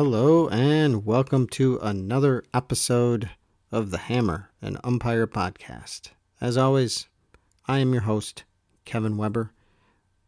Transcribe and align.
Hello, 0.00 0.46
and 0.50 1.04
welcome 1.04 1.48
to 1.48 1.76
another 1.82 2.44
episode 2.54 3.30
of 3.72 3.90
the 3.90 3.98
Hammer, 3.98 4.48
an 4.62 4.78
umpire 4.84 5.26
podcast. 5.26 6.10
As 6.40 6.56
always, 6.56 7.08
I 7.66 7.78
am 7.78 7.92
your 7.92 8.02
host, 8.02 8.44
Kevin 8.84 9.16
Weber, 9.16 9.50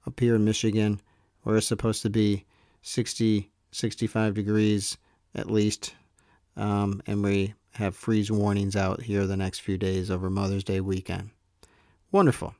up 0.04 0.18
here 0.18 0.34
in 0.34 0.44
Michigan, 0.44 1.00
where 1.44 1.56
it's 1.56 1.68
supposed 1.68 2.02
to 2.02 2.10
be 2.10 2.46
60, 2.82 3.48
65 3.70 4.34
degrees 4.34 4.98
at 5.36 5.48
least, 5.48 5.94
um, 6.56 7.00
and 7.06 7.22
we 7.22 7.54
have 7.74 7.94
freeze 7.94 8.28
warnings 8.28 8.74
out 8.74 9.02
here 9.02 9.24
the 9.24 9.36
next 9.36 9.60
few 9.60 9.78
days 9.78 10.10
over 10.10 10.28
Mother's 10.28 10.64
Day 10.64 10.80
weekend. 10.80 11.30
Wonderful. 12.10 12.56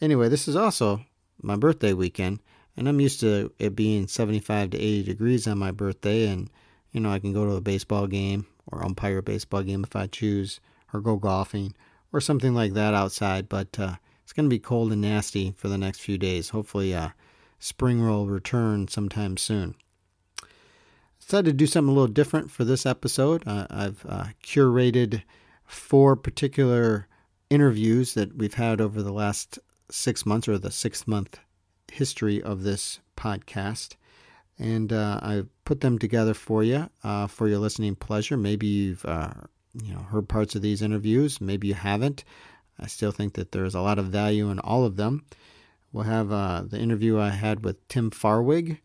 Anyway, 0.00 0.30
this 0.30 0.48
is 0.48 0.56
also 0.56 1.04
my 1.42 1.56
birthday 1.56 1.92
weekend, 1.92 2.40
and 2.76 2.88
I'm 2.88 3.00
used 3.00 3.20
to 3.20 3.52
it 3.58 3.76
being 3.76 4.06
75 4.06 4.70
to 4.70 4.78
80 4.78 5.02
degrees 5.02 5.46
on 5.46 5.58
my 5.58 5.70
birthday, 5.70 6.26
and 6.26 6.50
you 6.92 7.00
know 7.00 7.10
I 7.10 7.18
can 7.18 7.32
go 7.32 7.44
to 7.44 7.52
a 7.52 7.60
baseball 7.60 8.06
game 8.06 8.46
or 8.66 8.84
umpire 8.84 9.18
a 9.18 9.22
baseball 9.22 9.62
game 9.62 9.84
if 9.84 9.96
I 9.96 10.06
choose, 10.06 10.60
or 10.92 11.00
go 11.00 11.16
golfing 11.16 11.74
or 12.12 12.20
something 12.20 12.54
like 12.54 12.72
that 12.74 12.94
outside. 12.94 13.48
But 13.48 13.78
uh, 13.78 13.96
it's 14.22 14.32
going 14.32 14.46
to 14.46 14.54
be 14.54 14.58
cold 14.58 14.92
and 14.92 15.02
nasty 15.02 15.54
for 15.56 15.68
the 15.68 15.78
next 15.78 16.00
few 16.00 16.18
days. 16.18 16.50
Hopefully, 16.50 16.94
uh, 16.94 17.10
spring 17.58 18.06
will 18.06 18.26
return 18.26 18.88
sometime 18.88 19.36
soon. 19.36 19.74
Decided 21.20 21.50
to 21.50 21.52
do 21.52 21.66
something 21.66 21.90
a 21.90 21.92
little 21.92 22.12
different 22.12 22.50
for 22.50 22.64
this 22.64 22.86
episode. 22.86 23.46
Uh, 23.46 23.66
I've 23.70 24.04
uh, 24.08 24.24
curated 24.42 25.22
four 25.64 26.16
particular 26.16 27.06
interviews 27.50 28.14
that 28.14 28.36
we've 28.36 28.54
had 28.54 28.80
over 28.80 29.02
the 29.02 29.12
last 29.12 29.58
six 29.90 30.24
months 30.24 30.48
or 30.48 30.58
the 30.58 30.70
six 30.70 31.06
month 31.06 31.38
history 31.90 32.42
of 32.42 32.62
this 32.62 33.00
podcast. 33.16 33.96
And 34.58 34.92
uh, 34.92 35.20
I 35.22 35.44
put 35.64 35.80
them 35.80 35.98
together 35.98 36.34
for 36.34 36.62
you 36.62 36.90
uh, 37.02 37.26
for 37.26 37.48
your 37.48 37.58
listening 37.58 37.96
pleasure. 37.96 38.36
Maybe 38.36 38.66
you've 38.66 39.04
uh, 39.04 39.32
you 39.74 39.94
know 39.94 40.00
heard 40.00 40.28
parts 40.28 40.54
of 40.54 40.62
these 40.62 40.82
interviews, 40.82 41.40
maybe 41.40 41.68
you 41.68 41.74
haven't. 41.74 42.24
I 42.78 42.86
still 42.86 43.12
think 43.12 43.34
that 43.34 43.52
there's 43.52 43.74
a 43.74 43.80
lot 43.80 43.98
of 43.98 44.06
value 44.06 44.50
in 44.50 44.58
all 44.58 44.84
of 44.84 44.96
them. 44.96 45.24
We'll 45.92 46.04
have 46.04 46.32
uh, 46.32 46.62
the 46.66 46.78
interview 46.78 47.18
I 47.18 47.30
had 47.30 47.64
with 47.64 47.86
Tim 47.88 48.10
Farwig 48.10 48.78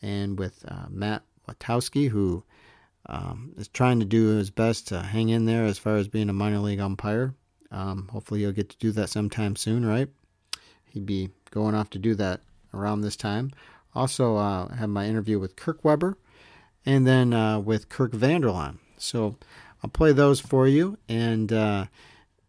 and 0.00 0.38
with 0.38 0.64
uh, 0.68 0.86
Matt 0.90 1.22
Watkoski, 1.48 2.08
who 2.08 2.44
um, 3.06 3.52
is 3.56 3.68
trying 3.68 4.00
to 4.00 4.06
do 4.06 4.36
his 4.36 4.50
best 4.50 4.88
to 4.88 5.02
hang 5.02 5.28
in 5.28 5.46
there 5.46 5.64
as 5.64 5.78
far 5.78 5.96
as 5.96 6.08
being 6.08 6.28
a 6.28 6.34
minor 6.34 6.58
league 6.58 6.80
umpire. 6.80 7.34
Um, 7.70 8.08
hopefully, 8.12 8.40
he'll 8.40 8.52
get 8.52 8.68
to 8.68 8.76
do 8.78 8.92
that 8.92 9.08
sometime 9.08 9.56
soon, 9.56 9.84
right? 9.84 10.08
He'd 10.90 11.06
be 11.06 11.30
going 11.52 11.76
off 11.76 11.90
to 11.90 11.98
do 11.98 12.16
that 12.16 12.40
around 12.74 13.02
this 13.02 13.16
time. 13.16 13.52
Also, 13.94 14.36
uh, 14.36 14.74
have 14.74 14.88
my 14.88 15.06
interview 15.06 15.38
with 15.38 15.54
Kirk 15.54 15.84
Weber 15.84 16.16
and 16.84 17.06
then 17.06 17.32
uh, 17.32 17.60
with 17.60 17.88
Kirk 17.88 18.12
Vanderlaan. 18.12 18.78
So 18.98 19.36
I'll 19.82 19.90
play 19.90 20.12
those 20.12 20.40
for 20.40 20.66
you, 20.66 20.98
and 21.08 21.52
uh, 21.52 21.86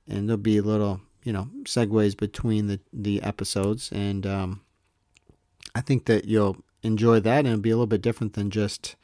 and 0.08 0.28
there'll 0.28 0.38
be 0.38 0.62
little, 0.62 1.02
you 1.24 1.34
know, 1.34 1.50
segues 1.64 2.18
between 2.18 2.68
the 2.68 2.80
the 2.92 3.22
episodes, 3.22 3.92
and 3.92 4.26
um, 4.26 4.62
I 5.76 5.82
think 5.82 6.06
that 6.06 6.26
you'll 6.26 6.58
enjoy 6.82 7.20
that, 7.20 7.40
and 7.40 7.48
it'll 7.48 7.60
be 7.60 7.72
a 7.72 7.76
little 7.76 7.88
bit 7.88 8.02
different 8.02 8.34
than 8.34 8.50
just 8.50 8.96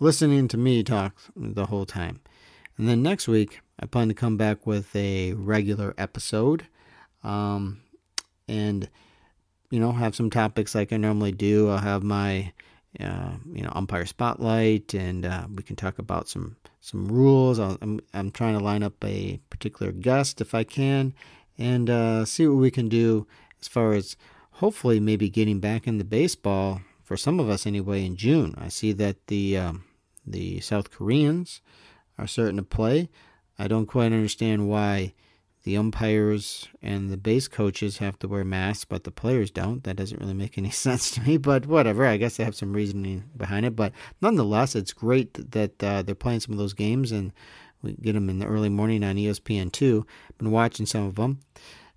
listening 0.00 0.48
to 0.48 0.56
me 0.56 0.82
talk 0.82 1.16
the 1.34 1.66
whole 1.66 1.86
time. 1.86 2.20
And 2.76 2.88
then 2.88 3.02
next 3.02 3.26
week, 3.26 3.60
I 3.80 3.86
plan 3.86 4.08
to 4.08 4.14
come 4.14 4.36
back 4.36 4.66
with 4.66 4.94
a 4.94 5.32
regular 5.32 5.94
episode. 5.98 6.66
Um, 7.24 7.80
and 8.46 8.88
you 9.70 9.80
know 9.80 9.92
have 9.92 10.14
some 10.14 10.30
topics 10.30 10.74
like 10.74 10.92
I 10.92 10.96
normally 10.96 11.32
do. 11.32 11.68
I'll 11.68 11.78
have 11.78 12.02
my 12.02 12.52
uh, 13.00 13.32
you 13.52 13.62
know 13.62 13.72
umpire 13.74 14.06
spotlight, 14.06 14.94
and 14.94 15.26
uh, 15.26 15.46
we 15.54 15.62
can 15.62 15.76
talk 15.76 15.98
about 15.98 16.28
some 16.28 16.56
some 16.80 17.08
rules. 17.08 17.58
i 17.58 17.70
am 17.70 17.78
I'm, 17.82 18.00
I'm 18.14 18.30
trying 18.30 18.56
to 18.56 18.64
line 18.64 18.82
up 18.82 19.02
a 19.04 19.40
particular 19.50 19.92
guest 19.92 20.40
if 20.40 20.54
I 20.54 20.64
can, 20.64 21.14
and 21.58 21.90
uh, 21.90 22.24
see 22.24 22.46
what 22.46 22.56
we 22.56 22.70
can 22.70 22.88
do 22.88 23.26
as 23.60 23.68
far 23.68 23.92
as 23.92 24.16
hopefully 24.52 25.00
maybe 25.00 25.28
getting 25.28 25.60
back 25.60 25.86
into 25.86 26.04
baseball 26.04 26.80
for 27.02 27.16
some 27.16 27.40
of 27.40 27.48
us 27.48 27.66
anyway 27.66 28.04
in 28.04 28.16
June. 28.16 28.54
I 28.58 28.68
see 28.68 28.92
that 28.92 29.26
the 29.26 29.58
um, 29.58 29.84
the 30.26 30.60
South 30.60 30.90
Koreans 30.90 31.60
are 32.18 32.26
starting 32.26 32.56
to 32.56 32.62
play. 32.62 33.08
I 33.58 33.68
don't 33.68 33.86
quite 33.86 34.12
understand 34.12 34.68
why 34.68 35.14
the 35.68 35.76
umpires 35.76 36.66
and 36.80 37.10
the 37.10 37.18
base 37.18 37.46
coaches 37.46 37.98
have 37.98 38.18
to 38.18 38.26
wear 38.26 38.42
masks, 38.42 38.86
but 38.86 39.04
the 39.04 39.10
players 39.10 39.50
don't. 39.50 39.84
That 39.84 39.96
doesn't 39.96 40.18
really 40.18 40.32
make 40.32 40.56
any 40.56 40.70
sense 40.86 41.10
to 41.10 41.20
me, 41.20 41.36
but 41.36 41.66
whatever. 41.66 42.06
I 42.06 42.16
guess 42.16 42.38
they 42.38 42.44
have 42.44 42.54
some 42.54 42.72
reasoning 42.72 43.24
behind 43.36 43.66
it. 43.66 43.76
But 43.76 43.92
nonetheless, 44.22 44.74
it's 44.74 44.94
great 44.94 45.52
that 45.52 45.84
uh, 45.84 46.00
they're 46.00 46.14
playing 46.14 46.40
some 46.40 46.54
of 46.54 46.58
those 46.58 46.72
games 46.72 47.12
and 47.12 47.34
we 47.82 47.92
get 47.92 48.14
them 48.14 48.30
in 48.30 48.38
the 48.38 48.46
early 48.46 48.70
morning 48.70 49.04
on 49.04 49.16
ESPN2. 49.16 50.06
Been 50.38 50.50
watching 50.50 50.86
some 50.86 51.04
of 51.04 51.16
them. 51.16 51.40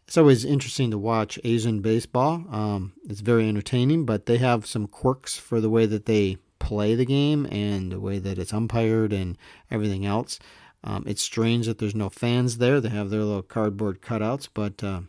It's 0.05 0.17
always 0.17 0.43
interesting 0.43 0.91
to 0.91 0.97
watch 0.97 1.39
Asian 1.45 1.79
baseball. 1.79 2.43
Um, 2.51 2.91
it's 3.05 3.21
very 3.21 3.47
entertaining, 3.47 4.05
but 4.05 4.25
they 4.25 4.37
have 4.39 4.65
some 4.65 4.85
quirks 4.85 5.37
for 5.37 5.61
the 5.61 5.69
way 5.69 5.85
that 5.85 6.07
they 6.07 6.35
play 6.59 6.93
the 6.93 7.05
game 7.05 7.47
and 7.49 7.89
the 7.89 8.01
way 8.01 8.19
that 8.19 8.37
it's 8.37 8.51
umpired 8.51 9.13
and 9.13 9.37
everything 9.71 10.05
else. 10.05 10.39
Um, 10.83 11.03
it's 11.05 11.21
strange 11.21 11.67
that 11.67 11.77
there's 11.77 11.95
no 11.95 12.09
fans 12.09 12.57
there. 12.57 12.81
They 12.81 12.89
have 12.89 13.09
their 13.09 13.23
little 13.23 13.43
cardboard 13.43 14.01
cutouts, 14.01 14.47
but 14.51 14.83
uh, 14.83 15.01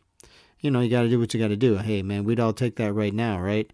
you 0.60 0.70
know 0.70 0.80
you 0.80 0.90
got 0.90 1.02
to 1.02 1.08
do 1.08 1.18
what 1.18 1.32
you 1.32 1.40
got 1.40 1.48
to 1.48 1.56
do. 1.56 1.76
Hey 1.76 2.02
man, 2.02 2.24
we'd 2.24 2.40
all 2.40 2.52
take 2.52 2.76
that 2.76 2.92
right 2.92 3.14
now, 3.14 3.40
right? 3.40 3.70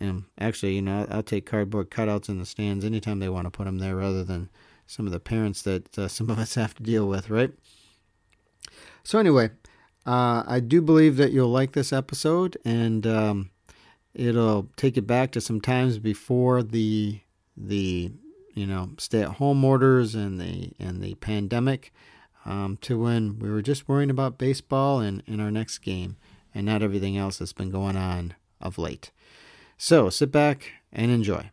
And 0.00 0.24
actually, 0.38 0.74
you 0.74 0.82
know, 0.82 1.06
I'll 1.10 1.22
take 1.22 1.44
cardboard 1.44 1.90
cutouts 1.90 2.28
in 2.28 2.38
the 2.38 2.46
stands 2.46 2.84
anytime 2.84 3.18
they 3.18 3.28
want 3.28 3.46
to 3.46 3.50
put 3.50 3.64
them 3.64 3.78
there, 3.78 3.96
rather 3.96 4.24
than 4.24 4.48
some 4.86 5.06
of 5.06 5.12
the 5.12 5.20
parents 5.20 5.62
that 5.62 5.98
uh, 5.98 6.08
some 6.16 6.30
of 6.30 6.38
us 6.38 6.54
have 6.54 6.74
to 6.74 6.82
deal 6.82 7.06
with, 7.06 7.28
right? 7.30 7.52
So 9.04 9.18
anyway, 9.18 9.50
uh, 10.06 10.44
I 10.46 10.60
do 10.60 10.80
believe 10.80 11.16
that 11.16 11.32
you'll 11.32 11.50
like 11.50 11.72
this 11.72 11.92
episode, 11.92 12.56
and 12.64 13.06
um, 13.06 13.50
it'll 14.14 14.68
take 14.76 14.96
you 14.96 15.02
back 15.02 15.32
to 15.32 15.40
some 15.40 15.60
times 15.60 15.98
before 15.98 16.62
the 16.62 17.20
the 17.56 18.12
you 18.54 18.66
know 18.66 18.90
stay-at-home 18.98 19.64
orders 19.64 20.14
and 20.14 20.40
the 20.40 20.72
and 20.78 21.02
the 21.02 21.14
pandemic 21.16 21.92
um, 22.44 22.78
to 22.80 22.98
when 22.98 23.38
we 23.38 23.50
were 23.50 23.62
just 23.62 23.88
worrying 23.88 24.10
about 24.10 24.38
baseball 24.38 25.00
and, 25.00 25.22
in 25.26 25.40
our 25.40 25.50
next 25.50 25.78
game 25.78 26.16
and 26.54 26.66
not 26.66 26.82
everything 26.82 27.16
else 27.16 27.38
that's 27.38 27.52
been 27.52 27.70
going 27.70 27.96
on 27.96 28.34
of 28.60 28.78
late. 28.78 29.10
So 29.78 30.10
sit 30.10 30.30
back 30.30 30.72
and 30.92 31.10
enjoy. 31.10 31.50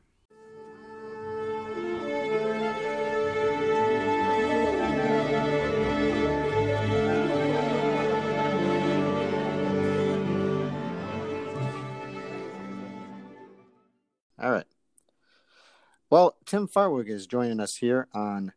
Well, 16.12 16.38
Tim 16.44 16.68
Farwig 16.68 17.08
is 17.08 17.28
joining 17.28 17.60
us 17.60 17.76
here 17.76 18.08
on 18.16 18.54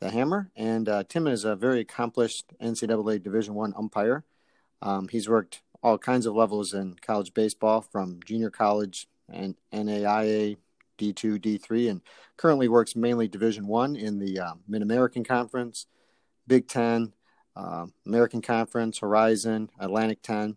the 0.00 0.08
Hammer, 0.08 0.50
and 0.56 0.88
uh, 0.88 1.04
Tim 1.06 1.26
is 1.26 1.44
a 1.44 1.54
very 1.54 1.80
accomplished 1.80 2.54
NCAA 2.62 3.22
Division 3.22 3.52
One 3.52 3.74
umpire. 3.76 4.24
Um, 4.80 5.08
he's 5.08 5.28
worked 5.28 5.60
all 5.82 5.98
kinds 5.98 6.24
of 6.24 6.34
levels 6.34 6.72
in 6.72 6.96
college 7.02 7.34
baseball, 7.34 7.82
from 7.82 8.20
junior 8.24 8.48
college 8.48 9.06
and 9.28 9.54
NAIA, 9.70 10.56
D2, 10.96 11.38
D3, 11.40 11.90
and 11.90 12.00
currently 12.38 12.68
works 12.68 12.96
mainly 12.96 13.28
Division 13.28 13.66
One 13.66 13.96
in 13.96 14.18
the 14.18 14.38
uh, 14.40 14.54
Mid 14.66 14.80
American 14.80 15.24
Conference, 15.24 15.84
Big 16.46 16.68
Ten, 16.68 17.12
uh, 17.54 17.84
American 18.06 18.40
Conference, 18.40 19.00
Horizon, 19.00 19.68
Atlantic 19.78 20.22
Ten. 20.22 20.56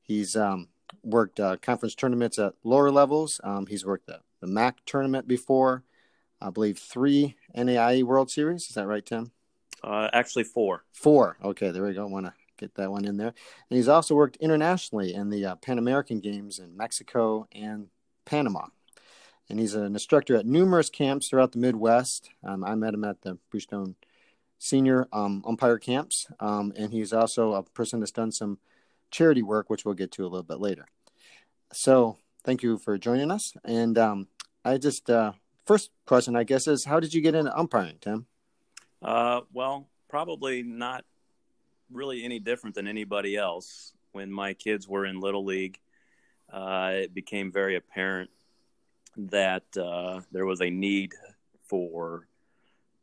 He's 0.00 0.36
um, 0.36 0.68
worked 1.02 1.38
uh, 1.38 1.58
conference 1.58 1.94
tournaments 1.94 2.38
at 2.38 2.54
lower 2.64 2.90
levels. 2.90 3.42
Um, 3.44 3.66
he's 3.66 3.84
worked 3.84 4.06
the 4.06 4.20
the 4.42 4.48
MAC 4.48 4.84
tournament 4.84 5.26
before. 5.26 5.84
I 6.40 6.50
believe 6.50 6.76
three 6.76 7.36
NAIA 7.56 8.02
World 8.02 8.30
Series. 8.30 8.68
Is 8.68 8.74
that 8.74 8.88
right, 8.88 9.06
Tim? 9.06 9.30
Uh, 9.82 10.08
actually, 10.12 10.44
four. 10.44 10.84
Four. 10.92 11.38
Okay, 11.42 11.70
there 11.70 11.84
we 11.84 11.94
go. 11.94 12.06
Want 12.06 12.26
to 12.26 12.34
get 12.58 12.74
that 12.74 12.90
one 12.90 13.04
in 13.04 13.16
there. 13.16 13.32
And 13.70 13.76
he's 13.76 13.88
also 13.88 14.14
worked 14.14 14.36
internationally 14.36 15.14
in 15.14 15.30
the 15.30 15.46
uh, 15.46 15.54
Pan 15.56 15.78
American 15.78 16.20
Games 16.20 16.58
in 16.58 16.76
Mexico 16.76 17.46
and 17.52 17.86
Panama. 18.24 18.66
And 19.48 19.60
he's 19.60 19.74
an 19.74 19.86
instructor 19.86 20.36
at 20.36 20.46
numerous 20.46 20.90
camps 20.90 21.28
throughout 21.28 21.52
the 21.52 21.58
Midwest. 21.58 22.30
Um, 22.44 22.64
I 22.64 22.74
met 22.74 22.94
him 22.94 23.04
at 23.04 23.22
the 23.22 23.38
Bluestone 23.50 23.94
Senior 24.58 25.08
um, 25.12 25.42
Umpire 25.46 25.78
Camps. 25.78 26.26
Um, 26.40 26.72
and 26.76 26.92
he's 26.92 27.12
also 27.12 27.54
a 27.54 27.62
person 27.62 28.00
that's 28.00 28.12
done 28.12 28.32
some 28.32 28.58
charity 29.10 29.42
work, 29.42 29.70
which 29.70 29.84
we'll 29.84 29.94
get 29.94 30.10
to 30.12 30.22
a 30.22 30.28
little 30.28 30.42
bit 30.42 30.60
later. 30.60 30.86
So, 31.72 32.18
thank 32.44 32.62
you 32.62 32.78
for 32.78 32.98
joining 32.98 33.30
us. 33.30 33.52
And 33.64 33.98
um, 33.98 34.28
I 34.64 34.78
just 34.78 35.08
uh, 35.10 35.32
first 35.66 35.90
question, 36.06 36.36
I 36.36 36.44
guess, 36.44 36.66
is 36.66 36.84
how 36.84 37.00
did 37.00 37.14
you 37.14 37.20
get 37.20 37.34
into 37.34 37.56
umpiring, 37.56 37.98
Tim? 38.00 38.26
Uh, 39.00 39.42
well, 39.52 39.88
probably 40.08 40.62
not 40.62 41.04
really 41.90 42.24
any 42.24 42.38
different 42.38 42.74
than 42.74 42.86
anybody 42.86 43.36
else. 43.36 43.92
When 44.12 44.30
my 44.30 44.52
kids 44.52 44.86
were 44.86 45.06
in 45.06 45.20
little 45.20 45.44
league, 45.44 45.78
uh, 46.52 46.90
it 46.94 47.14
became 47.14 47.50
very 47.50 47.76
apparent 47.76 48.30
that 49.16 49.64
uh, 49.76 50.20
there 50.30 50.44
was 50.44 50.60
a 50.60 50.70
need 50.70 51.14
for 51.66 52.26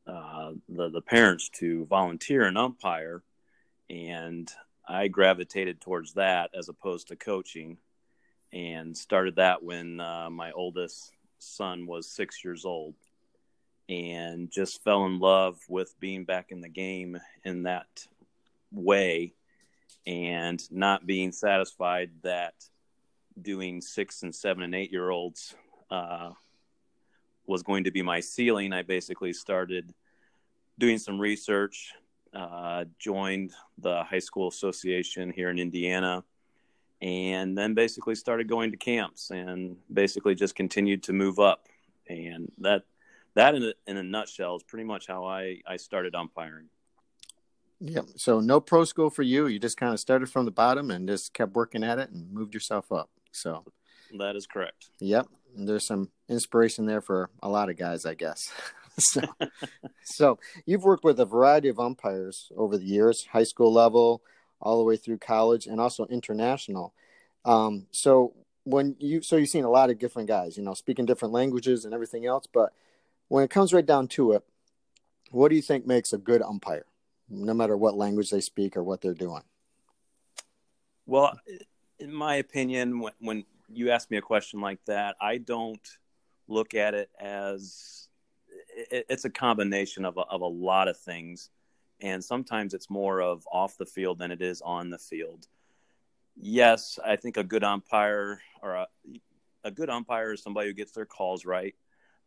uh, 0.08 0.52
the 0.68 0.90
the 0.90 1.02
parents 1.02 1.50
to 1.50 1.86
volunteer 1.86 2.44
and 2.44 2.58
umpire, 2.58 3.22
and 3.90 4.52
I 4.88 5.08
gravitated 5.08 5.82
towards 5.82 6.14
that 6.14 6.52
as 6.58 6.70
opposed 6.70 7.08
to 7.08 7.16
coaching, 7.16 7.78
and 8.52 8.98
started 8.98 9.36
that 9.36 9.64
when 9.64 10.00
uh, 10.00 10.30
my 10.30 10.52
oldest 10.52 11.12
son 11.40 11.86
was 11.86 12.10
six 12.10 12.44
years 12.44 12.66
old, 12.66 12.96
and 13.88 14.52
just 14.52 14.84
fell 14.84 15.06
in 15.06 15.20
love 15.20 15.60
with 15.68 16.00
being 16.00 16.24
back 16.24 16.52
in 16.52 16.62
the 16.62 16.70
game 16.70 17.20
in 17.44 17.64
that 17.64 18.06
way, 18.72 19.34
and 20.06 20.62
not 20.72 21.06
being 21.06 21.32
satisfied 21.32 22.12
that 22.24 22.54
doing 23.42 23.82
six 23.82 24.24
and 24.24 24.34
seven 24.34 24.64
and 24.64 24.76
eight 24.76 24.92
year 24.92 25.10
olds 25.10 25.56
uh, 25.92 26.32
was 27.46 27.64
going 27.64 27.84
to 27.84 27.92
be 27.92 28.02
my 28.02 28.20
ceiling, 28.20 28.74
I 28.74 28.84
basically 28.84 29.34
started 29.34 29.94
doing 30.78 30.98
some 30.98 31.20
research, 31.20 31.94
uh, 32.34 32.86
joined 33.00 33.52
the 33.78 34.04
high 34.04 34.20
school 34.20 34.48
association 34.48 35.32
here 35.32 35.50
in 35.50 35.60
Indiana, 35.60 36.24
and 37.02 37.58
then 37.58 37.74
basically 37.74 38.16
started 38.16 38.48
going 38.48 38.72
to 38.72 38.78
camps 38.78 39.32
and 39.32 39.78
basically 39.92 40.36
just 40.36 40.56
continued 40.56 41.04
to 41.04 41.14
move 41.14 41.40
up. 41.40 41.66
And 42.08 42.52
that 42.60 42.84
that 43.36 43.56
in 43.56 43.64
a, 43.64 43.74
in 43.88 43.98
a 43.98 44.04
nutshell 44.04 44.56
is 44.56 44.64
pretty 44.64 44.84
much 44.84 45.08
how 45.08 45.26
I, 45.26 45.62
I 45.66 45.78
started 45.78 46.16
umpiring. 46.16 46.68
Yeah. 47.80 48.02
So 48.18 48.42
no 48.42 48.60
pro 48.60 48.84
school 48.84 49.10
for 49.10 49.24
you. 49.24 49.48
You 49.48 49.60
just 49.60 49.78
kind 49.78 49.94
of 49.94 50.00
started 50.00 50.30
from 50.30 50.46
the 50.46 50.52
bottom 50.52 50.92
and 50.92 51.08
just 51.08 51.34
kept 51.34 51.54
working 51.54 51.84
at 51.84 52.00
it 52.00 52.10
and 52.10 52.32
moved 52.32 52.54
yourself 52.54 52.92
up. 52.92 53.10
So 53.32 53.64
that 54.18 54.36
is 54.36 54.46
correct. 54.46 54.90
Yep. 55.00 55.28
And 55.56 55.68
there's 55.68 55.88
some 55.88 56.10
inspiration 56.28 56.86
there 56.86 57.02
for 57.02 57.30
a 57.42 57.50
lot 57.50 57.70
of 57.70 57.78
guys, 57.78 58.06
I 58.06 58.16
guess. 58.16 58.52
so, 59.00 59.22
so 60.04 60.40
you've 60.66 60.84
worked 60.84 61.04
with 61.04 61.20
a 61.20 61.26
variety 61.26 61.70
of 61.70 61.80
umpires 61.80 62.52
over 62.58 62.78
the 62.78 62.86
years, 62.86 63.26
high 63.32 63.44
school 63.44 63.72
level, 63.72 64.22
all 64.62 64.78
the 64.78 64.84
way 64.84 64.98
through 64.98 65.18
college, 65.18 65.68
and 65.68 65.80
also 65.80 66.06
international. 66.06 66.94
Um, 67.46 67.88
so 67.92 68.34
when 68.64 68.96
you 69.00 69.22
so 69.22 69.36
you've 69.36 69.50
seen 69.50 69.64
a 69.64 69.70
lot 69.70 69.90
of 69.90 70.00
different 70.00 70.28
guys, 70.28 70.58
you 70.58 70.64
know, 70.64 70.74
speaking 70.74 71.06
different 71.06 71.34
languages 71.34 71.86
and 71.86 71.94
everything 71.94 72.26
else. 72.26 72.48
But 72.52 72.74
when 73.28 73.44
it 73.44 73.50
comes 73.50 73.74
right 73.74 73.86
down 73.86 74.08
to 74.10 74.34
it, 74.34 74.44
what 75.32 75.50
do 75.50 75.56
you 75.56 75.62
think 75.62 75.86
makes 75.86 76.14
a 76.14 76.18
good 76.18 76.42
umpire, 76.42 76.86
no 77.30 77.54
matter 77.54 77.78
what 77.78 77.96
language 77.96 78.30
they 78.30 78.42
speak 78.42 78.76
or 78.76 78.84
what 78.84 79.02
they're 79.02 79.14
doing? 79.14 79.44
Well, 81.06 81.40
in 82.00 82.14
my 82.14 82.36
opinion, 82.36 83.00
when, 83.00 83.14
when 83.20 83.46
you 83.68 83.92
ask 83.92 84.12
me 84.12 84.18
a 84.18 84.22
question 84.22 84.62
like 84.62 84.84
that, 84.86 85.16
I 85.20 85.38
don't 85.38 85.82
look 86.48 86.74
at 86.74 86.94
it 86.94 87.10
as 87.20 88.08
it, 88.76 89.06
it's 89.10 89.26
a 89.26 89.30
combination 89.30 90.06
of 90.06 90.18
a, 90.18 90.22
of 90.22 90.42
a 90.42 90.48
lot 90.48 90.88
of 90.88 90.98
things, 90.98 91.50
and 92.02 92.24
sometimes 92.24 92.74
it's 92.74 92.90
more 92.90 93.22
of 93.22 93.46
off 93.52 93.78
the 93.78 93.86
field 93.86 94.20
than 94.20 94.32
it 94.32 94.42
is 94.42 94.62
on 94.62 94.90
the 94.90 94.98
field. 94.98 95.48
Yes, 96.36 97.00
I 97.04 97.16
think 97.18 97.38
a 97.38 97.44
good 97.44 97.64
umpire 97.64 98.42
or 98.62 98.76
a, 98.76 98.88
a 99.64 99.72
good 99.72 99.90
umpire 99.90 100.34
is 100.34 100.42
somebody 100.42 100.68
who 100.68 100.74
gets 100.74 100.94
their 100.94 101.06
calls 101.06 101.46
right, 101.46 101.76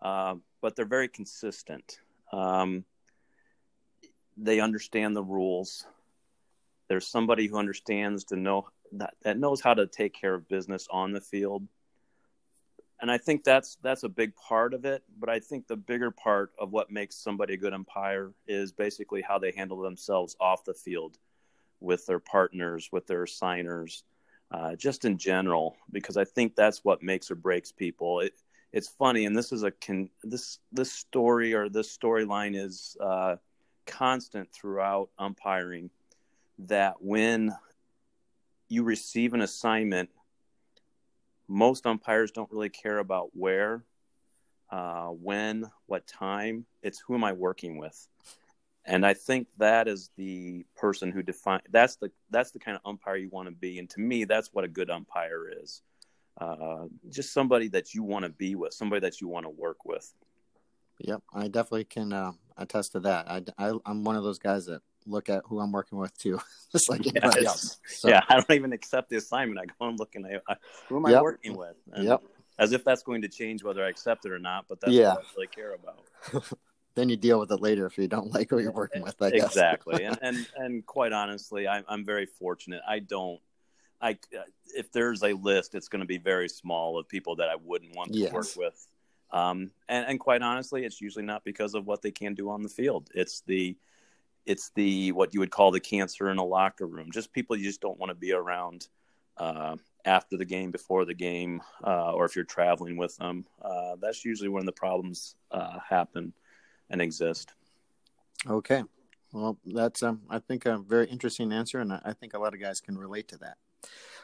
uh, 0.02 0.34
but 0.60 0.76
they're 0.76 0.84
very 0.84 1.08
consistent. 1.08 1.98
Um, 2.32 2.84
they 4.36 4.60
understand 4.60 5.16
the 5.16 5.22
rules. 5.22 5.86
There's 6.88 7.06
somebody 7.06 7.46
who 7.46 7.56
understands 7.56 8.24
to 8.24 8.36
know 8.36 8.68
that, 8.92 9.14
that 9.22 9.38
knows 9.38 9.60
how 9.60 9.74
to 9.74 9.86
take 9.86 10.14
care 10.14 10.34
of 10.34 10.48
business 10.48 10.86
on 10.90 11.12
the 11.12 11.20
field. 11.20 11.66
And 13.02 13.10
I 13.10 13.18
think 13.18 13.42
that's 13.42 13.76
that's 13.82 14.04
a 14.04 14.08
big 14.08 14.34
part 14.36 14.72
of 14.72 14.84
it. 14.84 15.02
But 15.18 15.28
I 15.28 15.40
think 15.40 15.66
the 15.66 15.76
bigger 15.76 16.12
part 16.12 16.52
of 16.58 16.70
what 16.70 16.90
makes 16.90 17.16
somebody 17.16 17.54
a 17.54 17.56
good 17.56 17.74
umpire 17.74 18.30
is 18.46 18.72
basically 18.72 19.20
how 19.20 19.40
they 19.40 19.50
handle 19.50 19.80
themselves 19.82 20.36
off 20.40 20.64
the 20.64 20.72
field 20.72 21.18
with 21.80 22.06
their 22.06 22.20
partners, 22.20 22.90
with 22.92 23.08
their 23.08 23.26
signers, 23.26 24.04
uh, 24.52 24.76
just 24.76 25.04
in 25.04 25.18
general. 25.18 25.76
Because 25.90 26.16
I 26.16 26.24
think 26.24 26.54
that's 26.54 26.84
what 26.84 27.02
makes 27.02 27.28
or 27.28 27.34
breaks 27.34 27.72
people. 27.72 28.20
It, 28.20 28.34
it's 28.72 28.88
funny, 28.88 29.26
and 29.26 29.36
this 29.36 29.50
is 29.50 29.64
a 29.64 29.72
con- 29.72 30.08
this 30.22 30.60
this 30.70 30.92
story 30.92 31.54
or 31.54 31.68
this 31.68 31.94
storyline 31.94 32.54
is 32.54 32.96
uh, 33.00 33.34
constant 33.84 34.52
throughout 34.52 35.10
umpiring. 35.18 35.90
That 36.60 37.02
when 37.02 37.52
you 38.68 38.84
receive 38.84 39.34
an 39.34 39.40
assignment, 39.40 40.08
most 41.52 41.86
umpires 41.86 42.30
don't 42.30 42.50
really 42.50 42.70
care 42.70 42.98
about 42.98 43.30
where, 43.34 43.84
uh, 44.70 45.08
when, 45.08 45.70
what 45.86 46.06
time. 46.06 46.66
It's 46.82 46.98
who 46.98 47.14
am 47.14 47.24
I 47.24 47.32
working 47.32 47.78
with, 47.78 48.08
and 48.84 49.06
I 49.06 49.14
think 49.14 49.48
that 49.58 49.86
is 49.86 50.10
the 50.16 50.64
person 50.76 51.12
who 51.12 51.22
define. 51.22 51.60
That's 51.70 51.96
the 51.96 52.10
that's 52.30 52.50
the 52.50 52.58
kind 52.58 52.76
of 52.76 52.82
umpire 52.84 53.16
you 53.16 53.28
want 53.28 53.48
to 53.48 53.54
be, 53.54 53.78
and 53.78 53.88
to 53.90 54.00
me, 54.00 54.24
that's 54.24 54.48
what 54.52 54.64
a 54.64 54.68
good 54.68 54.90
umpire 54.90 55.48
is. 55.62 55.82
Uh, 56.40 56.86
just 57.10 57.32
somebody 57.32 57.68
that 57.68 57.94
you 57.94 58.02
want 58.02 58.24
to 58.24 58.30
be 58.30 58.54
with, 58.54 58.72
somebody 58.72 59.00
that 59.00 59.20
you 59.20 59.28
want 59.28 59.44
to 59.44 59.50
work 59.50 59.84
with. 59.84 60.12
Yep, 60.98 61.22
I 61.32 61.48
definitely 61.48 61.84
can 61.84 62.12
uh, 62.12 62.32
attest 62.56 62.92
to 62.92 63.00
that. 63.00 63.28
I, 63.28 63.42
I, 63.58 63.74
I'm 63.84 64.02
one 64.02 64.16
of 64.16 64.24
those 64.24 64.38
guys 64.38 64.66
that 64.66 64.80
look 65.06 65.28
at 65.28 65.42
who 65.46 65.60
I'm 65.60 65.72
working 65.72 65.98
with 65.98 66.16
too, 66.16 66.40
just 66.72 66.88
like 66.88 67.06
anybody 67.06 67.46
else. 67.46 67.78
So. 67.86 68.08
Yeah, 68.08 68.22
I 68.28 68.34
don't 68.34 68.50
even 68.52 68.72
accept 68.72 69.10
the 69.10 69.16
assignment. 69.16 69.60
I 69.60 69.66
go 69.78 69.88
and 69.88 69.98
look 69.98 70.14
and 70.14 70.26
I, 70.26 70.56
who 70.88 70.96
am 70.96 71.06
I 71.06 71.20
working 71.20 71.56
with? 71.56 71.76
And 71.92 72.04
yep. 72.04 72.22
As 72.58 72.72
if 72.72 72.84
that's 72.84 73.02
going 73.02 73.22
to 73.22 73.28
change 73.28 73.64
whether 73.64 73.82
I 73.84 73.88
accept 73.88 74.26
it 74.26 74.32
or 74.32 74.38
not, 74.38 74.66
but 74.68 74.80
that's 74.80 74.92
yeah. 74.92 75.14
what 75.14 75.24
I 75.24 75.34
really 75.36 75.46
care 75.48 75.74
about. 75.74 76.44
then 76.94 77.08
you 77.08 77.16
deal 77.16 77.40
with 77.40 77.50
it 77.50 77.60
later 77.60 77.86
if 77.86 77.96
you 77.96 78.06
don't 78.06 78.32
like 78.32 78.50
who 78.50 78.58
you're 78.58 78.72
working 78.72 79.02
with. 79.02 79.20
I 79.20 79.30
guess. 79.30 79.46
Exactly, 79.46 80.04
and, 80.04 80.18
and 80.22 80.46
and 80.56 80.86
quite 80.86 81.12
honestly, 81.12 81.66
I'm 81.66 81.84
I'm 81.88 82.04
very 82.04 82.26
fortunate. 82.26 82.82
I 82.86 82.98
don't. 82.98 83.40
I 84.00 84.18
if 84.74 84.92
there's 84.92 85.22
a 85.22 85.32
list, 85.32 85.74
it's 85.74 85.88
going 85.88 86.00
to 86.00 86.06
be 86.06 86.18
very 86.18 86.48
small 86.48 86.98
of 86.98 87.08
people 87.08 87.36
that 87.36 87.48
I 87.48 87.56
wouldn't 87.56 87.96
want 87.96 88.12
to 88.12 88.18
yes. 88.18 88.32
work 88.32 88.48
with. 88.56 88.86
Um, 89.32 89.70
and, 89.88 90.06
and 90.06 90.20
quite 90.20 90.42
honestly, 90.42 90.84
it's 90.84 91.00
usually 91.00 91.24
not 91.24 91.42
because 91.44 91.74
of 91.74 91.86
what 91.86 92.02
they 92.02 92.10
can 92.10 92.34
do 92.34 92.50
on 92.50 92.62
the 92.62 92.68
field. 92.68 93.08
It's 93.14 93.42
the 93.46 93.76
it's 94.46 94.70
the 94.74 95.12
what 95.12 95.34
you 95.34 95.40
would 95.40 95.50
call 95.50 95.70
the 95.70 95.80
cancer 95.80 96.30
in 96.30 96.38
a 96.38 96.44
locker 96.44 96.86
room. 96.86 97.10
Just 97.12 97.32
people 97.32 97.56
you 97.56 97.64
just 97.64 97.80
don't 97.80 97.98
want 97.98 98.10
to 98.10 98.14
be 98.14 98.32
around 98.32 98.88
uh, 99.36 99.76
after 100.04 100.36
the 100.36 100.44
game, 100.44 100.70
before 100.70 101.04
the 101.04 101.14
game, 101.14 101.60
uh, 101.84 102.12
or 102.12 102.24
if 102.24 102.36
you're 102.36 102.44
traveling 102.44 102.96
with 102.96 103.16
them. 103.16 103.44
Uh, 103.62 103.96
that's 104.00 104.24
usually 104.24 104.48
when 104.48 104.66
the 104.66 104.72
problems 104.72 105.36
uh, 105.50 105.78
happen 105.88 106.32
and 106.90 107.00
exist. 107.00 107.52
Okay, 108.48 108.82
well, 109.32 109.58
that's 109.64 110.02
um, 110.02 110.22
I 110.28 110.38
think 110.38 110.66
a 110.66 110.78
very 110.78 111.06
interesting 111.06 111.52
answer, 111.52 111.80
and 111.80 111.92
I 111.92 112.12
think 112.12 112.34
a 112.34 112.38
lot 112.38 112.54
of 112.54 112.60
guys 112.60 112.80
can 112.80 112.98
relate 112.98 113.28
to 113.28 113.38
that. 113.38 113.56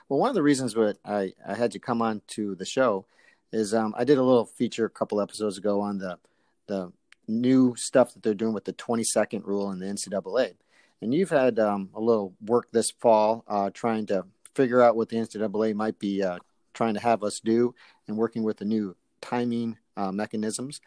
Well, 0.09 0.19
one 0.19 0.29
of 0.31 0.35
the 0.35 0.43
reasons 0.43 0.75
that 0.75 0.99
I, 1.05 1.33
I 1.47 1.55
had 1.55 1.75
you 1.75 1.81
come 1.81 2.03
on 2.03 2.23
to 2.29 2.55
the 2.55 2.65
show 2.65 3.07
is 3.53 3.75
um, 3.75 3.95
I 3.97 4.05
did 4.05 4.19
a 4.19 4.23
little 4.23 4.47
feature 4.47 4.85
a 4.85 4.91
couple 4.91 5.21
episodes 5.21 5.59
ago 5.59 5.81
on 5.81 5.99
the 5.99 6.19
the 6.67 6.93
new 7.29 7.75
stuff 7.77 8.15
that 8.15 8.23
they're 8.23 8.35
doing 8.35 8.55
with 8.55 8.65
the 8.65 8.73
20 8.73 9.05
second 9.05 9.45
rule 9.45 9.71
in 9.71 9.79
the 9.79 9.87
NCAA. 9.87 10.55
And 11.01 11.15
you've 11.15 11.31
had 11.31 11.59
um, 11.59 11.91
a 11.95 12.01
little 12.01 12.35
work 12.45 12.69
this 12.73 12.91
fall 12.91 13.45
uh, 13.47 13.71
trying 13.71 14.07
to 14.07 14.25
figure 14.55 14.83
out 14.83 14.97
what 14.97 15.09
the 15.09 15.17
NCAA 15.17 15.75
might 15.75 15.99
be 15.99 16.23
uh, 16.23 16.39
trying 16.75 16.95
to 16.95 17.01
have 17.01 17.23
us 17.23 17.41
do 17.41 17.75
and 18.09 18.17
working 18.17 18.43
with 18.43 18.57
the 18.57 18.65
new 18.65 18.97
timing 19.21 19.77
uh, 19.97 20.11
mechanisms. 20.11 20.81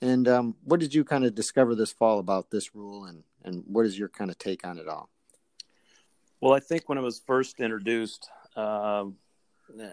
And 0.00 0.28
um, 0.28 0.56
what 0.62 0.80
did 0.80 0.94
you 0.94 1.04
kind 1.04 1.24
of 1.24 1.34
discover 1.34 1.74
this 1.74 1.92
fall 1.92 2.18
about 2.18 2.50
this 2.50 2.74
rule 2.74 3.06
and, 3.06 3.24
and 3.44 3.64
what 3.66 3.86
is 3.86 3.98
your 3.98 4.08
kind 4.08 4.30
of 4.30 4.38
take 4.38 4.66
on 4.66 4.78
it 4.78 4.88
all? 4.88 5.08
Well, 6.40 6.52
I 6.52 6.60
think 6.60 6.88
when 6.88 6.98
it 6.98 7.02
was 7.02 7.22
first 7.26 7.60
introduced, 7.60 8.28
uh, 8.54 9.06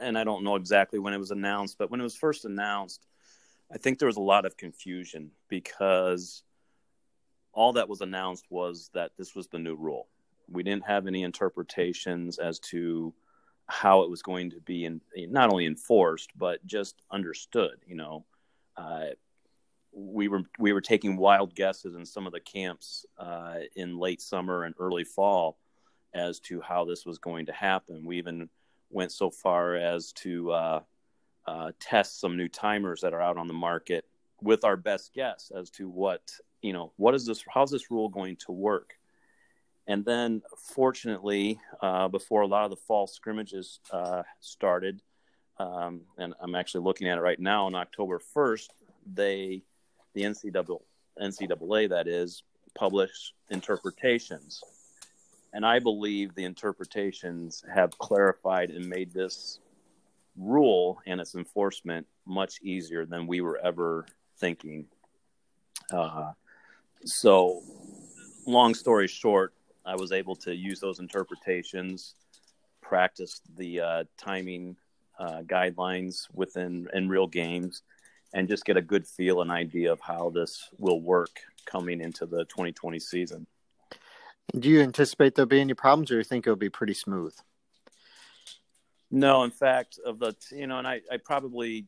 and 0.01 0.17
I 0.17 0.23
don't 0.23 0.43
know 0.43 0.55
exactly 0.55 0.99
when 0.99 1.13
it 1.13 1.17
was 1.17 1.31
announced, 1.31 1.77
but 1.77 1.89
when 1.89 1.99
it 1.99 2.03
was 2.03 2.17
first 2.17 2.45
announced, 2.45 3.05
I 3.73 3.77
think 3.77 3.97
there 3.97 4.07
was 4.07 4.17
a 4.17 4.21
lot 4.21 4.45
of 4.45 4.55
confusion 4.55 5.31
because 5.49 6.43
all 7.53 7.73
that 7.73 7.89
was 7.89 8.01
announced 8.01 8.45
was 8.49 8.91
that 8.93 9.11
this 9.17 9.33
was 9.35 9.47
the 9.47 9.57
new 9.57 9.75
rule. 9.75 10.07
We 10.47 10.61
didn't 10.61 10.85
have 10.85 11.07
any 11.07 11.23
interpretations 11.23 12.37
as 12.37 12.59
to 12.59 13.13
how 13.65 14.03
it 14.03 14.09
was 14.09 14.21
going 14.21 14.51
to 14.51 14.59
be 14.61 14.85
in, 14.85 15.01
not 15.15 15.49
only 15.49 15.65
enforced 15.65 16.29
but 16.35 16.63
just 16.67 17.01
understood. 17.09 17.77
You 17.87 17.95
know, 17.95 18.25
uh, 18.77 19.05
we 19.91 20.27
were 20.27 20.43
we 20.59 20.73
were 20.73 20.81
taking 20.81 21.17
wild 21.17 21.55
guesses 21.55 21.95
in 21.95 22.05
some 22.05 22.27
of 22.27 22.33
the 22.33 22.39
camps 22.39 23.05
uh, 23.17 23.59
in 23.75 23.97
late 23.97 24.21
summer 24.21 24.65
and 24.65 24.75
early 24.77 25.03
fall 25.03 25.57
as 26.13 26.39
to 26.41 26.61
how 26.61 26.85
this 26.85 27.05
was 27.05 27.17
going 27.17 27.47
to 27.47 27.53
happen. 27.53 28.05
We 28.05 28.17
even 28.19 28.49
went 28.91 29.11
so 29.11 29.31
far 29.31 29.75
as 29.75 30.11
to 30.13 30.51
uh, 30.51 30.79
uh, 31.45 31.71
test 31.79 32.19
some 32.19 32.37
new 32.37 32.47
timers 32.47 33.01
that 33.01 33.13
are 33.13 33.21
out 33.21 33.37
on 33.37 33.47
the 33.47 33.53
market 33.53 34.05
with 34.41 34.63
our 34.63 34.77
best 34.77 35.13
guess 35.13 35.51
as 35.55 35.69
to 35.69 35.89
what 35.89 36.21
you 36.61 36.73
know 36.73 36.91
what 36.97 37.13
is 37.15 37.25
this 37.25 37.43
how's 37.53 37.71
this 37.71 37.91
rule 37.91 38.09
going 38.09 38.35
to 38.35 38.51
work 38.51 38.97
and 39.87 40.05
then 40.05 40.41
fortunately 40.57 41.59
uh, 41.81 42.07
before 42.07 42.41
a 42.41 42.47
lot 42.47 42.63
of 42.63 42.69
the 42.69 42.75
fall 42.75 43.07
scrimmages 43.07 43.79
uh, 43.91 44.23
started 44.41 45.01
um, 45.59 46.01
and 46.17 46.33
i'm 46.41 46.55
actually 46.55 46.83
looking 46.83 47.07
at 47.07 47.17
it 47.17 47.21
right 47.21 47.39
now 47.39 47.65
on 47.65 47.75
october 47.75 48.19
1st 48.35 48.67
they 49.13 49.61
the 50.13 50.23
NCAA, 50.23 50.79
NCAA 51.21 51.89
that 51.89 52.07
is, 52.07 52.43
publish 52.75 53.33
interpretations. 53.49 54.63
And 55.53 55.65
I 55.65 55.79
believe 55.79 56.33
the 56.33 56.45
interpretations 56.45 57.63
have 57.73 57.97
clarified 57.97 58.71
and 58.71 58.87
made 58.87 59.13
this 59.13 59.59
rule 60.37 60.99
and 61.05 61.21
its 61.21 61.35
enforcement 61.35 62.07
much 62.25 62.61
easier 62.61 63.05
than 63.05 63.27
we 63.27 63.41
were 63.41 63.59
ever 63.59 64.05
thinking. 64.37 64.85
Uh, 65.91 66.31
so, 67.05 67.61
long 68.45 68.73
story 68.73 69.07
short, 69.07 69.53
I 69.85 69.95
was 69.95 70.11
able 70.11 70.35
to 70.37 70.55
use 70.55 70.79
those 70.79 70.99
interpretations, 70.99 72.15
practice 72.81 73.41
the 73.55 73.81
uh, 73.81 74.03
timing 74.17 74.77
uh, 75.19 75.41
guidelines 75.41 76.27
within 76.33 76.87
in 76.93 77.09
real 77.09 77.27
games, 77.27 77.83
and 78.33 78.47
just 78.47 78.65
get 78.65 78.77
a 78.77 78.81
good 78.81 79.05
feel 79.05 79.41
and 79.41 79.51
idea 79.51 79.91
of 79.91 79.99
how 79.99 80.29
this 80.29 80.69
will 80.77 81.01
work 81.01 81.41
coming 81.65 82.01
into 82.01 82.25
the 82.25 82.45
2020 82.45 82.99
season. 82.99 83.45
Do 84.57 84.69
you 84.69 84.81
anticipate 84.81 85.35
there'll 85.35 85.47
be 85.47 85.61
any 85.61 85.73
problems, 85.73 86.11
or 86.11 86.17
you 86.17 86.23
think 86.23 86.45
it'll 86.45 86.55
be 86.55 86.69
pretty 86.69 86.93
smooth? 86.93 87.35
No, 89.15 89.43
in 89.43 89.51
fact, 89.51 89.99
of 90.03 90.17
the 90.17 90.35
you 90.49 90.65
know, 90.65 90.79
and 90.79 90.87
I, 90.87 91.01
I 91.11 91.17
probably, 91.17 91.85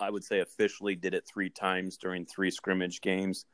I 0.00 0.10
would 0.10 0.24
say 0.24 0.40
officially 0.40 0.96
did 0.96 1.14
it 1.14 1.24
three 1.32 1.48
times 1.48 1.96
during 1.96 2.26
three 2.26 2.50
scrimmage 2.50 3.00
games. 3.00 3.46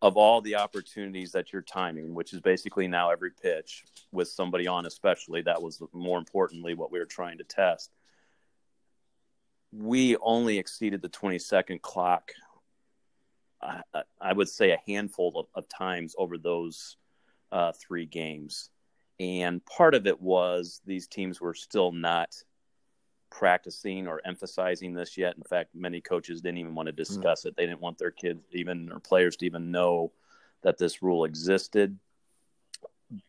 Of 0.00 0.16
all 0.16 0.40
the 0.40 0.54
opportunities 0.54 1.32
that 1.32 1.52
you're 1.52 1.62
timing, 1.62 2.14
which 2.14 2.32
is 2.32 2.40
basically 2.40 2.86
now 2.86 3.10
every 3.10 3.32
pitch 3.32 3.84
with 4.12 4.28
somebody 4.28 4.68
on, 4.68 4.86
especially 4.86 5.42
that 5.42 5.60
was 5.60 5.82
more 5.92 6.16
importantly 6.16 6.74
what 6.74 6.92
we 6.92 7.00
were 7.00 7.06
trying 7.06 7.38
to 7.38 7.44
test. 7.44 7.90
We 9.72 10.16
only 10.18 10.58
exceeded 10.58 11.02
the 11.02 11.08
20 11.08 11.40
second 11.40 11.82
clock. 11.82 12.30
I, 13.60 13.82
I 14.20 14.32
would 14.32 14.48
say 14.48 14.70
a 14.70 14.78
handful 14.86 15.32
of, 15.36 15.46
of 15.56 15.68
times 15.68 16.14
over 16.16 16.38
those 16.38 16.96
uh, 17.50 17.72
three 17.72 18.06
games. 18.06 18.70
And 19.20 19.64
part 19.66 19.94
of 19.94 20.06
it 20.06 20.20
was 20.20 20.80
these 20.86 21.06
teams 21.06 21.42
were 21.42 21.52
still 21.52 21.92
not 21.92 22.34
practicing 23.30 24.08
or 24.08 24.22
emphasizing 24.24 24.94
this 24.94 25.18
yet. 25.18 25.36
In 25.36 25.42
fact, 25.44 25.74
many 25.74 26.00
coaches 26.00 26.40
didn't 26.40 26.58
even 26.58 26.74
want 26.74 26.86
to 26.86 26.92
hmm. 26.92 26.96
discuss 26.96 27.42
mm. 27.42 27.46
it. 27.46 27.56
They 27.56 27.66
didn't 27.66 27.82
want 27.82 27.98
their 27.98 28.10
kids 28.10 28.40
even 28.50 28.90
or 28.90 28.98
players 28.98 29.36
to 29.36 29.46
even 29.46 29.70
know 29.70 30.10
that 30.62 30.78
this 30.78 31.02
rule 31.02 31.26
existed. 31.26 31.98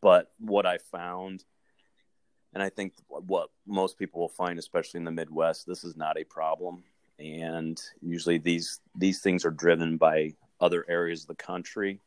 But 0.02 0.32
what 0.40 0.66
I 0.66 0.78
found, 0.78 1.44
and 2.54 2.64
I 2.64 2.70
think 2.70 2.94
what 3.08 3.50
most 3.68 4.00
people 4.00 4.22
will 4.22 4.30
find, 4.30 4.58
especially 4.60 5.00
in 5.00 5.06
the 5.06 5.12
Midwest, 5.12 5.68
this 5.68 5.84
is 5.84 5.98
not 5.98 6.18
a 6.18 6.24
problem. 6.24 6.84
And 7.20 7.82
usually 8.02 8.38
these 8.38 8.80
these 8.96 9.22
things 9.22 9.44
are 9.44 9.52
driven 9.52 9.98
by 9.98 10.36
other 10.62 10.86
areas 10.88 11.24
of 11.24 11.28
the 11.28 11.36
country 11.36 12.00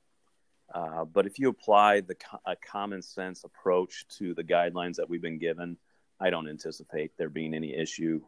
uh, 0.74 1.04
but 1.04 1.26
if 1.26 1.38
you 1.38 1.48
apply 1.48 2.00
the 2.00 2.16
a 2.46 2.56
common 2.56 3.00
sense 3.00 3.44
approach 3.44 4.06
to 4.18 4.34
the 4.34 4.42
guidelines 4.42 4.96
that 4.96 5.08
we've 5.08 5.22
been 5.22 5.38
given, 5.38 5.76
I 6.20 6.30
don't 6.30 6.48
anticipate 6.48 7.12
there 7.16 7.30
being 7.30 7.54
any 7.54 7.74
issue 7.74 8.20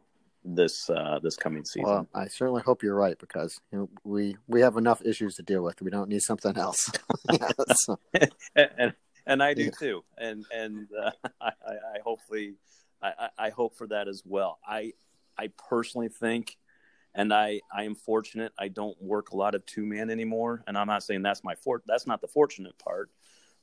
this 0.43 0.89
uh, 0.89 1.19
this 1.21 1.35
coming 1.35 1.65
season. 1.65 1.89
Well, 1.89 2.07
I 2.13 2.27
certainly 2.27 2.61
hope 2.61 2.83
you're 2.83 2.95
right 2.95 3.17
because 3.19 3.59
you 3.71 3.79
know, 3.79 3.89
we 4.03 4.37
we 4.47 4.61
have 4.61 4.77
enough 4.77 5.01
issues 5.03 5.35
to 5.35 5.43
deal 5.43 5.61
with. 5.61 5.81
We 5.81 5.91
don't 5.91 6.09
need 6.09 6.21
something 6.21 6.57
else. 6.57 6.89
and, 8.55 8.93
and 9.25 9.43
I 9.43 9.53
do 9.53 9.65
yeah. 9.65 9.69
too. 9.77 10.03
And 10.17 10.45
and 10.53 10.87
uh, 10.97 11.11
I, 11.41 11.51
I, 11.51 11.99
hopefully 12.03 12.55
I, 13.01 13.29
I 13.37 13.49
hope 13.49 13.75
for 13.77 13.87
that 13.87 14.07
as 14.07 14.23
well. 14.25 14.59
I 14.65 14.93
I 15.37 15.49
personally 15.69 16.09
think 16.09 16.57
and 17.17 17.33
I 17.33 17.59
I 17.75 17.83
am 17.83 17.95
fortunate. 17.95 18.53
I 18.57 18.69
don't 18.69 18.95
work 19.01 19.31
a 19.31 19.35
lot 19.35 19.55
of 19.55 19.65
two 19.65 19.85
man 19.85 20.09
anymore, 20.09 20.63
and 20.67 20.77
I'm 20.77 20.87
not 20.87 21.03
saying 21.03 21.23
that's 21.23 21.43
my 21.43 21.55
fort. 21.55 21.83
That's 21.85 22.07
not 22.07 22.21
the 22.21 22.27
fortunate 22.27 22.77
part, 22.77 23.09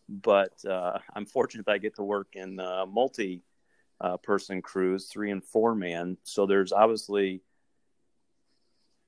but 0.09 0.53
uh, 0.69 0.99
I'm 1.15 1.25
fortunate 1.25 1.65
that 1.67 1.73
I 1.73 1.79
get 1.79 1.95
to 1.97 2.03
work 2.03 2.29
in 2.35 2.61
uh, 2.61 2.85
multi 2.85 3.45
uh, 4.01 4.17
person 4.19 4.61
crews, 4.61 5.07
three 5.07 5.31
and 5.31 5.43
four 5.43 5.75
man. 5.75 6.19
So 6.25 6.47
there's 6.47 6.73
obviously 6.73 7.43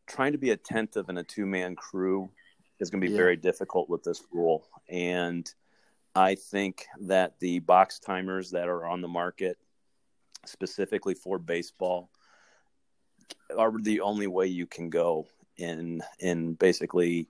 trying 0.06 0.32
to 0.32 0.38
be 0.38 0.50
attentive 0.50 1.08
in 1.08 1.18
a 1.18 1.24
two 1.24 1.44
man 1.44 1.74
crew 1.74 2.30
is 2.78 2.88
going 2.88 3.00
to 3.00 3.06
be 3.06 3.12
yeah. 3.12 3.18
very 3.18 3.36
difficult 3.36 3.90
with 3.90 4.04
this 4.04 4.22
rule, 4.32 4.68
and 4.88 5.52
I 6.14 6.36
think 6.36 6.86
that 7.00 7.40
the 7.40 7.58
box 7.58 7.98
timers 7.98 8.52
that 8.52 8.68
are 8.68 8.86
on 8.86 9.00
the 9.00 9.08
market 9.08 9.58
specifically 10.44 11.14
for 11.14 11.40
baseball 11.40 12.10
are 13.56 13.72
the 13.80 14.00
only 14.00 14.26
way 14.26 14.46
you 14.46 14.66
can 14.66 14.90
go 14.90 15.26
in 15.56 16.02
in 16.18 16.54
basically 16.54 17.28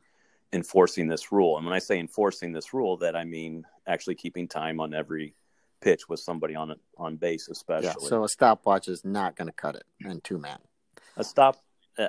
enforcing 0.53 1.09
this 1.09 1.33
rule. 1.33 1.57
And 1.57 1.67
when 1.67 1.75
I 1.75 1.79
say 1.79 1.99
enforcing 1.99 2.53
this 2.53 2.73
rule, 2.73 2.97
that 2.99 3.17
I 3.17 3.25
mean 3.25 3.65
actually 3.87 4.15
keeping 4.15 4.49
time 4.49 4.81
on 4.81 4.95
every 4.95 5.35
pitch 5.81 6.09
with 6.09 6.21
somebody 6.21 6.55
on 6.55 6.75
on 6.97 7.17
base, 7.17 7.49
especially. 7.49 7.87
Yeah, 7.87 8.09
so 8.09 8.25
a 8.25 8.29
stopwatch 8.29 8.89
is 8.89 9.05
not 9.05 9.37
going 9.37 9.49
to 9.49 9.53
cut 9.53 9.77
it 9.77 9.85
in 10.01 10.21
two 10.21 10.39
man. 10.39 10.59
A 11.17 11.25
stop, 11.25 11.63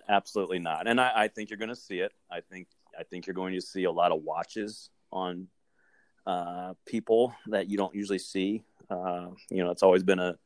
absolutely 0.09 0.59
not. 0.59 0.87
And 0.87 0.99
I, 0.99 1.11
I 1.15 1.27
think 1.27 1.49
you're 1.49 1.59
going 1.59 1.69
to 1.69 1.75
see 1.75 1.99
it. 1.99 2.11
I 2.31 2.41
think 2.41 2.67
I 2.97 3.03
think 3.03 3.27
you're 3.27 3.33
going 3.33 3.53
to 3.53 3.61
see 3.61 3.83
a 3.83 3.91
lot 3.91 4.11
of 4.11 4.23
watches 4.23 4.89
on 5.11 5.47
uh, 6.25 6.73
people 6.85 7.33
that 7.47 7.69
you 7.69 7.77
don't 7.77 7.95
usually 7.95 8.19
see. 8.19 8.63
Uh, 8.89 9.27
you 9.49 9.63
know, 9.63 9.71
it's 9.71 9.83
always 9.83 10.03
been 10.03 10.19
a 10.19 10.37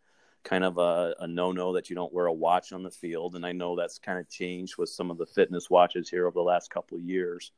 kind 0.43 0.63
of 0.63 0.77
a, 0.77 1.15
a 1.19 1.27
no-no 1.27 1.74
that 1.74 1.89
you 1.89 1.95
don't 1.95 2.13
wear 2.13 2.25
a 2.25 2.33
watch 2.33 2.74
on 2.74 2.83
the 2.83 2.91
field. 2.91 3.36
And 3.36 3.45
i 3.45 3.51
know 3.51 3.75
that's 3.75 4.00
kind 4.00 4.19
of 4.19 4.29
changed 4.29 4.77
with 4.77 4.89
some 4.89 5.12
of 5.12 5.17
the 5.17 5.25
fitness 5.25 5.69
watches 5.69 6.10
here 6.10 6.27
over 6.27 6.36
the 6.36 6.41
last 6.41 6.69
couple 6.71 6.98
of 6.98 7.03
years. 7.03 7.51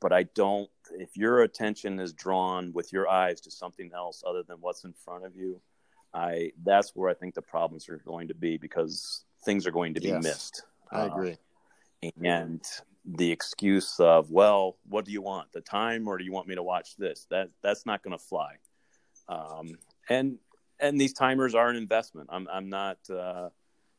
But 0.00 0.12
i 0.12 0.22
don't 0.22 0.70
if 0.92 1.16
your 1.16 1.42
attention 1.42 2.00
is 2.00 2.12
drawn 2.12 2.72
with 2.72 2.92
your 2.92 3.08
eyes 3.08 3.40
to 3.42 3.50
something 3.50 3.90
else 3.94 4.22
other 4.26 4.42
than 4.42 4.56
what's 4.60 4.84
in 4.84 4.92
front 4.92 5.24
of 5.24 5.36
you 5.36 5.60
i 6.12 6.50
that's 6.64 6.96
where 6.96 7.08
i 7.08 7.14
think 7.14 7.34
the 7.34 7.42
problems 7.42 7.88
are 7.88 7.98
going 7.98 8.26
to 8.26 8.34
be 8.34 8.56
because 8.56 9.24
things 9.44 9.66
are 9.66 9.70
going 9.70 9.94
to 9.94 10.00
be 10.00 10.08
yes, 10.08 10.22
missed. 10.22 10.62
I 10.90 11.04
agree. 11.04 11.36
uh, 12.04 12.10
and 12.24 12.62
the 13.04 13.30
excuse 13.30 13.98
of 13.98 14.30
well 14.30 14.76
what 14.88 15.04
do 15.04 15.12
you 15.12 15.22
want? 15.22 15.52
The 15.52 15.60
time 15.60 16.06
or 16.08 16.18
do 16.18 16.24
you 16.24 16.32
want 16.32 16.48
me 16.48 16.54
to 16.54 16.62
watch 16.62 16.96
this? 16.96 17.26
That 17.30 17.50
that's 17.62 17.86
not 17.86 18.02
going 18.02 18.16
to 18.16 18.22
fly. 18.22 18.54
Um, 19.28 19.78
and 20.08 20.38
and 20.80 21.00
these 21.00 21.12
timers 21.12 21.54
are 21.54 21.68
an 21.68 21.76
investment. 21.76 22.28
I'm 22.32 22.48
I'm 22.50 22.68
not 22.68 22.98
uh, 23.10 23.50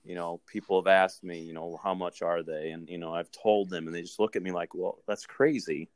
you 0.04 0.16
know, 0.16 0.42
people 0.48 0.82
have 0.82 0.88
asked 0.88 1.24
me, 1.24 1.40
you 1.40 1.54
know, 1.54 1.80
how 1.82 1.94
much 1.94 2.22
are 2.22 2.42
they? 2.44 2.72
And 2.72 2.90
you 2.90 2.98
know, 2.98 3.14
I've 3.14 3.32
told 3.32 3.70
them 3.70 3.88
and 3.88 3.96
they 3.96 4.02
just 4.02 4.20
look 4.20 4.36
at 4.36 4.44
me 4.44 4.52
like, 4.52 4.74
"Well, 4.74 5.00
that's 5.08 5.26
crazy." 5.26 5.90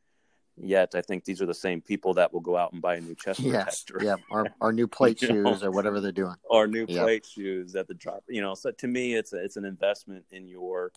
Yet 0.57 0.95
I 0.95 1.01
think 1.01 1.25
these 1.25 1.41
are 1.41 1.45
the 1.45 1.53
same 1.53 1.81
people 1.81 2.13
that 2.13 2.31
will 2.31 2.39
go 2.39 2.55
out 2.55 2.71
and 2.71 2.81
buy 2.81 2.95
a 2.95 3.01
new 3.01 3.15
chest 3.15 3.41
yes, 3.41 3.83
protector. 3.83 4.05
Yeah, 4.05 4.15
our 4.31 4.47
our 4.61 4.71
new 4.71 4.87
plate 4.87 5.19
shoes 5.19 5.61
know? 5.61 5.67
or 5.67 5.71
whatever 5.71 5.99
they're 5.99 6.11
doing. 6.11 6.35
Our 6.49 6.67
new 6.67 6.87
plate 6.87 7.25
shoes 7.25 7.75
at 7.75 7.87
the 7.87 7.93
drop. 7.93 8.23
You 8.29 8.41
know, 8.41 8.53
so 8.53 8.71
to 8.71 8.87
me 8.87 9.15
it's 9.15 9.33
a, 9.33 9.43
it's 9.43 9.57
an 9.57 9.65
investment 9.65 10.25
in 10.31 10.47
your 10.47 10.91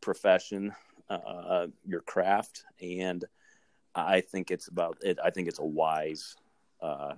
profession, 0.00 0.74
uh, 1.08 1.68
your 1.86 2.00
craft 2.00 2.64
and 2.80 3.24
I 3.94 4.20
think 4.20 4.50
it's 4.50 4.68
about 4.68 4.98
it. 5.02 5.18
I 5.22 5.30
think 5.30 5.48
it's 5.48 5.58
a 5.58 5.64
wise 5.64 6.36
uh, 6.80 7.14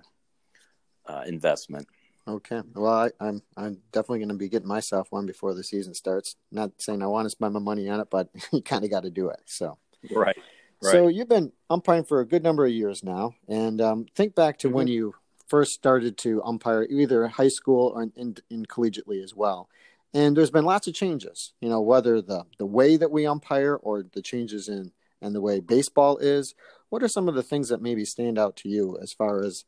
uh, 1.05 1.23
investment. 1.25 1.87
Okay. 2.27 2.61
Well, 2.75 2.93
I, 2.93 3.05
am 3.05 3.11
I'm, 3.19 3.41
I'm 3.57 3.77
definitely 3.91 4.19
going 4.19 4.29
to 4.29 4.35
be 4.35 4.49
getting 4.49 4.67
myself 4.67 5.07
one 5.11 5.25
before 5.25 5.53
the 5.53 5.63
season 5.63 5.93
starts. 5.93 6.35
Not 6.51 6.71
saying 6.77 7.01
I 7.01 7.07
want 7.07 7.25
to 7.25 7.29
spend 7.29 7.53
my 7.53 7.59
money 7.59 7.89
on 7.89 7.99
it, 7.99 8.09
but 8.09 8.29
you 8.51 8.61
kind 8.61 8.83
of 8.83 8.91
got 8.91 9.03
to 9.03 9.09
do 9.09 9.29
it. 9.29 9.41
So. 9.45 9.77
Right. 10.09 10.37
Right. 10.83 10.91
So 10.91 11.07
you've 11.07 11.29
been 11.29 11.51
umpiring 11.69 12.05
for 12.05 12.21
a 12.21 12.25
good 12.25 12.41
number 12.41 12.65
of 12.65 12.71
years 12.71 13.03
now, 13.03 13.35
and 13.47 13.79
um, 13.81 14.07
think 14.15 14.33
back 14.33 14.57
to 14.59 14.67
mm-hmm. 14.67 14.77
when 14.77 14.87
you 14.87 15.13
first 15.47 15.73
started 15.73 16.17
to 16.19 16.41
umpire, 16.43 16.87
either 16.89 17.27
high 17.27 17.49
school 17.49 17.91
or 17.93 18.01
in, 18.03 18.13
in, 18.15 18.35
in, 18.49 18.65
collegiately 18.65 19.23
as 19.23 19.35
well. 19.35 19.69
And 20.11 20.35
there's 20.35 20.49
been 20.49 20.65
lots 20.65 20.87
of 20.87 20.95
changes. 20.95 21.53
You 21.61 21.69
know, 21.69 21.81
whether 21.81 22.19
the 22.19 22.45
the 22.57 22.65
way 22.65 22.97
that 22.97 23.11
we 23.11 23.27
umpire 23.27 23.75
or 23.75 24.01
the 24.01 24.23
changes 24.23 24.67
in 24.67 24.91
and 25.21 25.35
the 25.35 25.41
way 25.41 25.59
baseball 25.59 26.17
is. 26.17 26.55
What 26.89 27.03
are 27.03 27.07
some 27.07 27.29
of 27.29 27.35
the 27.35 27.43
things 27.43 27.69
that 27.69 27.81
maybe 27.81 28.03
stand 28.03 28.37
out 28.37 28.57
to 28.57 28.69
you 28.69 28.97
as 29.01 29.13
far 29.13 29.43
as 29.43 29.65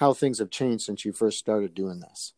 how 0.00 0.14
things 0.14 0.38
have 0.38 0.48
changed 0.48 0.82
since 0.82 1.04
you 1.04 1.12
first 1.12 1.38
started 1.38 1.74
doing 1.74 2.00
this. 2.00 2.32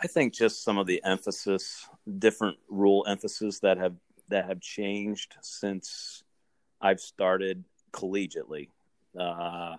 I 0.00 0.06
think 0.06 0.32
just 0.32 0.62
some 0.62 0.78
of 0.78 0.86
the 0.86 1.02
emphasis, 1.04 1.88
different 2.20 2.56
rule 2.68 3.04
emphasis 3.08 3.58
that 3.60 3.78
have 3.78 3.96
that 4.28 4.46
have 4.46 4.60
changed 4.60 5.34
since 5.40 6.22
I've 6.80 7.00
started 7.00 7.64
collegiately. 7.90 8.68
Uh, 9.18 9.74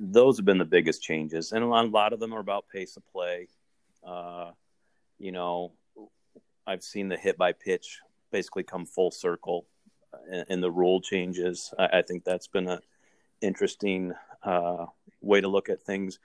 those 0.00 0.38
have 0.38 0.46
been 0.46 0.58
the 0.58 0.64
biggest 0.64 1.00
changes, 1.00 1.52
and 1.52 1.62
a 1.62 1.66
lot 1.68 2.12
of 2.12 2.18
them 2.18 2.34
are 2.34 2.40
about 2.40 2.64
pace 2.68 2.96
of 2.96 3.06
play. 3.12 3.46
Uh, 4.04 4.50
you 5.20 5.30
know, 5.30 5.72
I've 6.66 6.82
seen 6.82 7.08
the 7.08 7.16
hit 7.16 7.38
by 7.38 7.52
pitch 7.52 8.00
basically 8.32 8.64
come 8.64 8.84
full 8.84 9.12
circle 9.12 9.66
in, 10.28 10.44
in 10.48 10.60
the 10.60 10.70
rule 10.72 11.00
changes. 11.00 11.72
I, 11.78 11.98
I, 11.98 12.02
think 12.02 12.24
that's 12.24 12.48
been 12.48 12.68
a 12.68 12.80
interesting 13.40 14.12
uh, 14.42 14.86
way 15.20 15.40
to 15.40 15.48
look 15.48 15.68
at 15.68 15.82
things. 15.82 16.18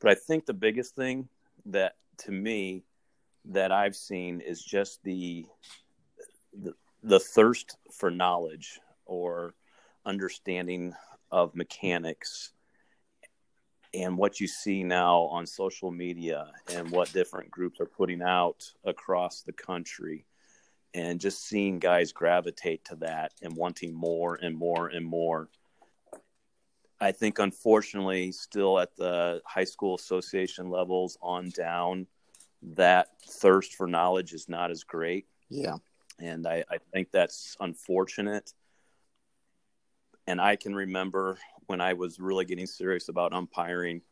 But 0.00 0.10
I 0.10 0.14
think 0.14 0.46
the 0.46 0.54
biggest 0.54 0.94
thing 0.94 1.28
that 1.66 1.96
to 2.18 2.30
me 2.30 2.84
that 3.46 3.72
I've 3.72 3.96
seen 3.96 4.40
is 4.40 4.62
just 4.62 5.02
the 5.02 5.46
the, 6.58 6.74
the 7.02 7.20
thirst 7.20 7.76
for 7.92 8.10
knowledge 8.10 8.80
or 9.04 9.54
understanding 10.04 10.94
of 11.30 11.54
mechanics 11.54 12.52
and 13.94 14.16
what 14.16 14.40
you 14.40 14.46
see 14.46 14.82
now 14.82 15.20
on 15.22 15.46
social 15.46 15.90
media 15.90 16.50
and 16.72 16.90
what 16.90 17.12
different 17.12 17.50
groups 17.50 17.80
are 17.80 17.86
putting 17.86 18.22
out 18.22 18.72
across 18.84 19.42
the 19.42 19.52
country 19.52 20.26
and 20.94 21.20
just 21.20 21.44
seeing 21.44 21.78
guys 21.78 22.12
gravitate 22.12 22.84
to 22.84 22.96
that 22.96 23.32
and 23.42 23.54
wanting 23.56 23.94
more 23.94 24.36
and 24.36 24.56
more 24.56 24.88
and 24.88 25.04
more 25.04 25.48
i 27.00 27.12
think 27.12 27.38
unfortunately 27.38 28.32
still 28.32 28.78
at 28.78 28.96
the 28.96 29.40
high 29.46 29.64
school 29.64 29.94
association 29.94 30.70
levels 30.70 31.18
on 31.22 31.50
down 31.50 32.06
that 32.62 33.08
thirst 33.22 33.74
for 33.74 33.86
knowledge 33.86 34.32
is 34.32 34.48
not 34.48 34.70
as 34.70 34.82
great. 34.82 35.26
Yeah. 35.50 35.76
And 36.18 36.46
i, 36.46 36.64
I 36.70 36.78
think 36.92 37.10
that's 37.12 37.56
unfortunate. 37.60 38.52
And 40.26 40.40
i 40.40 40.56
can 40.56 40.74
remember 40.74 41.38
when 41.66 41.80
I 41.80 41.92
was 41.92 42.18
really 42.18 42.44
getting 42.44 42.66
serious 42.66 43.08
about 43.08 43.32
umpiring, 43.32 44.02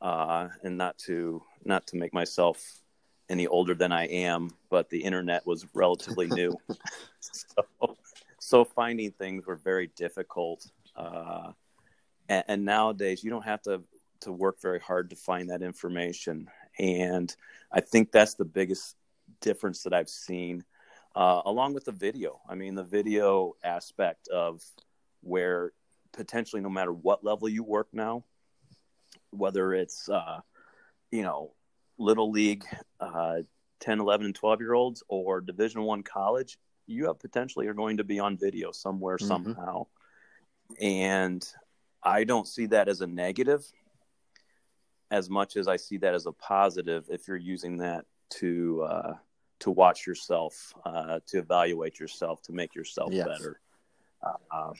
uh, 0.00 0.48
and 0.62 0.76
not 0.76 0.98
to 0.98 1.42
not 1.64 1.86
to 1.88 1.96
make 1.96 2.12
myself 2.12 2.80
any 3.28 3.46
older 3.46 3.74
than 3.74 3.92
I 3.92 4.06
am, 4.06 4.50
but 4.70 4.88
the 4.88 5.02
internet 5.02 5.46
was 5.46 5.66
relatively 5.74 6.26
new, 6.40 6.56
so 7.20 7.96
so 8.38 8.64
finding 8.64 9.10
things 9.12 9.46
were 9.46 9.56
very 9.56 9.88
difficult. 9.96 10.70
Uh, 10.94 11.52
and, 12.28 12.44
and 12.48 12.64
nowadays, 12.64 13.22
you 13.22 13.30
don't 13.30 13.44
have 13.44 13.62
to 13.62 13.82
to 14.20 14.32
work 14.32 14.60
very 14.62 14.80
hard 14.80 15.10
to 15.10 15.16
find 15.16 15.50
that 15.50 15.62
information, 15.62 16.48
and 16.78 17.34
I 17.72 17.80
think 17.80 18.12
that's 18.12 18.34
the 18.34 18.44
biggest 18.44 18.96
difference 19.40 19.82
that 19.82 19.94
I've 19.94 20.08
seen. 20.08 20.64
Uh, 21.14 21.40
along 21.46 21.72
with 21.72 21.84
the 21.84 21.92
video, 21.92 22.40
I 22.48 22.54
mean, 22.54 22.74
the 22.74 22.84
video 22.84 23.54
aspect 23.64 24.28
of 24.28 24.62
where 25.22 25.72
potentially 26.12 26.60
no 26.62 26.68
matter 26.68 26.92
what 26.92 27.24
level 27.24 27.48
you 27.48 27.62
work 27.62 27.88
now, 27.92 28.24
whether 29.30 29.72
it's, 29.72 30.08
uh, 30.08 30.40
you 31.10 31.22
know, 31.22 31.52
little 31.98 32.30
league, 32.30 32.64
uh, 33.00 33.38
10, 33.80 34.00
11, 34.00 34.26
and 34.26 34.34
12 34.34 34.60
year 34.60 34.74
olds 34.74 35.02
or 35.08 35.40
division 35.40 35.82
one 35.82 36.02
college, 36.02 36.58
you 36.86 37.06
have 37.06 37.18
potentially 37.18 37.66
are 37.66 37.74
going 37.74 37.96
to 37.98 38.04
be 38.04 38.18
on 38.18 38.36
video 38.36 38.72
somewhere, 38.72 39.16
mm-hmm. 39.16 39.26
somehow. 39.26 39.86
And 40.80 41.46
I 42.06 42.24
don't 42.24 42.46
see 42.46 42.66
that 42.66 42.88
as 42.88 43.00
a 43.00 43.06
negative 43.06 43.66
as 45.10 45.30
much 45.30 45.56
as 45.56 45.68
I 45.68 45.76
see 45.76 45.98
that 45.98 46.14
as 46.14 46.26
a 46.26 46.32
positive 46.32 47.06
if 47.08 47.28
you're 47.28 47.36
using 47.36 47.78
that 47.78 48.04
to, 48.38 48.86
uh, 48.88 49.14
to 49.60 49.70
watch 49.70 50.06
yourself, 50.06 50.72
uh, 50.84 51.20
to 51.26 51.38
evaluate 51.38 52.00
yourself, 52.00 52.42
to 52.42 52.52
make 52.52 52.74
yourself 52.74 53.12
yes. 53.12 53.26
better. 53.26 53.60
Uh, 54.50 54.72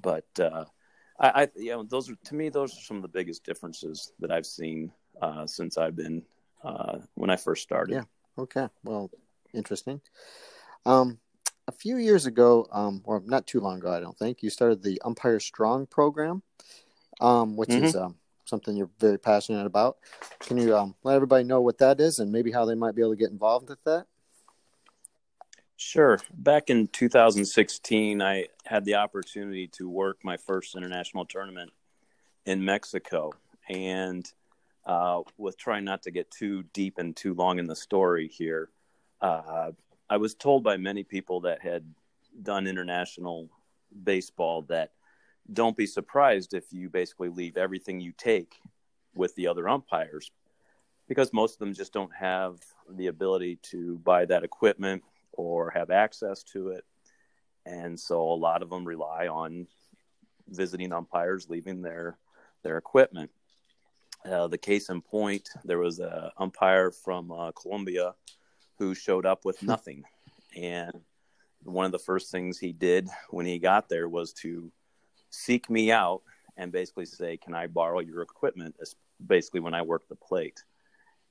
but 0.00 0.26
uh, 0.40 0.64
I, 1.18 1.42
I, 1.42 1.48
you 1.56 1.70
know, 1.70 1.82
those 1.82 2.10
are 2.10 2.16
to 2.24 2.34
me, 2.34 2.48
those 2.48 2.72
are 2.72 2.80
some 2.80 2.96
of 2.96 3.02
the 3.02 3.08
biggest 3.08 3.44
differences 3.44 4.12
that 4.20 4.30
I've 4.30 4.46
seen 4.46 4.92
uh, 5.20 5.46
since 5.46 5.78
I've 5.78 5.96
been 5.96 6.22
uh, 6.64 6.98
when 7.14 7.30
I 7.30 7.36
first 7.36 7.62
started. 7.62 7.94
Yeah. 7.94 8.04
Okay. 8.38 8.68
Well, 8.84 9.10
interesting. 9.52 10.00
Um, 10.86 11.18
a 11.70 11.72
few 11.72 11.98
years 11.98 12.26
ago, 12.26 12.66
um, 12.72 13.00
or 13.04 13.22
not 13.24 13.46
too 13.46 13.60
long 13.60 13.78
ago, 13.78 13.92
I 13.92 14.00
don't 14.00 14.18
think 14.18 14.42
you 14.42 14.50
started 14.50 14.82
the 14.82 15.00
Umpire 15.04 15.38
Strong 15.38 15.86
program, 15.86 16.42
um, 17.20 17.56
which 17.56 17.68
mm-hmm. 17.68 17.84
is 17.84 17.94
um, 17.94 18.16
something 18.44 18.76
you're 18.76 18.90
very 18.98 19.18
passionate 19.18 19.66
about. 19.66 19.98
Can 20.40 20.56
you 20.56 20.76
um, 20.76 20.96
let 21.04 21.14
everybody 21.14 21.44
know 21.44 21.60
what 21.60 21.78
that 21.78 22.00
is 22.00 22.18
and 22.18 22.32
maybe 22.32 22.50
how 22.50 22.64
they 22.64 22.74
might 22.74 22.96
be 22.96 23.02
able 23.02 23.12
to 23.12 23.16
get 23.16 23.30
involved 23.30 23.68
with 23.68 23.82
that? 23.84 24.06
Sure. 25.76 26.18
Back 26.34 26.70
in 26.70 26.88
2016, 26.88 28.20
I 28.20 28.48
had 28.66 28.84
the 28.84 28.96
opportunity 28.96 29.68
to 29.68 29.88
work 29.88 30.18
my 30.24 30.36
first 30.36 30.74
international 30.74 31.24
tournament 31.24 31.70
in 32.44 32.64
Mexico. 32.64 33.30
And 33.68 34.26
uh, 34.84 35.20
with 35.38 35.56
trying 35.56 35.84
not 35.84 36.02
to 36.02 36.10
get 36.10 36.32
too 36.32 36.64
deep 36.72 36.98
and 36.98 37.14
too 37.14 37.32
long 37.32 37.60
in 37.60 37.68
the 37.68 37.76
story 37.76 38.26
here, 38.26 38.70
uh, 39.20 39.70
I 40.10 40.16
was 40.16 40.34
told 40.34 40.64
by 40.64 40.76
many 40.76 41.04
people 41.04 41.42
that 41.42 41.62
had 41.62 41.84
done 42.42 42.66
international 42.66 43.48
baseball 44.02 44.62
that 44.62 44.90
don't 45.52 45.76
be 45.76 45.86
surprised 45.86 46.52
if 46.52 46.72
you 46.72 46.90
basically 46.90 47.28
leave 47.28 47.56
everything 47.56 48.00
you 48.00 48.12
take 48.18 48.56
with 49.14 49.32
the 49.36 49.46
other 49.46 49.68
umpires 49.68 50.32
because 51.06 51.32
most 51.32 51.54
of 51.54 51.58
them 51.60 51.74
just 51.74 51.92
don't 51.92 52.14
have 52.14 52.58
the 52.88 53.06
ability 53.06 53.60
to 53.62 53.98
buy 53.98 54.24
that 54.24 54.42
equipment 54.42 55.04
or 55.32 55.70
have 55.70 55.90
access 55.90 56.42
to 56.42 56.68
it. 56.68 56.84
And 57.64 57.98
so 57.98 58.20
a 58.20 58.34
lot 58.34 58.62
of 58.62 58.70
them 58.70 58.84
rely 58.84 59.28
on 59.28 59.68
visiting 60.48 60.92
umpires 60.92 61.48
leaving 61.48 61.82
their 61.82 62.16
their 62.64 62.78
equipment. 62.78 63.30
Uh, 64.24 64.48
the 64.48 64.58
case 64.58 64.88
in 64.90 65.00
point, 65.00 65.48
there 65.64 65.78
was 65.78 66.00
a 66.00 66.32
umpire 66.36 66.90
from 66.90 67.30
uh, 67.30 67.52
Colombia 67.52 68.14
who 68.80 68.94
showed 68.94 69.26
up 69.26 69.44
with 69.44 69.60
hmm. 69.60 69.66
nothing, 69.66 70.04
and 70.56 70.90
one 71.62 71.84
of 71.84 71.92
the 71.92 71.98
first 71.98 72.32
things 72.32 72.58
he 72.58 72.72
did 72.72 73.06
when 73.28 73.44
he 73.44 73.58
got 73.58 73.90
there 73.90 74.08
was 74.08 74.32
to 74.32 74.72
seek 75.28 75.68
me 75.68 75.92
out 75.92 76.22
and 76.56 76.72
basically 76.72 77.04
say, 77.04 77.36
"Can 77.36 77.54
I 77.54 77.66
borrow 77.66 78.00
your 78.00 78.22
equipment?" 78.22 78.74
Basically, 79.24 79.60
when 79.60 79.74
I 79.74 79.82
work 79.82 80.08
the 80.08 80.16
plate, 80.16 80.64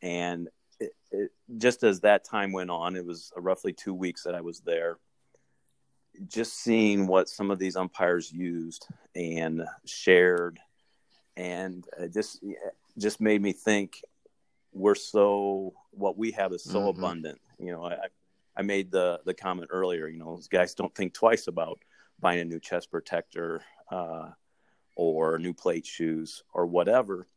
and 0.03 0.47
it, 0.79 0.91
it, 1.11 1.31
just 1.57 1.83
as 1.83 2.01
that 2.01 2.23
time 2.23 2.51
went 2.51 2.69
on, 2.69 2.95
it 2.95 3.05
was 3.05 3.33
roughly 3.35 3.73
two 3.73 3.95
weeks 3.95 4.23
that 4.23 4.35
I 4.35 4.41
was 4.41 4.59
there. 4.59 4.99
Just 6.27 6.61
seeing 6.61 7.07
what 7.07 7.29
some 7.29 7.49
of 7.49 7.57
these 7.57 7.75
umpires 7.75 8.31
used 8.31 8.85
and 9.15 9.63
shared, 9.85 10.59
and 11.35 11.83
uh, 11.99 12.05
just 12.07 12.43
just 12.99 13.19
made 13.19 13.41
me 13.41 13.53
think 13.53 14.03
we're 14.71 14.95
so 14.95 15.73
what 15.91 16.17
we 16.17 16.31
have 16.31 16.53
is 16.53 16.63
so 16.63 16.79
mm-hmm. 16.79 16.99
abundant. 16.99 17.41
You 17.59 17.71
know, 17.71 17.85
I 17.85 17.97
I 18.55 18.61
made 18.61 18.91
the 18.91 19.19
the 19.25 19.33
comment 19.33 19.69
earlier. 19.71 20.07
You 20.07 20.19
know, 20.19 20.35
those 20.35 20.47
guys 20.47 20.73
don't 20.75 20.93
think 20.93 21.13
twice 21.13 21.47
about 21.47 21.79
buying 22.19 22.39
a 22.39 22.45
new 22.45 22.59
chest 22.59 22.91
protector 22.91 23.61
uh, 23.91 24.29
or 24.95 25.39
new 25.39 25.53
plate 25.53 25.85
shoes 25.85 26.43
or 26.53 26.65
whatever 26.65 27.27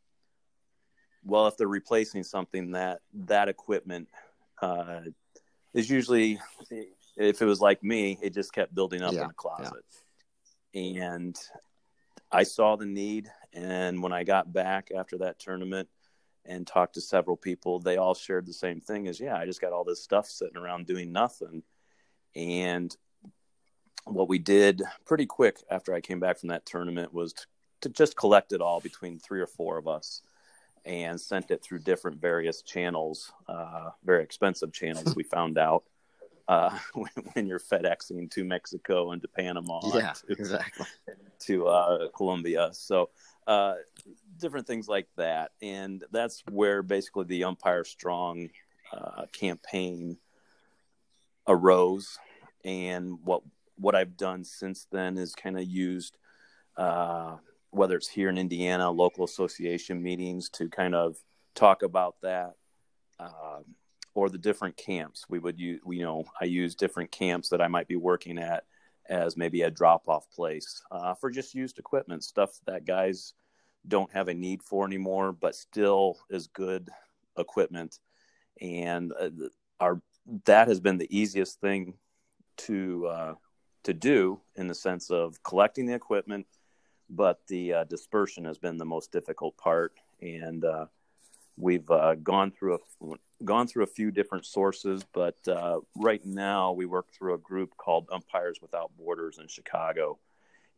well, 1.25 1.47
if 1.47 1.57
they're 1.57 1.67
replacing 1.67 2.23
something, 2.23 2.71
that 2.71 2.99
that 3.13 3.47
equipment 3.49 4.09
uh, 4.61 5.01
is 5.73 5.89
usually, 5.89 6.39
if 7.17 7.41
it 7.41 7.45
was 7.45 7.61
like 7.61 7.83
me, 7.83 8.17
it 8.21 8.33
just 8.33 8.53
kept 8.53 8.75
building 8.75 9.01
up 9.01 9.13
yeah, 9.13 9.21
in 9.21 9.27
the 9.29 9.33
closet. 9.33 9.83
Yeah. 10.73 11.13
And 11.13 11.39
I 12.31 12.43
saw 12.43 12.75
the 12.75 12.85
need, 12.85 13.29
and 13.53 14.01
when 14.01 14.11
I 14.11 14.23
got 14.23 14.51
back 14.51 14.89
after 14.95 15.19
that 15.19 15.39
tournament 15.39 15.87
and 16.45 16.67
talked 16.67 16.95
to 16.95 17.01
several 17.01 17.37
people, 17.37 17.79
they 17.79 17.97
all 17.97 18.15
shared 18.15 18.45
the 18.45 18.53
same 18.53 18.81
thing: 18.81 19.07
as 19.07 19.19
yeah, 19.19 19.35
I 19.35 19.45
just 19.45 19.61
got 19.61 19.73
all 19.73 19.83
this 19.83 20.03
stuff 20.03 20.27
sitting 20.27 20.57
around 20.57 20.87
doing 20.87 21.11
nothing. 21.11 21.63
And 22.35 22.95
what 24.05 24.27
we 24.27 24.39
did 24.39 24.81
pretty 25.05 25.25
quick 25.25 25.57
after 25.69 25.93
I 25.93 26.01
came 26.01 26.19
back 26.19 26.39
from 26.39 26.49
that 26.49 26.65
tournament 26.65 27.13
was 27.13 27.33
to, 27.33 27.45
to 27.81 27.89
just 27.89 28.17
collect 28.17 28.53
it 28.53 28.61
all 28.61 28.79
between 28.79 29.19
three 29.19 29.41
or 29.41 29.47
four 29.47 29.77
of 29.77 29.87
us 29.87 30.21
and 30.85 31.19
sent 31.19 31.51
it 31.51 31.63
through 31.63 31.79
different 31.79 32.19
various 32.19 32.61
channels, 32.61 33.31
uh, 33.47 33.91
very 34.03 34.23
expensive 34.23 34.73
channels. 34.73 35.15
we 35.15 35.23
found 35.23 35.57
out 35.57 35.83
uh, 36.47 36.77
when, 36.93 37.11
when, 37.33 37.47
you're 37.47 37.59
FedExing 37.59 38.29
to 38.31 38.43
Mexico 38.43 39.11
and 39.11 39.21
to 39.21 39.27
Panama, 39.27 39.79
yeah, 39.93 40.11
to, 40.11 40.33
exactly, 40.33 40.85
to 41.39 41.67
uh, 41.67 42.07
Colombia. 42.15 42.69
So 42.73 43.09
uh, 43.47 43.75
different 44.39 44.67
things 44.67 44.87
like 44.87 45.07
that, 45.17 45.51
and 45.61 46.03
that's 46.11 46.43
where 46.51 46.81
basically 46.81 47.25
the 47.25 47.43
Umpire 47.43 47.83
Strong 47.83 48.49
uh, 48.91 49.25
campaign 49.31 50.17
arose. 51.47 52.17
And 52.63 53.19
what 53.23 53.41
what 53.77 53.95
I've 53.95 54.15
done 54.17 54.43
since 54.43 54.87
then 54.91 55.17
is 55.17 55.35
kind 55.35 55.57
of 55.57 55.65
used 55.65 56.17
uh, 56.77 57.37
whether 57.71 57.95
it's 57.95 58.07
here 58.07 58.29
in 58.29 58.37
Indiana, 58.37 58.89
local 58.89 59.25
association 59.25 60.01
meetings 60.01 60.49
to 60.49 60.69
kind 60.69 60.95
of 60.95 61.17
talk 61.55 61.81
about 61.83 62.15
that, 62.21 62.53
uh, 63.19 63.59
or 64.13 64.29
the 64.29 64.37
different 64.37 64.77
camps. 64.77 65.25
We 65.27 65.39
would 65.39 65.59
use, 65.59 65.81
you 65.87 66.03
know, 66.03 66.25
I 66.39 66.45
use 66.45 66.75
different 66.75 67.11
camps 67.11 67.49
that 67.49 67.61
I 67.61 67.67
might 67.67 67.87
be 67.87 67.95
working 67.95 68.37
at 68.37 68.63
as 69.09 69.37
maybe 69.37 69.61
a 69.63 69.71
drop 69.71 70.07
off 70.07 70.29
place 70.31 70.81
uh, 70.91 71.13
for 71.13 71.29
just 71.29 71.53
used 71.53 71.79
equipment, 71.79 72.23
stuff 72.23 72.59
that 72.65 72.85
guys 72.85 73.33
don't 73.87 74.11
have 74.13 74.27
a 74.27 74.33
need 74.33 74.63
for 74.63 74.85
anymore, 74.85 75.33
but 75.33 75.55
still 75.55 76.17
is 76.29 76.47
good 76.47 76.89
equipment. 77.37 77.99
And 78.61 79.11
uh, 79.19 79.29
our 79.79 80.01
that 80.45 80.67
has 80.69 80.79
been 80.79 80.97
the 80.97 81.17
easiest 81.17 81.59
thing 81.59 81.95
to 82.55 83.07
uh, 83.07 83.33
to 83.83 83.93
do 83.93 84.39
in 84.55 84.67
the 84.67 84.75
sense 84.75 85.11
of 85.11 85.41
collecting 85.43 85.85
the 85.85 85.93
equipment 85.93 86.45
but 87.09 87.39
the 87.47 87.73
uh, 87.73 87.83
dispersion 87.85 88.45
has 88.45 88.57
been 88.57 88.77
the 88.77 88.85
most 88.85 89.11
difficult 89.11 89.57
part. 89.57 89.93
And 90.21 90.63
uh, 90.65 90.85
we've 91.57 91.89
uh, 91.89 92.15
gone 92.15 92.51
through 92.51 92.75
a 92.75 93.15
gone 93.43 93.67
through 93.67 93.83
a 93.83 93.87
few 93.87 94.11
different 94.11 94.45
sources, 94.45 95.03
but 95.13 95.35
uh, 95.47 95.79
right 95.95 96.25
now 96.25 96.71
we 96.71 96.85
work 96.85 97.07
through 97.11 97.33
a 97.33 97.37
group 97.37 97.75
called 97.77 98.07
Umpires 98.11 98.59
Without 98.61 98.91
Borders 98.97 99.37
in 99.37 99.47
Chicago, 99.47 100.19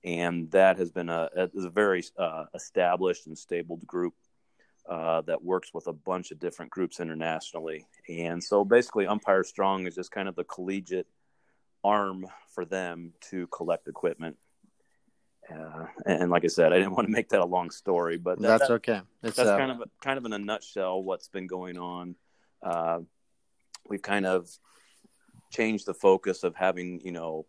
and 0.03 0.49
that 0.51 0.77
has 0.77 0.91
been 0.91 1.09
a, 1.09 1.29
a, 1.35 1.49
a 1.65 1.69
very 1.69 2.03
uh, 2.17 2.45
established 2.53 3.27
and 3.27 3.37
stable 3.37 3.79
group 3.85 4.13
uh, 4.89 5.21
that 5.21 5.43
works 5.43 5.73
with 5.73 5.87
a 5.87 5.93
bunch 5.93 6.31
of 6.31 6.39
different 6.39 6.71
groups 6.71 6.99
internationally. 6.99 7.87
And 8.09 8.43
so 8.43 8.63
basically, 8.63 9.07
Umpire 9.07 9.43
Strong 9.43 9.87
is 9.87 9.95
just 9.95 10.11
kind 10.11 10.27
of 10.27 10.35
the 10.35 10.43
collegiate 10.43 11.07
arm 11.83 12.25
for 12.53 12.65
them 12.65 13.13
to 13.29 13.47
collect 13.47 13.87
equipment. 13.87 14.37
Uh, 15.53 15.85
and, 16.05 16.31
like 16.31 16.43
I 16.43 16.47
said, 16.47 16.73
I 16.73 16.77
didn't 16.77 16.93
want 16.93 17.07
to 17.07 17.11
make 17.11 17.29
that 17.29 17.41
a 17.41 17.45
long 17.45 17.69
story, 17.69 18.17
but 18.17 18.39
that, 18.39 18.47
that's 18.47 18.67
that, 18.67 18.73
okay. 18.75 19.01
It's, 19.23 19.37
that's 19.37 19.49
uh, 19.49 19.57
kind 19.57 19.71
of 19.71 19.83
kind 20.01 20.17
of 20.17 20.25
in 20.25 20.33
a 20.33 20.39
nutshell 20.39 21.03
what's 21.03 21.27
been 21.27 21.47
going 21.47 21.77
on. 21.77 22.15
Uh, 22.63 22.99
we've 23.87 24.01
kind 24.01 24.25
of 24.25 24.49
changed 25.51 25.85
the 25.85 25.93
focus 25.93 26.43
of 26.43 26.55
having 26.55 26.99
you 27.03 27.11
know 27.11 27.45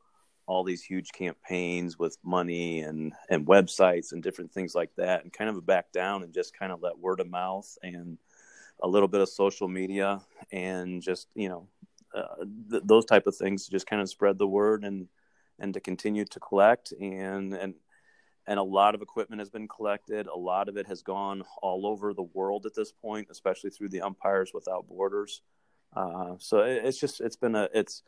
all 0.46 0.62
these 0.62 0.82
huge 0.82 1.10
campaigns 1.12 1.98
with 1.98 2.16
money 2.22 2.80
and 2.80 3.12
and 3.30 3.46
websites 3.46 4.12
and 4.12 4.22
different 4.22 4.52
things 4.52 4.74
like 4.74 4.90
that 4.96 5.22
and 5.22 5.32
kind 5.32 5.50
of 5.50 5.66
back 5.66 5.90
down 5.92 6.22
and 6.22 6.32
just 6.32 6.56
kind 6.56 6.72
of 6.72 6.82
let 6.82 6.98
word 6.98 7.20
of 7.20 7.28
mouth 7.28 7.76
and 7.82 8.18
a 8.82 8.88
little 8.88 9.08
bit 9.08 9.20
of 9.20 9.28
social 9.28 9.68
media 9.68 10.20
and 10.52 11.02
just 11.02 11.28
you 11.34 11.48
know 11.48 11.66
uh, 12.14 12.44
th- 12.70 12.82
those 12.84 13.04
type 13.04 13.26
of 13.26 13.36
things 13.36 13.66
just 13.66 13.86
kind 13.86 14.00
of 14.00 14.08
spread 14.08 14.38
the 14.38 14.46
word 14.46 14.84
and 14.84 15.08
and 15.58 15.74
to 15.74 15.80
continue 15.80 16.24
to 16.24 16.38
collect 16.38 16.92
and 17.00 17.54
and 17.54 17.74
and 18.46 18.58
a 18.58 18.62
lot 18.62 18.94
of 18.94 19.02
equipment 19.02 19.40
has 19.40 19.50
been 19.50 19.68
collected. 19.68 20.26
A 20.26 20.36
lot 20.36 20.68
of 20.68 20.76
it 20.76 20.86
has 20.86 21.02
gone 21.02 21.42
all 21.62 21.86
over 21.86 22.14
the 22.14 22.22
world 22.22 22.66
at 22.66 22.74
this 22.74 22.92
point 22.92 23.28
especially 23.30 23.70
through 23.70 23.88
the 23.88 24.02
umpires 24.02 24.52
without 24.54 24.88
borders. 24.88 25.42
Uh, 25.94 26.34
so 26.38 26.60
it, 26.60 26.84
it's 26.84 26.98
just 26.98 27.20
it's 27.20 27.36
been 27.36 27.54
a 27.54 27.68
it's 27.72 28.02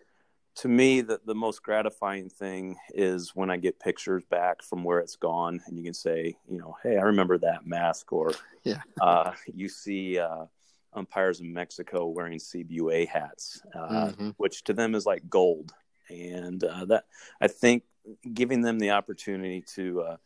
to 0.56 0.68
me 0.68 1.00
the, 1.00 1.20
the 1.24 1.34
most 1.34 1.62
gratifying 1.62 2.28
thing 2.28 2.76
is 2.92 3.34
when 3.34 3.48
i 3.48 3.56
get 3.56 3.78
pictures 3.78 4.24
back 4.24 4.62
from 4.62 4.82
where 4.82 4.98
it's 4.98 5.16
gone 5.16 5.60
and 5.66 5.78
you 5.78 5.84
can 5.84 5.94
say 5.94 6.36
you 6.50 6.58
know 6.58 6.76
hey 6.82 6.96
i 6.98 7.02
remember 7.02 7.38
that 7.38 7.66
mask 7.66 8.12
or 8.12 8.32
yeah. 8.64 8.80
uh, 9.00 9.32
you 9.46 9.68
see 9.68 10.18
uh, 10.18 10.44
umpires 10.92 11.40
in 11.40 11.52
mexico 11.52 12.06
wearing 12.06 12.38
cbua 12.38 13.06
hats 13.08 13.62
uh, 13.74 14.08
mm-hmm. 14.08 14.30
which 14.36 14.64
to 14.64 14.72
them 14.72 14.94
is 14.94 15.06
like 15.06 15.28
gold. 15.30 15.72
And 16.10 16.64
uh, 16.64 16.86
that 16.86 17.04
i 17.40 17.48
think 17.48 17.84
giving 18.32 18.62
them 18.62 18.78
the 18.78 18.90
opportunity 18.90 19.62
to 19.74 20.00
uh, 20.02 20.16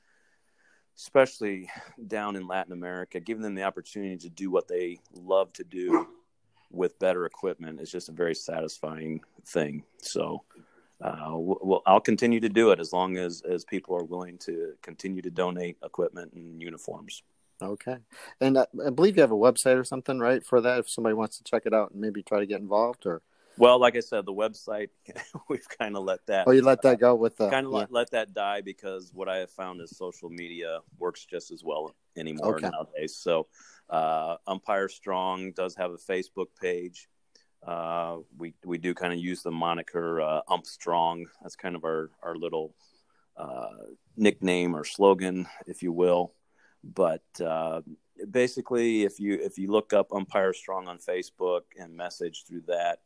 especially 0.96 1.68
down 2.07 2.37
in 2.37 2.46
latin 2.46 2.72
america 2.72 3.18
giving 3.18 3.42
them 3.42 3.55
the 3.55 3.62
opportunity 3.62 4.16
to 4.16 4.28
do 4.28 4.50
what 4.50 4.68
they 4.68 4.98
love 5.14 5.52
to 5.52 5.64
do 5.64 6.07
with 6.72 6.98
better 6.98 7.26
equipment 7.26 7.81
is 7.81 7.90
just 7.90 8.09
a 8.09 8.12
very 8.12 8.35
satisfying 8.35 9.20
thing. 9.46 9.85
So, 9.98 10.42
uh, 11.00 11.31
well, 11.35 11.83
I'll 11.87 12.00
continue 12.00 12.40
to 12.40 12.48
do 12.48 12.70
it 12.70 12.81
as 12.81 12.92
long 12.92 13.16
as 13.16 13.42
as 13.42 13.64
people 13.64 13.96
are 13.96 14.05
willing 14.05 14.38
to 14.38 14.74
continue 14.83 15.22
to 15.22 15.31
donate 15.31 15.76
equipment 15.85 16.33
and 16.33 16.61
uniforms. 16.61 17.22
Okay, 17.61 17.98
and 18.40 18.59
I, 18.59 18.66
I 18.85 18.90
believe 18.90 19.16
you 19.16 19.22
have 19.22 19.31
a 19.31 19.37
website 19.37 19.78
or 19.78 19.85
something, 19.85 20.18
right, 20.18 20.44
for 20.44 20.61
that. 20.61 20.81
If 20.81 20.90
somebody 20.90 21.14
wants 21.14 21.38
to 21.38 21.44
check 21.44 21.62
it 21.66 21.74
out 21.74 21.92
and 21.92 22.00
maybe 22.00 22.22
try 22.22 22.40
to 22.40 22.46
get 22.46 22.61
involved, 22.61 23.07
or 23.07 23.22
well, 23.57 23.79
like 23.79 23.97
I 23.97 24.01
said, 24.01 24.27
the 24.27 24.33
website 24.33 24.88
we've 25.49 25.69
kind 25.79 25.97
of 25.97 26.05
let 26.05 26.25
that. 26.27 26.47
Oh, 26.47 26.53
you 26.53 26.62
let 26.62 26.83
that 26.83 27.01
go 27.01 27.15
with 27.15 27.37
the 27.37 27.49
kind 27.51 27.67
of 27.67 27.73
yeah. 27.73 27.79
let, 27.79 27.93
let 27.93 28.11
that 28.12 28.35
die 28.35 28.61
because 28.61 29.11
what 29.15 29.29
I 29.29 29.38
have 29.38 29.51
found 29.51 29.81
is 29.81 29.97
social 29.97 30.31
media 30.31 30.81
works 30.99 31.25
just 31.25 31.51
as 31.51 31.62
well 31.65 31.95
anymore 32.17 32.57
okay. 32.57 32.69
nowadays. 32.69 33.17
So 33.17 33.47
uh, 33.91 34.37
Umpire 34.47 34.88
Strong 34.88 35.53
does 35.53 35.75
have 35.77 35.93
a 35.93 35.97
Facebook 35.97 36.49
page. 36.61 37.09
Uh, 37.67 38.19
we 38.38 38.55
we 38.65 38.79
do 38.79 38.93
kind 38.93 39.12
of 39.12 39.21
use 39.21 39.43
the 39.43 39.51
moniker 39.51 40.21
uh, 40.21 40.41
Ump 40.49 40.67
Strong. 40.67 41.27
That's 41.43 41.57
kind 41.57 41.77
of 41.77 41.85
our 41.85 42.11
our 42.23 42.35
little 42.35 42.75
uh, 43.37 43.87
nickname 44.17 44.75
or 44.75 44.85
slogan, 44.85 45.47
if 45.67 45.83
you 45.83 45.93
will. 45.93 46.35
But 46.83 47.23
uh, 47.41 47.83
basically, 48.31 49.05
if 49.05 49.21
you 49.21 49.35
if 49.35 49.59
you 49.59 49.71
look 49.71 49.93
up 49.93 50.12
Umpire 50.12 50.53
Strong 50.53 50.88
on 50.88 50.99
Facebook 50.99 51.62
and 51.79 51.97
message 51.97 52.45
through 52.49 52.62
that, 52.67 52.99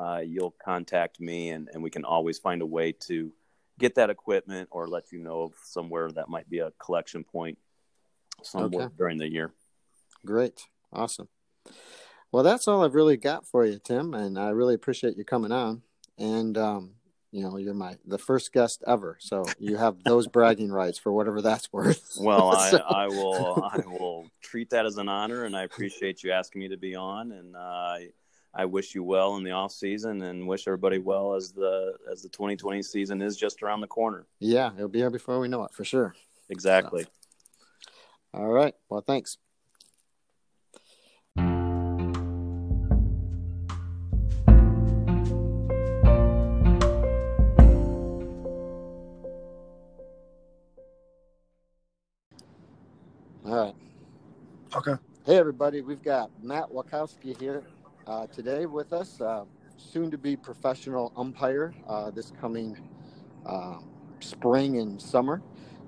uh, 0.00 0.20
you'll 0.24 0.54
contact 0.64 1.20
me, 1.20 1.50
and, 1.50 1.68
and 1.72 1.82
we 1.82 1.90
can 1.90 2.04
always 2.04 2.38
find 2.38 2.62
a 2.62 2.66
way 2.66 2.92
to 2.92 3.32
get 3.78 3.94
that 3.96 4.10
equipment 4.10 4.68
or 4.70 4.88
let 4.88 5.12
you 5.12 5.18
know 5.18 5.42
of 5.42 5.52
somewhere 5.62 6.10
that 6.10 6.28
might 6.28 6.48
be 6.48 6.60
a 6.60 6.70
collection 6.78 7.22
point 7.22 7.58
somewhere 8.42 8.86
okay. 8.86 8.94
during 8.96 9.18
the 9.18 9.30
year. 9.30 9.52
Great. 10.24 10.62
Awesome. 10.92 11.28
Well, 12.32 12.42
that's 12.42 12.66
all 12.66 12.84
I've 12.84 12.94
really 12.94 13.16
got 13.16 13.46
for 13.46 13.64
you, 13.66 13.78
Tim, 13.78 14.14
and 14.14 14.38
I 14.38 14.50
really 14.50 14.74
appreciate 14.74 15.16
you 15.16 15.24
coming 15.24 15.52
on. 15.52 15.82
And 16.16 16.56
um, 16.56 16.92
you 17.32 17.42
know, 17.42 17.56
you're 17.58 17.74
my 17.74 17.96
the 18.06 18.18
first 18.18 18.52
guest 18.52 18.82
ever, 18.86 19.16
so 19.20 19.44
you 19.58 19.76
have 19.76 20.02
those 20.04 20.26
bragging 20.36 20.70
rights 20.70 20.98
for 20.98 21.12
whatever 21.12 21.42
that's 21.42 21.72
worth. 21.72 22.16
Well, 22.18 22.52
so. 22.70 22.78
I, 22.78 23.04
I, 23.04 23.06
will 23.08 23.70
I 23.72 23.82
will 23.86 24.26
treat 24.42 24.70
that 24.70 24.86
as 24.86 24.96
an 24.96 25.08
honor, 25.08 25.44
and 25.44 25.56
I 25.56 25.64
appreciate 25.64 26.22
you 26.22 26.32
asking 26.32 26.60
me 26.60 26.68
to 26.68 26.76
be 26.76 26.94
on. 26.94 27.32
And 27.32 27.56
uh, 27.56 27.96
I 28.54 28.62
I 28.62 28.64
wish 28.64 28.94
you 28.94 29.02
well 29.02 29.36
in 29.36 29.44
the 29.44 29.52
off 29.52 29.72
season, 29.72 30.22
and 30.22 30.46
wish 30.46 30.66
everybody 30.66 30.98
well 30.98 31.34
as 31.34 31.52
the 31.52 31.94
as 32.10 32.22
the 32.22 32.28
2020 32.28 32.82
season 32.82 33.22
is 33.22 33.36
just 33.36 33.62
around 33.62 33.80
the 33.80 33.86
corner. 33.86 34.26
Yeah, 34.38 34.70
it'll 34.76 34.88
be 34.88 34.98
here 34.98 35.10
before 35.10 35.40
we 35.40 35.48
know 35.48 35.64
it, 35.64 35.72
for 35.72 35.84
sure. 35.84 36.14
Exactly. 36.48 37.04
So. 37.04 37.08
All 38.34 38.48
right. 38.48 38.74
Well, 38.88 39.00
thanks. 39.00 39.38
All 53.46 53.56
right. 53.56 53.74
Okay. 54.76 54.94
Hey, 55.26 55.36
everybody. 55.36 55.80
We've 55.80 56.02
got 56.02 56.30
Matt 56.42 56.70
Watkoski 56.70 57.38
here 57.40 57.64
uh, 58.06 58.26
today 58.26 58.66
with 58.66 58.92
us, 58.92 59.20
uh, 59.20 59.44
soon 59.76 60.10
to 60.10 60.18
be 60.18 60.36
professional 60.36 61.12
umpire 61.16 61.74
uh, 61.88 62.10
this 62.10 62.32
coming 62.40 62.78
um, 63.46 63.88
spring 64.20 64.78
and 64.78 65.00
summer. 65.00 65.42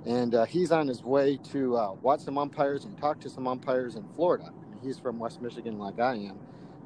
And 0.07 0.35
uh, 0.35 0.45
he's 0.45 0.73
on 0.73 0.89
his 0.89 1.03
way 1.03 1.39
to 1.53 1.77
uh, 1.77 1.93
watch 2.03 2.21
some 2.21 2.39
umpires 2.39 2.85
and 2.85 2.97
talk 2.99 3.21
to 3.21 3.31
some 3.31 3.47
umpires 3.47 3.95
in 3.95 4.09
Florida. 4.15 4.53
He's 4.83 4.99
from 4.99 5.19
West 5.19 5.41
Michigan, 5.41 5.79
like 5.79 6.01
I 6.01 6.15
am. 6.15 6.39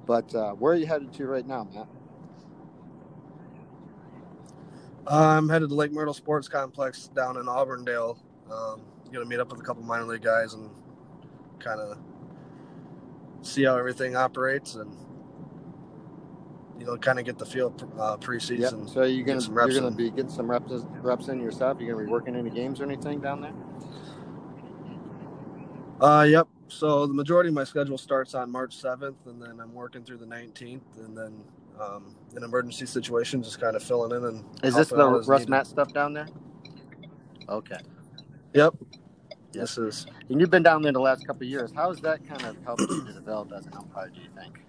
But 0.07 0.35
uh, 0.35 0.53
where 0.53 0.75
are 0.75 0.77
you 0.77 0.87
headed 0.87 1.13
to 1.15 1.27
right 1.27 1.47
now, 1.47 1.69
Matt? 1.73 1.89
I'm 5.07 5.49
headed 5.49 5.69
to 5.69 5.75
Lake 5.75 5.93
Myrtle 5.93 6.13
Sports 6.13 6.49
Complex 6.49 7.09
down 7.09 7.37
in 7.39 7.49
Auburndale. 7.49 8.19
Um, 8.51 8.83
going 9.17 9.27
to 9.27 9.31
meet 9.31 9.41
up 9.41 9.51
with 9.51 9.61
a 9.61 9.65
couple 9.65 9.83
minor 9.83 10.05
league 10.05 10.23
guys 10.23 10.55
and 10.55 10.71
kind 11.59 11.81
of 11.81 11.99
see 13.41 13.65
how 13.65 13.77
everything 13.77 14.15
operates 14.15 14.75
and 14.75 14.95
you 16.79 16.87
know 16.87 16.97
kind 16.97 17.19
of 17.19 17.25
get 17.25 17.39
the 17.39 17.47
feel 17.47 17.75
uh, 17.99 18.17
preseason. 18.17 18.87
Yep. 18.87 18.89
So 18.89 19.03
you're 19.05 19.25
going 19.25 19.41
to 19.41 19.47
you're 19.47 19.81
going 19.81 19.91
to 19.91 19.91
be 19.91 20.11
getting 20.11 20.31
some 20.31 20.51
reps 20.51 20.73
reps 21.03 21.29
in 21.29 21.41
yourself. 21.41 21.81
You're 21.81 21.95
going 21.95 22.05
to 22.05 22.09
be 22.09 22.13
working 22.13 22.37
any 22.37 22.51
games 22.51 22.81
or 22.81 22.85
anything 22.85 23.21
down 23.21 23.41
there. 23.41 23.55
Uh, 26.01 26.25
yep. 26.25 26.47
So 26.69 27.07
the 27.07 27.15
majority 27.15 27.49
of 27.49 27.55
my 27.55 27.65
schedule 27.65 27.97
starts 27.97 28.35
on 28.35 28.51
March 28.51 28.77
7th, 28.77 29.15
and 29.27 29.41
then 29.41 29.61
I'm 29.61 29.73
working 29.73 30.05
through 30.05 30.19
the 30.19 30.27
19th, 30.27 30.81
and 30.99 31.17
then 31.17 31.41
um, 31.81 32.17
in 32.37 32.43
emergency 32.43 32.87
situations, 32.87 33.47
just 33.47 33.61
kind 33.61 33.77
of 33.77 33.83
filling 33.83 34.17
in 34.17 34.25
and. 34.25 34.45
Is 34.63 34.75
this 34.75 34.89
the 34.89 34.97
RussMatt 34.97 35.67
stuff 35.67 35.93
down 35.93 36.13
there? 36.13 36.29
Okay. 37.49 37.79
Yep. 38.55 38.75
This 39.53 39.79
is. 39.79 40.07
And 40.29 40.41
you've 40.41 40.51
been 40.51 40.63
down 40.63 40.83
there 40.83 40.93
the 40.93 41.01
last 41.01 41.27
couple 41.27 41.45
of 41.45 41.49
years. 41.49 41.73
How 41.75 41.89
has 41.91 42.01
that 42.01 42.27
kind 42.27 42.43
of 42.45 42.57
helped 42.65 42.83
you 42.83 43.05
to 43.07 43.13
develop 43.13 43.53
as 43.53 43.67
an 43.67 43.73
umpire? 43.75 44.09
Do 44.09 44.21
you 44.21 44.29
think? 44.37 44.66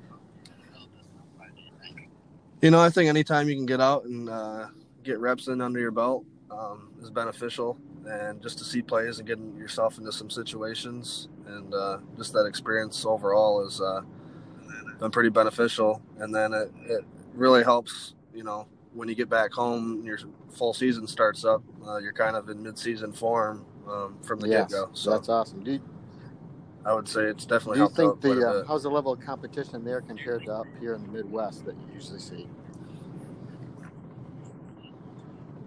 You 2.62 2.72
know, 2.72 2.80
I 2.80 2.90
think 2.90 3.08
anytime 3.08 3.48
you 3.48 3.56
can 3.56 3.68
get 3.68 3.80
out 3.80 4.06
and 4.06 4.30
uh, 4.30 4.68
get 5.04 5.20
reps 5.20 5.48
in 5.48 5.62
under 5.62 5.80
your 5.80 5.92
belt 5.92 6.26
um, 6.50 6.90
is 7.02 7.12
beneficial, 7.12 7.78
and 8.08 8.42
just 8.42 8.58
to 8.58 8.64
see 8.64 8.82
plays 8.82 9.20
and 9.20 9.28
getting 9.28 9.56
yourself 9.58 10.00
into 10.00 10.12
some 10.12 10.30
situations, 10.30 11.30
and 11.46 11.74
uh, 11.74 12.00
just 12.18 12.34
that 12.34 12.46
experience 12.46 13.06
overall 13.06 13.64
has 13.64 13.80
uh, 13.80 14.02
been 15.00 15.12
pretty 15.12 15.30
beneficial. 15.30 16.02
And 16.18 16.34
then 16.34 16.52
it, 16.54 16.72
it 16.86 17.06
really 17.34 17.64
helps, 17.64 18.16
you 18.34 18.44
know, 18.44 18.68
when 18.94 19.08
you 19.08 19.14
get 19.14 19.30
back 19.30 19.52
home 19.52 19.98
and 19.98 20.06
your 20.06 20.18
full 20.50 20.74
season 20.74 21.06
starts 21.06 21.46
up, 21.46 21.62
uh, 21.88 21.98
you're 21.98 22.14
kind 22.14 22.36
of 22.36 22.50
in 22.50 22.64
mid-season 22.64 23.14
form 23.14 23.66
um, 23.88 24.18
from 24.24 24.40
the 24.40 24.48
yes, 24.48 24.72
get 24.72 24.72
go. 24.72 24.90
So 24.94 25.12
that's 25.12 25.30
awesome. 25.30 25.64
I 26.88 26.94
would 26.94 27.10
say 27.10 27.24
it's 27.26 27.46
definitely. 27.46 27.80
Do 27.80 27.84
you 27.84 27.90
think 27.90 28.22
the 28.22 28.48
uh, 28.48 28.66
how's 28.66 28.84
the 28.84 28.90
level 28.90 29.12
of 29.12 29.20
competition 29.20 29.84
there 29.84 30.00
compared 30.00 30.46
to 30.46 30.54
up 30.54 30.68
here 30.80 30.94
in 30.96 31.02
the 31.02 31.10
Midwest 31.10 31.66
that 31.66 31.76
you 31.76 31.94
usually 31.94 32.20
see? 32.20 32.48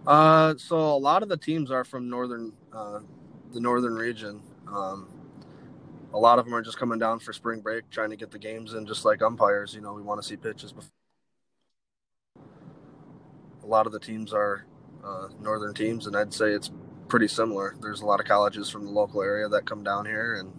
Uh, 0.07 0.55
so 0.57 0.79
a 0.79 0.97
lot 0.97 1.23
of 1.23 1.29
the 1.29 1.37
teams 1.37 1.71
are 1.71 1.85
from 1.85 2.09
northern, 2.09 2.55
uh, 2.73 3.01
the 3.53 3.61
northern 3.61 3.97
region. 3.97 4.41
Um, 4.67 5.09
a 6.15 6.19
lot 6.19 6.39
of 6.39 6.47
them 6.47 6.55
are 6.55 6.63
just 6.63 6.79
coming 6.79 6.99
down 6.99 7.19
for 7.19 7.35
spring 7.35 7.61
break, 7.61 7.91
trying 7.91 8.09
to 8.09 8.17
get 8.17 8.31
the 8.31 8.39
games 8.39 8.73
in, 8.73 8.87
just 8.87 9.05
like 9.05 9.21
umpires. 9.21 9.75
You 9.75 9.83
know, 9.83 9.93
we 9.93 10.01
want 10.01 10.23
to 10.23 10.27
see 10.27 10.37
pitches. 10.37 10.73
Before. 10.73 10.91
A 13.63 13.67
lot 13.67 13.85
of 13.85 13.93
the 13.93 14.01
teams 14.01 14.33
are 14.33 14.65
uh, 15.05 15.29
northern 15.39 15.75
teams, 15.75 16.07
and 16.07 16.17
I'd 16.17 16.33
say 16.33 16.53
it's 16.53 16.71
pretty 17.09 17.29
similar. 17.29 17.77
There's 17.83 18.01
a 18.01 18.07
lot 18.07 18.21
of 18.21 18.27
colleges 18.27 18.71
from 18.71 18.87
the 18.87 18.91
local 18.91 19.23
area 19.23 19.51
that 19.51 19.67
come 19.67 19.85
down 19.85 20.07
here, 20.07 20.37
and 20.37 20.51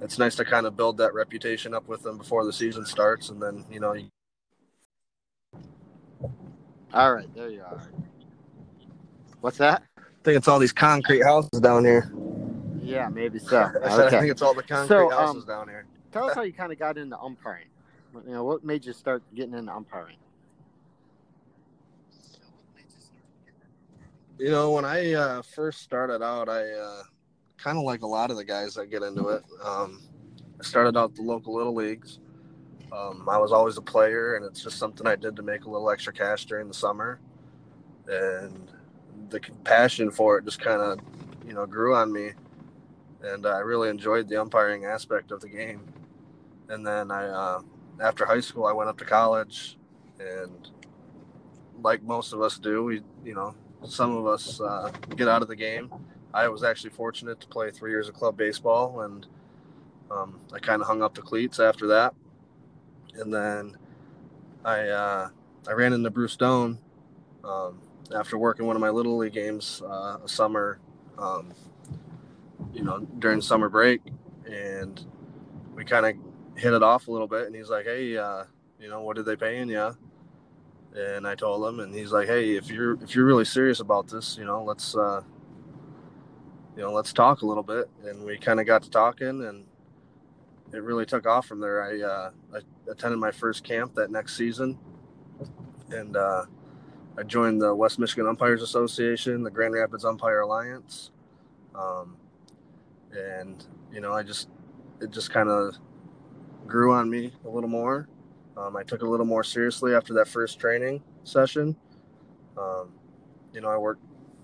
it's 0.00 0.18
nice 0.18 0.36
to 0.36 0.44
kind 0.44 0.66
of 0.66 0.76
build 0.76 0.98
that 0.98 1.14
reputation 1.14 1.74
up 1.74 1.88
with 1.88 2.02
them 2.02 2.18
before 2.18 2.44
the 2.44 2.52
season 2.52 2.84
starts, 2.86 3.30
and 3.30 3.42
then 3.42 3.64
you 3.70 3.80
know. 3.80 3.94
You... 3.94 4.08
All 6.92 7.14
right, 7.14 7.32
there 7.34 7.50
you 7.50 7.62
are. 7.62 7.82
What's 9.40 9.58
that? 9.58 9.82
I 9.96 10.02
think 10.24 10.36
it's 10.36 10.48
all 10.48 10.58
these 10.58 10.72
concrete 10.72 11.22
houses 11.22 11.60
down 11.60 11.84
here. 11.84 12.12
Yeah, 12.82 13.08
maybe 13.08 13.38
so. 13.38 13.70
I, 13.84 13.88
said, 13.88 14.06
okay. 14.06 14.16
I 14.16 14.20
think 14.20 14.32
it's 14.32 14.42
all 14.42 14.54
the 14.54 14.62
concrete 14.62 14.88
so, 14.88 15.10
houses 15.10 15.42
um, 15.42 15.48
down 15.48 15.68
here. 15.68 15.86
tell 16.12 16.28
us 16.28 16.34
how 16.34 16.42
you 16.42 16.52
kind 16.54 16.72
of 16.72 16.78
got 16.78 16.98
into 16.98 17.18
umpiring. 17.18 17.66
You 18.26 18.32
know, 18.32 18.44
what 18.44 18.64
made 18.64 18.84
you 18.84 18.92
start 18.92 19.22
getting 19.34 19.54
into 19.54 19.72
umpiring? 19.72 20.16
You 24.38 24.50
know, 24.50 24.70
when 24.70 24.84
I 24.84 25.12
uh, 25.14 25.42
first 25.42 25.82
started 25.82 26.22
out, 26.22 26.48
I 26.48 26.70
uh, 26.70 27.02
kind 27.58 27.76
of 27.76 27.84
like 27.84 28.02
a 28.02 28.06
lot 28.06 28.30
of 28.30 28.36
the 28.36 28.44
guys 28.44 28.74
that 28.74 28.90
get 28.90 29.02
into 29.02 29.28
it. 29.28 29.44
Um, 29.62 30.00
I 30.60 30.64
started 30.64 30.96
out 30.96 31.14
the 31.14 31.22
local 31.22 31.54
little 31.54 31.74
leagues. 31.74 32.20
Um, 32.92 33.28
I 33.28 33.36
was 33.38 33.52
always 33.52 33.76
a 33.76 33.82
player, 33.82 34.36
and 34.36 34.44
it's 34.44 34.62
just 34.62 34.78
something 34.78 35.06
I 35.06 35.16
did 35.16 35.36
to 35.36 35.42
make 35.42 35.64
a 35.64 35.70
little 35.70 35.90
extra 35.90 36.12
cash 36.12 36.46
during 36.46 36.68
the 36.68 36.74
summer. 36.74 37.20
And 38.06 38.70
the 39.28 39.40
passion 39.64 40.10
for 40.10 40.38
it 40.38 40.44
just 40.46 40.60
kind 40.60 40.80
of, 40.80 41.00
you 41.46 41.52
know, 41.52 41.66
grew 41.66 41.94
on 41.94 42.10
me 42.12 42.30
and 43.22 43.46
I 43.46 43.58
really 43.58 43.88
enjoyed 43.88 44.28
the 44.28 44.40
umpiring 44.40 44.84
aspect 44.84 45.30
of 45.30 45.40
the 45.40 45.48
game. 45.48 45.82
And 46.68 46.86
then 46.86 47.10
I, 47.10 47.26
uh, 47.26 47.60
after 48.00 48.24
high 48.24 48.40
school, 48.40 48.66
I 48.66 48.72
went 48.72 48.88
up 48.88 48.98
to 48.98 49.04
college, 49.04 49.76
and 50.20 50.70
like 51.82 52.02
most 52.02 52.32
of 52.32 52.42
us 52.42 52.58
do, 52.58 52.84
we, 52.84 53.02
you 53.24 53.34
know, 53.34 53.54
some 53.84 54.16
of 54.16 54.26
us 54.26 54.60
uh, 54.60 54.90
get 55.16 55.28
out 55.28 55.42
of 55.42 55.48
the 55.48 55.56
game. 55.56 55.90
I 56.32 56.48
was 56.48 56.62
actually 56.62 56.90
fortunate 56.90 57.40
to 57.40 57.46
play 57.48 57.70
three 57.70 57.90
years 57.90 58.08
of 58.08 58.14
club 58.14 58.36
baseball, 58.36 59.00
and 59.00 59.26
um, 60.10 60.40
I 60.52 60.58
kind 60.58 60.80
of 60.80 60.88
hung 60.88 61.02
up 61.02 61.14
the 61.14 61.22
cleats 61.22 61.58
after 61.60 61.86
that. 61.88 62.14
And 63.14 63.32
then 63.32 63.76
I 64.64 64.88
uh, 64.88 65.28
I 65.66 65.72
ran 65.72 65.92
into 65.92 66.10
Bruce 66.10 66.32
Stone 66.32 66.78
um, 67.44 67.80
after 68.14 68.38
working 68.38 68.66
one 68.66 68.76
of 68.76 68.80
my 68.80 68.90
little 68.90 69.16
league 69.16 69.32
games 69.32 69.82
uh, 69.84 70.18
a 70.24 70.28
summer. 70.28 70.78
Um, 71.16 71.52
you 72.72 72.84
know, 72.84 73.00
during 73.18 73.40
summer 73.40 73.68
break, 73.68 74.00
and 74.48 75.04
we 75.74 75.84
kind 75.84 76.06
of 76.06 76.60
hit 76.60 76.72
it 76.72 76.82
off 76.82 77.08
a 77.08 77.10
little 77.10 77.26
bit. 77.26 77.46
And 77.46 77.54
he's 77.54 77.70
like, 77.70 77.86
"Hey, 77.86 78.16
uh, 78.16 78.44
you 78.78 78.88
know, 78.88 79.02
what 79.02 79.18
are 79.18 79.22
they 79.22 79.36
paying 79.36 79.68
you?" 79.68 79.96
And 80.94 81.26
I 81.26 81.34
told 81.34 81.66
him, 81.66 81.80
and 81.80 81.94
he's 81.94 82.12
like, 82.12 82.28
"Hey, 82.28 82.56
if 82.56 82.70
you're 82.70 83.02
if 83.02 83.14
you're 83.14 83.24
really 83.24 83.44
serious 83.44 83.80
about 83.80 84.08
this, 84.08 84.36
you 84.38 84.44
know, 84.44 84.62
let's 84.62 84.96
uh, 84.96 85.22
you 86.78 86.84
know, 86.84 86.92
let's 86.92 87.12
talk 87.12 87.42
a 87.42 87.46
little 87.46 87.64
bit." 87.64 87.90
And 88.04 88.24
we 88.24 88.38
kind 88.38 88.60
of 88.60 88.66
got 88.66 88.84
to 88.84 88.90
talking, 88.90 89.44
and 89.44 89.66
it 90.72 90.82
really 90.82 91.04
took 91.04 91.26
off 91.26 91.46
from 91.46 91.60
there. 91.60 91.82
I 91.82 92.00
uh, 92.00 92.30
I 92.54 92.90
attended 92.90 93.18
my 93.18 93.32
first 93.32 93.64
camp 93.64 93.94
that 93.96 94.10
next 94.12 94.36
season, 94.36 94.78
and 95.90 96.16
uh, 96.16 96.44
I 97.18 97.24
joined 97.24 97.60
the 97.60 97.74
West 97.74 97.98
Michigan 97.98 98.28
Umpires 98.28 98.62
Association, 98.62 99.42
the 99.42 99.50
Grand 99.50 99.74
Rapids 99.74 100.04
Umpire 100.04 100.40
Alliance. 100.40 101.10
Um, 101.74 102.16
and 103.12 103.66
you 103.92 104.00
know, 104.00 104.12
I 104.12 104.22
just 104.22 104.48
it 105.00 105.10
just 105.10 105.30
kind 105.30 105.48
of 105.48 105.74
grew 106.66 106.92
on 106.92 107.10
me 107.10 107.32
a 107.44 107.48
little 107.48 107.68
more. 107.68 108.08
Um, 108.56 108.76
I 108.76 108.84
took 108.84 109.02
a 109.02 109.08
little 109.08 109.26
more 109.26 109.42
seriously 109.42 109.94
after 109.94 110.14
that 110.14 110.28
first 110.28 110.60
training 110.60 111.02
session. 111.24 111.76
Um, 112.56 112.92
you 113.52 113.60
know, 113.60 113.68
I 113.68 113.76
worked 113.78 114.02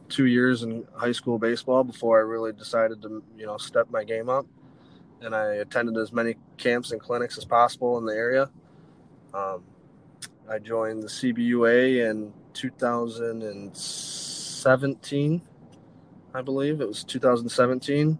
two 0.08 0.26
years 0.26 0.62
in 0.62 0.86
high 0.94 1.12
school 1.12 1.38
baseball 1.38 1.84
before 1.84 2.18
I 2.18 2.22
really 2.22 2.52
decided 2.52 3.00
to, 3.02 3.22
you 3.36 3.46
know, 3.46 3.56
step 3.56 3.88
my 3.90 4.04
game 4.04 4.28
up. 4.28 4.46
And 5.20 5.34
I 5.34 5.54
attended 5.54 5.96
as 5.96 6.12
many 6.12 6.36
camps 6.58 6.92
and 6.92 7.00
clinics 7.00 7.38
as 7.38 7.44
possible 7.44 7.98
in 7.98 8.04
the 8.04 8.14
area. 8.14 8.50
Um, 9.32 9.64
I 10.48 10.58
joined 10.58 11.02
the 11.02 11.08
CBUA 11.08 12.10
in 12.10 12.32
2017, 12.52 15.42
I 16.34 16.42
believe. 16.42 16.80
It 16.80 16.88
was 16.88 17.04
2017 17.04 18.18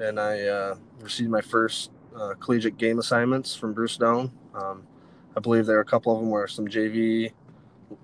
and 0.00 0.18
I 0.18 0.40
uh, 0.42 0.74
received 1.00 1.30
my 1.30 1.42
first 1.42 1.90
uh, 2.16 2.34
collegiate 2.40 2.78
game 2.78 2.98
assignments 2.98 3.54
from 3.54 3.74
Bruce 3.74 3.92
Stone. 3.92 4.32
Um, 4.54 4.84
I 5.36 5.40
believe 5.40 5.66
there 5.66 5.76
are 5.76 5.82
a 5.82 5.84
couple 5.84 6.14
of 6.14 6.20
them 6.20 6.30
were 6.30 6.48
some 6.48 6.66
JV, 6.66 7.32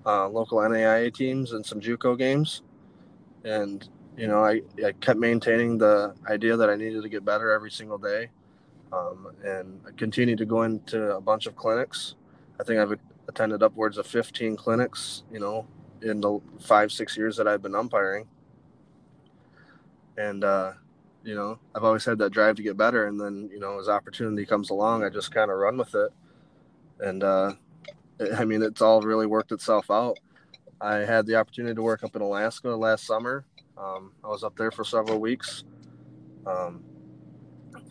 uh, 0.05 0.29
local 0.29 0.59
NAIA 0.59 1.13
teams, 1.13 1.51
and 1.51 1.65
some 1.65 1.81
JUCO 1.81 2.17
games. 2.17 2.61
And 3.47 3.87
you 4.17 4.27
know, 4.27 4.43
I, 4.43 4.61
I 4.83 4.91
kept 4.99 5.19
maintaining 5.19 5.77
the 5.77 6.15
idea 6.27 6.57
that 6.57 6.69
I 6.69 6.75
needed 6.75 7.03
to 7.03 7.09
get 7.09 7.23
better 7.23 7.51
every 7.51 7.71
single 7.71 7.97
day, 7.97 8.29
um, 8.91 9.27
and 9.43 9.79
I 9.87 9.91
continued 9.91 10.39
to 10.39 10.45
go 10.45 10.63
into 10.63 11.15
a 11.15 11.21
bunch 11.21 11.45
of 11.45 11.55
clinics. 11.55 12.15
I 12.59 12.63
think 12.63 12.79
I've 12.79 12.99
attended 13.27 13.61
upwards 13.61 13.97
of 13.97 14.07
15 14.07 14.55
clinics. 14.55 15.23
You 15.31 15.39
know, 15.39 15.67
in 16.01 16.21
the 16.21 16.39
five 16.59 16.91
six 16.91 17.17
years 17.17 17.37
that 17.37 17.47
I've 17.47 17.61
been 17.61 17.75
umpiring. 17.75 18.27
And 20.17 20.43
uh, 20.43 20.73
you 21.23 21.35
know, 21.35 21.59
I've 21.75 21.83
always 21.83 22.05
had 22.05 22.17
that 22.19 22.31
drive 22.31 22.55
to 22.55 22.63
get 22.63 22.77
better. 22.77 23.07
And 23.07 23.19
then, 23.19 23.49
you 23.51 23.59
know, 23.59 23.79
as 23.79 23.89
opportunity 23.89 24.45
comes 24.45 24.69
along, 24.69 25.03
I 25.03 25.09
just 25.09 25.33
kind 25.33 25.51
of 25.51 25.57
run 25.57 25.77
with 25.77 25.93
it. 25.93 26.09
And, 27.01 27.21
uh, 27.21 27.53
I 28.37 28.45
mean, 28.45 28.63
it's 28.63 28.81
all 28.81 29.01
really 29.01 29.25
worked 29.25 29.51
itself 29.51 29.91
out. 29.91 30.17
I 30.79 30.97
had 30.97 31.25
the 31.25 31.35
opportunity 31.35 31.75
to 31.75 31.81
work 31.81 32.03
up 32.03 32.15
in 32.15 32.21
Alaska 32.21 32.69
last 32.69 33.05
summer. 33.05 33.45
Um, 33.77 34.11
I 34.23 34.27
was 34.27 34.43
up 34.43 34.55
there 34.55 34.71
for 34.71 34.83
several 34.83 35.19
weeks. 35.19 35.63
Um, 36.45 36.83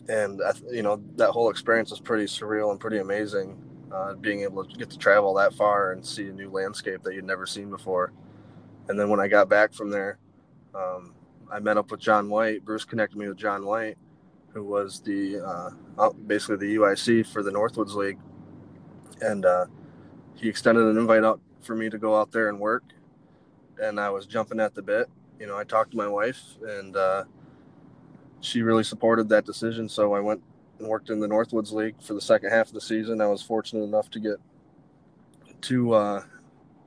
and, 0.09 0.41
I, 0.41 0.53
you 0.71 0.83
know, 0.83 1.01
that 1.15 1.31
whole 1.31 1.49
experience 1.49 1.91
was 1.91 1.99
pretty 1.99 2.25
surreal 2.25 2.71
and 2.71 2.79
pretty 2.79 2.99
amazing. 2.99 3.61
Uh, 3.91 4.15
being 4.15 4.41
able 4.41 4.65
to 4.65 4.77
get 4.77 4.89
to 4.89 4.97
travel 4.97 5.33
that 5.33 5.53
far 5.53 5.93
and 5.93 6.05
see 6.05 6.27
a 6.27 6.31
new 6.31 6.49
landscape 6.49 7.03
that 7.03 7.13
you'd 7.13 7.25
never 7.25 7.45
seen 7.45 7.69
before. 7.69 8.11
And 8.89 8.99
then 8.99 9.09
when 9.09 9.19
I 9.19 9.27
got 9.27 9.49
back 9.49 9.73
from 9.73 9.89
there, 9.89 10.17
um, 10.75 11.13
I 11.51 11.59
met 11.59 11.77
up 11.77 11.91
with 11.91 11.99
John 11.99 12.29
White. 12.29 12.65
Bruce 12.65 12.85
connected 12.85 13.17
me 13.17 13.27
with 13.27 13.37
John 13.37 13.65
White, 13.65 13.97
who 14.53 14.63
was 14.63 14.99
the 15.01 15.39
uh, 15.39 16.09
basically 16.25 16.57
the 16.57 16.75
UIC 16.75 17.27
for 17.27 17.43
the 17.43 17.51
Northwoods 17.51 17.95
League, 17.95 18.19
and 19.21 19.45
uh, 19.45 19.65
he 20.35 20.49
extended 20.49 20.83
an 20.83 20.97
invite 20.97 21.23
out 21.23 21.39
for 21.61 21.75
me 21.75 21.89
to 21.89 21.97
go 21.97 22.19
out 22.19 22.31
there 22.31 22.49
and 22.49 22.59
work. 22.59 22.83
And 23.81 23.99
I 23.99 24.09
was 24.09 24.25
jumping 24.25 24.59
at 24.59 24.73
the 24.73 24.81
bit. 24.81 25.09
You 25.39 25.47
know, 25.47 25.57
I 25.57 25.63
talked 25.63 25.91
to 25.91 25.97
my 25.97 26.07
wife, 26.07 26.41
and 26.61 26.95
uh, 26.95 27.25
she 28.41 28.61
really 28.61 28.83
supported 28.83 29.29
that 29.29 29.45
decision. 29.45 29.87
So 29.87 30.13
I 30.13 30.19
went 30.19 30.41
and 30.79 30.87
worked 30.87 31.09
in 31.09 31.19
the 31.19 31.27
Northwoods 31.27 31.71
League 31.71 31.95
for 32.01 32.13
the 32.13 32.21
second 32.21 32.49
half 32.49 32.67
of 32.67 32.73
the 32.73 32.81
season. 32.81 33.21
I 33.21 33.27
was 33.27 33.41
fortunate 33.41 33.83
enough 33.83 34.09
to 34.11 34.19
get 34.19 34.37
two 35.61 35.93
uh, 35.93 36.23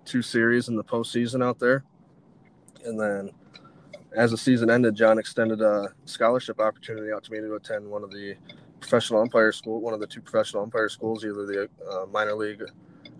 two 0.04 0.22
series 0.22 0.68
in 0.68 0.76
the 0.76 0.85
postseason 0.85 1.44
out 1.44 1.59
there, 1.59 1.85
and 2.85 2.98
then 2.98 3.30
as 4.16 4.33
the 4.33 4.37
season 4.37 4.70
ended, 4.70 4.96
John 4.96 5.18
extended 5.18 5.61
a 5.61 5.92
scholarship 6.04 6.61
opportunity 6.61 7.12
out 7.12 7.22
to 7.24 7.33
me 7.33 7.38
to 7.38 7.54
attend 7.54 7.87
one 7.87 8.02
of 8.02 8.11
the 8.11 8.35
professional 8.80 9.20
umpire 9.20 9.52
school, 9.52 9.80
one 9.80 9.94
of 9.94 10.00
the 10.00 10.06
two 10.06 10.20
professional 10.20 10.62
umpire 10.62 10.88
schools, 10.88 11.24
either 11.24 11.46
the 11.46 11.68
uh, 11.88 12.06
minor 12.06 12.35
league 12.35 12.62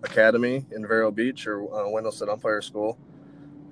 academy 0.03 0.65
in 0.71 0.87
Vero 0.87 1.11
Beach 1.11 1.47
or 1.47 1.63
uh, 1.73 1.87
Wendelstedt 1.87 2.29
Umpire 2.29 2.61
School. 2.61 2.97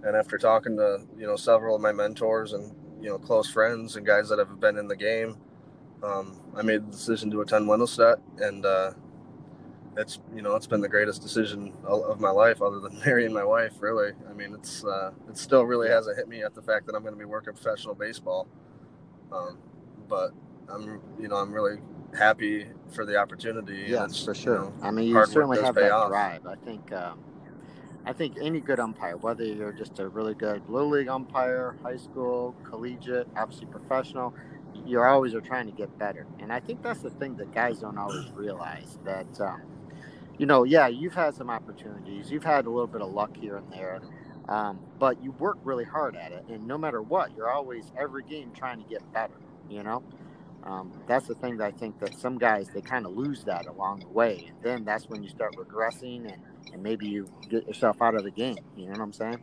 And 0.03 0.15
after 0.15 0.37
talking 0.37 0.77
to 0.77 1.05
you 1.17 1.27
know 1.27 1.35
several 1.35 1.75
of 1.75 1.81
my 1.81 1.91
mentors 1.91 2.53
and 2.53 2.73
you 3.01 3.09
know 3.09 3.17
close 3.17 3.49
friends 3.49 3.95
and 3.95 4.05
guys 4.05 4.29
that 4.29 4.39
have 4.39 4.59
been 4.59 4.77
in 4.77 4.87
the 4.87 4.95
game, 4.95 5.37
um, 6.03 6.41
I 6.55 6.61
made 6.61 6.87
the 6.87 6.91
decision 6.91 7.29
to 7.31 7.41
attend 7.41 7.67
Wendelstedt, 7.67 8.17
and 8.39 8.65
uh, 8.65 8.91
it's 9.97 10.19
you 10.33 10.41
know 10.41 10.55
it's 10.55 10.67
been 10.67 10.81
the 10.81 10.89
greatest 10.89 11.21
decision 11.21 11.73
of 11.83 12.19
my 12.19 12.29
life 12.29 12.61
other 12.61 12.79
than 12.79 12.99
marrying 13.05 13.33
my 13.33 13.43
wife 13.43 13.73
really. 13.81 14.13
I 14.29 14.33
mean 14.33 14.53
it's 14.53 14.85
uh, 14.85 15.11
it 15.29 15.37
still 15.37 15.63
really 15.63 15.89
hasn't 15.89 16.17
hit 16.17 16.27
me 16.29 16.43
at 16.43 16.55
the 16.55 16.61
fact 16.61 16.85
that 16.85 16.95
i'm 16.95 17.01
going 17.01 17.13
to 17.13 17.19
be 17.19 17.25
working 17.25 17.53
professional 17.53 17.95
baseball. 17.95 18.47
Um, 19.31 19.57
but 20.07 20.31
i'm 20.69 21.01
you 21.19 21.27
know 21.27 21.35
i'm 21.35 21.51
really 21.51 21.79
happy 22.17 22.67
for 22.91 23.05
the 23.05 23.15
opportunity 23.17 23.85
yes 23.87 24.23
for 24.23 24.33
sure 24.33 24.55
you 24.55 24.61
know, 24.61 24.73
i 24.81 24.91
mean 24.91 25.07
you 25.07 25.25
certainly 25.25 25.61
have 25.61 25.75
that 25.75 25.91
off. 25.91 26.09
drive 26.09 26.45
i 26.45 26.55
think 26.55 26.91
um, 26.91 27.19
i 28.05 28.13
think 28.13 28.35
any 28.41 28.59
good 28.59 28.79
umpire 28.79 29.17
whether 29.17 29.43
you're 29.43 29.71
just 29.71 29.99
a 29.99 30.07
really 30.07 30.33
good 30.33 30.61
little 30.69 30.89
league 30.89 31.07
umpire 31.07 31.77
high 31.83 31.97
school 31.97 32.55
collegiate 32.63 33.27
obviously 33.37 33.67
professional 33.67 34.33
you're 34.85 35.07
always 35.07 35.33
are 35.33 35.41
trying 35.41 35.65
to 35.65 35.71
get 35.71 35.95
better 35.99 36.25
and 36.39 36.51
i 36.51 36.59
think 36.59 36.81
that's 36.81 37.01
the 37.01 37.09
thing 37.11 37.35
that 37.35 37.51
guys 37.53 37.79
don't 37.79 37.97
always 37.97 38.31
realize 38.31 38.97
that 39.03 39.27
um, 39.39 39.61
you 40.39 40.45
know, 40.45 40.63
yeah, 40.63 40.87
you've 40.87 41.13
had 41.13 41.35
some 41.35 41.49
opportunities, 41.49 42.31
you've 42.31 42.45
had 42.45 42.65
a 42.65 42.69
little 42.69 42.87
bit 42.87 43.01
of 43.01 43.11
luck 43.11 43.35
here 43.35 43.57
and 43.57 43.71
there, 43.71 43.99
um, 44.47 44.79
but 44.97 45.21
you 45.21 45.31
work 45.33 45.57
really 45.63 45.83
hard 45.83 46.15
at 46.15 46.31
it, 46.31 46.45
and 46.49 46.65
no 46.65 46.77
matter 46.77 47.01
what, 47.01 47.35
you're 47.35 47.51
always 47.51 47.91
every 47.99 48.23
game 48.23 48.51
trying 48.55 48.81
to 48.81 48.89
get 48.89 49.01
better. 49.13 49.33
You 49.69 49.83
know, 49.83 50.01
Um, 50.63 50.91
that's 51.07 51.27
the 51.27 51.35
thing 51.35 51.57
that 51.57 51.65
I 51.65 51.71
think 51.71 51.99
that 51.99 52.19
some 52.19 52.37
guys 52.37 52.69
they 52.73 52.81
kind 52.81 53.05
of 53.05 53.13
lose 53.13 53.43
that 53.45 53.65
along 53.65 54.01
the 54.01 54.09
way, 54.09 54.49
and 54.49 54.57
then 54.61 54.85
that's 54.85 55.07
when 55.07 55.23
you 55.23 55.29
start 55.29 55.55
regressing 55.55 56.31
and, 56.31 56.41
and 56.73 56.83
maybe 56.83 57.07
you 57.07 57.31
get 57.49 57.65
yourself 57.67 58.01
out 58.01 58.15
of 58.15 58.23
the 58.23 58.31
game. 58.31 58.57
You 58.75 58.85
know 58.85 58.91
what 58.91 59.01
I'm 59.01 59.13
saying? 59.13 59.41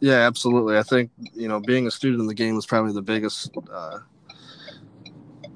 Yeah, 0.00 0.26
absolutely. 0.26 0.78
I 0.78 0.82
think 0.82 1.10
you 1.34 1.48
know 1.48 1.60
being 1.60 1.86
a 1.86 1.90
student 1.90 2.20
in 2.20 2.26
the 2.26 2.34
game 2.34 2.56
is 2.56 2.66
probably 2.66 2.92
the 2.92 3.02
biggest 3.02 3.50
uh, 3.72 3.98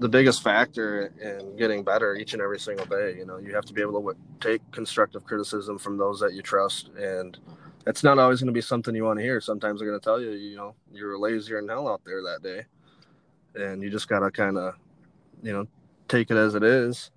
the 0.00 0.08
biggest 0.08 0.42
factor 0.42 1.12
in 1.20 1.56
getting 1.56 1.84
better 1.84 2.16
each 2.16 2.32
and 2.32 2.42
every 2.42 2.58
single 2.58 2.86
day. 2.86 3.14
You 3.16 3.24
know, 3.24 3.38
you 3.38 3.54
have 3.54 3.64
to 3.66 3.72
be 3.72 3.80
able 3.80 4.02
to 4.02 4.16
take 4.40 4.68
constructive 4.72 5.24
criticism 5.24 5.78
from 5.78 5.96
those 5.96 6.18
that 6.20 6.34
you 6.34 6.42
trust, 6.42 6.90
and 6.98 7.38
it's 7.86 8.04
not 8.04 8.18
always 8.18 8.40
going 8.40 8.46
to 8.46 8.52
be 8.52 8.60
something 8.60 8.94
you 8.94 9.04
want 9.04 9.18
to 9.18 9.24
hear. 9.24 9.40
Sometimes 9.40 9.80
they're 9.80 9.88
going 9.88 10.00
to 10.00 10.04
tell 10.04 10.20
you, 10.20 10.30
you 10.30 10.56
know, 10.56 10.74
you're 10.92 11.18
lazier 11.18 11.60
than 11.60 11.68
hell 11.68 11.88
out 11.88 12.02
there 12.04 12.22
that 12.22 12.42
day, 12.42 12.64
and 13.54 13.82
you 13.82 13.90
just 13.90 14.08
got 14.08 14.20
to 14.20 14.30
kind 14.30 14.56
of, 14.56 14.74
you 15.42 15.52
know, 15.52 15.66
take 16.08 16.30
it 16.30 16.36
as 16.36 16.54
it 16.54 16.62
is, 16.62 17.10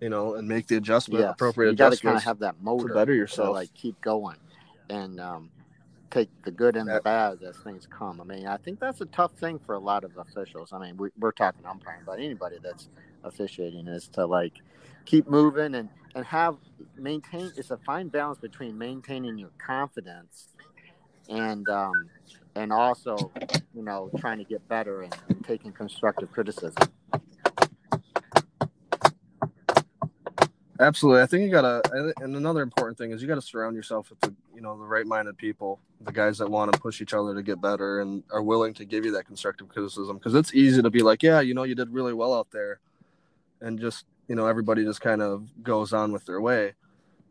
you 0.00 0.08
know, 0.08 0.34
and 0.34 0.48
make 0.48 0.66
the 0.66 0.76
adjustment 0.76 1.22
Yes. 1.22 1.34
appropriate 1.34 1.70
You 1.72 1.76
got 1.76 1.92
to 1.92 1.98
kind 1.98 2.16
of 2.16 2.24
have 2.24 2.38
that 2.40 2.60
motor 2.62 2.88
to 2.88 2.94
better 2.94 3.12
to 3.12 3.18
yourself. 3.18 3.54
like 3.54 3.72
keep 3.74 4.00
going, 4.00 4.36
and 4.88 5.20
um, 5.20 5.50
take 6.10 6.30
the 6.44 6.50
good 6.50 6.76
and 6.76 6.88
the 6.88 7.00
bad 7.02 7.42
as 7.42 7.56
things 7.58 7.86
come. 7.86 8.20
I 8.20 8.24
mean, 8.24 8.46
I 8.46 8.56
think 8.56 8.80
that's 8.80 9.00
a 9.00 9.06
tough 9.06 9.32
thing 9.34 9.58
for 9.58 9.74
a 9.74 9.78
lot 9.78 10.04
of 10.04 10.16
officials. 10.16 10.72
I 10.72 10.78
mean, 10.78 10.96
we, 10.96 11.10
we're 11.18 11.32
talking 11.32 11.64
umpiring, 11.66 12.02
but 12.06 12.18
anybody 12.18 12.56
that's 12.62 12.88
officiating 13.22 13.86
is 13.86 14.08
to 14.08 14.26
like 14.26 14.54
keep 15.04 15.28
moving 15.28 15.74
and 15.74 15.88
and 16.14 16.24
have 16.24 16.56
maintain. 16.96 17.52
It's 17.56 17.70
a 17.70 17.76
fine 17.78 18.08
balance 18.08 18.38
between 18.38 18.76
maintaining 18.76 19.38
your 19.38 19.50
confidence 19.64 20.48
and 21.28 21.68
um, 21.68 22.08
and 22.54 22.72
also 22.72 23.16
you 23.74 23.82
know 23.82 24.10
trying 24.18 24.38
to 24.38 24.44
get 24.44 24.66
better 24.68 25.02
and, 25.02 25.16
and 25.28 25.44
taking 25.44 25.72
constructive 25.72 26.30
criticism. 26.32 26.88
Absolutely, 30.80 31.20
I 31.20 31.26
think 31.26 31.42
you 31.44 31.50
gotta. 31.50 31.82
And 32.20 32.34
another 32.36 32.62
important 32.62 32.96
thing 32.96 33.10
is 33.10 33.20
you 33.20 33.28
got 33.28 33.34
to 33.34 33.42
surround 33.42 33.76
yourself 33.76 34.08
with 34.08 34.18
the, 34.20 34.34
you 34.54 34.62
know, 34.62 34.78
the 34.78 34.86
right-minded 34.86 35.36
people, 35.36 35.78
the 36.00 36.10
guys 36.10 36.38
that 36.38 36.50
want 36.50 36.72
to 36.72 36.80
push 36.80 37.02
each 37.02 37.12
other 37.12 37.34
to 37.34 37.42
get 37.42 37.60
better 37.60 38.00
and 38.00 38.22
are 38.32 38.42
willing 38.42 38.72
to 38.74 38.86
give 38.86 39.04
you 39.04 39.12
that 39.12 39.26
constructive 39.26 39.68
criticism. 39.68 40.16
Because 40.16 40.34
it's 40.34 40.54
easy 40.54 40.80
to 40.80 40.88
be 40.88 41.02
like, 41.02 41.22
yeah, 41.22 41.40
you 41.40 41.52
know, 41.52 41.64
you 41.64 41.74
did 41.74 41.92
really 41.92 42.14
well 42.14 42.32
out 42.32 42.50
there, 42.50 42.80
and 43.60 43.78
just 43.78 44.06
you 44.30 44.36
know, 44.36 44.46
everybody 44.46 44.84
just 44.84 45.00
kind 45.00 45.20
of 45.20 45.44
goes 45.64 45.92
on 45.92 46.12
with 46.12 46.24
their 46.24 46.40
way, 46.40 46.72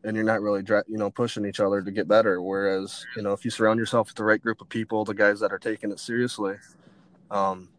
and 0.04 0.18
you're 0.18 0.26
not 0.26 0.42
really, 0.42 0.62
you 0.90 0.98
know, 0.98 1.10
pushing 1.10 1.46
each 1.46 1.62
other 1.62 1.82
to 1.82 1.92
get 1.92 2.10
better. 2.10 2.42
Whereas, 2.42 3.06
you 3.16 3.24
know, 3.24 3.32
if 3.32 3.46
you 3.46 3.52
surround 3.52 3.80
yourself 3.80 4.10
with 4.10 4.18
the 4.18 4.26
right 4.26 4.42
group 4.42 4.60
of 4.60 4.68
people, 4.68 5.06
the 5.06 5.14
guys 5.14 5.40
that 5.40 5.54
are 5.54 5.58
taking 5.58 5.92
it 5.92 6.00
seriously, 6.02 6.58
um, 7.32 7.70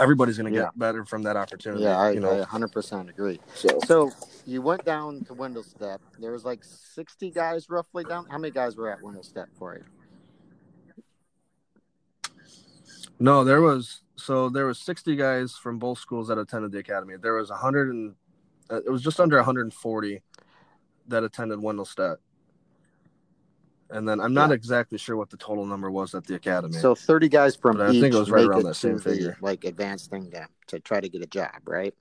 everybody's 0.00 0.36
gonna 0.36 0.50
Yeah. 0.50 0.62
get 0.62 0.76
better 0.76 1.04
from 1.04 1.22
that 1.22 1.36
opportunity. 1.36 1.84
Yeah, 1.84 1.96
I, 1.96 2.10
you 2.10 2.18
know, 2.18 2.32
I 2.32 2.44
100% 2.44 3.08
agree. 3.08 3.38
so 3.54 3.78
So 3.78 4.10
you 4.44 4.62
went 4.62 4.84
down 4.84 5.22
to 5.26 5.34
Wendelstedt. 5.34 6.00
There 6.18 6.32
was 6.32 6.44
like 6.44 6.64
60 6.64 7.30
guys 7.30 7.70
roughly 7.70 8.02
down. 8.02 8.26
How 8.28 8.38
many 8.38 8.50
guys 8.50 8.76
were 8.76 8.90
at 8.90 9.00
Wendelstedt 9.00 9.46
for 9.56 9.76
you? 9.76 9.84
No, 13.20 13.44
there 13.44 13.60
was 13.62 14.00
so 14.16 14.48
there 14.48 14.66
was 14.66 14.80
60 14.80 15.14
guys 15.14 15.52
from 15.52 15.78
both 15.78 15.98
schools 15.98 16.26
that 16.28 16.38
attended 16.38 16.72
the 16.72 16.78
academy. 16.78 17.14
There 17.16 17.34
was 17.34 17.50
100 17.50 17.90
and 17.90 18.16
uh, 18.70 18.80
it 18.84 18.90
was 18.90 19.02
just 19.02 19.20
under 19.20 19.36
140 19.36 20.22
that 21.08 21.22
attended 21.24 21.58
Wendelstedt. 21.58 22.16
And 23.90 24.08
then 24.08 24.20
I'm 24.20 24.34
not 24.34 24.50
Yeah. 24.50 24.54
exactly 24.54 24.98
sure 24.98 25.16
what 25.16 25.30
the 25.30 25.36
total 25.36 25.66
number 25.66 25.90
was 25.90 26.14
at 26.14 26.24
the 26.24 26.34
academy. 26.34 26.78
So 26.78 26.94
30 26.94 27.28
guys 27.28 27.54
from 27.56 27.76
But 27.76 27.88
I 27.88 27.92
think 27.92 28.14
it 28.14 28.18
was 28.18 28.30
right 28.30 28.44
around 28.46 28.62
that 28.64 28.74
same 28.74 28.98
the, 28.98 29.00
figure. 29.00 29.36
like 29.40 29.64
advanced 29.64 30.10
thing 30.10 30.30
to, 30.32 30.48
to 30.68 30.80
try 30.80 31.00
to 31.00 31.08
get 31.08 31.22
a 31.22 31.26
job, 31.26 31.60
right? 31.66 31.94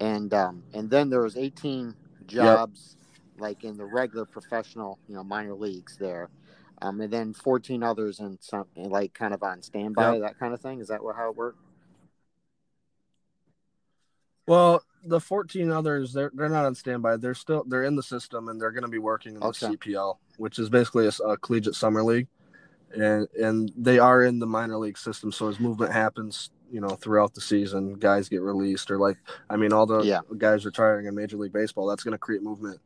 And 0.00 0.34
um 0.34 0.64
and 0.74 0.90
then 0.90 1.08
there 1.08 1.22
was 1.22 1.36
18 1.36 1.94
jobs 2.26 2.96
like 3.38 3.64
in 3.64 3.76
the 3.76 3.84
regular 3.84 4.26
professional, 4.26 4.98
you 5.08 5.14
know, 5.14 5.24
minor 5.24 5.54
leagues 5.54 5.96
there. 5.98 6.30
Um, 6.82 7.00
and 7.00 7.12
then 7.12 7.32
14 7.32 7.82
others 7.82 8.18
in 8.20 8.38
some 8.40 8.66
like 8.76 9.14
kind 9.14 9.32
of 9.32 9.42
on 9.42 9.62
standby, 9.62 10.14
Yep. 10.14 10.20
that 10.22 10.38
kind 10.38 10.52
of 10.52 10.60
thing. 10.60 10.80
Is 10.80 10.88
that 10.88 11.02
what 11.02 11.16
how 11.16 11.30
it 11.30 11.36
worked? 11.36 11.58
Well, 14.46 14.82
the 15.06 15.20
14 15.20 15.70
others 15.70 16.12
they're 16.12 16.30
they're 16.34 16.48
not 16.48 16.64
on 16.64 16.74
standby. 16.74 17.16
They're 17.18 17.34
still 17.34 17.64
they're 17.66 17.84
in 17.84 17.96
the 17.96 18.02
system 18.02 18.48
and 18.48 18.60
they're 18.60 18.70
going 18.72 18.84
to 18.84 18.88
be 18.90 18.98
working 18.98 19.34
in 19.34 19.40
the 19.40 19.46
Okay. 19.46 19.66
CPL, 19.66 20.16
which 20.38 20.58
is 20.58 20.68
basically 20.70 21.06
a 21.26 21.36
collegiate 21.38 21.74
summer 21.74 22.02
league. 22.02 22.28
And 22.96 23.28
and 23.40 23.72
they 23.76 23.98
are 23.98 24.22
in 24.22 24.38
the 24.38 24.46
minor 24.46 24.78
league 24.78 24.98
system 24.98 25.32
so 25.32 25.48
as 25.48 25.58
movement 25.60 25.92
happens, 25.92 26.50
you 26.70 26.80
know, 26.80 26.90
throughout 26.90 27.34
the 27.34 27.40
season, 27.40 27.94
guys 27.94 28.28
get 28.28 28.40
released 28.40 28.90
or 28.90 28.98
like 28.98 29.18
I 29.50 29.56
mean 29.56 29.72
all 29.72 29.86
the 29.86 30.02
Yeah. 30.04 30.20
guys 30.38 30.64
retiring 30.64 31.06
in 31.06 31.14
Major 31.14 31.36
League 31.36 31.52
Baseball, 31.52 31.86
that's 31.86 32.02
going 32.04 32.12
to 32.12 32.18
create 32.18 32.42
movement 32.42 32.80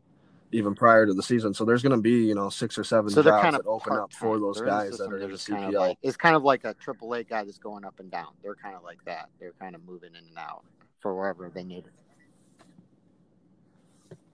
even 0.51 0.75
prior 0.75 1.05
to 1.07 1.13
the 1.13 1.23
season. 1.23 1.53
So 1.53 1.65
there's 1.67 1.83
going 1.83 1.95
to 1.95 2.01
be, 2.01 2.25
you 2.25 2.35
know, 2.35 2.49
six 2.49 2.79
or 2.79 2.85
seven 2.85 3.11
So 3.11 3.21
they're 3.23 3.33
jobs 3.33 3.43
kind 3.43 3.57
of 3.57 3.63
that 3.65 3.69
open 3.69 3.93
up 3.99 4.13
for 4.13 4.39
those 4.39 4.57
They're 4.57 4.67
guys 4.67 4.97
that 4.97 5.13
are 5.13 5.19
in 5.19 5.31
the 5.31 5.37
CPL. 5.37 5.69
of 5.69 5.75
like 5.75 5.99
it's 6.03 6.17
kind 6.17 6.35
of 6.35 6.43
like 6.43 6.65
a 6.65 6.75
triple 6.75 7.13
A 7.15 7.23
guy 7.23 7.45
that's 7.45 7.59
going 7.59 7.85
up 7.85 8.01
and 8.01 8.11
down. 8.11 8.29
They're 8.43 8.55
kind 8.55 8.75
of 8.75 8.83
like 8.83 9.05
that. 9.05 9.29
They're 9.39 9.53
kind 9.61 9.75
of 9.75 9.85
moving 9.87 10.11
in 10.11 10.25
and 10.27 10.39
out 10.39 10.65
for 11.01 11.15
wherever 11.15 11.51
they 11.51 11.65
need 11.65 11.87
it. 11.87 11.93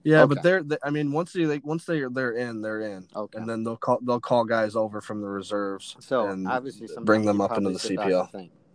Yeah, 0.03 0.21
Okay. 0.21 0.35
but 0.35 0.43
they're, 0.43 0.63
they, 0.63 0.77
I 0.83 0.91
mean, 0.91 1.11
once 1.11 1.33
they, 1.33 1.45
they 1.45 1.57
once 1.63 1.85
they're 1.85 2.09
they're 2.09 2.33
in, 2.33 2.61
they're 2.61 2.81
in, 2.81 3.07
Okay. 3.15 3.39
and 3.39 3.49
then 3.49 3.63
they'll 3.63 3.75
call 3.75 3.99
they'll 4.05 4.19
call 4.19 4.45
guys 4.45 4.75
over 4.75 5.01
from 5.01 5.19
the 5.19 5.27
reserves. 5.27 5.95
So 5.99 6.29
and 6.29 6.45
obviously, 6.47 6.87
bring 7.01 7.25
them 7.25 7.41
up 7.41 7.57
into 7.57 7.71
the 7.71 7.79
CPL. 7.79 8.29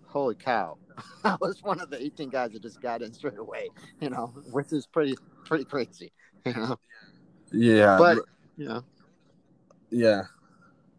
Holy 0.06 0.34
cow! 0.34 0.76
I 1.24 1.36
was 1.40 1.62
one 1.62 1.80
of 1.80 1.88
the 1.88 2.02
18 2.02 2.30
guys 2.30 2.50
that 2.52 2.62
just 2.62 2.80
got 2.82 3.00
in 3.00 3.12
straight 3.12 3.38
away. 3.38 3.68
You 4.00 4.10
know, 4.10 4.34
which 4.50 4.72
is 4.72 4.86
pretty 4.86 5.14
pretty 5.44 5.64
crazy. 5.64 6.12
You 6.46 6.54
know, 6.54 6.78
Yeah, 7.52 7.98
but 7.98 8.18
you 8.56 8.64
know, 8.66 8.82
yeah, 9.90 10.22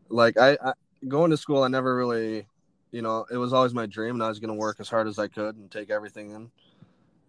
like 0.10 0.38
I, 0.38 0.56
I 0.63 0.73
going 1.08 1.32
to 1.32 1.38
school, 1.38 1.63
I 1.63 1.67
never 1.67 1.95
really, 1.95 2.45
you 2.91 3.01
know, 3.01 3.25
it 3.32 3.38
was 3.38 3.54
always 3.54 3.73
my 3.73 3.88
dream, 3.88 4.15
and 4.15 4.23
I 4.23 4.27
was 4.27 4.39
going 4.39 4.54
to 4.54 4.60
work 4.60 4.77
as 4.80 4.88
hard 4.88 5.08
as 5.08 5.17
I 5.17 5.27
could 5.27 5.56
and 5.56 5.71
take 5.71 5.89
everything 5.89 6.30
in. 6.30 6.51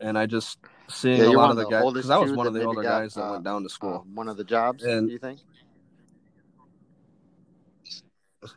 And 0.03 0.19
I 0.19 0.27
just 0.27 0.59
seeing 0.88 1.19
Yeah, 1.21 1.29
a 1.29 1.31
lot 1.31 1.51
of 1.51 1.57
the 1.57 1.65
the 1.65 1.71
guys 1.71 1.93
because 1.93 2.11
I 2.11 2.19
was 2.19 2.33
one 2.33 2.47
of 2.47 2.55
the 2.55 2.65
older 2.65 2.83
got, 2.83 3.01
guys 3.01 3.15
that 3.15 3.25
uh, 3.25 3.33
went 3.33 3.45
down 3.45 3.62
to 3.62 3.69
school. 3.69 4.05
um, 4.05 4.15
one 4.15 4.29
of 4.29 4.37
the 4.37 4.45
jobs. 4.45 4.83
And- 4.83 5.09
do 5.09 5.12
you 5.12 5.19
think? 5.19 5.41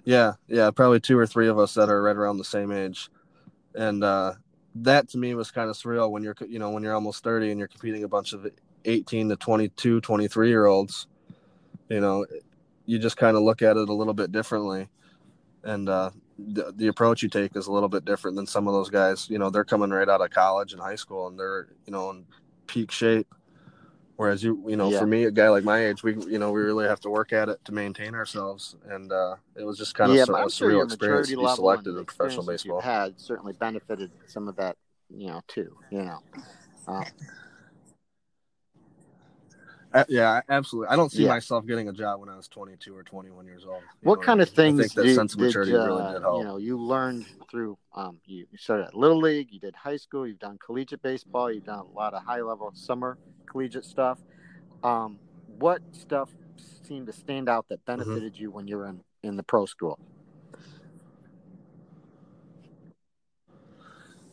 Yeah, 0.04 0.34
yeah, 0.48 0.72
probably 0.72 1.00
two 1.00 1.18
or 1.18 1.28
three 1.28 1.48
of 1.48 1.60
us 1.60 1.76
that 1.76 1.90
are 1.90 2.02
right 2.02 2.16
around 2.16 2.38
the 2.40 2.44
same 2.44 2.72
age, 2.72 3.10
and 3.76 4.04
uh, 4.04 4.34
that 4.74 5.08
to 5.10 5.20
me 5.20 5.36
was 5.36 5.52
kind 5.52 5.70
of 5.70 5.76
surreal 5.76 6.10
when 6.10 6.24
you're 6.24 6.36
you 6.48 6.58
know 6.58 6.72
when 6.72 6.82
you're 6.82 6.96
almost 6.96 7.24
thirty 7.24 7.52
and 7.52 7.60
you're 7.60 7.68
competing 7.68 8.04
a 8.04 8.08
bunch 8.08 8.34
of 8.34 8.48
18 8.86 9.30
to 9.30 9.36
22, 9.36 10.02
23 10.02 10.50
year 10.50 10.66
olds. 10.66 11.08
You 11.90 12.02
know, 12.02 12.26
you 12.88 12.98
just 12.98 13.18
kind 13.18 13.38
of 13.38 13.44
look 13.44 13.62
at 13.62 13.78
it 13.78 13.90
a 13.90 13.94
little 13.94 14.16
bit 14.16 14.32
differently, 14.32 14.90
and 15.64 15.88
uh, 15.88 16.10
the, 16.38 16.74
the 16.76 16.88
approach 16.88 17.24
you 17.24 17.30
take 17.30 17.56
is 17.56 17.68
a 17.68 17.72
little 17.72 17.90
bit 17.90 18.06
different 18.06 18.36
than 18.36 18.46
some 18.46 18.68
of 18.68 18.74
those 18.74 18.90
guys. 18.90 19.30
You 19.30 19.40
know, 19.40 19.50
they're 19.50 19.64
coming 19.66 19.90
right 19.90 20.08
out 20.10 20.22
of 20.22 20.30
college 20.32 20.74
and 20.74 20.82
high 20.82 20.96
school, 20.96 21.28
and 21.28 21.40
they're 21.40 21.70
you 21.86 21.92
know 21.92 22.10
in 22.12 22.26
peak 22.68 22.92
shape. 22.92 23.28
Whereas 24.18 24.42
you, 24.42 24.64
you 24.66 24.78
know, 24.78 24.90
Yeah. 24.90 25.00
for 25.00 25.08
me, 25.08 25.26
a 25.26 25.32
guy 25.32 25.50
like 25.50 25.66
my 25.66 25.88
age, 25.88 26.02
we, 26.02 26.14
you 26.16 26.40
know, 26.40 26.50
we 26.52 26.62
really 26.62 26.88
have 26.88 27.02
to 27.02 27.10
work 27.10 27.34
at 27.34 27.50
it 27.50 27.60
to 27.66 27.74
maintain 27.74 28.16
ourselves, 28.16 28.78
and 28.88 29.12
uh, 29.12 29.36
it 29.58 29.66
was 29.66 29.78
just 29.78 29.94
kind 29.94 30.10
of 30.10 30.16
yeah, 30.16 30.24
sur- 30.24 30.32
but 30.32 30.48
a 30.48 30.50
sure 30.50 30.70
surreal 30.72 30.86
experience 30.86 31.30
to 31.30 31.36
be 31.38 31.48
selected 31.56 31.98
in 31.98 32.06
professional 32.06 32.46
baseball. 32.46 32.80
had 32.80 33.20
certainly 33.20 33.52
benefited 33.54 34.12
some 34.28 34.48
of 34.48 34.56
that. 34.56 34.78
You 35.10 35.28
know, 35.28 35.42
too. 35.48 35.76
You 35.92 36.04
know. 36.04 36.20
Uh, 36.88 37.04
yeah, 40.10 40.42
absolutely. 40.50 40.90
I 40.92 40.96
don't 40.96 41.12
see 41.12 41.24
Yeah. 41.24 41.30
myself 41.30 41.66
getting 41.66 41.88
a 41.90 41.94
job 41.94 42.20
when 42.20 42.30
I 42.30 42.36
was 42.36 42.48
22 42.48 42.96
or 42.96 43.04
21 43.04 43.46
years 43.46 43.64
old. 43.66 43.84
What 44.04 44.22
kind 44.22 44.42
I 44.42 44.42
of 44.42 44.50
things 44.50 44.80
I 44.80 44.88
think 44.88 44.94
that 44.96 45.02
did, 45.04 45.16
sense 45.16 45.34
of 45.34 45.40
did, 45.40 45.42
maturity 45.42 45.74
really 45.78 46.04
uh, 46.04 46.14
did 46.14 46.22
help. 46.22 46.38
you 46.38 46.44
know 46.44 46.58
you 46.58 46.78
learned 46.78 47.26
through 47.50 47.78
um 47.96 48.20
you, 48.26 48.46
you 48.52 48.58
started 48.58 48.86
at 48.88 48.96
little 48.96 49.20
league 49.20 49.52
you 49.52 49.60
did 49.60 49.76
high 49.76 49.98
school 49.98 50.28
you've 50.28 50.40
done 50.40 50.58
collegiate 50.64 51.02
baseball 51.02 51.52
you've 51.52 51.64
done 51.66 51.80
a 51.80 51.98
lot 51.98 52.14
of 52.14 52.24
high 52.24 52.42
level 52.42 52.72
summer 52.76 53.18
collegiate 53.50 53.86
stuff 53.86 54.20
um 54.84 55.20
what 55.48 55.82
stuff 55.92 56.30
seemed 56.84 57.08
to 57.08 57.14
stand 57.14 57.50
out 57.50 57.68
that 57.70 57.84
Mm-hmm. 57.98 58.18
benefited 58.18 58.38
you 58.38 58.52
when 58.52 58.68
you 58.68 58.78
were 58.78 58.88
in 58.88 59.02
in 59.24 59.36
the 59.38 59.44
pro 59.44 59.66
school 59.66 60.00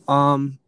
Um, 0.07 0.59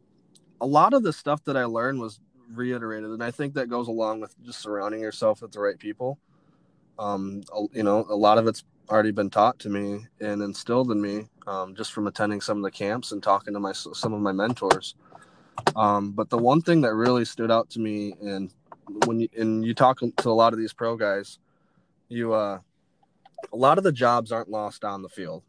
a 0.62 0.66
lot 0.66 0.94
of 0.94 1.04
the 1.04 1.14
stuff 1.14 1.44
that 1.46 1.58
I 1.58 1.66
learned 1.66 2.00
was 2.00 2.20
reiterated, 2.54 3.10
and 3.10 3.24
I 3.24 3.32
think 3.32 3.54
that 3.56 3.70
goes 3.70 3.88
along 3.88 4.22
with 4.22 4.36
just 4.44 4.62
surrounding 4.62 5.02
yourself 5.02 5.42
with 5.42 5.52
the 5.52 5.60
right 5.60 5.78
people. 5.78 6.20
Um, 6.98 7.44
you 7.74 7.84
know, 7.84 8.06
a 8.10 8.16
lot 8.16 8.38
of 8.38 8.48
it's 8.48 8.64
already 8.90 9.12
been 9.12 9.30
taught 9.30 9.60
to 9.60 9.70
me 9.70 10.06
and 10.22 10.42
instilled 10.42 10.92
in 10.92 11.02
me 11.02 11.28
um, 11.48 11.76
just 11.76 11.92
from 11.92 12.08
attending 12.08 12.42
some 12.42 12.58
of 12.58 12.64
the 12.64 12.72
camps 12.72 13.12
and 13.12 13.22
talking 13.22 13.54
to 13.54 13.60
my 13.60 13.72
some 13.72 14.14
of 14.14 14.22
my 14.22 14.32
mentors. 14.32 14.96
Um, 15.76 16.12
but 16.12 16.30
the 16.30 16.38
one 16.38 16.62
thing 16.62 16.82
that 16.82 16.94
really 16.94 17.26
stood 17.26 17.52
out 17.52 17.70
to 17.72 17.80
me, 17.80 18.14
and 18.22 18.52
when 19.06 19.20
you 19.20 19.30
and 19.38 19.66
you 19.66 19.74
talk 19.74 20.00
to 20.00 20.30
a 20.30 20.32
lot 20.32 20.54
of 20.54 20.60
these 20.60 20.74
pro 20.74 20.96
guys, 20.96 21.40
you 22.10 22.34
uh, 22.34 22.60
a 23.52 23.56
lot 23.56 23.78
of 23.78 23.84
the 23.84 23.92
jobs 23.92 24.32
aren't 24.32 24.50
lost 24.50 24.84
on 24.84 25.02
the 25.02 25.10
field. 25.10 25.44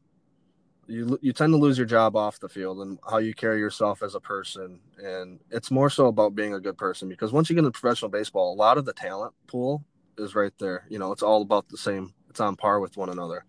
You 0.88 1.18
you 1.20 1.32
tend 1.32 1.52
to 1.52 1.56
lose 1.56 1.76
your 1.76 1.86
job 1.86 2.16
off 2.16 2.40
the 2.40 2.48
field 2.48 2.80
and 2.80 2.98
how 3.08 3.18
you 3.18 3.34
carry 3.34 3.58
yourself 3.58 4.02
as 4.02 4.14
a 4.14 4.20
person. 4.20 4.80
And 4.98 5.40
it's 5.50 5.70
more 5.70 5.90
so 5.90 6.06
about 6.06 6.34
being 6.34 6.54
a 6.54 6.60
good 6.60 6.78
person 6.78 7.08
because 7.08 7.32
once 7.32 7.48
you 7.48 7.54
get 7.54 7.64
into 7.64 7.78
professional 7.78 8.10
baseball 8.10 8.52
a 8.52 8.56
lot 8.56 8.78
of 8.78 8.84
the 8.84 8.92
talent 8.92 9.34
pool 9.46 9.84
is 10.18 10.34
right 10.34 10.52
there. 10.58 10.86
You 10.88 10.98
know 10.98 11.12
it's 11.12 11.22
all 11.22 11.42
about 11.42 11.68
the 11.68 11.78
same 11.78 12.14
it's 12.30 12.40
on 12.40 12.56
par 12.56 12.80
with 12.80 12.96
one 12.96 13.10
another 13.10 13.44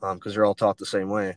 because 0.00 0.32
um, 0.32 0.32
you're 0.32 0.44
all 0.44 0.54
taught 0.54 0.78
the 0.78 0.86
same 0.86 1.08
way. 1.08 1.36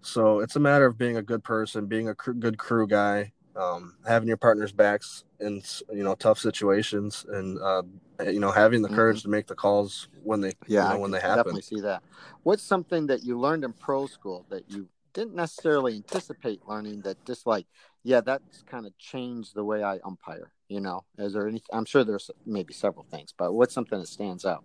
So 0.00 0.40
it's 0.40 0.56
a 0.56 0.60
matter 0.60 0.86
of 0.86 0.98
being 0.98 1.16
a 1.16 1.22
good 1.22 1.44
person 1.44 1.86
being 1.86 2.08
a 2.08 2.14
cr- 2.14 2.32
good 2.32 2.58
crew 2.58 2.86
guy 2.86 3.32
um, 3.56 3.94
having 4.06 4.28
your 4.28 4.36
partner's 4.36 4.72
backs 4.72 5.24
in 5.40 5.62
you 5.92 6.02
know 6.02 6.14
tough 6.14 6.38
situations 6.38 7.26
and 7.28 7.58
uh, 7.60 7.82
you 8.24 8.40
know 8.40 8.50
having 8.50 8.82
the 8.82 8.88
mm-hmm. 8.88 8.96
courage 8.96 9.18
mm-hmm. 9.18 9.28
to 9.28 9.30
make 9.30 9.46
the 9.46 9.54
calls 9.54 10.08
when 10.22 10.40
they 10.40 10.52
yeah 10.66 10.88
you 10.88 10.94
know, 10.94 11.00
when 11.00 11.10
they 11.10 11.20
happen 11.20 11.38
definitely 11.38 11.62
see 11.62 11.80
that 11.80 12.02
what's 12.42 12.62
something 12.62 13.06
that 13.06 13.22
you 13.24 13.38
learned 13.38 13.64
in 13.64 13.72
pro 13.72 14.06
school 14.06 14.46
that 14.48 14.70
you 14.70 14.88
didn't 15.12 15.34
necessarily 15.34 15.96
anticipate 15.96 16.60
learning 16.66 17.00
that 17.02 17.22
just 17.26 17.46
like 17.46 17.66
yeah 18.02 18.20
that's 18.20 18.62
kind 18.62 18.86
of 18.86 18.96
changed 18.98 19.54
the 19.54 19.64
way 19.64 19.82
i 19.82 19.98
umpire 20.04 20.52
you 20.68 20.80
know 20.80 21.04
is 21.18 21.34
there 21.34 21.46
any 21.46 21.62
i'm 21.72 21.84
sure 21.84 22.04
there's 22.04 22.30
maybe 22.46 22.72
several 22.72 23.04
things 23.10 23.34
but 23.36 23.52
what's 23.52 23.74
something 23.74 23.98
that 23.98 24.06
stands 24.06 24.46
out 24.46 24.64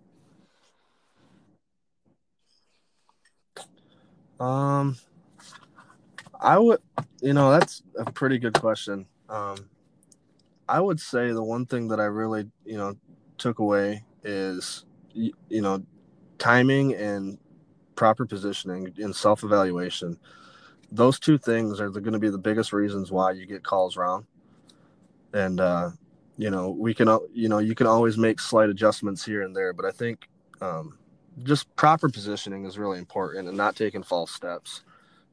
um 4.39 4.95
i 6.41 6.57
would 6.57 6.79
you 7.21 7.33
know 7.33 7.51
that's 7.51 7.83
a 7.97 8.11
pretty 8.11 8.37
good 8.37 8.53
question 8.53 9.05
um 9.29 9.57
i 10.69 10.79
would 10.79 10.99
say 10.99 11.31
the 11.31 11.43
one 11.43 11.65
thing 11.65 11.87
that 11.87 11.99
i 11.99 12.05
really 12.05 12.49
you 12.65 12.77
know 12.77 12.95
took 13.37 13.59
away 13.59 14.03
is 14.23 14.85
you, 15.13 15.33
know 15.49 15.81
timing 16.37 16.93
and 16.93 17.37
proper 17.95 18.25
positioning 18.25 18.93
and 18.97 19.15
self 19.15 19.43
evaluation. 19.43 20.17
Those 20.91 21.19
two 21.19 21.37
things 21.37 21.81
are 21.81 21.89
going 21.89 22.13
to 22.13 22.19
be 22.19 22.29
the 22.29 22.37
biggest 22.37 22.71
reasons 22.71 23.11
why 23.11 23.31
you 23.31 23.45
get 23.45 23.63
calls 23.63 23.97
wrong. 23.97 24.25
And 25.33 25.59
uh, 25.59 25.91
you 26.37 26.49
know 26.49 26.69
we 26.69 26.93
can 26.93 27.07
you 27.33 27.49
know 27.49 27.57
you 27.57 27.75
can 27.75 27.87
always 27.87 28.17
make 28.17 28.39
slight 28.39 28.69
adjustments 28.69 29.25
here 29.25 29.41
and 29.41 29.55
there, 29.55 29.73
but 29.73 29.85
I 29.85 29.91
think 29.91 30.29
um, 30.61 30.97
just 31.43 31.73
proper 31.75 32.09
positioning 32.09 32.65
is 32.65 32.77
really 32.77 32.99
important 32.99 33.47
and 33.47 33.57
not 33.57 33.75
taking 33.75 34.03
false 34.03 34.31
steps. 34.31 34.83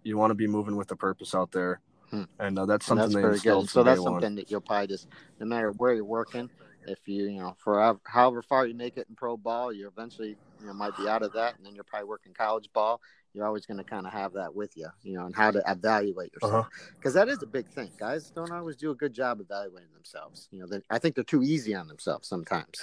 You 0.04 0.16
want 0.16 0.30
to 0.30 0.34
be 0.34 0.46
moving 0.46 0.76
with 0.76 0.90
a 0.92 0.96
purpose 0.96 1.34
out 1.34 1.50
there. 1.50 1.80
Hmm. 2.10 2.24
And 2.38 2.58
uh, 2.58 2.66
that's 2.66 2.86
something 2.86 3.04
and 3.04 3.14
that's 3.14 3.20
very 3.20 3.38
good. 3.40 3.68
So 3.68 3.82
that's 3.82 4.02
something 4.02 4.22
one. 4.22 4.34
that 4.36 4.50
you'll 4.50 4.60
probably 4.60 4.86
just, 4.86 5.08
no 5.40 5.46
matter 5.46 5.72
where 5.72 5.94
you're 5.94 6.04
working, 6.04 6.48
if 6.86 6.98
you 7.06 7.24
you 7.24 7.40
know 7.40 7.56
for 7.58 7.98
however 8.04 8.42
far 8.42 8.66
you 8.66 8.74
make 8.74 8.96
it 8.96 9.06
in 9.08 9.14
pro 9.14 9.36
ball, 9.36 9.72
you 9.72 9.86
eventually 9.88 10.36
you 10.60 10.66
know 10.66 10.72
might 10.72 10.96
be 10.96 11.08
out 11.08 11.22
of 11.22 11.32
that, 11.32 11.56
and 11.56 11.66
then 11.66 11.74
you're 11.74 11.84
probably 11.84 12.08
working 12.08 12.32
college 12.32 12.68
ball. 12.72 13.00
You're 13.32 13.46
always 13.46 13.66
going 13.66 13.78
to 13.78 13.84
kind 13.84 14.06
of 14.06 14.12
have 14.12 14.34
that 14.34 14.54
with 14.54 14.76
you, 14.76 14.88
you 15.02 15.16
know, 15.16 15.26
and 15.26 15.34
how 15.34 15.50
to 15.50 15.62
evaluate 15.66 16.32
yourself 16.32 16.68
because 16.96 17.16
uh-huh. 17.16 17.24
that 17.24 17.32
is 17.32 17.42
a 17.42 17.46
big 17.46 17.68
thing. 17.68 17.90
Guys 17.98 18.30
don't 18.30 18.52
always 18.52 18.76
do 18.76 18.92
a 18.92 18.94
good 18.94 19.12
job 19.12 19.40
evaluating 19.40 19.92
themselves. 19.92 20.48
You 20.52 20.60
know, 20.60 20.80
I 20.88 20.98
think 20.98 21.16
they're 21.16 21.24
too 21.24 21.42
easy 21.42 21.74
on 21.74 21.88
themselves 21.88 22.28
sometimes. 22.28 22.78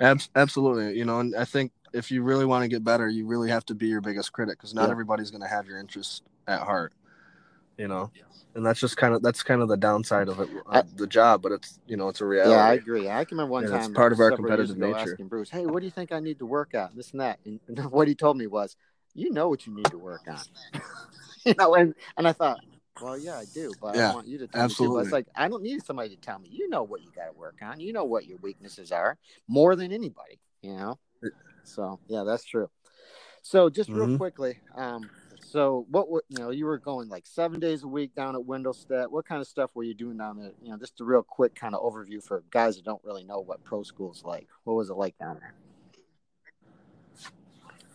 Absolutely, 0.00 0.98
you 0.98 1.04
know, 1.04 1.20
and 1.20 1.36
I 1.36 1.44
think 1.44 1.70
if 1.92 2.10
you 2.10 2.22
really 2.22 2.44
want 2.44 2.62
to 2.62 2.68
get 2.68 2.84
better, 2.84 3.08
you 3.08 3.26
really 3.26 3.50
have 3.50 3.64
to 3.66 3.74
be 3.74 3.88
your 3.88 4.00
biggest 4.00 4.32
critic 4.32 4.58
because 4.58 4.74
not 4.74 4.86
yeah. 4.86 4.90
everybody's 4.90 5.30
going 5.30 5.42
to 5.42 5.48
have 5.48 5.66
your 5.66 5.78
interest 5.78 6.22
at 6.46 6.60
heart. 6.60 6.92
You 7.78 7.88
know 7.88 8.10
and 8.54 8.64
that's 8.64 8.80
just 8.80 8.96
kind 8.96 9.14
of 9.14 9.22
that's 9.22 9.42
kind 9.42 9.62
of 9.62 9.68
the 9.68 9.76
downside 9.76 10.28
of 10.28 10.40
it, 10.40 10.48
uh, 10.66 10.82
the 10.96 11.06
job. 11.06 11.42
But 11.42 11.52
it's 11.52 11.78
you 11.86 11.96
know 11.96 12.08
it's 12.08 12.20
a 12.20 12.26
reality. 12.26 12.54
Yeah, 12.54 12.64
I 12.64 12.74
agree. 12.74 13.08
I 13.08 13.24
can 13.24 13.38
remember 13.38 13.52
one 13.52 13.64
and 13.64 13.72
time. 13.72 13.84
It's 13.84 13.94
part 13.94 14.12
of 14.12 14.20
our 14.20 14.32
competitive 14.32 14.76
nature. 14.76 14.96
Asking 14.96 15.28
Bruce, 15.28 15.50
hey, 15.50 15.66
what 15.66 15.80
do 15.80 15.86
you 15.86 15.90
think 15.90 16.12
I 16.12 16.20
need 16.20 16.38
to 16.40 16.46
work 16.46 16.74
at? 16.74 16.94
This 16.94 17.12
and 17.12 17.20
that. 17.20 17.38
And 17.44 17.60
what 17.90 18.08
he 18.08 18.14
told 18.14 18.36
me 18.36 18.46
was, 18.46 18.76
you 19.14 19.30
know 19.30 19.48
what 19.48 19.66
you 19.66 19.74
need 19.74 19.86
to 19.86 19.98
work 19.98 20.22
on. 20.28 20.40
you 21.44 21.54
know, 21.58 21.74
and 21.74 21.94
and 22.16 22.28
I 22.28 22.32
thought, 22.32 22.60
well, 23.00 23.18
yeah, 23.18 23.38
I 23.38 23.44
do, 23.52 23.72
but 23.80 23.96
yeah, 23.96 24.12
I 24.12 24.14
want 24.14 24.28
you 24.28 24.38
to 24.38 24.46
tell 24.46 24.62
absolutely. 24.62 24.96
me 24.96 25.02
too. 25.02 25.06
It's 25.06 25.12
like 25.12 25.26
I 25.34 25.48
don't 25.48 25.62
need 25.62 25.84
somebody 25.84 26.10
to 26.10 26.16
tell 26.16 26.38
me. 26.38 26.48
You 26.50 26.68
know 26.68 26.82
what 26.82 27.02
you 27.02 27.10
got 27.14 27.26
to 27.26 27.38
work 27.38 27.56
on. 27.62 27.80
You 27.80 27.92
know 27.92 28.04
what 28.04 28.26
your 28.26 28.38
weaknesses 28.38 28.92
are 28.92 29.16
more 29.48 29.76
than 29.76 29.92
anybody. 29.92 30.38
You 30.62 30.76
know. 30.76 30.98
So 31.64 31.98
yeah, 32.08 32.24
that's 32.24 32.44
true. 32.44 32.70
So 33.42 33.68
just 33.68 33.90
real 33.90 34.06
mm-hmm. 34.06 34.16
quickly, 34.16 34.58
um, 34.76 35.10
so 35.52 35.86
what 35.90 36.08
were 36.08 36.24
you 36.28 36.38
know 36.38 36.50
you 36.50 36.64
were 36.64 36.78
going 36.78 37.08
like 37.08 37.26
seven 37.26 37.60
days 37.60 37.82
a 37.82 37.88
week 37.88 38.14
down 38.14 38.36
at 38.36 38.42
Wendelstedt. 38.42 39.10
What 39.10 39.26
kind 39.26 39.40
of 39.40 39.46
stuff 39.46 39.70
were 39.74 39.82
you 39.82 39.94
doing 39.94 40.16
down 40.16 40.38
there? 40.38 40.52
You 40.62 40.70
know, 40.70 40.78
just 40.78 41.00
a 41.00 41.04
real 41.04 41.22
quick 41.22 41.54
kind 41.54 41.74
of 41.74 41.82
overview 41.82 42.22
for 42.22 42.42
guys 42.50 42.76
that 42.76 42.84
don't 42.84 43.02
really 43.04 43.24
know 43.24 43.40
what 43.40 43.62
pro 43.64 43.82
school's 43.82 44.22
like. 44.24 44.48
What 44.64 44.74
was 44.74 44.88
it 44.88 44.94
like 44.94 45.18
down 45.18 45.38
there? 45.40 45.54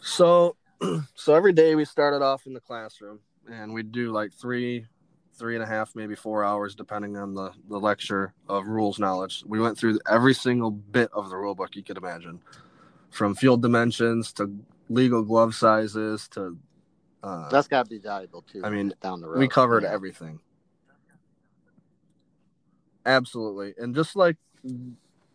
So, 0.01 0.55
so 1.15 1.33
every 1.33 1.53
day 1.53 1.75
we 1.75 1.85
started 1.85 2.21
off 2.21 2.45
in 2.45 2.53
the 2.53 2.59
classroom, 2.59 3.19
and 3.49 3.73
we'd 3.73 3.91
do 3.91 4.11
like 4.11 4.33
three, 4.33 4.85
three 5.37 5.55
and 5.55 5.63
a 5.63 5.67
half, 5.67 5.95
maybe 5.95 6.15
four 6.15 6.43
hours, 6.43 6.75
depending 6.75 7.17
on 7.17 7.33
the 7.33 7.51
the 7.69 7.79
lecture 7.79 8.33
of 8.47 8.67
rules 8.67 8.99
knowledge. 8.99 9.43
We 9.47 9.59
went 9.59 9.77
through 9.77 9.99
every 10.07 10.33
single 10.33 10.69
bit 10.69 11.09
of 11.11 11.29
the 11.29 11.37
rule 11.37 11.55
book 11.55 11.75
you 11.75 11.83
could 11.83 11.97
imagine, 11.97 12.39
from 13.11 13.35
field 13.35 13.61
dimensions 13.61 14.33
to 14.33 14.53
legal 14.89 15.23
glove 15.23 15.55
sizes 15.55 16.27
to 16.29 16.57
uh, 17.23 17.49
That's 17.49 17.67
got 17.67 17.85
to 17.85 17.89
be 17.89 17.97
valuable 17.97 18.43
too. 18.43 18.61
I 18.63 18.69
mean, 18.69 18.93
down 19.01 19.21
the 19.21 19.27
road, 19.27 19.39
we 19.39 19.47
covered 19.47 19.83
yeah. 19.83 19.91
everything. 19.91 20.39
Absolutely, 23.05 23.73
and 23.77 23.95
just 23.95 24.15
like 24.15 24.37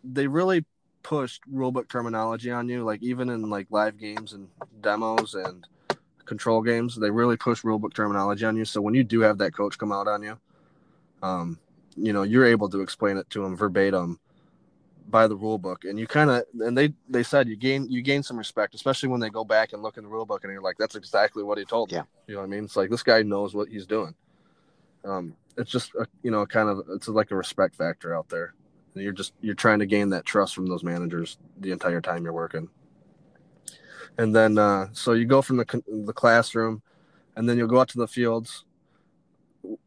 they 0.05 0.27
really 0.27 0.65
pushed 1.03 1.43
rulebook 1.53 1.89
terminology 1.89 2.51
on 2.51 2.69
you, 2.69 2.85
like 2.85 3.03
even 3.03 3.29
in 3.29 3.51
like 3.51 3.67
live 3.71 3.99
games 3.99 4.33
and 4.33 4.49
demos 4.81 5.35
and 5.35 5.67
control 6.25 6.63
games, 6.63 6.97
they 6.97 7.11
really 7.11 7.37
push 7.37 7.63
rulebook 7.63 7.95
terminology 7.95 8.45
on 8.45 8.57
you. 8.57 8.65
So 8.65 8.81
when 8.81 8.95
you 8.95 9.05
do 9.05 9.21
have 9.21 9.39
that 9.39 9.55
coach 9.55 9.77
come 9.77 9.93
out 9.93 10.07
on 10.07 10.23
you, 10.23 10.39
um, 11.23 11.59
you 11.97 12.13
know, 12.13 12.23
you're 12.23 12.47
able 12.47 12.69
to 12.71 12.81
explain 12.81 13.17
it 13.17 13.29
to 13.31 13.43
them 13.43 13.57
verbatim 13.57 14.21
by 15.09 15.27
the 15.27 15.37
rule 15.37 15.59
book 15.59 15.85
and 15.85 15.99
you 15.99 16.07
kind 16.07 16.31
of 16.31 16.45
and 16.61 16.77
they 16.77 16.93
they 17.09 17.23
said 17.23 17.49
you 17.49 17.57
gain 17.57 17.87
you 17.91 18.03
gain 18.03 18.23
some 18.23 18.37
respect 18.37 18.75
especially 18.75 19.09
when 19.09 19.21
they 19.21 19.29
go 19.29 19.45
back 19.45 19.73
and 19.73 19.83
look 19.83 19.97
in 19.97 20.05
the 20.05 20.09
rule 20.09 20.25
book 20.25 20.45
and 20.45 20.53
you're 20.53 20.63
like 20.63 20.77
that's 20.79 20.95
exactly 20.95 21.43
what 21.43 21.59
he 21.59 21.65
told 21.65 21.91
me. 21.91 21.97
Yeah. 21.97 22.03
You 22.27 22.35
know 22.35 22.41
what 22.41 22.47
i 22.47 22.49
mean? 22.49 22.65
It's 22.65 22.77
like 22.77 22.91
this 22.91 23.03
guy 23.03 23.23
knows 23.23 23.55
what 23.55 23.69
he's 23.69 23.87
doing. 23.87 24.15
Um 25.05 25.35
it's 25.57 25.71
just 25.71 25.95
a, 25.95 26.07
you 26.23 26.31
know 26.31 26.47
kind 26.47 26.69
of 26.69 26.83
it's 26.91 27.09
like 27.09 27.31
a 27.31 27.37
respect 27.37 27.77
factor 27.77 28.15
out 28.15 28.29
there. 28.29 28.55
And 28.95 29.03
you're 29.03 29.13
just 29.13 29.33
you're 29.41 29.55
trying 29.55 29.81
to 29.81 29.87
gain 29.87 30.11
that 30.11 30.25
trust 30.25 30.55
from 30.55 30.67
those 30.67 30.85
managers 30.85 31.39
the 31.59 31.73
entire 31.73 32.01
time 32.01 32.25
you're 32.25 32.33
working. 32.33 32.69
And 34.19 34.35
then 34.35 34.59
uh 34.59 34.89
so 34.93 35.13
you 35.13 35.27
go 35.27 35.43
from 35.43 35.57
the 35.57 35.83
the 35.87 36.13
classroom 36.13 36.83
and 37.37 37.49
then 37.49 37.59
you'll 37.59 37.69
go 37.69 37.81
out 37.81 37.89
to 37.89 37.99
the 37.99 38.09
fields 38.09 38.65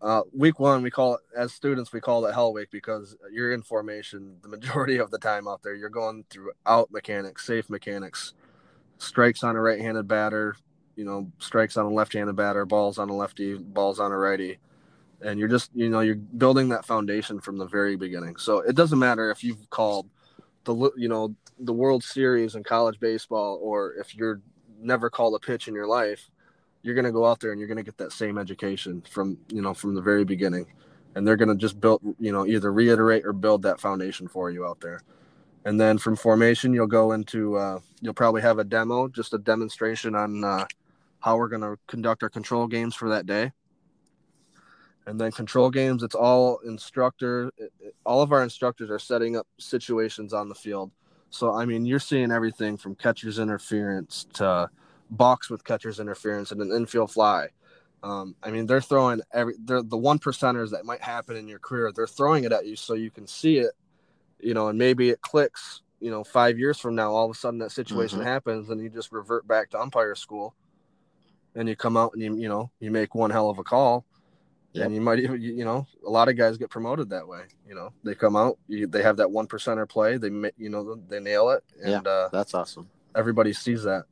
uh, 0.02 0.22
week 0.34 0.60
one 0.60 0.82
we 0.82 0.92
call 0.92 1.16
it 1.16 1.22
as 1.36 1.54
students 1.54 1.92
we 1.92 2.00
call 2.00 2.26
it 2.26 2.34
hell 2.34 2.54
week 2.54 2.70
because 2.72 3.16
you're 3.32 3.54
in 3.54 3.62
formation 3.62 4.38
the 4.42 4.48
majority 4.48 4.98
of 4.98 5.12
the 5.12 5.18
time 5.18 5.48
out 5.48 5.62
there. 5.64 5.76
You're 5.76 5.90
going 5.90 6.26
through 6.30 6.52
out 6.66 6.92
mechanics 6.92 7.46
safe 7.46 7.70
mechanics 7.70 8.34
strikes 8.98 9.44
on 9.44 9.56
a 9.56 9.62
right-handed 9.62 10.08
batter 10.08 10.56
you 10.96 11.04
know 11.04 11.30
strikes 11.40 11.76
on 11.78 11.86
a 11.86 11.90
left-handed 11.90 12.36
batter 12.36 12.66
balls 12.66 12.98
on 12.98 13.10
a 13.10 13.16
lefty 13.16 13.56
balls 13.56 14.00
on 14.00 14.12
a 14.12 14.18
righty. 14.18 14.60
And 15.22 15.40
you're 15.40 15.50
just 15.50 15.72
you 15.74 15.90
know 15.90 16.02
you're 16.02 16.16
building 16.16 16.70
that 16.70 16.86
foundation 16.86 17.40
from 17.40 17.58
the 17.58 17.66
very 17.66 17.96
beginning. 17.96 18.38
So 18.38 18.60
it 18.60 18.76
doesn't 18.76 19.00
matter 19.00 19.32
if 19.32 19.44
you've 19.44 19.70
called 19.70 20.10
the 20.64 20.92
you 20.98 21.08
know 21.10 21.36
the 21.60 21.74
world 21.74 22.04
series 22.04 22.56
in 22.56 22.64
college 22.64 23.00
baseball 23.00 23.60
or 23.62 23.94
if 23.96 24.16
you're 24.16 24.42
never 24.80 25.10
called 25.10 25.36
a 25.36 25.40
pitch 25.40 25.68
in 25.68 25.74
your 25.74 25.88
life 25.88 26.30
you're 26.86 26.94
going 26.94 27.06
to 27.06 27.12
go 27.12 27.26
out 27.26 27.40
there 27.40 27.52
and 27.52 27.60
you're 27.60 27.68
going 27.68 27.78
to 27.78 27.84
get 27.84 27.98
that 27.98 28.12
same 28.12 28.38
education 28.38 29.02
from 29.10 29.40
you 29.50 29.62
know 29.62 29.74
from 29.74 29.96
the 29.96 30.02
very 30.02 30.24
beginning. 30.24 30.68
And 31.16 31.26
they're 31.26 31.36
going 31.36 31.50
to 31.50 31.56
just 31.56 31.82
build 31.82 32.00
you 32.20 32.32
know 32.32 32.46
either 32.46 32.72
reiterate 32.72 33.26
or 33.26 33.34
build 33.34 33.64
that 33.64 33.80
foundation 33.80 34.28
for 34.28 34.52
you 34.52 34.66
out 34.66 34.80
there. 34.82 35.02
And 35.66 35.82
then 35.82 35.98
from 35.98 36.16
formation 36.16 36.74
you'll 36.74 36.86
go 36.86 37.14
into 37.14 37.58
uh, 37.58 37.80
you'll 38.02 38.14
probably 38.14 38.44
have 38.44 38.60
a 38.60 38.64
demo 38.64 39.08
just 39.08 39.34
a 39.34 39.40
demonstration 39.40 40.14
on 40.14 40.44
uh, 40.44 40.68
how 41.22 41.38
we're 41.38 41.48
going 41.48 41.64
to 41.64 41.76
conduct 41.88 42.22
our 42.22 42.30
control 42.30 42.68
games 42.68 42.94
for 42.94 43.10
that 43.10 43.26
day. 43.26 43.52
And 45.08 45.20
then 45.20 45.32
control 45.32 45.72
games 45.72 46.04
it's 46.04 46.14
all 46.14 46.60
instructor 46.60 47.52
all 48.06 48.22
of 48.22 48.32
our 48.32 48.44
instructors 48.44 48.92
are 48.92 49.00
setting 49.00 49.36
up 49.36 49.48
situations 49.58 50.34
on 50.34 50.50
the 50.50 50.56
field. 50.56 50.92
So 51.32 51.52
i 51.52 51.66
mean 51.66 51.84
you're 51.84 52.00
seeing 52.00 52.32
everything 52.32 52.78
from 52.78 52.94
catcher's 52.94 53.40
interference 53.40 54.28
to 54.34 54.70
box 55.10 55.50
with 55.50 55.64
catcher's 55.64 56.00
interference 56.00 56.52
and 56.52 56.62
an 56.62 56.72
infield 56.72 57.12
fly. 57.12 57.50
Um, 58.04 58.36
I 58.44 58.52
mean, 58.52 58.68
they're 58.68 58.82
throwing 58.82 59.22
every 59.34 59.56
they're 59.64 59.82
the 59.82 59.98
one 59.98 60.20
percenters 60.20 60.70
that 60.72 60.86
might 60.86 61.02
happen 61.02 61.36
in 61.36 61.48
your 61.48 61.60
career. 61.60 61.92
They're 61.92 62.06
throwing 62.06 62.44
it 62.44 62.52
at 62.52 62.68
you 62.68 62.76
so 62.76 62.94
you 62.94 63.10
can 63.10 63.26
see 63.26 63.58
it, 63.58 63.72
you 64.40 64.54
know, 64.54 64.68
and 64.68 64.78
maybe 64.78 65.10
it 65.10 65.22
clicks. 65.22 65.82
You 66.00 66.12
know, 66.12 66.24
five 66.24 66.60
years 66.60 66.78
from 66.78 66.94
now, 66.94 67.12
all 67.12 67.26
of 67.26 67.32
a 67.32 67.40
sudden 67.40 67.60
that 67.60 67.72
situation 67.72 68.20
mm-hmm. 68.20 68.28
happens, 68.28 68.70
and 68.70 68.80
you 68.80 68.90
just 68.90 69.12
revert 69.12 69.48
back 69.48 69.72
to 69.72 69.80
umpire 69.80 70.14
school, 70.14 70.54
and 71.56 71.68
you 71.68 71.76
come 71.76 71.98
out 71.98 72.14
and 72.14 72.22
you 72.22 72.36
you 72.36 72.48
know 72.48 72.70
you 72.80 72.92
make 72.92 73.16
one 73.16 73.32
hell 73.32 73.50
of 73.50 73.58
a 73.58 73.64
call, 73.64 74.06
yep. 74.74 74.86
and 74.86 74.94
you 74.94 75.02
might 75.02 75.18
even 75.20 75.42
you 75.42 75.66
know 75.66 75.88
a 76.06 76.10
lot 76.10 76.28
of 76.28 76.38
guys 76.38 76.58
get 76.58 76.70
promoted 76.70 77.10
that 77.10 77.28
way. 77.28 77.46
You 77.68 77.74
know, 77.74 77.92
they 78.04 78.14
come 78.14 78.36
out, 78.36 78.60
you, 78.68 78.86
they 78.86 79.02
have 79.02 79.18
that 79.18 79.32
one 79.32 79.48
percenter 79.48 79.90
play, 79.90 80.18
they 80.18 80.28
you 80.58 80.70
know 80.70 80.96
they 81.08 81.20
nail 81.20 81.50
it, 81.50 81.64
and 81.82 82.06
yeah, 82.06 82.12
uh, 82.12 82.30
that's 82.32 82.54
awesome. 82.54 82.88
Everybody 83.16 83.54
sees 83.54 83.82
that. 83.84 84.04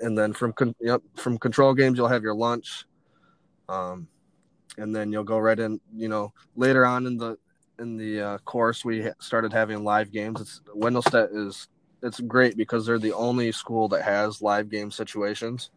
And 0.00 0.16
then 0.16 0.32
from 0.32 0.52
con- 0.52 0.74
yep, 0.80 1.02
from 1.16 1.38
control 1.38 1.74
games 1.74 1.98
you'll 1.98 2.08
have 2.08 2.22
your 2.22 2.34
lunch, 2.34 2.84
um, 3.68 4.08
and 4.78 4.94
then 4.94 5.12
you'll 5.12 5.24
go 5.24 5.38
right 5.38 5.58
in. 5.58 5.80
You 5.94 6.08
know, 6.08 6.32
later 6.56 6.86
on 6.86 7.06
in 7.06 7.16
the 7.16 7.38
in 7.78 7.96
the 7.96 8.20
uh, 8.20 8.38
course 8.38 8.84
we 8.84 9.08
started 9.20 9.52
having 9.52 9.84
live 9.84 10.12
games. 10.12 10.40
It's 10.40 10.60
Wendelstedt 10.74 11.34
is 11.34 11.68
it's 12.02 12.20
great 12.20 12.56
because 12.56 12.86
they're 12.86 12.98
the 12.98 13.14
only 13.14 13.50
school 13.52 13.88
that 13.88 14.02
has 14.02 14.42
live 14.42 14.68
game 14.68 14.90
situations. 14.90 15.70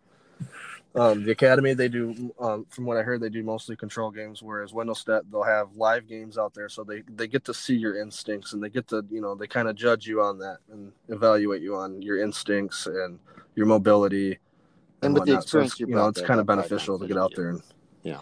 Um, 0.95 1.23
the 1.23 1.31
academy 1.31 1.73
they 1.73 1.89
do, 1.89 2.33
um, 2.39 2.65
from 2.69 2.85
what 2.85 2.97
I 2.97 3.03
heard, 3.03 3.21
they 3.21 3.29
do 3.29 3.43
mostly 3.43 3.75
control 3.75 4.09
games. 4.09 4.41
Whereas 4.41 4.71
Wendelstedt 4.71 5.23
they'll 5.31 5.43
have 5.43 5.75
live 5.75 6.07
games 6.07 6.37
out 6.37 6.53
there, 6.53 6.69
so 6.69 6.83
they 6.83 7.03
they 7.15 7.27
get 7.27 7.45
to 7.45 7.53
see 7.53 7.75
your 7.75 7.99
instincts 7.99 8.53
and 8.53 8.63
they 8.63 8.69
get 8.69 8.87
to 8.87 9.05
you 9.11 9.21
know 9.21 9.35
they 9.35 9.47
kind 9.47 9.67
of 9.67 9.75
judge 9.75 10.07
you 10.07 10.21
on 10.21 10.39
that 10.39 10.57
and 10.71 10.91
evaluate 11.09 11.61
you 11.61 11.75
on 11.75 12.01
your 12.01 12.19
instincts 12.19 12.87
and 12.87 13.19
your 13.55 13.67
mobility. 13.67 14.39
And, 15.03 15.13
with 15.13 15.25
the 15.25 15.33
whatnot. 15.33 15.49
So 15.49 15.59
experience 15.59 15.73
it's, 15.73 15.79
you 15.81 15.95
know, 15.95 16.07
it's 16.07 16.21
kind 16.21 16.39
of 16.39 16.47
beneficial 16.47 16.97
to 16.97 17.07
get 17.07 17.17
out 17.17 17.31
there 17.35 17.49
and 17.49 17.61
Yeah. 18.01 18.21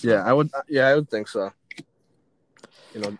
yeah, 0.00 0.24
I 0.24 0.32
would 0.32 0.50
yeah 0.68 0.88
I 0.88 0.94
would 0.94 1.10
think 1.10 1.28
so. 1.28 1.52
You 2.94 3.00
know, 3.00 3.18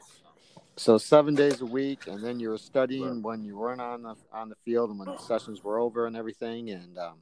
So 0.81 0.97
seven 0.97 1.35
days 1.35 1.61
a 1.61 1.67
week, 1.67 2.07
and 2.07 2.25
then 2.25 2.41
you 2.41 2.49
were 2.49 2.57
studying 2.57 3.21
when 3.21 3.45
you 3.45 3.55
weren't 3.59 3.83
on 3.83 4.03
the 4.03 4.15
on 4.33 4.49
the 4.49 4.55
field 4.65 4.89
and 4.89 4.99
when 4.99 5.09
the 5.09 5.19
sessions 5.19 5.63
were 5.63 5.79
over 5.79 6.07
and 6.07 6.17
everything. 6.17 6.71
And 6.71 6.97
um, 6.97 7.19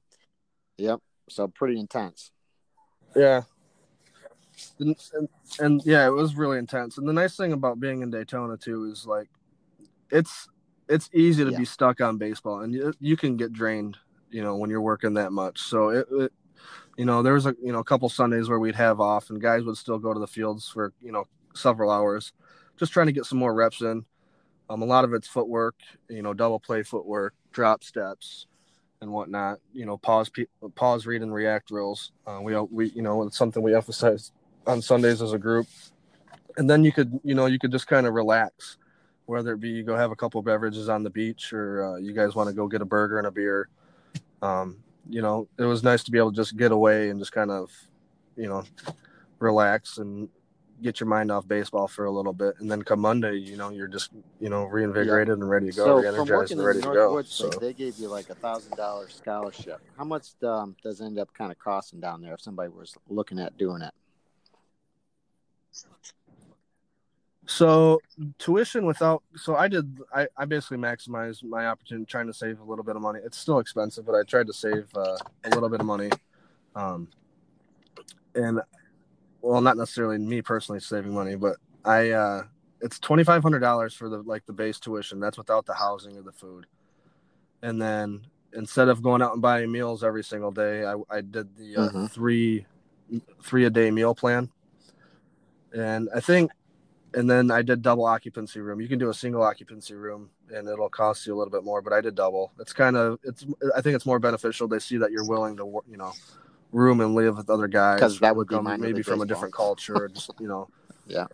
yep, 0.76 1.00
so 1.28 1.48
pretty 1.48 1.80
intense. 1.80 2.30
Yeah. 3.16 3.42
And, 4.78 4.94
and, 5.12 5.28
and 5.58 5.82
yeah, 5.84 6.06
it 6.06 6.10
was 6.10 6.36
really 6.36 6.58
intense. 6.58 6.98
And 6.98 7.08
the 7.08 7.12
nice 7.12 7.36
thing 7.36 7.52
about 7.52 7.80
being 7.80 8.02
in 8.02 8.12
Daytona 8.12 8.56
too 8.56 8.84
is 8.84 9.04
like, 9.06 9.28
it's 10.12 10.46
it's 10.88 11.10
easy 11.12 11.44
to 11.44 11.50
Yeah. 11.50 11.58
be 11.58 11.64
stuck 11.64 12.00
on 12.00 12.16
baseball, 12.16 12.60
and 12.60 12.72
you, 12.72 12.94
you 13.00 13.16
can 13.16 13.36
get 13.36 13.52
drained, 13.52 13.96
you 14.30 14.40
know, 14.40 14.54
when 14.54 14.70
you're 14.70 14.80
working 14.80 15.14
that 15.14 15.32
much. 15.32 15.58
So 15.62 15.88
it, 15.88 16.06
it, 16.12 16.32
you 16.96 17.04
know, 17.04 17.24
there 17.24 17.34
was 17.34 17.46
a 17.46 17.56
you 17.60 17.72
know 17.72 17.80
a 17.80 17.84
couple 17.84 18.08
Sundays 18.08 18.48
where 18.48 18.60
we'd 18.60 18.76
have 18.76 19.00
off, 19.00 19.30
and 19.30 19.40
guys 19.40 19.64
would 19.64 19.78
still 19.78 19.98
go 19.98 20.14
to 20.14 20.20
the 20.20 20.28
fields 20.28 20.68
for 20.68 20.92
you 21.02 21.10
know 21.10 21.24
several 21.56 21.90
hours, 21.90 22.32
just 22.78 22.92
trying 22.92 23.06
to 23.06 23.12
get 23.12 23.24
some 23.24 23.38
more 23.38 23.54
reps 23.54 23.80
in. 23.80 24.04
Um, 24.70 24.82
a 24.82 24.84
lot 24.86 25.04
of 25.04 25.14
it's 25.14 25.26
footwork, 25.26 25.76
you 26.08 26.22
know, 26.22 26.34
double 26.34 26.60
play 26.60 26.82
footwork, 26.82 27.34
drop 27.52 27.82
steps, 27.82 28.46
and 29.00 29.10
whatnot. 29.10 29.58
You 29.72 29.86
know, 29.86 29.96
pause, 29.96 30.28
pe- 30.28 30.46
pause, 30.74 31.06
read, 31.06 31.22
and 31.22 31.32
react 31.32 31.68
drills. 31.68 32.12
Uh, 32.26 32.40
we, 32.42 32.54
we, 32.56 32.90
you 32.90 33.02
know, 33.02 33.22
it's 33.22 33.38
something 33.38 33.62
we 33.62 33.74
emphasize 33.74 34.32
on 34.66 34.82
Sundays 34.82 35.22
as 35.22 35.32
a 35.32 35.38
group. 35.38 35.66
And 36.56 36.68
then 36.68 36.84
you 36.84 36.92
could, 36.92 37.18
you 37.24 37.34
know, 37.34 37.46
you 37.46 37.58
could 37.58 37.72
just 37.72 37.86
kind 37.86 38.06
of 38.06 38.14
relax, 38.14 38.76
whether 39.26 39.52
it 39.52 39.60
be 39.60 39.70
you 39.70 39.84
go 39.84 39.96
have 39.96 40.10
a 40.10 40.16
couple 40.16 40.42
beverages 40.42 40.88
on 40.88 41.02
the 41.02 41.10
beach, 41.10 41.52
or 41.52 41.84
uh, 41.84 41.96
you 41.96 42.12
guys 42.12 42.34
want 42.34 42.48
to 42.48 42.54
go 42.54 42.66
get 42.66 42.82
a 42.82 42.84
burger 42.84 43.18
and 43.18 43.26
a 43.26 43.30
beer. 43.30 43.68
Um, 44.42 44.78
you 45.08 45.22
know, 45.22 45.48
it 45.58 45.64
was 45.64 45.82
nice 45.82 46.04
to 46.04 46.10
be 46.10 46.18
able 46.18 46.32
to 46.32 46.36
just 46.36 46.56
get 46.56 46.72
away 46.72 47.08
and 47.08 47.18
just 47.18 47.32
kind 47.32 47.50
of, 47.50 47.70
you 48.36 48.48
know, 48.48 48.64
relax 49.38 49.98
and 49.98 50.28
get 50.82 51.00
your 51.00 51.08
mind 51.08 51.30
off 51.30 51.46
baseball 51.46 51.88
for 51.88 52.04
a 52.04 52.10
little 52.10 52.32
bit. 52.32 52.54
And 52.58 52.70
then 52.70 52.82
come 52.82 53.00
Monday, 53.00 53.36
you 53.36 53.56
know, 53.56 53.70
you're 53.70 53.88
just, 53.88 54.10
you 54.40 54.48
know, 54.48 54.64
reinvigorated 54.64 55.38
and 55.38 55.48
ready 55.48 55.70
to 55.70 55.76
go, 55.76 55.84
so 55.84 55.96
re-energized 55.98 56.52
and 56.52 56.64
ready 56.64 56.80
to 56.80 56.92
go. 56.92 57.22
So. 57.22 57.48
they 57.48 57.72
gave 57.72 57.98
you 57.98 58.08
like 58.08 58.30
a 58.30 58.34
thousand 58.34 58.76
dollar 58.76 59.08
scholarship. 59.08 59.80
How 59.96 60.04
much 60.04 60.28
um, 60.42 60.76
does 60.82 61.00
it 61.00 61.06
end 61.06 61.18
up 61.18 61.32
kind 61.34 61.52
of 61.52 61.58
costing 61.58 62.00
down 62.00 62.22
there 62.22 62.34
if 62.34 62.40
somebody 62.40 62.70
was 62.70 62.96
looking 63.08 63.38
at 63.38 63.56
doing 63.56 63.82
it? 63.82 63.92
So 67.46 67.98
tuition 68.38 68.84
without 68.84 69.22
so 69.34 69.56
I 69.56 69.68
did 69.68 69.98
I, 70.14 70.28
I 70.36 70.44
basically 70.44 70.76
maximized 70.76 71.42
my 71.44 71.66
opportunity 71.66 72.04
trying 72.04 72.26
to 72.26 72.34
save 72.34 72.60
a 72.60 72.64
little 72.64 72.84
bit 72.84 72.94
of 72.94 73.00
money. 73.00 73.20
It's 73.24 73.38
still 73.38 73.58
expensive, 73.58 74.04
but 74.04 74.14
I 74.14 74.22
tried 74.22 74.48
to 74.48 74.52
save 74.52 74.86
uh, 74.94 75.16
a 75.44 75.48
little 75.48 75.70
bit 75.70 75.80
of 75.80 75.86
money. 75.86 76.10
Um 76.74 77.08
and 78.34 78.60
well 79.42 79.60
not 79.60 79.76
necessarily 79.76 80.18
me 80.18 80.42
personally 80.42 80.80
saving 80.80 81.12
money, 81.14 81.36
but 81.36 81.56
I 81.84 82.10
uh 82.10 82.42
it's 82.80 82.98
twenty 82.98 83.24
five 83.24 83.42
hundred 83.42 83.60
dollars 83.60 83.94
for 83.94 84.08
the 84.08 84.18
like 84.22 84.46
the 84.46 84.52
base 84.52 84.78
tuition. 84.78 85.20
That's 85.20 85.38
without 85.38 85.66
the 85.66 85.74
housing 85.74 86.16
or 86.16 86.22
the 86.22 86.32
food. 86.32 86.66
And 87.62 87.80
then 87.82 88.26
instead 88.52 88.88
of 88.88 89.02
going 89.02 89.20
out 89.22 89.32
and 89.32 89.42
buying 89.42 89.70
meals 89.72 90.04
every 90.04 90.22
single 90.24 90.50
day, 90.52 90.84
I, 90.84 90.94
I 91.10 91.20
did 91.20 91.56
the 91.56 91.76
uh, 91.76 91.88
Mhm. 91.90 92.10
three 92.10 92.66
three 93.42 93.64
a 93.64 93.70
day 93.70 93.90
meal 93.90 94.14
plan. 94.14 94.50
And 95.72 96.08
I 96.14 96.20
think 96.20 96.50
and 97.14 97.28
then 97.28 97.50
I 97.50 97.62
did 97.62 97.80
double 97.82 98.04
occupancy 98.04 98.60
room. 98.60 98.80
You 98.80 98.88
can 98.88 98.98
do 98.98 99.08
a 99.08 99.14
single 99.14 99.42
occupancy 99.42 99.94
room, 99.94 100.28
and 100.54 100.68
it'll 100.68 100.90
cost 100.90 101.26
you 101.26 101.34
a 101.34 101.36
little 101.36 101.50
bit 101.50 101.64
more. 101.64 101.80
But 101.80 101.94
I 101.94 102.00
did 102.02 102.14
double. 102.14 102.52
It's 102.60 102.72
kind 102.72 102.96
of 102.96 103.18
it's. 103.24 103.46
I 103.74 103.80
think 103.80 103.96
it's 103.96 104.04
more 104.06 104.18
beneficial. 104.18 104.68
They 104.68 104.78
see 104.78 104.98
that 104.98 105.10
you're 105.10 105.24
willing 105.26 105.56
to, 105.56 105.64
wor- 105.64 105.84
you 105.90 105.96
know, 105.96 106.12
room 106.72 107.00
and 107.00 107.14
live 107.14 107.36
with 107.36 107.50
other 107.50 107.68
guys 107.68 108.00
because 108.00 108.20
that 108.20 108.36
would 108.36 108.48
be 108.48 108.60
maybe 108.60 109.02
from 109.02 109.20
a 109.20 109.26
different 109.26 109.54
culture, 109.54 110.08
just 110.08 110.30
you 110.40 110.48
know. 110.48 110.68
Yeah. 111.10 111.24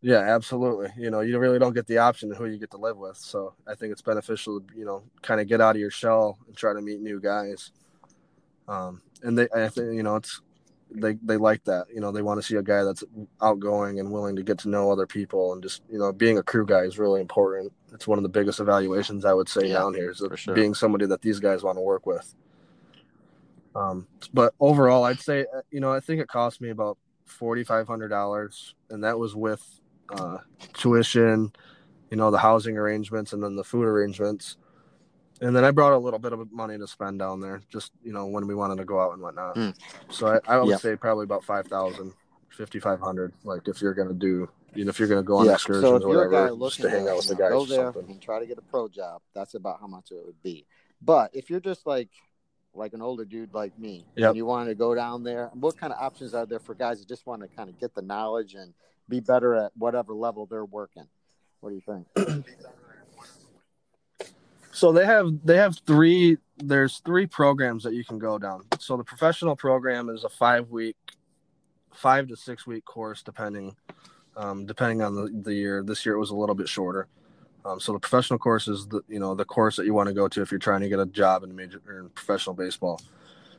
Yeah, 0.00 0.20
absolutely. 0.20 0.88
You 0.96 1.10
know, 1.10 1.20
you 1.20 1.38
really 1.38 1.58
don't 1.58 1.74
get 1.74 1.86
the 1.86 1.98
option 1.98 2.30
of 2.30 2.38
who 2.38 2.46
you 2.46 2.56
get 2.56 2.70
to 2.70 2.78
live 2.78 2.96
with. 2.96 3.18
So 3.18 3.54
I 3.66 3.74
think 3.74 3.92
it's 3.92 4.00
beneficial 4.00 4.60
to 4.60 4.66
you 4.74 4.84
know 4.84 5.02
kind 5.22 5.40
of 5.40 5.46
get 5.46 5.60
out 5.60 5.76
of 5.76 5.80
your 5.80 5.90
shell 5.90 6.38
and 6.46 6.56
try 6.56 6.72
to 6.72 6.80
meet 6.80 7.00
new 7.00 7.20
guys. 7.20 7.72
Um, 8.68 9.02
and 9.22 9.36
they, 9.36 9.48
I 9.54 9.68
think 9.68 9.94
you 9.94 10.02
know, 10.02 10.16
it's 10.16 10.40
they 10.90 11.14
they 11.22 11.36
like 11.36 11.64
that. 11.64 11.86
You 11.92 12.00
know, 12.00 12.12
they 12.12 12.22
want 12.22 12.40
to 12.40 12.46
see 12.46 12.56
a 12.56 12.62
guy 12.62 12.84
that's 12.84 13.02
outgoing 13.42 13.98
and 13.98 14.12
willing 14.12 14.36
to 14.36 14.42
get 14.42 14.58
to 14.60 14.68
know 14.68 14.90
other 14.90 15.06
people, 15.06 15.52
and 15.52 15.62
just 15.62 15.82
you 15.90 15.98
know, 15.98 16.12
being 16.12 16.38
a 16.38 16.42
crew 16.42 16.64
guy 16.64 16.82
is 16.82 16.98
really 16.98 17.20
important. 17.20 17.72
It's 17.92 18.06
one 18.06 18.18
of 18.18 18.22
the 18.22 18.28
biggest 18.28 18.60
evaluations 18.60 19.24
I 19.24 19.34
would 19.34 19.48
say 19.48 19.66
Yeah, 19.66 19.74
down 19.74 19.94
here 19.94 20.10
is 20.10 20.22
sure. 20.36 20.54
being 20.54 20.74
somebody 20.74 21.06
that 21.06 21.22
these 21.22 21.40
guys 21.40 21.62
want 21.62 21.76
to 21.76 21.82
work 21.82 22.06
with. 22.06 22.34
Um, 23.74 24.06
but 24.32 24.54
overall, 24.60 25.04
I'd 25.04 25.20
say 25.20 25.42
uh, 25.54 25.60
you 25.70 25.80
know 25.80 25.92
I 25.92 26.00
think 26.00 26.20
it 26.20 26.28
cost 26.28 26.60
me 26.60 26.70
about 26.70 26.98
forty 27.26 27.64
five 27.64 27.86
hundred 27.86 28.08
dollars, 28.08 28.74
and 28.90 29.04
that 29.04 29.18
was 29.18 29.34
with 29.36 29.62
uh, 30.12 30.38
tuition, 30.74 31.52
you 32.10 32.16
know, 32.16 32.30
the 32.30 32.38
housing 32.38 32.76
arrangements, 32.76 33.32
and 33.32 33.42
then 33.42 33.56
the 33.56 33.64
food 33.64 33.84
arrangements. 33.84 34.56
And 35.40 35.54
then 35.54 35.64
I 35.64 35.70
brought 35.70 35.92
a 35.92 35.98
little 35.98 36.18
bit 36.18 36.32
of 36.32 36.50
money 36.50 36.78
to 36.78 36.86
spend 36.86 37.18
down 37.18 37.40
there, 37.40 37.62
just 37.70 37.92
you 38.02 38.12
know, 38.12 38.26
when 38.26 38.46
we 38.46 38.54
wanted 38.54 38.78
to 38.78 38.84
go 38.84 39.00
out 39.00 39.12
and 39.12 39.22
whatnot. 39.22 39.54
Mm. 39.56 39.74
So 40.10 40.26
I, 40.26 40.40
I 40.54 40.58
would 40.58 40.68
Yeah. 40.68 40.76
say 40.78 40.96
probably 40.96 41.24
about 41.24 41.44
5,000, 41.44 42.12
5,500. 42.50 43.32
Like 43.44 43.68
if 43.68 43.80
you're 43.80 43.94
gonna 43.94 44.14
do, 44.14 44.48
you 44.74 44.84
know, 44.84 44.88
if 44.88 44.98
you're 44.98 45.08
gonna 45.08 45.22
go 45.22 45.36
on 45.36 45.46
yeah. 45.46 45.52
excursions 45.54 45.90
So 45.90 45.96
if 45.96 46.02
or 46.02 46.08
you're 46.08 46.24
a 46.24 46.30
guy 46.32 46.50
whatever, 46.50 46.64
just 46.70 46.80
to 46.80 46.90
hang 46.90 47.08
out 47.08 47.18
with 47.18 47.28
the 47.28 47.36
guys 47.36 47.50
go 47.50 47.62
or 47.62 47.66
there 47.66 47.92
something. 47.92 48.10
and 48.10 48.20
try 48.20 48.40
to 48.40 48.46
get 48.46 48.58
a 48.58 48.62
pro 48.62 48.88
job, 48.88 49.22
that's 49.34 49.54
about 49.54 49.78
how 49.80 49.86
much 49.86 50.10
it 50.10 50.24
would 50.24 50.42
be. 50.42 50.66
But 51.00 51.30
if 51.34 51.50
you're 51.50 51.60
just 51.60 51.86
like 51.86 52.10
like 52.74 52.92
an 52.92 53.02
older 53.02 53.24
dude 53.24 53.52
like 53.54 53.76
me, 53.78 54.04
Yep. 54.16 54.28
and 54.28 54.36
you 54.36 54.46
want 54.46 54.68
to 54.68 54.74
go 54.74 54.94
down 54.94 55.22
there, 55.24 55.50
what 55.54 55.76
kind 55.76 55.92
of 55.92 55.98
options 56.00 56.34
are 56.34 56.46
there 56.46 56.58
for 56.60 56.74
guys 56.74 57.00
that 57.00 57.08
just 57.08 57.26
want 57.26 57.42
to 57.42 57.48
kind 57.48 57.68
of 57.68 57.78
get 57.80 57.94
the 57.94 58.02
knowledge 58.02 58.54
and 58.54 58.72
be 59.08 59.20
better 59.20 59.54
at 59.54 59.72
whatever 59.76 60.12
level 60.14 60.46
they're 60.46 60.64
working? 60.64 61.06
What 61.60 61.70
do 61.70 61.74
you 61.74 61.82
think? 61.82 62.44
So 64.70 64.92
they 64.92 65.04
have 65.04 65.44
they 65.44 65.56
have 65.56 65.78
three. 65.86 66.38
There's 66.58 66.98
three 66.98 67.26
programs 67.26 67.82
that 67.84 67.94
you 67.94 68.04
can 68.04 68.18
go 68.18 68.38
down. 68.38 68.64
So 68.78 68.96
the 68.96 69.02
professional 69.04 69.56
program 69.56 70.08
is 70.08 70.22
a 70.24 70.28
five 70.28 70.70
week, 70.70 70.96
five 71.92 72.28
to 72.28 72.36
six 72.36 72.66
week 72.66 72.84
course, 72.84 73.22
depending, 73.22 73.74
um, 74.36 74.66
depending 74.66 75.02
on 75.02 75.14
the, 75.16 75.32
the 75.42 75.54
year. 75.54 75.82
This 75.82 76.06
year 76.06 76.14
it 76.14 76.18
was 76.20 76.30
a 76.30 76.36
little 76.36 76.54
bit 76.54 76.68
shorter. 76.68 77.08
Um, 77.68 77.80
so 77.80 77.92
the 77.92 77.98
professional 77.98 78.38
course 78.38 78.66
is 78.66 78.86
the 78.86 79.02
you 79.08 79.18
know 79.18 79.34
the 79.34 79.44
course 79.44 79.76
that 79.76 79.84
you 79.84 79.92
want 79.92 80.08
to 80.08 80.14
go 80.14 80.26
to 80.26 80.40
if 80.40 80.50
you're 80.50 80.58
trying 80.58 80.80
to 80.80 80.88
get 80.88 80.98
a 80.98 81.06
job 81.06 81.44
in 81.44 81.54
major 81.54 81.82
or 81.86 81.98
in 81.98 82.08
professional 82.08 82.54
baseball, 82.54 83.00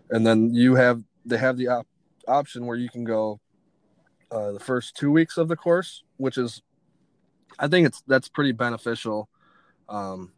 and 0.09 0.25
then 0.25 0.53
you 0.53 0.75
have 0.75 1.03
they 1.25 1.37
have 1.37 1.57
the 1.57 1.67
op- 1.67 1.87
option 2.27 2.65
where 2.65 2.77
you 2.77 2.89
can 2.89 3.03
go 3.03 3.39
uh, 4.31 4.51
the 4.51 4.59
first 4.59 4.95
two 4.95 5.11
weeks 5.11 5.37
of 5.37 5.47
the 5.47 5.55
course, 5.55 6.03
which 6.17 6.39
is 6.39 6.63
I 7.59 7.67
think 7.67 7.85
it's 7.85 8.01
that's 8.07 8.27
pretty 8.27 8.51
beneficial. 8.51 9.29
Um, 9.87 10.31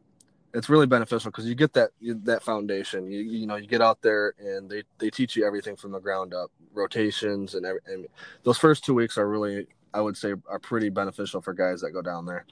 it's 0.53 0.67
really 0.67 0.87
beneficial 0.87 1.31
because 1.31 1.45
you 1.45 1.55
get 1.55 1.71
that 1.73 1.91
that 2.01 2.43
foundation. 2.43 3.09
You 3.09 3.21
you 3.21 3.47
know 3.47 3.55
you 3.55 3.67
get 3.67 3.81
out 3.81 4.01
there 4.01 4.33
and 4.37 4.69
they 4.69 4.83
they 4.97 5.09
teach 5.09 5.37
you 5.37 5.45
everything 5.45 5.77
from 5.77 5.91
the 5.93 5.99
ground 5.99 6.33
up, 6.33 6.51
rotations 6.73 7.55
and 7.55 7.65
every, 7.65 7.79
and 7.85 8.05
those 8.43 8.57
first 8.57 8.83
two 8.83 8.93
weeks 8.93 9.17
are 9.17 9.29
really 9.29 9.67
I 9.93 10.01
would 10.01 10.17
say 10.17 10.33
are 10.49 10.59
pretty 10.59 10.89
beneficial 10.89 11.39
for 11.41 11.53
guys 11.53 11.79
that 11.81 11.91
go 11.91 12.01
down 12.01 12.25
there. 12.25 12.45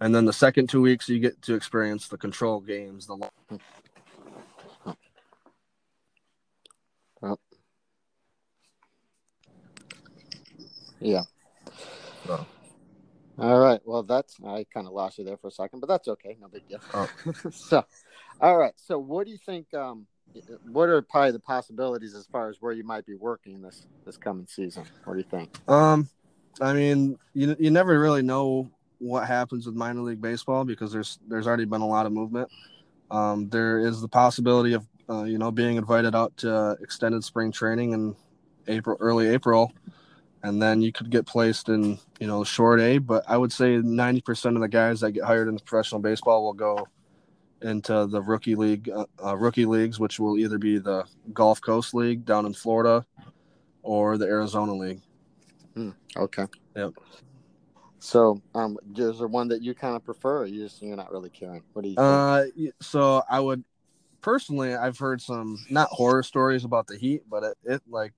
And 0.00 0.14
then 0.14 0.24
the 0.24 0.32
second 0.32 0.68
two 0.68 0.82
weeks 0.82 1.08
you 1.08 1.18
get 1.18 1.40
to 1.42 1.54
experience 1.54 2.08
the 2.08 2.18
control 2.18 2.60
games, 2.60 3.06
the 3.06 3.16
lo- 3.16 3.30
Yeah. 11.00 11.22
So. 12.26 12.46
All 13.38 13.60
right. 13.60 13.80
Well, 13.84 14.02
that's 14.02 14.36
I 14.44 14.66
kind 14.72 14.86
of 14.86 14.92
lost 14.92 15.18
you 15.18 15.24
there 15.24 15.36
for 15.36 15.48
a 15.48 15.52
second, 15.52 15.80
but 15.80 15.88
that's 15.88 16.08
okay. 16.08 16.36
No 16.40 16.48
big 16.48 16.66
deal. 16.68 16.80
Oh. 16.94 17.10
so, 17.50 17.84
all 18.40 18.56
right. 18.56 18.72
So, 18.76 18.98
what 18.98 19.26
do 19.26 19.32
you 19.32 19.38
think? 19.38 19.72
Um, 19.74 20.06
what 20.70 20.88
are 20.88 21.00
probably 21.02 21.32
the 21.32 21.38
possibilities 21.38 22.14
as 22.14 22.26
far 22.26 22.48
as 22.48 22.56
where 22.60 22.72
you 22.72 22.84
might 22.84 23.06
be 23.06 23.14
working 23.14 23.62
this 23.62 23.86
this 24.04 24.16
coming 24.16 24.46
season? 24.46 24.84
What 25.04 25.14
do 25.14 25.18
you 25.18 25.26
think? 25.30 25.50
Um, 25.68 26.08
I 26.60 26.72
mean, 26.72 27.18
you 27.34 27.54
you 27.58 27.70
never 27.70 27.98
really 28.00 28.22
know 28.22 28.70
what 28.98 29.26
happens 29.26 29.66
with 29.66 29.74
minor 29.74 30.00
league 30.00 30.20
baseball 30.20 30.64
because 30.64 30.92
there's 30.92 31.18
there's 31.28 31.46
already 31.46 31.64
been 31.64 31.80
a 31.80 31.86
lot 31.86 32.06
of 32.06 32.12
movement. 32.12 32.48
Um, 33.10 33.48
there 33.48 33.80
is 33.80 34.00
the 34.00 34.08
possibility 34.08 34.72
of 34.72 34.86
uh, 35.08 35.24
you 35.24 35.38
know 35.38 35.50
being 35.50 35.76
invited 35.76 36.14
out 36.14 36.36
to 36.38 36.76
extended 36.80 37.24
spring 37.24 37.52
training 37.52 37.92
in 37.92 38.16
April, 38.68 38.96
early 39.00 39.28
April, 39.28 39.72
and 40.42 40.60
then 40.60 40.82
you 40.82 40.92
could 40.92 41.10
get 41.10 41.26
placed 41.26 41.68
in 41.68 41.98
you 42.18 42.26
know 42.26 42.44
short 42.44 42.80
A. 42.80 42.98
But 42.98 43.24
I 43.28 43.36
would 43.36 43.52
say 43.52 43.76
ninety 43.78 44.20
percent 44.20 44.56
of 44.56 44.62
the 44.62 44.68
guys 44.68 45.00
that 45.00 45.12
get 45.12 45.24
hired 45.24 45.48
into 45.48 45.62
professional 45.62 46.00
baseball 46.00 46.44
will 46.44 46.54
go 46.54 46.88
into 47.62 48.06
the 48.06 48.20
rookie 48.20 48.54
league, 48.54 48.90
uh, 48.90 49.06
uh, 49.24 49.36
rookie 49.36 49.64
leagues, 49.64 49.98
which 49.98 50.20
will 50.20 50.38
either 50.38 50.58
be 50.58 50.78
the 50.78 51.04
Gulf 51.32 51.60
Coast 51.60 51.94
League 51.94 52.24
down 52.24 52.46
in 52.46 52.52
Florida 52.52 53.04
or 53.82 54.18
the 54.18 54.26
Arizona 54.26 54.74
League. 54.74 55.00
Hmm, 55.74 55.90
okay. 56.16 56.46
Yep. 56.74 56.92
So, 58.06 58.40
um, 58.54 58.78
is 58.94 59.18
there 59.18 59.26
one 59.26 59.48
that 59.48 59.62
you 59.62 59.74
kind 59.74 59.96
of 59.96 60.04
prefer? 60.04 60.42
Or 60.42 60.46
you 60.46 60.62
just 60.62 60.80
you're 60.80 60.96
not 60.96 61.10
really 61.10 61.28
caring. 61.28 61.64
What 61.72 61.82
do 61.82 61.88
you? 61.88 61.96
Think? 61.96 62.70
Uh, 62.70 62.70
so 62.80 63.24
I 63.28 63.40
would 63.40 63.64
personally, 64.20 64.76
I've 64.76 64.96
heard 64.96 65.20
some 65.20 65.58
not 65.70 65.88
horror 65.90 66.22
stories 66.22 66.64
about 66.64 66.86
the 66.86 66.96
heat, 66.96 67.22
but 67.28 67.42
it, 67.42 67.56
it 67.64 67.82
like 67.90 68.12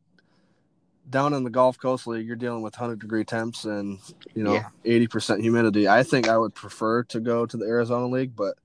down 1.08 1.32
in 1.32 1.42
the 1.42 1.48
Gulf 1.48 1.78
Coast 1.78 2.06
League, 2.06 2.26
you're 2.26 2.36
dealing 2.36 2.60
with 2.60 2.74
100 2.74 2.98
degree 2.98 3.24
temps 3.24 3.64
and 3.64 3.98
you 4.34 4.42
know 4.42 4.52
Yeah. 4.52 4.68
80% 4.84 5.40
humidity. 5.40 5.88
I 5.88 6.02
think 6.02 6.28
I 6.28 6.36
would 6.36 6.54
prefer 6.54 7.04
to 7.04 7.18
go 7.18 7.46
to 7.46 7.56
the 7.56 7.64
Arizona 7.64 8.08
League, 8.08 8.36
but 8.36 8.58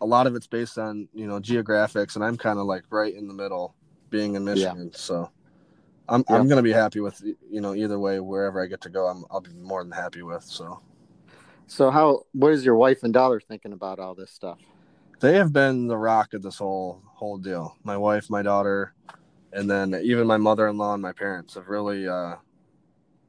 a 0.00 0.06
lot 0.06 0.28
of 0.28 0.36
it's 0.36 0.46
based 0.46 0.78
on 0.78 1.08
you 1.12 1.26
know 1.26 1.40
geographics, 1.40 2.14
and 2.14 2.24
I'm 2.24 2.36
kind 2.36 2.60
of 2.60 2.66
like 2.66 2.84
right 2.90 3.12
in 3.12 3.26
the 3.26 3.34
middle, 3.34 3.74
being 4.08 4.36
in 4.36 4.44
Michigan. 4.44 4.92
So 4.94 5.32
I'm 6.08 6.24
I'm 6.28 6.48
gonna 6.48 6.62
be 6.62 6.72
happy 6.72 7.00
with 7.00 7.22
you 7.50 7.60
know 7.60 7.74
either 7.74 7.98
way 7.98 8.20
wherever 8.20 8.62
I 8.62 8.66
get 8.66 8.80
to 8.82 8.90
go. 8.90 9.06
I'm 9.06 9.24
I'll 9.30 9.40
be 9.40 9.52
more 9.52 9.82
than 9.82 9.92
happy 9.92 10.22
with. 10.22 10.44
So 10.44 10.80
So, 11.66 11.90
how? 11.90 12.24
What 12.32 12.52
is 12.52 12.64
your 12.64 12.76
wife 12.76 13.02
and 13.02 13.12
daughter 13.12 13.40
thinking 13.40 13.72
about 13.72 13.98
all 13.98 14.14
this 14.14 14.30
stuff? 14.30 14.58
they 15.20 15.36
have 15.36 15.52
been 15.52 15.86
the 15.86 15.96
rock 15.96 16.34
of 16.34 16.42
this 16.42 16.58
whole 16.58 17.00
whole 17.06 17.38
deal. 17.38 17.76
My 17.84 17.96
wife, 17.96 18.28
my 18.28 18.42
daughter, 18.42 18.92
and 19.52 19.70
then 19.70 19.94
even 20.02 20.26
my 20.26 20.36
mother-in-law 20.36 20.94
and 20.94 21.02
my 21.02 21.12
parents 21.12 21.54
have 21.54 21.68
really 21.68 22.08
uh 22.08 22.36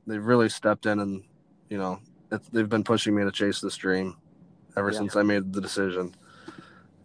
they've 0.08 0.26
really 0.26 0.50
stepped 0.50 0.86
in 0.86 1.00
and 1.00 1.24
you 1.70 1.78
know 1.78 2.00
it's, 2.32 2.50
they've 2.50 2.68
been 2.70 2.84
pushing 2.84 3.16
me 3.16 3.24
to 3.24 3.32
chase 3.32 3.62
this 3.62 3.76
dream 3.78 4.18
ever 4.76 4.92
Yeah. 4.92 4.98
since 4.98 5.16
I 5.16 5.22
made 5.22 5.54
the 5.54 5.62
decision. 5.62 6.16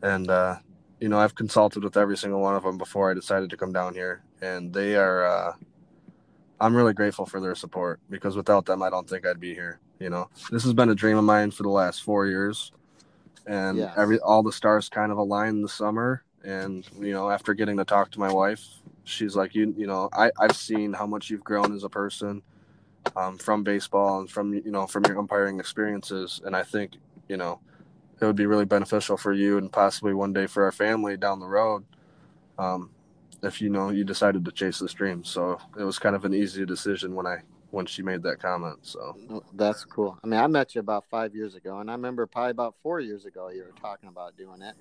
And 0.02 0.30
uh 0.30 0.56
you 1.00 1.08
know, 1.08 1.18
I've 1.18 1.34
consulted 1.36 1.84
with 1.84 1.96
every 1.96 2.16
single 2.16 2.40
one 2.40 2.56
of 2.56 2.64
them 2.64 2.76
before 2.78 3.08
I 3.10 3.14
decided 3.14 3.50
to 3.50 3.56
come 3.56 3.72
down 3.72 3.94
here 3.94 4.22
and 4.42 4.72
they 4.72 4.96
are 4.96 5.26
uh 5.26 5.52
I'm 6.60 6.74
really 6.74 6.92
grateful 6.94 7.24
for 7.26 7.40
their 7.40 7.54
support 7.54 8.00
because 8.10 8.36
without 8.36 8.66
them 8.66 8.82
I 8.82 8.90
don't 8.90 9.08
think 9.08 9.24
I'd 9.26 9.38
be 9.40 9.54
here, 9.54 9.78
you 10.00 10.10
know. 10.10 10.28
This 10.50 10.64
has 10.64 10.72
been 10.74 10.88
a 10.90 10.94
dream 10.94 11.16
of 11.16 11.24
mine 11.24 11.52
for 11.52 11.62
the 11.62 11.68
last 11.68 12.02
4 12.02 12.26
years 12.26 12.72
and 13.46 13.78
Yes. 13.78 13.94
every 13.96 14.18
all 14.20 14.42
the 14.42 14.52
stars 14.52 14.88
kind 14.88 15.10
of 15.10 15.18
aligned 15.18 15.64
this 15.64 15.72
summer 15.72 16.22
and 16.44 16.86
you 17.00 17.12
know 17.12 17.30
after 17.30 17.54
getting 17.54 17.76
to 17.78 17.84
talk 17.84 18.10
to 18.10 18.20
my 18.20 18.32
wife 18.32 18.62
she's 19.04 19.34
like 19.34 19.54
you 19.54 19.74
you 19.76 19.86
know 19.86 20.08
I, 20.12 20.30
i've 20.38 20.54
seen 20.54 20.92
how 20.92 21.06
much 21.06 21.30
you've 21.30 21.42
grown 21.44 21.74
as 21.74 21.82
a 21.82 21.88
person 21.88 22.42
um, 23.16 23.38
from 23.38 23.64
baseball 23.64 24.20
and 24.20 24.30
from 24.30 24.52
you 24.54 24.70
know 24.70 24.86
from 24.86 25.04
your 25.06 25.18
umpiring 25.18 25.58
experiences 25.58 26.40
and 26.44 26.54
i 26.54 26.62
think 26.62 26.92
you 27.28 27.36
know 27.36 27.58
it 28.20 28.24
would 28.26 28.36
be 28.36 28.46
really 28.46 28.64
beneficial 28.66 29.16
for 29.16 29.32
you 29.32 29.56
and 29.58 29.72
possibly 29.72 30.12
one 30.12 30.32
day 30.32 30.46
for 30.46 30.64
our 30.64 30.72
family 30.72 31.16
down 31.16 31.40
the 31.40 31.46
road 31.46 31.84
um, 32.58 32.90
if 33.42 33.60
you 33.60 33.68
know 33.70 33.90
you 33.90 34.04
decided 34.04 34.44
to 34.44 34.52
chase 34.52 34.78
this 34.78 34.92
dream 34.92 35.22
so 35.24 35.58
it 35.78 35.84
was 35.84 35.98
kind 35.98 36.16
of 36.16 36.24
an 36.24 36.34
easy 36.34 36.64
decision 36.66 37.14
when 37.14 37.26
i 37.26 37.38
when 37.70 37.86
she 37.86 38.02
made 38.02 38.22
that 38.22 38.40
comment 38.40 38.78
so 38.82 39.16
That's 39.52 39.84
cool. 39.84 40.18
I 40.24 40.26
mean, 40.26 40.40
I 40.40 40.46
met 40.46 40.74
you 40.74 40.80
about 40.80 41.04
five 41.10 41.34
years 41.34 41.54
ago, 41.54 41.80
and 41.80 41.90
I 41.90 41.94
remember 41.94 42.26
probably 42.26 42.52
about 42.52 42.74
four 42.82 43.00
years 43.00 43.26
ago 43.26 43.50
you 43.50 43.62
were 43.62 43.74
talking 43.80 44.08
about 44.08 44.36
doing 44.36 44.62
it. 44.62 44.74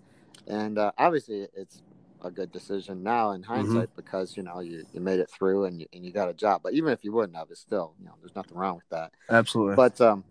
And 0.47 0.77
uh, 0.77 0.91
obviously, 0.97 1.47
it's 1.53 1.81
a 2.23 2.31
good 2.31 2.51
decision 2.51 3.03
now 3.03 3.31
in 3.31 3.43
hindsight 3.43 3.89
because 3.95 4.37
you 4.37 4.43
know 4.43 4.59
you, 4.61 4.85
you 4.93 5.01
made 5.01 5.19
it 5.19 5.29
through 5.29 5.65
and 5.65 5.81
you, 5.81 5.87
and 5.93 6.05
you 6.05 6.11
got 6.11 6.29
a 6.29 6.33
job. 6.33 6.61
But 6.63 6.73
even 6.73 6.91
if 6.93 7.03
you 7.03 7.11
wouldn't 7.11 7.37
have, 7.37 7.47
it's 7.51 7.59
still 7.59 7.93
you 7.99 8.05
know 8.05 8.13
there's 8.21 8.35
nothing 8.35 8.57
wrong 8.57 8.75
with 8.75 8.89
that. 8.89 9.11
absolutely 9.29 9.75
But 9.75 9.99
um, 9.99 10.23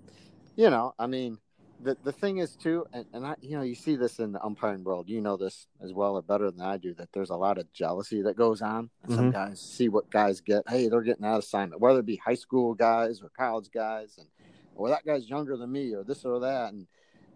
you 0.57 0.71
know, 0.71 0.95
I 0.99 1.07
mean, 1.07 1.39
the 1.83 1.97
the 2.03 2.13
thing 2.13 2.39
is 2.39 2.57
too, 2.57 2.87
and, 2.93 3.05
and 3.13 3.27
I 3.27 3.35
you 3.41 3.57
know 3.57 3.63
you 3.63 3.75
see 3.75 3.97
this 3.97 4.19
in 4.19 4.33
the 4.33 4.43
umpiring 4.43 4.85
world. 4.85 5.09
You 5.09 5.21
know 5.21 5.37
this 5.37 5.67
as 5.83 5.93
well 5.93 6.17
or 6.17 6.23
better 6.23 6.51
than 6.51 6.61
I 6.61 6.77
do. 6.77 6.95
That 6.95 7.13
there's 7.13 7.31
a 7.31 7.37
lot 7.37 7.59
of 7.59 7.73
jealousy 7.73 8.23
that 8.23 8.37
goes 8.37 8.63
on. 8.63 8.91
And 9.05 9.15
Some 9.15 9.31
guys 9.31 9.61
see 9.61 9.89
what 9.89 10.11
guys 10.11 10.41
get. 10.41 10.63
Hey, 10.69 10.89
they're 10.89 11.03
getting 11.03 11.23
that 11.23 11.39
assignment, 11.39 11.81
whether 11.81 12.01
it 12.01 12.07
be 12.07 12.17
high 12.17 12.35
school 12.35 12.75
guys 12.75 13.21
or 13.23 13.31
college 13.31 13.71
guys, 13.73 14.17
and 14.19 14.27
or 14.75 14.89
that 14.89 15.05
guy's 15.05 15.29
younger 15.29 15.57
than 15.57 15.73
me 15.73 15.95
or 15.95 16.05
this 16.05 16.25
or 16.25 16.41
that, 16.41 16.73
and 16.73 16.87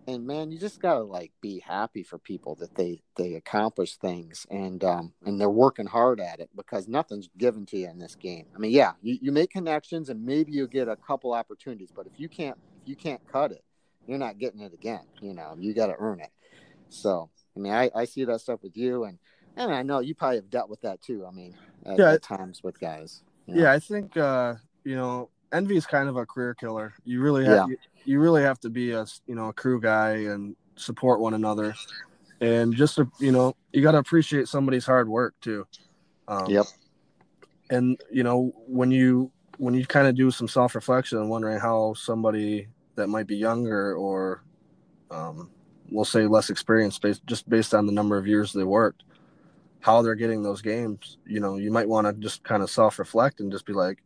and 0.06 0.26
man, 0.26 0.50
you 0.50 0.58
just 0.58 0.80
gotta 0.80 1.02
like 1.02 1.32
be 1.40 1.60
happy 1.60 2.02
for 2.02 2.18
people 2.18 2.54
that 2.56 2.74
they 2.74 3.02
they 3.16 3.34
accomplish 3.34 3.96
things 3.96 4.46
and 4.50 4.82
um 4.82 5.12
and 5.24 5.40
they're 5.40 5.50
working 5.50 5.86
hard 5.86 6.20
at 6.20 6.40
it 6.40 6.50
because 6.56 6.88
nothing's 6.88 7.28
given 7.36 7.66
to 7.66 7.78
you 7.78 7.88
in 7.88 7.98
this 7.98 8.14
game. 8.14 8.46
I 8.54 8.58
mean, 8.58 8.72
yeah, 8.72 8.92
you, 9.02 9.18
you 9.20 9.32
make 9.32 9.50
connections 9.50 10.08
and 10.08 10.24
maybe 10.24 10.52
you 10.52 10.66
get 10.66 10.88
a 10.88 10.96
couple 10.96 11.32
opportunities, 11.32 11.90
but 11.94 12.06
if 12.06 12.18
you 12.18 12.28
can't 12.28 12.56
if 12.82 12.88
you 12.88 12.96
can't 12.96 13.20
cut 13.30 13.52
it, 13.52 13.62
you're 14.10 14.18
not 14.18 14.38
getting 14.38 14.60
it 14.60 14.74
again. 14.74 15.02
You 15.20 15.32
know, 15.32 15.54
you 15.56 15.72
got 15.72 15.86
to 15.86 15.94
earn 15.96 16.20
it. 16.20 16.30
So, 16.88 17.30
I 17.56 17.60
mean, 17.60 17.72
I, 17.72 17.90
I 17.94 18.04
see 18.04 18.24
that 18.24 18.40
stuff 18.40 18.60
with 18.62 18.76
you, 18.76 19.04
and 19.04 19.18
and 19.56 19.72
I 19.72 19.82
know 19.82 20.00
you 20.00 20.16
probably 20.16 20.36
have 20.36 20.50
dealt 20.50 20.68
with 20.68 20.80
that 20.80 21.00
too. 21.00 21.24
I 21.24 21.30
mean, 21.30 21.54
at, 21.86 21.98
Yeah. 21.98 22.12
at 22.12 22.22
times 22.22 22.62
with 22.62 22.80
guys. 22.80 23.22
you 23.46 23.54
know. 23.54 23.62
Yeah, 23.62 23.72
I 23.72 23.78
think 23.78 24.16
uh, 24.16 24.56
you 24.84 24.96
know 24.96 25.30
envy 25.52 25.76
is 25.76 25.86
kind 25.86 26.08
of 26.08 26.16
a 26.16 26.26
career 26.26 26.54
killer. 26.54 26.92
You 27.04 27.22
really 27.22 27.44
have 27.44 27.68
you, 27.68 27.76
you 28.04 28.20
really 28.20 28.42
have 28.42 28.58
to 28.60 28.68
be 28.68 28.90
a 28.90 29.06
you 29.28 29.36
know 29.36 29.48
a 29.48 29.52
crew 29.52 29.80
guy 29.80 30.10
and 30.10 30.56
support 30.74 31.20
one 31.20 31.34
another, 31.34 31.76
and 32.40 32.74
just 32.74 32.96
to, 32.96 33.08
you 33.20 33.30
know 33.30 33.54
you 33.72 33.80
got 33.80 33.92
to 33.92 33.98
appreciate 33.98 34.48
somebody's 34.48 34.86
hard 34.86 35.08
work 35.08 35.34
too. 35.40 35.66
Um, 36.26 36.46
Yep. 36.48 36.66
And 37.70 38.00
you 38.10 38.24
know 38.24 38.52
when 38.66 38.90
you 38.90 39.30
when 39.58 39.74
you 39.74 39.86
kind 39.86 40.08
of 40.08 40.16
do 40.16 40.32
some 40.32 40.48
self 40.48 40.74
reflection 40.74 41.18
and 41.18 41.30
wondering 41.30 41.60
how 41.60 41.94
somebody 41.94 42.66
that 43.00 43.08
might 43.08 43.26
be 43.26 43.36
younger 43.36 43.94
or 43.94 44.42
um, 45.10 45.50
we'll 45.90 46.04
say 46.04 46.26
less 46.26 46.50
experienced 46.50 47.02
based 47.02 47.26
just 47.26 47.48
based 47.48 47.74
on 47.74 47.86
the 47.86 47.92
number 47.92 48.16
of 48.16 48.26
years 48.26 48.52
they 48.52 48.64
worked 48.64 49.02
how 49.80 50.02
they're 50.02 50.14
getting 50.14 50.42
those 50.42 50.62
games 50.62 51.18
you 51.26 51.40
know 51.40 51.56
you 51.56 51.70
might 51.70 51.88
want 51.88 52.06
to 52.06 52.12
just 52.14 52.44
kind 52.44 52.62
of 52.62 52.70
self 52.70 52.98
reflect 52.98 53.40
and 53.40 53.50
just 53.50 53.66
be 53.66 53.72
like 53.72 54.02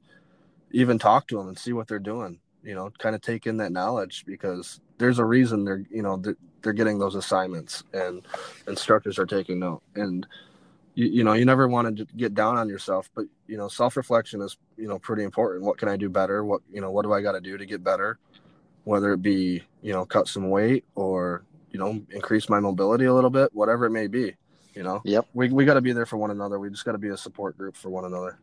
even 0.72 0.98
talk 0.98 1.26
to 1.28 1.36
them 1.36 1.48
and 1.48 1.58
see 1.58 1.72
what 1.72 1.86
they're 1.86 1.98
doing 1.98 2.38
you 2.64 2.74
know 2.74 2.90
kind 2.98 3.14
of 3.14 3.20
take 3.20 3.46
in 3.46 3.58
that 3.58 3.72
knowledge 3.72 4.24
because 4.26 4.80
there's 4.98 5.18
a 5.18 5.24
reason 5.24 5.64
they're 5.64 5.84
you 5.90 6.02
know 6.02 6.16
they're, 6.16 6.36
they're 6.62 6.72
getting 6.72 6.98
those 6.98 7.14
assignments 7.14 7.84
and 7.92 8.22
instructors 8.66 9.18
are 9.18 9.26
taking 9.26 9.58
note. 9.58 9.82
And 9.94 10.26
you, 10.94 11.06
you 11.06 11.24
know 11.24 11.34
you 11.34 11.44
never 11.44 11.68
want 11.68 11.96
to 11.96 12.06
get 12.16 12.34
down 12.34 12.56
on 12.56 12.68
yourself 12.68 13.10
but 13.14 13.26
you 13.46 13.56
know 13.56 13.68
self-reflection 13.68 14.40
is 14.40 14.56
you 14.76 14.88
know 14.88 14.98
pretty 14.98 15.22
important. 15.22 15.64
What 15.64 15.78
can 15.78 15.88
i 15.88 15.96
do 15.96 16.08
better? 16.08 16.44
What 16.44 16.62
you 16.72 16.80
know 16.80 16.90
what 16.90 17.02
do 17.02 17.12
i 17.12 17.20
got 17.20 17.32
to 17.32 17.40
do 17.40 17.58
to 17.58 17.66
get 17.66 17.84
better 17.84 18.18
whether 18.84 19.12
it 19.12 19.22
be 19.22 19.62
you 19.82 19.92
know 19.92 20.04
cut 20.04 20.28
some 20.28 20.50
weight 20.50 20.84
or 20.94 21.44
you 21.70 21.78
know 21.78 22.00
increase 22.10 22.48
my 22.48 22.60
mobility 22.60 23.04
a 23.06 23.14
little 23.14 23.30
bit 23.30 23.50
whatever 23.52 23.86
it 23.86 23.90
may 23.90 24.06
be 24.06 24.34
you 24.74 24.82
know 24.82 25.00
Yep. 25.04 25.26
we, 25.34 25.48
we 25.50 25.64
got 25.64 25.74
to 25.74 25.80
be 25.80 25.92
there 25.92 26.06
for 26.06 26.16
one 26.16 26.30
another 26.30 26.58
we 26.58 26.70
just 26.70 26.84
got 26.84 26.92
to 26.92 26.98
be 26.98 27.08
a 27.08 27.16
support 27.16 27.56
group 27.56 27.76
for 27.76 27.90
one 27.90 28.04
another 28.04 28.38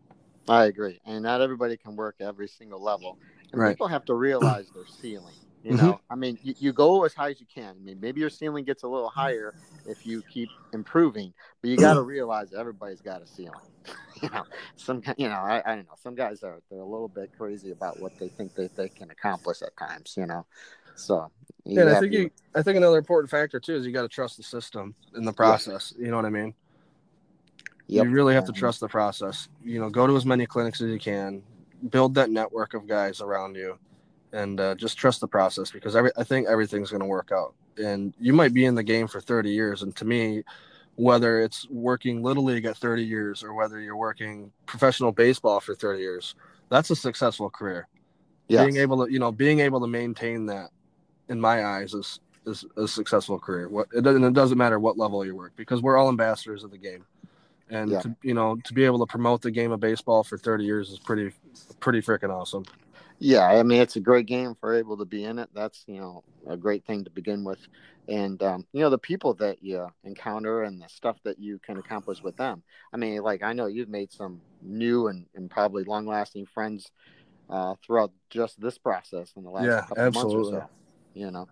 I 0.47 0.65
agree, 0.65 0.99
and 1.05 1.23
not 1.23 1.41
everybody 1.41 1.77
can 1.77 1.95
work 1.95 2.15
every 2.19 2.47
single 2.47 2.81
level. 2.81 3.17
And 3.53 3.61
Right. 3.61 3.69
people 3.71 3.87
have 3.87 4.05
to 4.05 4.15
realize 4.15 4.71
their 4.71 4.85
ceiling. 4.87 5.35
You 5.63 5.73
Mhm. 5.73 5.77
know, 5.77 6.01
I 6.09 6.15
mean, 6.15 6.39
you, 6.41 6.55
you 6.57 6.73
go 6.73 7.03
as 7.03 7.13
high 7.13 7.29
as 7.29 7.39
you 7.39 7.45
can. 7.45 7.75
I 7.75 7.79
mean, 7.79 7.99
maybe 7.99 8.21
your 8.21 8.29
ceiling 8.31 8.65
gets 8.65 8.83
a 8.83 8.87
little 8.87 9.09
higher 9.09 9.53
if 9.85 10.03
you 10.05 10.23
keep 10.23 10.51
improving, 10.73 11.33
but 11.61 11.69
you 11.69 11.77
got 11.77 11.93
to 11.93 12.01
realize 12.01 12.53
everybody's 12.53 13.01
got 13.01 13.21
a 13.21 13.27
ceiling. 13.27 13.70
you 14.21 14.29
know, 14.29 14.43
some 14.75 15.01
you 15.17 15.27
know, 15.27 15.35
I, 15.35 15.61
I 15.65 15.75
don't 15.75 15.85
know. 15.85 15.95
Some 16.01 16.15
guys 16.15 16.43
are 16.43 16.59
they're 16.69 16.79
a 16.79 16.85
little 16.85 17.07
bit 17.07 17.31
crazy 17.37 17.71
about 17.71 17.99
what 17.99 18.17
they 18.19 18.27
think 18.29 18.53
that 18.55 18.75
they 18.75 18.89
can 18.89 19.09
accomplish 19.11 19.61
at 19.61 19.75
times. 19.77 20.15
You 20.17 20.25
know, 20.27 20.45
so 20.95 21.31
Yeah, 21.65 21.85
I 21.95 21.99
think 21.99 22.11
to- 22.11 22.17
you, 22.19 22.31
I 22.55 22.61
think 22.61 22.77
another 22.77 22.97
important 22.97 23.29
factor 23.31 23.59
too 23.59 23.75
is 23.75 23.85
you 23.85 23.91
got 23.91 24.03
to 24.03 24.07
trust 24.09 24.37
the 24.37 24.43
system 24.43 24.93
in 25.15 25.25
the 25.25 25.33
process. 25.33 25.93
You 25.97 26.07
know 26.09 26.15
what 26.17 26.25
I 26.25 26.29
mean? 26.29 26.53
Yep. 27.87 28.05
You 28.05 28.11
really 28.11 28.33
have 28.35 28.45
to 28.45 28.51
Um, 28.51 28.55
trust 28.55 28.79
the 28.79 28.87
process. 28.87 29.49
You 29.63 29.79
know, 29.79 29.89
go 29.89 30.07
to 30.07 30.15
as 30.15 30.25
many 30.25 30.45
clinics 30.45 30.79
as 30.81 30.89
you 30.89 30.99
can, 30.99 31.43
build 31.89 32.13
that 32.15 32.29
network 32.29 32.73
of 32.73 32.87
guys 32.87 33.19
around 33.21 33.55
you, 33.55 33.77
and 34.31 34.59
uh, 34.61 34.75
just 34.75 34.97
trust 34.97 35.19
the 35.19 35.27
process 35.27 35.71
because 35.71 35.95
every 35.95 36.11
I 36.17 36.23
think 36.23 36.47
everything's 36.47 36.89
going 36.89 37.01
to 37.01 37.07
work 37.07 37.31
out. 37.33 37.53
And 37.77 38.13
you 38.19 38.33
might 38.33 38.53
be 38.53 38.65
in 38.65 38.75
the 38.75 38.83
game 38.83 39.07
for 39.07 39.19
30 39.19 39.49
years, 39.49 39.81
and 39.81 39.95
to 39.97 40.05
me, 40.05 40.43
whether 40.95 41.41
it's 41.41 41.67
working 41.69 42.21
little 42.21 42.43
league 42.43 42.65
at 42.65 42.77
30 42.77 43.03
years 43.03 43.43
or 43.43 43.53
whether 43.53 43.79
you're 43.79 43.97
working 43.97 44.51
professional 44.65 45.11
baseball 45.11 45.59
for 45.59 45.73
30 45.73 45.99
years, 45.99 46.35
that's 46.69 46.89
a 46.89 46.95
successful 46.95 47.49
career 47.49 47.87
yes. 48.51 48.65
being 48.65 48.77
able 48.77 49.05
to 49.05 49.11
you 49.11 49.19
know 49.19 49.31
being 49.31 49.59
able 49.59 49.79
to 49.79 49.87
maintain 49.87 50.45
that 50.45 50.69
in 51.29 51.39
my 51.39 51.65
eyes 51.65 51.93
is 51.93 52.19
is 52.45 52.65
a 52.77 52.87
successful 52.87 53.39
career 53.39 53.69
what 53.69 53.87
it 53.93 54.01
doesn't 54.01 54.23
it 54.23 54.33
doesn't 54.33 54.57
matter 54.57 54.79
what 54.79 54.97
level 54.97 55.25
you 55.25 55.35
work 55.35 55.53
because 55.55 55.81
we're 55.81 55.97
all 55.97 56.09
ambassadors 56.09 56.63
of 56.63 56.71
the 56.71 56.77
game 56.77 57.05
and 57.69 57.91
Yeah. 57.91 58.01
to, 58.01 58.15
you 58.21 58.33
know 58.33 58.57
to 58.63 58.73
be 58.73 58.83
able 58.83 58.99
to 58.99 59.05
promote 59.05 59.41
the 59.41 59.51
game 59.51 59.71
of 59.71 59.79
baseball 59.79 60.23
for 60.23 60.37
30 60.37 60.63
years 60.63 60.89
is 60.89 60.99
pretty 60.99 61.31
pretty 61.79 62.01
freaking 62.01 62.29
awesome 62.29 62.65
Yeah, 63.23 63.45
I 63.45 63.61
mean 63.61 63.81
it's 63.81 63.97
a 63.97 64.01
great 64.01 64.25
game 64.25 64.55
for 64.59 64.73
able 64.73 64.97
to 64.97 65.05
be 65.05 65.25
in 65.25 65.37
it. 65.37 65.49
That's 65.53 65.83
you 65.87 65.99
know 66.01 66.23
a 66.47 66.57
great 66.57 66.85
thing 66.85 67.03
to 67.03 67.11
begin 67.11 67.43
with, 67.43 67.59
and 68.07 68.41
um, 68.41 68.65
you 68.73 68.81
know 68.81 68.89
the 68.89 68.97
people 68.97 69.35
that 69.35 69.61
you 69.61 69.87
encounter 70.03 70.63
and 70.63 70.81
the 70.81 70.89
stuff 70.89 71.17
that 71.23 71.37
you 71.39 71.59
can 71.59 71.77
accomplish 71.77 72.23
with 72.23 72.35
them. 72.37 72.63
I 72.91 72.97
mean, 72.97 73.21
like 73.21 73.43
I 73.43 73.53
know 73.53 73.67
you've 73.67 73.89
made 73.89 74.11
some 74.11 74.41
new 74.61 75.07
and, 75.07 75.27
and 75.35 75.51
probably 75.51 75.83
long 75.83 76.07
lasting 76.07 76.47
friends 76.47 76.91
uh, 77.49 77.75
throughout 77.85 78.11
just 78.29 78.61
this 78.61 78.77
process 78.79 79.33
in 79.37 79.43
the 79.43 79.51
last 79.51 79.75
Yeah, 79.75 79.85
couple 79.85 80.07
absolutely. 80.07 80.11
months 80.11 80.35
or 80.35 80.43
so. 80.43 80.71
You 81.13 81.31
know, 81.31 81.49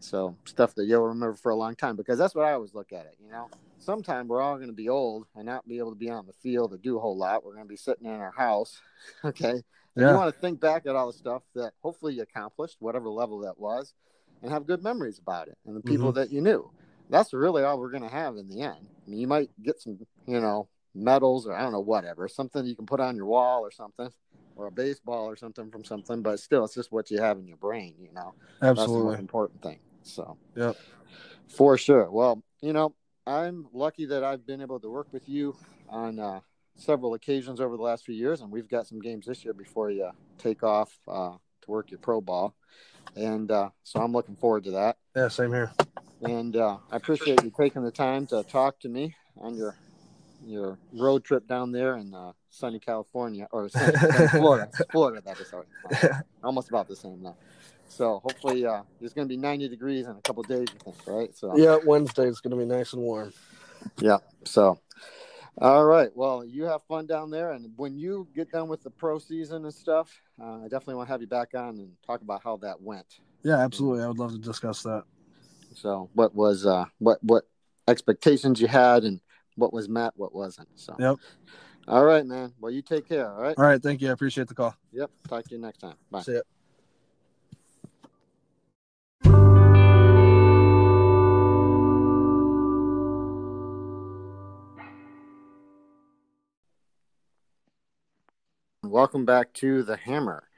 so 0.00 0.36
stuff 0.46 0.74
that 0.76 0.86
you'll 0.86 1.02
remember 1.08 1.36
for 1.36 1.50
a 1.52 1.56
long 1.56 1.76
time 1.76 1.96
because 1.96 2.18
that's 2.18 2.34
what 2.34 2.46
I 2.46 2.52
always 2.52 2.74
look 2.74 2.92
at 2.92 3.06
it. 3.06 3.16
You 3.24 3.30
know, 3.30 3.50
sometime 3.78 4.28
we're 4.28 4.42
all 4.42 4.56
going 4.56 4.68
to 4.68 4.74
be 4.74 4.88
old 4.88 5.26
and 5.36 5.46
not 5.46 5.68
be 5.68 5.78
able 5.78 5.92
to 5.92 5.98
be 5.98 6.10
on 6.10 6.26
the 6.26 6.34
field 6.34 6.72
or 6.74 6.78
do 6.78 6.98
a 6.98 7.00
whole 7.00 7.16
lot. 7.18 7.44
We're 7.44 7.54
going 7.54 7.66
to 7.66 7.70
be 7.70 7.76
sitting 7.76 8.06
in 8.06 8.12
our 8.12 8.32
house, 8.36 8.80
okay. 9.24 9.62
Yeah. 9.98 10.10
you 10.10 10.16
want 10.16 10.34
to 10.34 10.40
think 10.40 10.60
back 10.60 10.86
at 10.86 10.96
all 10.96 11.08
the 11.08 11.12
stuff 11.12 11.42
that 11.54 11.72
hopefully 11.82 12.14
you 12.14 12.22
accomplished, 12.22 12.76
whatever 12.80 13.08
level 13.08 13.40
that 13.40 13.58
was, 13.58 13.94
and 14.42 14.52
have 14.52 14.66
good 14.66 14.82
memories 14.82 15.18
about 15.18 15.48
it 15.48 15.58
and 15.66 15.76
the 15.76 15.80
people 15.80 16.12
that 16.12 16.30
you 16.30 16.40
knew. 16.40 16.70
That's 17.10 17.32
really 17.32 17.64
all 17.64 17.78
we're 17.78 17.90
going 17.90 18.02
to 18.02 18.08
have 18.08 18.36
in 18.36 18.48
the 18.48 18.62
end. 18.62 18.76
I 19.06 19.10
mean, 19.10 19.18
you 19.18 19.26
might 19.26 19.50
get 19.62 19.80
some, 19.80 19.98
you 20.26 20.40
know, 20.40 20.68
medals 20.94 21.46
or 21.46 21.54
I 21.54 21.62
don't 21.62 21.72
know, 21.72 21.80
whatever, 21.80 22.28
something 22.28 22.64
you 22.64 22.76
can 22.76 22.86
put 22.86 23.00
on 23.00 23.16
your 23.16 23.26
wall 23.26 23.60
or 23.62 23.70
something, 23.70 24.10
or 24.56 24.66
a 24.66 24.72
baseball 24.72 25.26
or 25.26 25.36
something 25.36 25.70
from 25.70 25.84
something, 25.84 26.20
but 26.20 26.40
still, 26.40 26.64
it's 26.64 26.74
just 26.74 26.92
what 26.92 27.10
you 27.10 27.20
have 27.20 27.38
in 27.38 27.46
your 27.46 27.56
brain, 27.56 27.94
you 28.00 28.12
know. 28.12 28.34
That's 28.60 28.74
the 28.74 28.82
Absolutely. 28.82 29.18
important 29.18 29.62
thing. 29.62 29.78
So, 30.02 30.36
Yep. 30.56 30.76
for 31.48 31.78
sure. 31.78 32.10
Well, 32.10 32.42
you 32.60 32.72
know, 32.72 32.94
I'm 33.26 33.66
lucky 33.72 34.06
that 34.06 34.24
I've 34.24 34.46
been 34.46 34.60
able 34.60 34.80
to 34.80 34.90
work 34.90 35.08
with 35.12 35.28
you 35.28 35.56
on 35.88 36.18
uh, 36.18 36.40
several 36.78 37.14
occasions 37.14 37.60
over 37.60 37.76
the 37.76 37.82
last 37.82 38.04
few 38.04 38.14
years, 38.14 38.40
and 38.40 38.50
we've 38.50 38.68
got 38.68 38.86
some 38.86 39.00
games 39.00 39.26
this 39.26 39.44
year 39.44 39.52
before 39.52 39.90
you 39.90 40.10
take 40.38 40.62
off 40.62 40.98
uh, 41.06 41.32
to 41.60 41.70
work 41.70 41.90
your 41.90 41.98
pro 41.98 42.20
ball, 42.20 42.54
and 43.14 43.50
uh, 43.50 43.68
so 43.82 44.00
I'm 44.00 44.12
looking 44.12 44.36
forward 44.36 44.64
to 44.64 44.70
that. 44.72 44.96
Yeah, 45.14 45.28
same 45.28 45.52
here. 45.52 45.72
And 46.22 46.56
uh, 46.56 46.78
I 46.90 46.96
appreciate 46.96 47.44
you 47.44 47.52
taking 47.56 47.84
the 47.84 47.90
time 47.90 48.26
to 48.28 48.42
talk 48.44 48.80
to 48.80 48.88
me 48.88 49.14
on 49.36 49.54
your 49.56 49.76
your 50.44 50.78
road 50.92 51.24
trip 51.24 51.46
down 51.46 51.72
there 51.72 51.96
in 51.96 52.14
uh, 52.14 52.32
sunny 52.48 52.78
California 52.78 53.48
or 53.50 53.68
sunny, 53.68 53.96
sunny 53.96 54.28
Florida. 54.28 54.70
Florida, 54.90 55.22
that 55.24 55.38
is 55.40 55.48
sorry. 55.48 55.66
almost 56.44 56.68
about 56.68 56.88
the 56.88 56.96
same 56.96 57.22
now. 57.22 57.36
So 57.88 58.20
hopefully, 58.22 58.66
uh, 58.66 58.82
it's 59.00 59.14
going 59.14 59.26
to 59.26 59.32
be 59.32 59.38
90 59.38 59.68
degrees 59.68 60.06
in 60.06 60.12
a 60.12 60.20
couple 60.22 60.42
of 60.42 60.48
days. 60.48 60.68
You 60.72 60.78
think, 60.84 60.96
right? 61.06 61.34
So 61.36 61.56
Yeah, 61.56 61.78
Wednesday 61.84 62.26
it's 62.28 62.40
going 62.40 62.50
to 62.50 62.56
be 62.56 62.66
nice 62.66 62.92
and 62.92 63.02
warm. 63.02 63.32
Yeah. 63.98 64.18
So, 64.44 64.78
all 65.60 65.84
right. 65.84 66.10
Well, 66.14 66.44
you 66.44 66.64
have 66.64 66.82
fun 66.84 67.06
down 67.06 67.30
there, 67.30 67.52
and 67.52 67.70
when 67.76 67.96
you 67.96 68.28
get 68.34 68.50
done 68.50 68.68
with 68.68 68.82
the 68.82 68.90
pro 68.90 69.18
season 69.18 69.64
and 69.64 69.74
stuff, 69.74 70.10
uh, 70.40 70.58
I 70.60 70.62
definitely 70.64 70.96
want 70.96 71.08
to 71.08 71.12
have 71.12 71.20
you 71.20 71.26
back 71.26 71.54
on 71.54 71.78
and 71.78 71.92
talk 72.06 72.22
about 72.22 72.42
how 72.42 72.56
that 72.58 72.80
went. 72.80 73.20
Yeah, 73.42 73.58
absolutely. 73.58 74.02
I 74.02 74.08
would 74.08 74.18
love 74.18 74.32
to 74.32 74.38
discuss 74.38 74.82
that. 74.82 75.04
So, 75.74 76.10
what 76.14 76.34
was 76.34 76.66
uh, 76.66 76.86
what 76.98 77.22
what 77.22 77.44
expectations 77.86 78.60
you 78.60 78.68
had, 78.68 79.04
and 79.04 79.20
what 79.56 79.72
was 79.72 79.88
met, 79.88 80.12
what 80.16 80.34
wasn't. 80.34 80.68
So, 80.76 80.94
Yep. 80.98 81.16
All 81.88 82.04
right, 82.04 82.24
man. 82.24 82.52
Well, 82.60 82.70
you 82.70 82.82
take 82.82 83.08
care. 83.08 83.32
All 83.32 83.40
right. 83.40 83.56
All 83.56 83.64
right, 83.64 83.82
thank 83.82 84.02
you. 84.02 84.08
I 84.08 84.12
appreciate 84.12 84.48
the 84.48 84.54
call. 84.54 84.76
Yep. 84.92 85.10
Talk 85.28 85.44
to 85.44 85.54
you 85.54 85.60
next 85.60 85.78
time. 85.78 85.94
Bye. 86.10 86.22
See 86.22 86.34
ya. 86.34 86.40
Welcome 98.98 99.24
back 99.24 99.52
to 99.52 99.84
The 99.84 99.96
Hammer. 99.96 100.48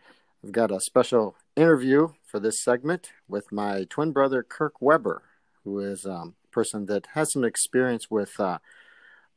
I've 0.43 0.51
got 0.51 0.71
a 0.71 0.81
special 0.81 1.37
interview 1.57 2.15
for 2.25 2.41
this 2.41 2.65
segment 2.65 3.13
with 3.29 3.53
my 3.53 3.85
twin 3.91 4.13
brother, 4.13 4.43
Kirk 4.43 4.81
Weber, 4.81 5.25
who 5.63 5.79
is 5.81 6.07
um, 6.07 6.37
a 6.45 6.49
person 6.49 6.87
that 6.87 7.09
has 7.13 7.35
some 7.35 7.45
experience 7.45 8.11
with 8.11 8.41
uh, 8.41 8.57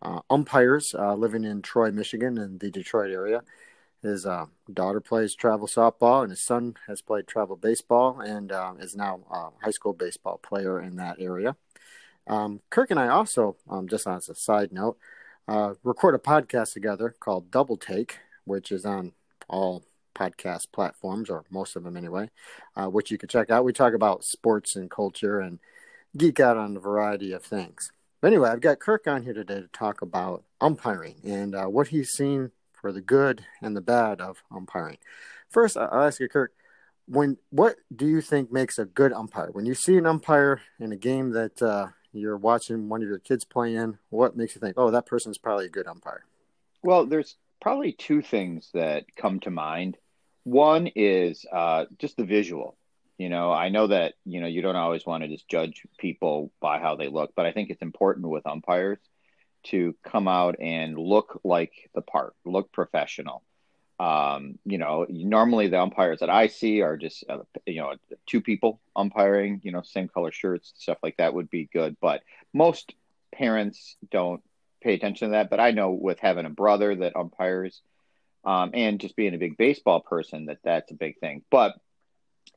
uh, 0.02 0.22
umpires 0.30 0.96
uh, 0.98 1.16
living 1.16 1.44
in 1.44 1.62
Troy, 1.62 1.92
Michigan, 1.92 2.38
in 2.38 2.60
the 2.60 2.72
Detroit 2.72 3.12
area. 3.12 3.42
His 4.02 4.26
uh, 4.26 4.46
daughter 4.72 5.02
plays 5.02 5.36
travel 5.36 5.68
softball, 5.68 6.22
and 6.22 6.30
his 6.30 6.46
son 6.46 6.76
has 6.88 7.02
played 7.02 7.28
travel 7.28 7.58
baseball 7.58 8.22
and 8.22 8.54
uh, 8.54 8.76
is 8.80 8.96
now 8.96 9.20
a 9.30 9.50
high 9.66 9.72
school 9.72 9.92
baseball 9.92 10.38
player 10.38 10.80
in 10.80 10.96
that 10.96 11.18
area. 11.20 11.58
Um, 12.26 12.62
Kirk 12.70 12.90
and 12.90 13.02
I 13.02 13.10
also, 13.10 13.58
um, 13.70 13.90
just 13.90 14.08
as 14.08 14.30
a 14.30 14.36
side 14.36 14.72
note, 14.72 14.98
uh, 15.46 15.74
record 15.84 16.16
a 16.16 16.20
podcast 16.20 16.72
together 16.72 17.14
called 17.20 17.52
Double 17.52 17.76
Take, 17.76 18.20
which 18.46 18.72
is 18.72 18.86
on 18.86 19.14
all 19.50 19.84
podcast 20.16 20.72
platforms, 20.72 21.30
or 21.30 21.44
most 21.50 21.76
of 21.76 21.84
them 21.84 21.98
anyway, 21.98 22.30
uh, 22.76 22.88
which 22.88 23.12
you 23.12 23.18
can 23.18 23.30
check 23.30 23.50
out. 23.50 23.66
We 23.66 23.74
talk 23.74 23.94
about 23.94 24.24
sports 24.24 24.76
and 24.76 24.90
culture 24.90 25.40
and 25.40 25.60
geek 26.16 26.40
out 26.40 26.58
on 26.58 26.78
a 26.78 26.80
variety 26.80 27.32
of 27.32 27.44
things. 27.44 27.92
But 28.22 28.28
anyway, 28.28 28.50
I've 28.50 28.62
got 28.62 28.80
Kirk 28.80 29.08
on 29.08 29.24
here 29.24 29.34
today 29.34 29.62
to 29.62 29.68
talk 29.68 30.02
about 30.02 30.44
umpiring 30.62 31.16
and 31.26 31.56
uh, 31.56 31.66
what 31.66 31.90
he's 31.90 32.12
seen 32.12 32.52
for 32.74 32.92
the 32.92 33.02
good 33.02 33.46
and 33.62 33.76
the 33.76 33.82
bad 33.82 34.22
of 34.22 34.44
umpiring. 34.52 34.98
First, 35.50 35.76
I'll 35.76 36.04
ask 36.04 36.20
you, 36.20 36.30
Kirk, 36.30 36.54
when 37.06 37.38
what 37.50 37.78
do 37.94 38.08
you 38.08 38.22
think 38.22 38.52
makes 38.52 38.80
a 38.80 38.86
good 38.86 39.12
umpire? 39.12 39.50
When 39.52 39.66
you 39.66 39.74
see 39.74 39.98
an 39.98 40.06
umpire 40.06 40.62
in 40.80 40.92
a 40.92 40.96
game 40.96 41.32
that 41.32 41.62
uh, 41.62 41.88
you're 42.14 42.38
watching 42.38 42.88
one 42.88 43.02
of 43.02 43.10
your 43.10 43.20
kids 43.20 43.44
play 43.44 43.76
in, 43.76 43.98
what 44.10 44.38
makes 44.38 44.56
you 44.56 44.62
think, 44.62 44.76
oh, 44.78 44.92
that 44.92 45.06
person's 45.06 45.38
probably 45.38 45.66
a 45.66 45.70
good 45.70 45.88
umpire? 45.88 46.24
Well, 46.82 47.06
there's 47.06 47.36
probably 47.64 47.94
two 47.94 48.22
things 48.22 48.70
that 48.74 49.06
come 49.16 49.40
to 49.40 49.50
mind. 49.50 49.98
One 50.44 50.88
is 50.98 51.46
uh, 51.50 51.86
just 51.98 52.18
the 52.18 52.26
visual. 52.26 52.76
You 53.18 53.30
know, 53.30 53.54
I 53.54 53.70
know 53.70 53.88
that 53.88 54.16
you 54.26 54.42
know 54.42 54.48
you 54.48 54.62
don't 54.62 54.76
always 54.76 55.06
want 55.06 55.24
to 55.24 55.30
just 55.30 55.48
judge 55.48 55.84
people 55.98 56.52
by 56.60 56.80
how 56.80 56.96
they 56.98 57.08
look, 57.08 57.32
but 57.36 57.46
I 57.46 57.54
think 57.54 57.70
it's 57.70 57.82
important 57.82 58.28
with 58.28 58.46
umpires 58.46 59.00
to 59.68 59.96
come 60.04 60.28
out 60.28 60.58
and 60.60 60.98
look 60.98 61.40
like 61.46 61.72
the 61.96 62.02
part, 62.02 62.36
look 62.44 62.70
professional. 62.74 63.44
Um, 63.98 64.60
you 64.66 64.78
know, 64.78 65.06
normally 65.08 65.70
the 65.70 65.80
umpires 65.80 66.20
that 66.20 66.30
I 66.30 66.48
see 66.48 66.82
are 66.82 66.98
just 66.98 67.24
uh, 67.30 67.44
you 67.66 67.80
know 67.80 67.94
two 68.26 68.42
people 68.42 68.82
umpiring. 68.94 69.62
You 69.64 69.72
know, 69.72 69.84
same 69.84 70.10
color 70.10 70.34
shirts, 70.34 70.74
stuff 70.76 70.98
like 71.02 71.16
that 71.16 71.34
would 71.34 71.50
be 71.50 71.70
good, 71.72 71.96
but 72.02 72.24
most 72.54 72.94
parents 73.32 73.96
don't 74.12 74.44
pay 74.84 74.94
attention 74.94 75.30
to 75.30 75.32
that. 75.34 75.50
But 75.50 75.60
I 75.60 75.72
know 75.72 75.92
with 75.92 76.20
having 76.20 76.46
a 76.46 76.50
brother 76.52 76.96
that 76.96 77.16
umpires 77.16 77.82
um, 78.46 78.72
and 78.74 79.00
just 79.00 79.16
being 79.16 79.34
a 79.34 79.40
big 79.40 79.58
baseball 79.58 80.02
person, 80.02 80.46
that 80.46 80.60
that's 80.64 80.92
a 80.92 80.96
big 80.96 81.20
thing. 81.20 81.44
But 81.50 81.76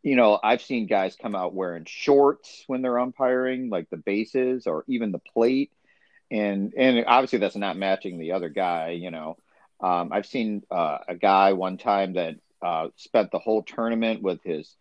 you 0.02 0.16
know, 0.16 0.38
I've 0.42 0.62
seen 0.62 0.86
guys 0.86 1.16
come 1.20 1.34
out 1.34 1.54
wearing 1.54 1.84
shorts 1.84 2.64
when 2.66 2.82
they're 2.82 2.98
umpiring, 2.98 3.70
like 3.70 3.90
the 3.90 3.96
bases 3.96 4.66
or 4.66 4.84
even 4.86 5.12
the 5.12 5.18
plate, 5.18 5.72
and 6.30 6.72
and 6.76 7.04
obviously 7.06 7.38
that's 7.38 7.56
not 7.56 7.76
matching 7.76 8.18
the 8.18 8.32
other 8.32 8.48
guy. 8.48 8.90
You 8.90 9.10
know, 9.10 9.36
um, 9.80 10.10
I've 10.12 10.26
seen 10.26 10.62
uh, 10.70 10.98
a 11.08 11.14
guy 11.14 11.52
one 11.54 11.78
time 11.78 12.14
that 12.14 12.36
uh, 12.62 12.88
spent 12.96 13.30
the 13.30 13.38
whole 13.38 13.62
tournament 13.62 14.22
with 14.22 14.42
his 14.42 14.74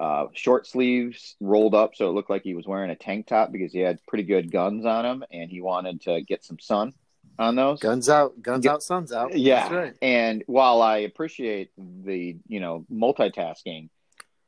uh, 0.00 0.26
short 0.32 0.66
sleeves 0.66 1.36
rolled 1.40 1.74
up 1.74 1.94
so 1.94 2.08
it 2.08 2.12
looked 2.12 2.30
like 2.30 2.42
he 2.42 2.54
was 2.54 2.66
wearing 2.66 2.90
a 2.90 2.96
tank 2.96 3.26
top 3.26 3.52
because 3.52 3.70
he 3.72 3.78
had 3.80 3.98
pretty 4.08 4.24
good 4.24 4.50
guns 4.50 4.84
on 4.86 5.04
him 5.04 5.22
and 5.30 5.50
he 5.50 5.60
wanted 5.60 6.00
to 6.00 6.22
get 6.22 6.42
some 6.42 6.58
sun 6.58 6.92
on 7.38 7.54
those. 7.54 7.80
Guns 7.80 8.08
out, 8.08 8.40
guns 8.42 8.66
out, 8.66 8.82
suns 8.82 9.12
out. 9.12 9.36
Yeah. 9.36 9.72
Right. 9.72 9.94
And 10.02 10.42
while 10.46 10.80
I 10.82 10.98
appreciate 10.98 11.70
the, 11.76 12.36
you 12.48 12.60
know, 12.60 12.84
multitasking, 12.92 13.90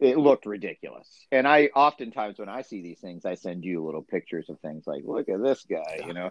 it 0.00 0.18
looked 0.18 0.46
ridiculous. 0.46 1.26
And 1.30 1.46
I 1.46 1.66
oftentimes 1.74 2.38
when 2.38 2.48
I 2.48 2.62
see 2.62 2.82
these 2.82 2.98
things, 2.98 3.24
I 3.24 3.34
send 3.34 3.64
you 3.64 3.84
little 3.84 4.02
pictures 4.02 4.48
of 4.48 4.58
things 4.60 4.86
like, 4.86 5.02
look 5.04 5.28
at 5.28 5.42
this 5.42 5.64
guy, 5.64 6.00
you 6.06 6.14
know. 6.14 6.30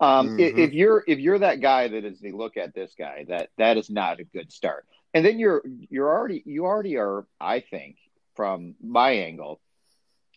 Um, 0.00 0.26
i- 0.38 0.40
Mhm. 0.40 0.58
if 0.58 0.72
you're 0.72 1.04
if 1.06 1.18
you're 1.20 1.38
that 1.38 1.60
guy 1.60 1.86
that 1.88 2.04
is 2.04 2.18
the 2.20 2.32
look 2.32 2.56
at 2.56 2.74
this 2.74 2.92
guy, 2.98 3.24
that 3.28 3.50
that 3.58 3.76
is 3.76 3.88
not 3.90 4.18
a 4.18 4.24
good 4.24 4.50
start. 4.50 4.86
And 5.14 5.24
then 5.24 5.38
you're 5.38 5.62
you're 5.90 6.08
already 6.08 6.42
you 6.44 6.64
already 6.64 6.96
are, 6.96 7.26
I 7.40 7.60
think, 7.60 7.96
from 8.34 8.74
my 8.82 9.10
angle, 9.10 9.60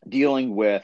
dealing 0.08 0.56
with 0.56 0.84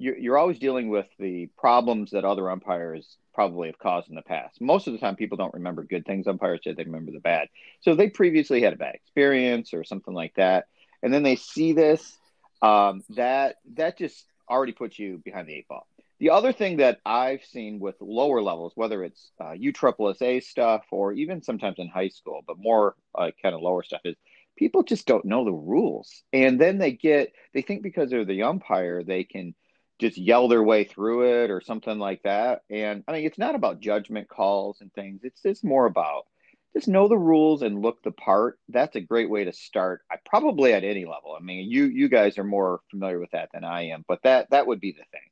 you're, 0.00 0.38
always 0.38 0.60
dealing 0.60 0.90
with 0.90 1.08
the 1.18 1.48
problems 1.58 2.12
that 2.12 2.24
other 2.24 2.48
umpires 2.50 3.16
probably 3.34 3.66
have 3.68 3.80
caused 3.80 4.08
in 4.08 4.14
the 4.14 4.22
past. 4.22 4.60
Most 4.60 4.86
of 4.86 4.92
the 4.92 4.98
time, 5.00 5.16
people 5.16 5.36
don't 5.36 5.54
remember 5.54 5.82
good 5.82 6.06
things 6.06 6.28
umpires 6.28 6.60
did; 6.62 6.76
they 6.76 6.84
remember 6.84 7.10
the 7.10 7.20
bad. 7.20 7.48
So 7.80 7.94
they 7.94 8.08
previously 8.08 8.62
had 8.62 8.72
a 8.72 8.76
bad 8.76 8.94
experience 8.94 9.74
or 9.74 9.82
something 9.82 10.14
like 10.14 10.34
that, 10.36 10.66
and 11.02 11.12
then 11.12 11.22
they 11.22 11.36
see 11.36 11.72
this. 11.72 12.16
Um, 12.62 13.04
that 13.10 13.56
that 13.74 13.98
just 13.98 14.24
already 14.48 14.72
puts 14.72 14.98
you 14.98 15.20
behind 15.24 15.48
the 15.48 15.54
eight 15.54 15.68
ball. 15.68 15.86
The 16.20 16.30
other 16.30 16.52
thing 16.52 16.78
that 16.78 16.98
I've 17.06 17.44
seen 17.44 17.78
with 17.78 17.94
lower 18.00 18.42
levels, 18.42 18.72
whether 18.74 19.04
it's 19.04 19.30
uh, 19.40 19.52
USSSA 19.52 20.42
stuff 20.42 20.84
or 20.90 21.12
even 21.12 21.42
sometimes 21.42 21.76
in 21.78 21.86
high 21.86 22.08
school, 22.08 22.42
but 22.44 22.58
more 22.58 22.96
uh, 23.14 23.30
kind 23.40 23.54
of 23.54 23.60
lower 23.60 23.84
stuff, 23.84 24.00
is 24.04 24.16
people 24.58 24.82
just 24.82 25.06
don't 25.06 25.24
know 25.24 25.44
the 25.44 25.52
rules, 25.52 26.22
and 26.32 26.60
then 26.60 26.78
they 26.78 26.92
get 26.92 27.32
they 27.54 27.62
think 27.62 27.82
because 27.82 28.10
they're 28.10 28.24
the 28.24 28.42
umpire 28.42 29.02
they 29.04 29.24
can 29.24 29.54
just 29.98 30.18
yell 30.18 30.48
their 30.48 30.62
way 30.62 30.84
through 30.84 31.42
it 31.42 31.50
or 31.50 31.60
something 31.60 31.98
like 31.98 32.22
that. 32.22 32.62
And 32.70 33.04
I 33.08 33.12
mean, 33.12 33.24
it's 33.24 33.38
not 33.38 33.54
about 33.54 33.80
judgment 33.80 34.28
calls 34.28 34.80
and 34.80 34.92
things. 34.92 35.20
It's 35.24 35.42
just 35.42 35.64
more 35.64 35.86
about 35.86 36.26
just 36.74 36.88
know 36.88 37.08
the 37.08 37.18
rules 37.18 37.62
and 37.62 37.82
look 37.82 38.02
the 38.02 38.12
part. 38.12 38.58
That's 38.68 38.96
a 38.96 39.00
great 39.00 39.30
way 39.30 39.44
to 39.44 39.52
start. 39.52 40.02
I 40.10 40.16
probably 40.24 40.72
at 40.72 40.84
any 40.84 41.04
level. 41.04 41.36
I 41.38 41.42
mean, 41.42 41.70
you 41.70 41.86
you 41.86 42.08
guys 42.08 42.38
are 42.38 42.44
more 42.44 42.80
familiar 42.90 43.18
with 43.18 43.30
that 43.32 43.50
than 43.52 43.64
I 43.64 43.88
am, 43.88 44.04
but 44.06 44.22
that 44.24 44.50
that 44.50 44.66
would 44.66 44.80
be 44.80 44.92
the 44.92 45.04
thing. 45.12 45.30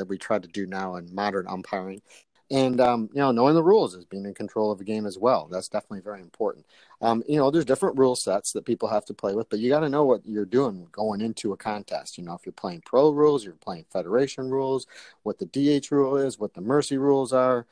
That 0.00 0.08
we 0.08 0.18
try 0.18 0.38
to 0.38 0.48
do 0.48 0.66
now 0.66 0.96
in 0.96 1.14
modern 1.14 1.46
umpiring. 1.46 2.02
And 2.50 2.80
um, 2.80 3.08
you 3.12 3.20
know 3.20 3.30
knowing 3.30 3.54
the 3.54 3.62
rules 3.62 3.94
is 3.94 4.04
being 4.04 4.26
in 4.26 4.34
control 4.34 4.72
of 4.72 4.80
a 4.80 4.84
game 4.84 5.06
as 5.06 5.16
well. 5.16 5.48
That's 5.50 5.68
definitely 5.68 6.00
very 6.00 6.20
important. 6.20 6.66
Um, 7.00 7.22
you 7.28 7.36
know 7.36 7.50
there's 7.50 7.64
different 7.64 7.98
rule 7.98 8.16
sets 8.16 8.52
that 8.52 8.64
people 8.64 8.88
have 8.88 9.04
to 9.06 9.14
play 9.14 9.34
with 9.34 9.48
but 9.48 9.60
you 9.60 9.68
got 9.68 9.80
to 9.80 9.88
know 9.88 10.04
what 10.04 10.26
you're 10.26 10.44
doing 10.44 10.88
going 10.90 11.20
into 11.20 11.52
a 11.52 11.56
contest. 11.56 12.18
You 12.18 12.24
know 12.24 12.34
if 12.34 12.44
you're 12.44 12.52
playing 12.52 12.82
pro 12.84 13.10
rules 13.10 13.44
you're 13.44 13.54
playing 13.54 13.86
federation 13.92 14.50
rules 14.50 14.86
what 15.22 15.38
the 15.38 15.46
dh 15.46 15.90
rule 15.92 16.16
is 16.16 16.38
what 16.38 16.54
the 16.54 16.60
mercy 16.60 16.98
rules 16.98 17.32
are 17.32 17.66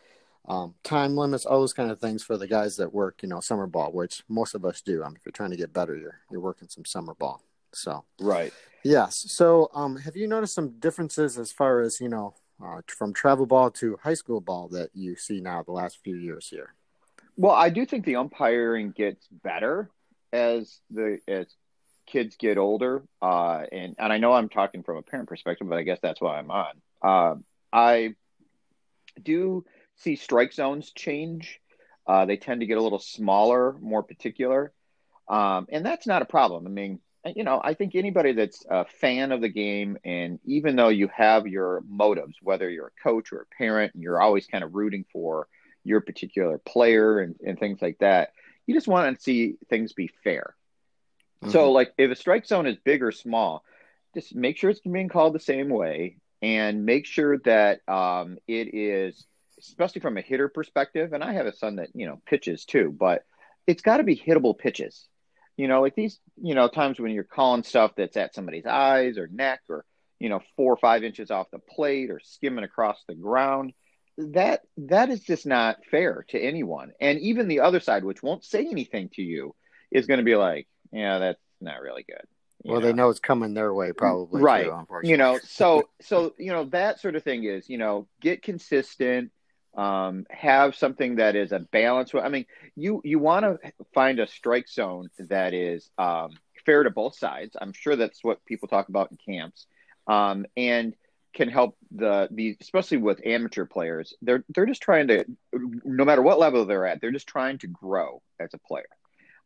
um, 0.48 0.74
time 0.82 1.16
limits 1.16 1.44
all 1.44 1.60
those 1.60 1.74
kind 1.74 1.90
of 1.90 2.00
things 2.00 2.22
for 2.22 2.38
the 2.38 2.46
guys 2.46 2.76
that 2.76 2.94
work 2.94 3.22
you 3.22 3.28
know 3.28 3.40
summer 3.40 3.66
ball 3.66 3.90
which 3.92 4.22
most 4.28 4.54
of 4.54 4.64
us 4.64 4.80
do. 4.80 5.02
Um, 5.02 5.16
if 5.16 5.26
you're 5.26 5.32
trying 5.32 5.50
to 5.50 5.56
get 5.56 5.72
better 5.72 5.96
you're, 5.96 6.20
you're 6.30 6.40
working 6.40 6.68
some 6.68 6.84
summer 6.84 7.14
ball. 7.14 7.42
So 7.72 8.04
right 8.20 8.52
yes 8.84 9.24
so 9.28 9.70
um, 9.74 9.96
have 9.96 10.16
you 10.16 10.26
noticed 10.26 10.54
some 10.54 10.78
differences 10.78 11.38
as 11.38 11.52
far 11.52 11.80
as 11.80 12.00
you 12.00 12.08
know 12.08 12.34
uh, 12.62 12.80
from 12.86 13.12
travel 13.12 13.46
ball 13.46 13.70
to 13.70 13.98
high 14.02 14.14
school 14.14 14.40
ball 14.40 14.68
that 14.68 14.90
you 14.94 15.16
see 15.16 15.40
now 15.40 15.62
the 15.62 15.72
last 15.72 15.98
few 16.02 16.16
years 16.16 16.48
here? 16.48 16.74
Well, 17.36 17.54
I 17.54 17.70
do 17.70 17.86
think 17.86 18.04
the 18.04 18.16
umpiring 18.16 18.90
gets 18.90 19.26
better 19.28 19.90
as 20.32 20.80
the 20.90 21.18
as 21.28 21.46
kids 22.06 22.36
get 22.36 22.58
older, 22.58 23.04
uh, 23.22 23.62
and 23.70 23.94
and 23.98 24.12
I 24.12 24.18
know 24.18 24.32
I'm 24.32 24.48
talking 24.48 24.82
from 24.82 24.96
a 24.96 25.02
parent 25.02 25.28
perspective, 25.28 25.68
but 25.68 25.78
I 25.78 25.82
guess 25.82 26.00
that's 26.02 26.20
why 26.20 26.38
I'm 26.38 26.50
on. 26.50 26.82
Uh, 27.00 27.34
I 27.72 28.14
do 29.22 29.64
see 29.96 30.16
strike 30.16 30.52
zones 30.52 30.90
change. 30.92 31.60
Uh, 32.06 32.24
they 32.24 32.36
tend 32.36 32.60
to 32.60 32.66
get 32.66 32.78
a 32.78 32.82
little 32.82 32.98
smaller, 32.98 33.76
more 33.80 34.02
particular, 34.02 34.72
um, 35.28 35.66
and 35.70 35.86
that's 35.86 36.06
not 36.06 36.22
a 36.22 36.26
problem. 36.26 36.66
I 36.66 36.70
mean, 36.70 37.00
you 37.36 37.44
know, 37.44 37.60
I 37.62 37.74
think 37.74 37.94
anybody 37.94 38.32
that's 38.32 38.64
a 38.68 38.84
fan 38.84 39.32
of 39.32 39.40
the 39.40 39.48
game, 39.48 39.98
and 40.04 40.38
even 40.44 40.76
though 40.76 40.88
you 40.88 41.08
have 41.08 41.46
your 41.46 41.82
motives, 41.88 42.36
whether 42.42 42.68
you're 42.68 42.88
a 42.88 43.02
coach 43.02 43.32
or 43.32 43.42
a 43.42 43.56
parent, 43.56 43.94
and 43.94 44.02
you're 44.02 44.20
always 44.20 44.46
kind 44.46 44.64
of 44.64 44.74
rooting 44.74 45.04
for 45.12 45.48
your 45.84 46.00
particular 46.00 46.58
player 46.58 47.20
and, 47.20 47.36
and 47.44 47.58
things 47.58 47.80
like 47.80 47.98
that, 47.98 48.32
you 48.66 48.74
just 48.74 48.88
want 48.88 49.16
to 49.16 49.22
see 49.22 49.56
things 49.70 49.92
be 49.92 50.10
fair. 50.22 50.54
Mm-hmm. 51.42 51.52
So, 51.52 51.72
like, 51.72 51.92
if 51.98 52.10
a 52.10 52.16
strike 52.16 52.46
zone 52.46 52.66
is 52.66 52.76
big 52.84 53.02
or 53.02 53.12
small, 53.12 53.64
just 54.14 54.34
make 54.34 54.56
sure 54.56 54.70
it's 54.70 54.80
being 54.80 55.08
called 55.08 55.34
the 55.34 55.40
same 55.40 55.68
way 55.68 56.18
and 56.42 56.84
make 56.84 57.06
sure 57.06 57.38
that 57.38 57.80
um, 57.88 58.38
it 58.46 58.74
is, 58.74 59.24
especially 59.58 60.00
from 60.00 60.18
a 60.18 60.22
hitter 60.22 60.48
perspective. 60.48 61.12
And 61.12 61.22
I 61.22 61.32
have 61.32 61.46
a 61.46 61.52
son 61.52 61.76
that, 61.76 61.88
you 61.94 62.06
know, 62.06 62.20
pitches 62.26 62.64
too, 62.64 62.94
but 62.96 63.24
it's 63.66 63.82
got 63.82 63.98
to 63.98 64.04
be 64.04 64.16
hittable 64.16 64.56
pitches 64.56 65.06
you 65.58 65.66
know, 65.66 65.82
like 65.82 65.96
these, 65.96 66.20
you 66.40 66.54
know, 66.54 66.68
times 66.68 67.00
when 67.00 67.10
you're 67.10 67.24
calling 67.24 67.64
stuff 67.64 67.92
that's 67.96 68.16
at 68.16 68.32
somebody's 68.32 68.64
eyes 68.64 69.18
or 69.18 69.26
neck 69.26 69.60
or, 69.68 69.84
you 70.20 70.28
know, 70.28 70.40
four 70.56 70.72
or 70.72 70.76
five 70.76 71.02
inches 71.02 71.32
off 71.32 71.50
the 71.50 71.58
plate 71.58 72.10
or 72.10 72.20
skimming 72.22 72.64
across 72.64 73.02
the 73.08 73.16
ground, 73.16 73.72
that 74.18 74.62
that 74.76 75.10
is 75.10 75.20
just 75.20 75.46
not 75.46 75.78
fair 75.90 76.24
to 76.28 76.40
anyone. 76.40 76.92
And 77.00 77.18
even 77.18 77.48
the 77.48 77.60
other 77.60 77.80
side, 77.80 78.04
which 78.04 78.22
won't 78.22 78.44
say 78.44 78.66
anything 78.66 79.10
to 79.14 79.22
you, 79.22 79.54
is 79.90 80.06
going 80.06 80.18
to 80.18 80.24
be 80.24 80.36
like, 80.36 80.68
yeah, 80.92 81.18
that's 81.18 81.42
not 81.60 81.80
really 81.80 82.04
good. 82.08 82.22
well, 82.64 82.80
know? 82.80 82.86
they 82.86 82.92
know 82.92 83.10
it's 83.10 83.18
coming 83.18 83.54
their 83.54 83.74
way, 83.74 83.92
probably. 83.92 84.40
Right. 84.40 84.66
Too, 84.66 84.86
you 85.02 85.16
know, 85.16 85.40
so 85.42 85.88
so 86.00 86.34
you 86.38 86.52
know 86.52 86.66
that 86.66 87.00
sort 87.00 87.16
of 87.16 87.24
thing 87.24 87.42
is, 87.42 87.68
you 87.68 87.78
know, 87.78 88.06
get 88.20 88.42
consistent 88.42 89.32
um, 89.76 90.26
have 90.30 90.74
something 90.74 91.16
that 91.16 91.36
is 91.36 91.52
a 91.52 91.60
balance. 91.60 92.12
I 92.14 92.28
mean, 92.28 92.46
you 92.74 93.00
you 93.04 93.18
want 93.18 93.44
to 93.44 93.72
find 93.94 94.18
a 94.18 94.26
strike 94.26 94.68
zone 94.68 95.10
that 95.18 95.54
is 95.54 95.88
um, 95.98 96.30
fair 96.64 96.82
to 96.82 96.90
both 96.90 97.16
sides. 97.16 97.56
I'm 97.60 97.72
sure 97.72 97.96
that's 97.96 98.22
what 98.24 98.44
people 98.44 98.68
talk 98.68 98.88
about 98.88 99.10
in 99.10 99.18
camps, 99.18 99.66
um, 100.06 100.46
and 100.56 100.94
can 101.34 101.48
help 101.48 101.76
the 101.90 102.28
the 102.30 102.56
especially 102.60 102.96
with 102.96 103.24
amateur 103.24 103.64
players. 103.64 104.14
They're 104.22 104.44
they're 104.48 104.66
just 104.66 104.82
trying 104.82 105.08
to, 105.08 105.24
no 105.52 106.04
matter 106.04 106.22
what 106.22 106.38
level 106.38 106.64
they're 106.64 106.86
at, 106.86 107.00
they're 107.00 107.12
just 107.12 107.28
trying 107.28 107.58
to 107.58 107.66
grow 107.66 108.22
as 108.40 108.54
a 108.54 108.58
player. 108.58 108.88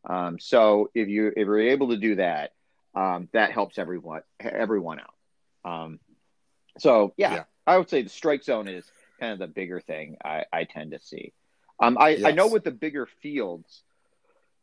Um, 0.05 0.39
so 0.39 0.89
if 0.95 1.07
you 1.07 1.27
if 1.27 1.35
you're 1.37 1.59
able 1.59 1.89
to 1.89 1.97
do 1.97 2.15
that, 2.15 2.51
um, 2.95 3.29
that 3.33 3.51
helps 3.51 3.77
everyone 3.77 4.21
everyone 4.39 4.99
out. 4.99 5.71
Um, 5.71 5.99
so 6.79 7.13
yeah, 7.17 7.33
yeah, 7.33 7.43
I 7.67 7.77
would 7.77 7.89
say 7.89 8.01
the 8.01 8.09
strike 8.09 8.43
zone 8.43 8.67
is 8.67 8.85
kind 9.23 9.33
of 9.33 9.39
the 9.39 9.47
bigger 9.47 9.79
thing 9.79 10.17
I, 10.23 10.43
I 10.51 10.65
tend 10.65 10.91
to 10.91 10.99
see. 10.99 11.31
Um, 11.79 11.97
I, 11.97 12.09
yes. 12.09 12.25
I 12.25 12.31
know 12.31 12.47
with 12.49 12.65
the 12.65 12.71
bigger 12.71 13.07
fields, 13.21 13.83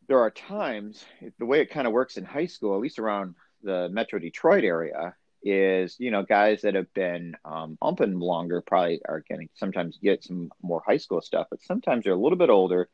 there 0.06 0.20
are 0.20 0.30
times 0.30 1.02
the 1.38 1.46
way 1.46 1.60
it 1.60 1.70
kind 1.70 1.86
of 1.86 1.94
works 1.94 2.18
in 2.18 2.24
high 2.24 2.46
school, 2.46 2.74
at 2.74 2.80
least 2.80 2.98
around 2.98 3.36
the 3.62 3.88
Metro 3.90 4.18
Detroit 4.18 4.64
area, 4.64 5.14
is 5.42 5.96
you 5.98 6.10
know 6.10 6.22
guys 6.22 6.62
that 6.62 6.74
have 6.74 6.92
been 6.92 7.34
um, 7.46 7.78
umping 7.80 8.18
longer 8.20 8.60
probably 8.60 9.00
are 9.08 9.24
to 9.30 9.46
sometimes 9.54 9.96
get 9.96 10.22
some 10.22 10.50
more 10.62 10.82
high 10.86 10.98
school 10.98 11.22
stuff, 11.22 11.46
but 11.50 11.62
sometimes 11.62 12.04
they're 12.04 12.12
a 12.12 12.16
little 12.16 12.36
bit 12.36 12.50
older, 12.50 12.88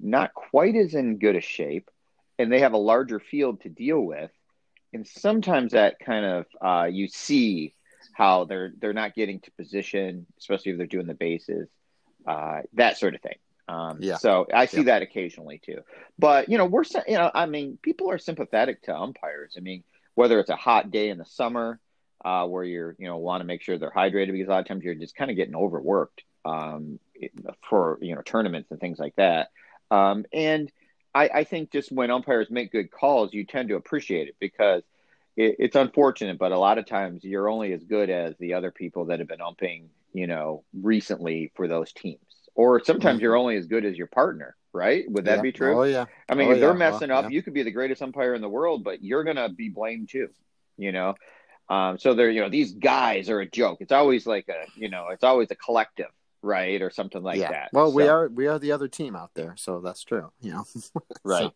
not 0.00 0.32
quite 0.32 0.74
as 0.74 0.94
in 0.94 1.18
good 1.18 1.36
a 1.36 1.42
shape, 1.42 1.90
and 2.38 2.50
they 2.50 2.60
have 2.60 2.72
a 2.72 2.78
larger 2.78 3.20
field 3.20 3.60
to 3.60 3.68
deal 3.68 4.00
with, 4.00 4.30
and 4.94 5.06
sometimes 5.06 5.72
that 5.72 5.98
kind 5.98 6.24
of 6.24 6.46
uh, 6.62 6.84
you 6.84 7.08
see 7.08 7.74
how 8.12 8.44
they're 8.44 8.72
they're 8.78 8.92
not 8.92 9.14
getting 9.14 9.40
to 9.40 9.50
position, 9.52 10.26
especially 10.38 10.72
if 10.72 10.78
they're 10.78 10.86
doing 10.86 11.06
the 11.06 11.14
bases, 11.14 11.68
uh, 12.26 12.60
that 12.74 12.98
sort 12.98 13.14
of 13.14 13.20
thing. 13.20 13.36
Um, 13.68 13.98
yeah. 14.00 14.16
So 14.16 14.46
I 14.52 14.66
see 14.66 14.84
that 14.84 15.02
occasionally 15.02 15.60
too. 15.64 15.78
But 16.18 16.48
you 16.48 16.58
know, 16.58 16.66
we're 16.66 16.84
you 17.06 17.16
know, 17.16 17.30
I 17.34 17.46
mean, 17.46 17.78
people 17.82 18.10
are 18.10 18.18
sympathetic 18.18 18.82
to 18.82 18.96
umpires. 18.96 19.54
I 19.56 19.60
mean, 19.60 19.84
whether 20.14 20.38
it's 20.40 20.50
a 20.50 20.56
hot 20.56 20.90
day 20.90 21.08
in 21.08 21.18
the 21.18 21.24
summer 21.24 21.80
uh, 22.24 22.46
where 22.46 22.64
you're 22.64 22.94
you 22.98 23.06
know 23.06 23.16
want 23.16 23.40
to 23.40 23.46
make 23.46 23.62
sure 23.62 23.78
they're 23.78 23.90
hydrated 23.90 24.32
because 24.32 24.48
a 24.48 24.50
lot 24.50 24.60
of 24.60 24.66
times 24.66 24.84
you're 24.84 24.94
just 24.94 25.16
kind 25.16 25.30
of 25.30 25.36
getting 25.36 25.54
overworked 25.54 26.22
um, 26.44 26.98
for 27.68 27.98
you 28.02 28.14
know 28.14 28.22
tournaments 28.22 28.70
and 28.70 28.80
things 28.80 28.98
like 28.98 29.16
that. 29.16 29.50
Um, 29.90 30.24
and 30.32 30.70
I, 31.14 31.28
I 31.28 31.44
think 31.44 31.70
just 31.70 31.92
when 31.92 32.10
umpires 32.10 32.50
make 32.50 32.72
good 32.72 32.90
calls, 32.90 33.32
you 33.32 33.44
tend 33.44 33.68
to 33.68 33.76
appreciate 33.76 34.28
it 34.28 34.36
because 34.40 34.82
it, 35.36 35.56
it's 35.58 35.76
unfortunate, 35.76 36.38
but 36.38 36.52
a 36.52 36.58
lot 36.58 36.78
of 36.78 36.86
times 36.86 37.24
you're 37.24 37.48
only 37.48 37.72
as 37.72 37.84
good 37.84 38.10
as 38.10 38.36
the 38.38 38.54
other 38.54 38.70
people 38.70 39.06
that 39.06 39.18
have 39.18 39.28
been 39.28 39.40
umping, 39.40 39.90
you 40.12 40.26
know, 40.26 40.64
recently 40.74 41.52
for 41.54 41.68
those 41.68 41.92
teams. 41.92 42.18
Or 42.54 42.84
sometimes 42.84 43.16
mm-hmm. 43.16 43.22
you're 43.22 43.36
only 43.36 43.56
as 43.56 43.66
good 43.66 43.84
as 43.84 43.96
your 43.96 44.08
partner, 44.08 44.56
right? 44.74 45.10
Would 45.10 45.24
that 45.24 45.36
yeah. 45.36 45.42
be 45.42 45.52
true? 45.52 45.80
Oh 45.80 45.84
yeah. 45.84 46.04
I 46.28 46.34
mean, 46.34 46.48
oh, 46.48 46.52
if 46.52 46.60
they're 46.60 46.70
yeah. 46.70 46.76
messing 46.76 47.08
well, 47.08 47.20
up, 47.20 47.24
yeah. 47.24 47.30
you 47.30 47.42
could 47.42 47.54
be 47.54 47.62
the 47.62 47.70
greatest 47.70 48.02
umpire 48.02 48.34
in 48.34 48.42
the 48.42 48.48
world, 48.48 48.84
but 48.84 49.02
you're 49.02 49.24
gonna 49.24 49.48
be 49.48 49.70
blamed 49.70 50.10
too. 50.10 50.28
You 50.76 50.92
know. 50.92 51.14
Um, 51.68 51.96
so 51.96 52.12
they're, 52.12 52.30
you 52.30 52.42
know, 52.42 52.50
these 52.50 52.72
guys 52.72 53.30
are 53.30 53.40
a 53.40 53.48
joke. 53.48 53.78
It's 53.80 53.92
always 53.92 54.26
like 54.26 54.48
a, 54.48 54.66
you 54.78 54.90
know, 54.90 55.08
it's 55.08 55.24
always 55.24 55.50
a 55.50 55.54
collective, 55.54 56.10
right, 56.42 56.82
or 56.82 56.90
something 56.90 57.22
like 57.22 57.38
yeah. 57.38 57.50
that. 57.50 57.70
Well, 57.72 57.88
so, 57.88 57.96
we 57.96 58.08
are 58.08 58.28
we 58.28 58.46
are 58.46 58.58
the 58.58 58.72
other 58.72 58.88
team 58.88 59.16
out 59.16 59.30
there, 59.34 59.54
so 59.56 59.80
that's 59.80 60.04
true. 60.04 60.30
You 60.42 60.52
know, 60.52 60.64
right. 61.24 61.44
So. 61.44 61.54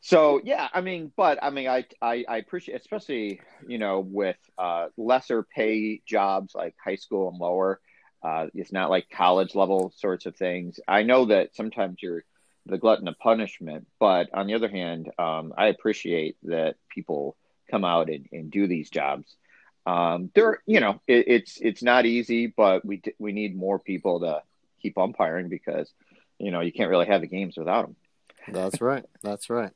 So 0.00 0.40
yeah, 0.44 0.68
I 0.72 0.80
mean, 0.80 1.12
but 1.16 1.38
I 1.42 1.50
mean, 1.50 1.68
I 1.68 1.84
I, 2.00 2.24
I 2.28 2.36
appreciate, 2.38 2.80
especially 2.80 3.40
you 3.66 3.78
know, 3.78 4.00
with 4.00 4.38
uh, 4.56 4.88
lesser 4.96 5.42
pay 5.42 6.00
jobs 6.06 6.54
like 6.54 6.74
high 6.82 6.96
school 6.96 7.28
and 7.28 7.38
lower. 7.38 7.80
Uh, 8.22 8.46
it's 8.54 8.72
not 8.72 8.90
like 8.90 9.08
college 9.10 9.54
level 9.54 9.92
sorts 9.96 10.26
of 10.26 10.36
things. 10.36 10.78
I 10.86 11.02
know 11.02 11.26
that 11.26 11.54
sometimes 11.54 11.98
you're 12.02 12.24
the 12.66 12.78
glutton 12.78 13.08
of 13.08 13.18
punishment, 13.18 13.86
but 13.98 14.28
on 14.34 14.46
the 14.46 14.54
other 14.54 14.68
hand, 14.68 15.10
um, 15.18 15.54
I 15.56 15.68
appreciate 15.68 16.36
that 16.44 16.76
people 16.90 17.36
come 17.70 17.84
out 17.84 18.10
and, 18.10 18.26
and 18.32 18.50
do 18.50 18.66
these 18.66 18.90
jobs. 18.90 19.36
Um, 19.86 20.30
they're 20.34 20.62
you 20.66 20.80
know, 20.80 21.00
it, 21.06 21.28
it's 21.28 21.58
it's 21.60 21.82
not 21.82 22.06
easy, 22.06 22.46
but 22.46 22.84
we 22.84 23.02
we 23.18 23.32
need 23.32 23.56
more 23.56 23.78
people 23.78 24.20
to 24.20 24.42
keep 24.80 24.96
umpiring 24.96 25.48
because 25.48 25.92
you 26.38 26.50
know 26.50 26.60
you 26.60 26.72
can't 26.72 26.90
really 26.90 27.06
have 27.06 27.20
the 27.20 27.26
games 27.26 27.56
without 27.58 27.82
them. 27.82 27.96
That's 28.48 28.80
right. 28.80 29.04
That's 29.22 29.50
right. 29.50 29.72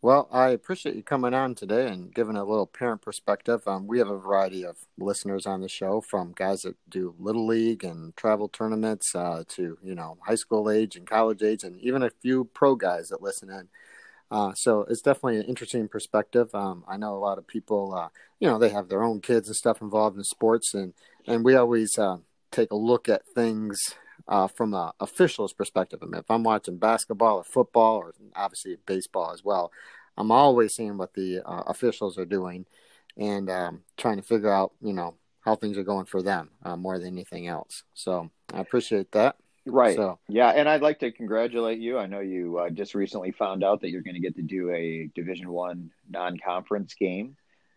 Well, 0.00 0.28
I 0.30 0.50
appreciate 0.50 0.94
you 0.94 1.02
coming 1.02 1.34
on 1.34 1.56
today 1.56 1.88
and 1.88 2.14
giving 2.14 2.36
a 2.36 2.44
little 2.44 2.68
parent 2.68 3.02
perspective. 3.02 3.66
Um, 3.66 3.88
we 3.88 3.98
have 3.98 4.08
a 4.08 4.16
variety 4.16 4.64
of 4.64 4.76
listeners 4.96 5.44
on 5.44 5.60
the 5.60 5.68
show, 5.68 6.00
from 6.00 6.34
guys 6.36 6.60
that 6.60 6.76
do 6.88 7.16
little 7.18 7.44
league 7.44 7.82
and 7.82 8.16
travel 8.16 8.48
tournaments 8.48 9.12
uh, 9.16 9.42
to 9.48 9.76
you 9.82 9.96
know 9.96 10.16
high 10.24 10.36
school 10.36 10.70
age 10.70 10.94
and 10.94 11.04
college 11.04 11.42
age, 11.42 11.64
and 11.64 11.80
even 11.80 12.04
a 12.04 12.10
few 12.22 12.44
pro 12.44 12.76
guys 12.76 13.08
that 13.08 13.22
listen 13.22 13.50
in. 13.50 13.68
Uh, 14.30 14.52
so 14.54 14.82
it's 14.82 15.02
definitely 15.02 15.38
an 15.38 15.46
interesting 15.46 15.88
perspective. 15.88 16.54
Um, 16.54 16.84
I 16.86 16.96
know 16.96 17.16
a 17.16 17.18
lot 17.18 17.38
of 17.38 17.48
people, 17.48 17.92
uh, 17.92 18.10
you 18.38 18.46
know, 18.46 18.58
they 18.58 18.68
have 18.68 18.88
their 18.88 19.02
own 19.02 19.20
kids 19.20 19.48
and 19.48 19.56
stuff 19.56 19.82
involved 19.82 20.16
in 20.16 20.22
sports, 20.22 20.74
and 20.74 20.94
and 21.26 21.44
we 21.44 21.56
always 21.56 21.98
uh, 21.98 22.18
take 22.52 22.70
a 22.70 22.76
look 22.76 23.08
at 23.08 23.26
things 23.34 23.76
uh, 24.28 24.48
from 24.48 24.74
a 24.74 24.92
official's 25.00 25.52
perspective. 25.54 26.00
I 26.02 26.06
mean, 26.06 26.20
if 26.20 26.30
I'm 26.30 26.44
watching 26.44 26.78
basketball 26.78 27.38
or 27.38 27.44
football 27.44 27.96
or 27.96 28.14
obviously 28.36 28.76
baseball 28.86 29.32
as 29.32 29.42
well, 29.44 29.72
I'm 30.16 30.30
always 30.30 30.74
seeing 30.74 30.98
what 30.98 31.14
the 31.14 31.40
uh, 31.44 31.62
officials 31.66 32.18
are 32.18 32.26
doing. 32.26 32.66
and 33.16 33.50
um, 33.50 33.82
trying 33.96 34.16
to 34.16 34.22
figure 34.22 34.52
out, 34.52 34.72
you 34.80 34.92
know, 34.92 35.14
how 35.40 35.56
things 35.56 35.76
are 35.78 35.82
going 35.84 36.06
for 36.06 36.22
them 36.22 36.50
uh, 36.62 36.76
more 36.76 36.98
than 36.98 37.08
anything 37.08 37.48
else. 37.48 37.82
So 37.94 38.30
I 38.52 38.60
appreciate 38.60 39.10
that. 39.12 39.36
Right. 39.66 39.96
So 39.96 40.18
yeah, 40.28 40.50
and 40.50 40.68
I'd 40.68 40.82
like 40.82 41.00
to 41.00 41.10
congratulate 41.12 41.78
you. 41.80 41.98
I 41.98 42.06
know 42.06 42.20
you 42.20 42.58
uh, 42.58 42.70
just 42.70 42.94
recently 42.94 43.32
found 43.32 43.64
out 43.64 43.80
that 43.80 43.90
you're 43.90 44.02
going 44.02 44.14
to 44.14 44.20
get 44.20 44.36
to 44.36 44.42
do 44.42 44.70
a 44.70 45.10
Division 45.14 45.50
One 45.50 45.90
non-conference 46.08 46.94
game 46.94 47.36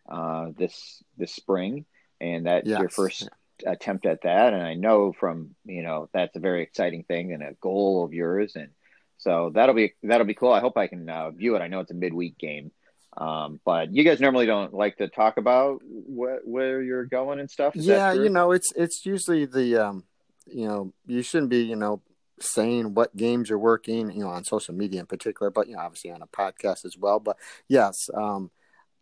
uh, 0.09 0.49
this 0.57 1.03
this 1.17 1.33
spring, 1.33 1.85
and 2.19 2.45
that's 2.45 2.67
Yes. 2.67 2.79
your 2.79 2.89
first 2.89 3.29
attempt 3.65 4.05
at 4.05 4.23
that. 4.23 4.53
And 4.53 4.61
I 4.61 4.73
know 4.73 5.13
from 5.13 5.55
you 5.65 5.83
know 5.83 6.09
that's 6.13 6.35
a 6.35 6.39
very 6.39 6.63
exciting 6.63 7.03
thing 7.03 7.33
and 7.33 7.43
a 7.43 7.53
goal 7.61 8.03
of 8.03 8.13
yours, 8.13 8.55
and 8.55 8.69
so 9.17 9.51
that'll 9.53 9.75
be 9.75 9.93
that'll 10.03 10.27
be 10.27 10.33
cool. 10.33 10.53
I 10.53 10.59
hope 10.59 10.77
I 10.77 10.87
can 10.87 11.09
uh, 11.09 11.31
view 11.31 11.55
it. 11.55 11.61
I 11.61 11.67
know 11.67 11.79
it's 11.79 11.91
a 11.91 11.95
midweek 11.95 12.37
game. 12.37 12.71
Um, 13.17 13.59
but 13.65 13.93
you 13.93 14.05
guys 14.05 14.21
normally 14.21 14.45
don't 14.45 14.73
like 14.73 14.97
to 14.97 15.09
talk 15.09 15.35
about 15.35 15.81
wh- 15.81 16.47
where 16.47 16.81
you're 16.81 17.03
going 17.03 17.41
and 17.41 17.51
stuff. 17.51 17.75
Is 17.75 17.85
yeah, 17.85 18.13
you 18.13 18.29
know, 18.29 18.51
it's 18.53 18.71
it's 18.73 19.05
usually 19.05 19.45
the 19.45 19.75
um, 19.85 20.05
you 20.47 20.67
know, 20.67 20.93
you 21.05 21.21
shouldn't 21.21 21.49
be, 21.49 21.63
you 21.63 21.75
know, 21.75 22.01
saying 22.39 22.93
what 22.93 23.15
games 23.15 23.49
you're 23.49 23.59
working, 23.59 24.11
you 24.11 24.23
know, 24.23 24.29
on 24.29 24.43
social 24.43 24.73
media 24.73 24.99
in 24.99 25.05
particular, 25.05 25.51
but 25.51 25.67
you 25.67 25.75
know, 25.75 25.81
obviously 25.81 26.11
on 26.11 26.21
a 26.21 26.27
podcast 26.27 26.85
as 26.85 26.97
well. 26.97 27.19
But 27.19 27.37
yes, 27.67 28.09
um, 28.13 28.49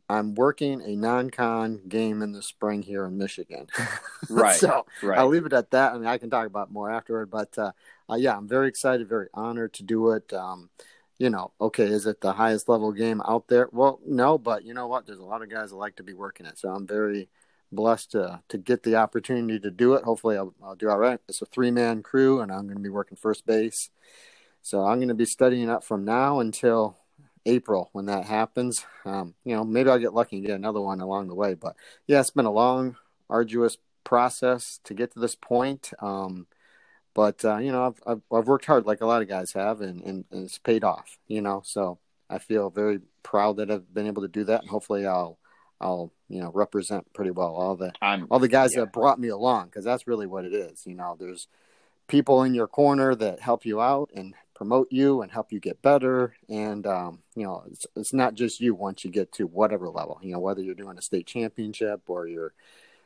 I'm 0.10 0.34
working 0.34 0.82
a 0.82 0.96
non-con 0.96 1.82
game 1.88 2.24
in 2.24 2.32
the 2.32 2.42
spring 2.42 2.82
here 2.82 3.06
in 3.06 3.18
Michigan. 3.18 3.68
Right, 4.30 4.60
so 4.60 4.86
right. 5.02 5.18
I'll 5.18 5.30
leave 5.30 5.46
it 5.46 5.54
at 5.54 5.72
that. 5.72 5.94
I 5.94 5.98
mean, 5.98 6.06
I 6.06 6.18
can 6.18 6.30
talk 6.30 6.46
about 6.46 6.72
more 6.72 6.92
afterward, 6.92 7.32
but 7.32 7.58
uh, 7.58 7.72
uh, 8.10 8.16
yeah, 8.16 8.36
I'm 8.36 8.48
very 8.48 8.68
excited, 8.68 9.08
very 9.08 9.28
honored 9.34 9.74
to 9.76 9.84
do 9.84 10.12
it. 10.12 10.32
Um, 10.34 10.70
you 11.18 11.30
know, 11.30 11.52
okay, 11.60 11.86
is 11.86 12.06
it 12.06 12.22
the 12.22 12.34
highest 12.34 12.70
level 12.70 12.92
game 12.92 13.22
out 13.28 13.48
there? 13.48 13.70
Well, 13.72 14.00
no, 14.06 14.38
but 14.38 14.66
you 14.66 14.74
know 14.74 14.88
what? 14.88 15.08
There's 15.08 15.20
a 15.20 15.24
lot 15.26 15.42
of 15.42 15.50
guys 15.50 15.70
that 15.70 15.78
like 15.78 15.96
to 15.96 16.04
be 16.04 16.14
working 16.14 16.46
it, 16.46 16.60
so 16.60 16.70
I'm 16.70 16.86
very 16.86 17.30
blessed 17.72 18.12
to 18.12 18.42
to 18.50 18.58
get 18.58 18.84
the 18.84 18.98
opportunity 18.98 19.60
to 19.60 19.72
do 19.72 19.94
it. 19.94 20.04
Hopefully, 20.04 20.38
I'll, 20.38 20.54
I'll 20.62 20.76
do 20.76 20.90
all 20.90 21.00
right. 21.00 21.20
It's 21.28 21.42
a 21.42 21.46
three 21.46 21.72
man 21.72 22.04
crew, 22.04 22.42
and 22.42 22.52
I'm 22.52 22.66
going 22.66 22.78
to 22.78 22.84
be 22.84 22.90
working 22.90 23.18
first 23.18 23.46
base. 23.46 23.90
So 24.62 24.86
I'm 24.86 25.00
going 25.00 25.08
to 25.08 25.14
be 25.16 25.26
studying 25.26 25.70
up 25.70 25.84
from 25.84 26.06
now 26.06 26.40
until 26.40 26.98
April 27.46 27.90
when 27.94 28.06
that 28.06 28.26
happens. 28.26 28.86
Um, 29.06 29.34
you 29.44 29.56
know, 29.56 29.64
maybe 29.64 29.90
I'll 29.90 30.00
get 30.00 30.14
lucky 30.14 30.38
and 30.38 30.46
get 30.46 30.56
another 30.56 30.82
one 30.82 31.02
along 31.02 31.28
the 31.28 31.36
way. 31.36 31.54
But 31.54 31.76
yeah, 32.08 32.20
it's 32.20 32.30
been 32.32 32.46
a 32.46 32.52
long, 32.52 32.96
arduous 33.30 33.78
process 34.04 34.80
to 34.86 34.94
get 34.94 35.14
to 35.14 35.20
this 35.20 35.36
point. 35.36 35.92
Um, 36.00 36.48
but 37.14 37.44
uh, 37.44 37.58
you 37.58 37.72
know, 37.72 37.88
I've, 37.88 38.02
I've 38.06 38.22
I've 38.32 38.48
worked 38.48 38.66
hard 38.66 38.86
like 38.86 39.02
a 39.02 39.06
lot 39.06 39.22
of 39.22 39.28
guys 39.28 39.54
have, 39.54 39.82
and, 39.82 40.02
and, 40.02 40.26
and 40.32 40.46
it's 40.46 40.58
paid 40.58 40.84
off. 40.84 41.18
You 41.28 41.42
know, 41.42 41.62
so 41.66 42.00
I 42.30 42.40
feel 42.40 42.70
very 42.70 43.00
proud 43.24 43.58
that 43.58 43.72
I've 43.72 43.94
been 43.94 44.08
able 44.08 44.22
to 44.22 44.28
do 44.28 44.44
that, 44.46 44.62
and 44.62 44.70
hopefully, 44.70 45.06
I'll 45.06 45.38
I'll 45.82 46.12
you 46.28 46.40
know 46.42 46.52
represent 46.54 47.12
pretty 47.14 47.32
well 47.32 47.56
all 47.56 47.76
the 47.76 47.92
I'm 48.02 48.28
all 48.30 48.40
the 48.40 48.48
guys 48.48 48.74
Yeah. 48.74 48.82
that 48.82 48.94
brought 48.94 49.20
me 49.20 49.30
along 49.30 49.66
because 49.68 49.86
that's 49.86 50.08
really 50.08 50.28
what 50.28 50.46
it 50.46 50.54
is. 50.54 50.86
You 50.86 50.96
know, 50.96 51.16
there's 51.20 51.48
people 52.08 52.44
in 52.44 52.54
your 52.54 52.68
corner 52.68 53.16
that 53.16 53.40
help 53.40 53.66
you 53.66 53.82
out 53.82 54.10
and 54.16 54.34
promote 54.60 54.90
you 54.92 55.22
and 55.22 55.32
help 55.32 55.54
you 55.54 55.60
get 55.62 55.82
better. 55.82 56.34
And 56.50 56.86
um, 56.86 57.20
you 57.34 57.46
know, 57.46 57.64
it's, 57.72 57.88
it's 57.96 58.12
not 58.14 58.36
just 58.36 58.60
you 58.60 58.76
once 58.76 59.06
you 59.06 59.10
get 59.10 59.32
to 59.34 59.48
whatever 59.48 59.88
level. 59.90 60.20
You 60.22 60.34
know, 60.34 60.40
whether 60.40 60.62
you're 60.62 60.76
doing 60.76 60.98
a 60.98 61.02
state 61.02 61.26
championship 61.26 62.02
or 62.08 62.28
you're 62.28 62.52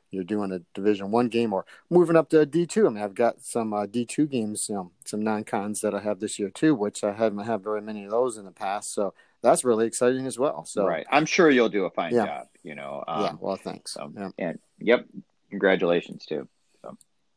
you're 0.10 0.24
doing 0.24 0.51
a 0.51 0.62
Division 0.74 1.12
One 1.12 1.28
game 1.28 1.54
or 1.54 1.64
moving 1.91 2.16
up 2.16 2.30
to 2.32 2.43
D 2.47 2.66
two. 2.66 2.88
I 2.88 2.89
mean, 2.89 3.04
I've 3.04 3.14
got 3.14 3.43
some 3.43 3.72
uh, 3.72 3.86
D 3.86 4.04
two 4.04 4.26
games, 4.26 4.68
you 4.68 4.74
know, 4.74 4.91
some 5.06 5.22
non 5.22 5.43
cons 5.43 5.82
that 5.82 5.93
I 5.93 5.99
have 5.99 6.20
this 6.20 6.39
year 6.39 6.49
too, 6.49 6.74
which 6.74 7.04
I 7.04 7.14
haven't 7.14 7.45
had 7.45 7.64
very 7.64 7.84
many 7.84 8.04
of 8.04 8.10
those 8.10 8.36
in 8.38 8.45
the 8.45 8.51
past. 8.51 8.91
So 8.91 9.14
that's 9.43 9.64
really 9.64 9.86
exciting 9.86 10.26
as 10.26 10.39
well. 10.39 10.66
So 10.66 10.88
right. 10.88 11.06
I'm 11.12 11.28
sure 11.28 11.51
you'll 11.51 11.70
do 11.70 11.86
a 11.86 11.91
fine 11.91 12.16
Yeah. 12.16 12.26
job. 12.26 12.47
You 12.64 12.74
know. 12.74 13.04
Um, 13.08 13.22
yeah, 13.24 13.34
well, 13.39 13.58
thanks. 13.58 13.93
so- 13.93 14.12
Yeah. 14.18 14.30
And 14.39 14.60
yep, 14.80 15.06
congratulations 15.51 16.26
too. 16.26 16.47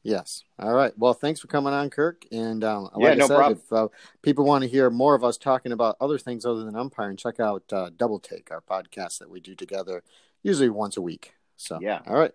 Yes. 0.06 0.44
All 0.60 0.72
right. 0.72 0.92
Well, 0.96 1.14
thanks 1.14 1.40
for 1.40 1.48
coming 1.48 1.72
on, 1.72 1.90
Kirk. 1.90 2.26
And 2.30 2.62
um, 2.62 2.84
like 2.94 3.02
Yeah, 3.02 3.08
I 3.10 3.14
no 3.16 3.26
said, 3.26 3.36
problem. 3.36 3.58
if 3.60 3.72
uh, 3.72 3.88
people 4.22 4.44
want 4.44 4.62
to 4.62 4.68
hear 4.68 4.88
more 4.88 5.16
of 5.16 5.24
us 5.24 5.36
talking 5.36 5.72
about 5.72 5.96
other 6.00 6.16
things 6.16 6.46
other 6.46 6.62
than 6.64 6.76
umpiring, 6.76 7.16
check 7.16 7.40
out 7.40 7.64
uh, 7.72 7.90
Double 7.96 8.20
Take, 8.20 8.52
our 8.52 8.60
podcast 8.60 9.18
that 9.18 9.28
we 9.28 9.40
do 9.40 9.56
together, 9.56 10.04
usually 10.44 10.68
once 10.70 10.96
a 10.96 11.02
week. 11.02 11.32
So 11.56 11.80
Yeah. 11.82 12.02
All 12.06 12.14
right. 12.16 12.30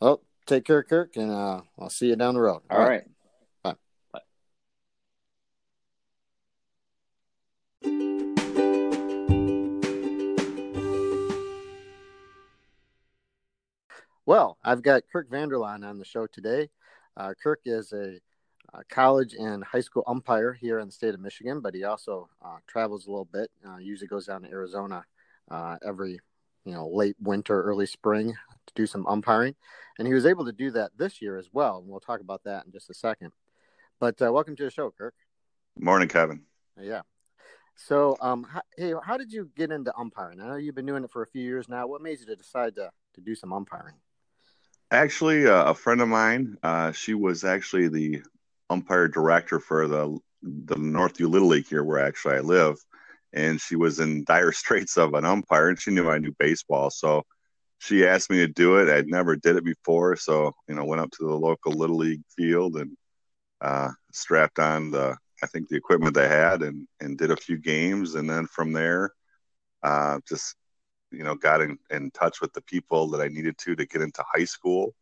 Well, 0.00 0.22
take 0.46 0.64
care, 0.64 0.82
Kirk, 0.82 1.16
and 1.16 1.30
uh, 1.30 1.60
I'll 1.78 1.88
see 1.90 2.08
you 2.08 2.16
down 2.16 2.34
the 2.34 2.40
road. 2.40 2.62
All 2.68 2.80
right. 2.80 3.04
Bye. 3.62 3.74
Bye. 4.12 4.22
Well, 14.26 14.58
I've 14.62 14.82
got 14.82 15.04
Kirk 15.10 15.30
VanderLaan 15.30 15.88
on 15.88 15.98
the 15.98 16.04
show 16.04 16.26
today. 16.26 16.68
Uh, 17.18 17.34
Kirk 17.42 17.60
is 17.64 17.92
a, 17.92 18.18
uh 18.74 18.82
college 18.88 19.34
and 19.34 19.64
high 19.64 19.80
school 19.80 20.04
umpire 20.06 20.52
here 20.52 20.78
in 20.78 20.86
the 20.86 20.92
state 20.92 21.14
of 21.14 21.20
Michigan, 21.20 21.60
but 21.60 21.74
he 21.74 21.84
also 21.84 22.28
uh, 22.44 22.58
travels 22.66 23.06
a 23.06 23.10
little 23.10 23.24
bit. 23.24 23.50
Uh, 23.66 23.78
usually 23.78 24.06
goes 24.06 24.26
down 24.26 24.42
to 24.42 24.48
Arizona 24.48 25.04
uh, 25.50 25.76
every, 25.84 26.20
you 26.64 26.72
know, 26.72 26.86
late 26.86 27.16
winter, 27.20 27.60
early 27.62 27.86
spring 27.86 28.34
to 28.66 28.74
do 28.74 28.86
some 28.86 29.06
umpiring, 29.06 29.56
and 29.98 30.06
he 30.06 30.14
was 30.14 30.26
able 30.26 30.44
to 30.44 30.52
do 30.52 30.70
that 30.70 30.92
this 30.96 31.20
year 31.20 31.36
as 31.36 31.48
well. 31.52 31.78
And 31.78 31.88
we'll 31.88 31.98
talk 32.00 32.20
about 32.20 32.44
that 32.44 32.66
in 32.66 32.72
just 32.72 32.90
a 32.90 32.94
second. 32.94 33.32
But 33.98 34.20
uh, 34.22 34.32
welcome 34.32 34.54
to 34.56 34.64
the 34.64 34.70
show, 34.70 34.90
Kirk. 34.90 35.14
Morning, 35.80 36.08
Kevin. 36.08 36.42
Yeah. 36.80 37.02
So, 37.74 38.16
um, 38.20 38.44
how, 38.44 38.62
hey, 38.76 38.92
how 39.04 39.16
did 39.16 39.32
you 39.32 39.50
get 39.56 39.70
into 39.70 39.96
umpiring? 39.96 40.40
I 40.40 40.48
know 40.48 40.56
you've 40.56 40.74
been 40.74 40.86
doing 40.86 41.04
it 41.04 41.10
for 41.10 41.22
a 41.22 41.26
few 41.26 41.42
years 41.42 41.68
now. 41.68 41.86
What 41.86 42.02
made 42.02 42.20
you 42.20 42.26
to 42.26 42.36
decide 42.36 42.74
to 42.76 42.90
to 43.14 43.20
do 43.20 43.34
some 43.34 43.52
umpiring? 43.52 43.94
Actually, 44.90 45.46
uh, 45.46 45.64
a 45.64 45.74
friend 45.74 46.00
of 46.00 46.08
mine, 46.08 46.56
uh, 46.62 46.92
she 46.92 47.12
was 47.12 47.44
actually 47.44 47.88
the 47.88 48.22
umpire 48.70 49.08
director 49.08 49.60
for 49.60 49.86
the 49.86 50.18
the 50.42 50.76
Northview 50.76 51.28
Little 51.28 51.48
League 51.48 51.68
here, 51.68 51.84
where 51.84 51.98
actually 51.98 52.36
I 52.36 52.40
live, 52.40 52.76
and 53.32 53.60
she 53.60 53.76
was 53.76 54.00
in 54.00 54.24
dire 54.24 54.52
straits 54.62 54.96
of 54.96 55.14
an 55.14 55.24
umpire, 55.24 55.68
and 55.68 55.80
she 55.80 55.90
knew 55.90 56.08
I 56.08 56.18
knew 56.18 56.34
baseball, 56.38 56.90
so 56.90 57.24
she 57.78 58.06
asked 58.06 58.30
me 58.30 58.38
to 58.38 58.48
do 58.48 58.78
it. 58.78 58.88
I'd 58.88 59.08
never 59.08 59.36
did 59.36 59.56
it 59.56 59.64
before, 59.64 60.16
so 60.16 60.52
you 60.68 60.74
know, 60.74 60.84
went 60.84 61.02
up 61.02 61.10
to 61.12 61.24
the 61.26 61.34
local 61.34 61.72
Little 61.72 61.98
League 61.98 62.22
field 62.36 62.76
and 62.76 62.96
uh, 63.60 63.90
strapped 64.12 64.58
on 64.58 64.90
the 64.90 65.16
I 65.42 65.46
think 65.46 65.68
the 65.68 65.76
equipment 65.76 66.14
they 66.14 66.28
had, 66.28 66.62
and 66.62 66.88
and 67.00 67.18
did 67.18 67.30
a 67.30 67.36
few 67.36 67.58
games, 67.58 68.14
and 68.14 68.28
then 68.28 68.46
from 68.46 68.72
there, 68.72 69.12
uh, 69.82 70.20
just 70.28 70.56
you 71.10 71.24
know 71.24 71.34
got 71.34 71.60
in, 71.60 71.78
in 71.90 72.10
touch 72.10 72.40
with 72.40 72.52
the 72.52 72.62
people 72.62 73.08
that 73.08 73.20
I 73.20 73.28
needed 73.28 73.56
to 73.58 73.76
to 73.76 73.86
get 73.86 74.02
into 74.02 74.24
high 74.34 74.44
school. 74.44 74.94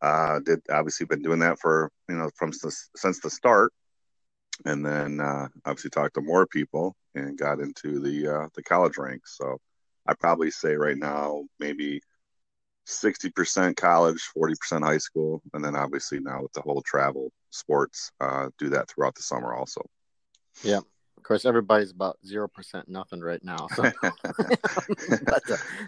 Uh, 0.00 0.40
did 0.40 0.60
obviously 0.70 1.06
been 1.06 1.22
doing 1.22 1.38
that 1.40 1.58
for 1.60 1.90
you 2.08 2.16
know 2.16 2.30
from 2.36 2.52
since 2.52 3.20
the 3.20 3.30
start, 3.30 3.72
and 4.64 4.84
then 4.84 5.20
uh, 5.20 5.48
obviously 5.64 5.90
talked 5.90 6.14
to 6.14 6.20
more 6.20 6.46
people 6.46 6.96
and 7.14 7.38
got 7.38 7.60
into 7.60 8.00
the 8.00 8.28
uh, 8.28 8.48
the 8.54 8.62
college 8.62 8.98
ranks. 8.98 9.36
So 9.36 9.58
I 10.06 10.14
probably 10.14 10.50
say 10.50 10.74
right 10.74 10.96
now 10.96 11.44
maybe 11.60 12.00
sixty 12.84 13.30
percent 13.30 13.76
college, 13.76 14.20
forty 14.34 14.54
percent 14.60 14.84
high 14.84 14.98
school, 14.98 15.42
and 15.54 15.64
then 15.64 15.76
obviously 15.76 16.20
now 16.20 16.42
with 16.42 16.52
the 16.52 16.62
whole 16.62 16.82
travel 16.82 17.30
sports, 17.50 18.10
uh, 18.20 18.48
do 18.58 18.70
that 18.70 18.88
throughout 18.88 19.14
the 19.14 19.22
summer 19.22 19.54
also. 19.54 19.82
Of 21.22 21.28
course, 21.28 21.44
everybody's 21.44 21.92
about 21.92 22.18
zero 22.26 22.48
percent 22.48 22.88
nothing 22.88 23.20
right 23.20 23.42
now. 23.44 23.68
So, 23.76 23.84
but, 24.02 25.42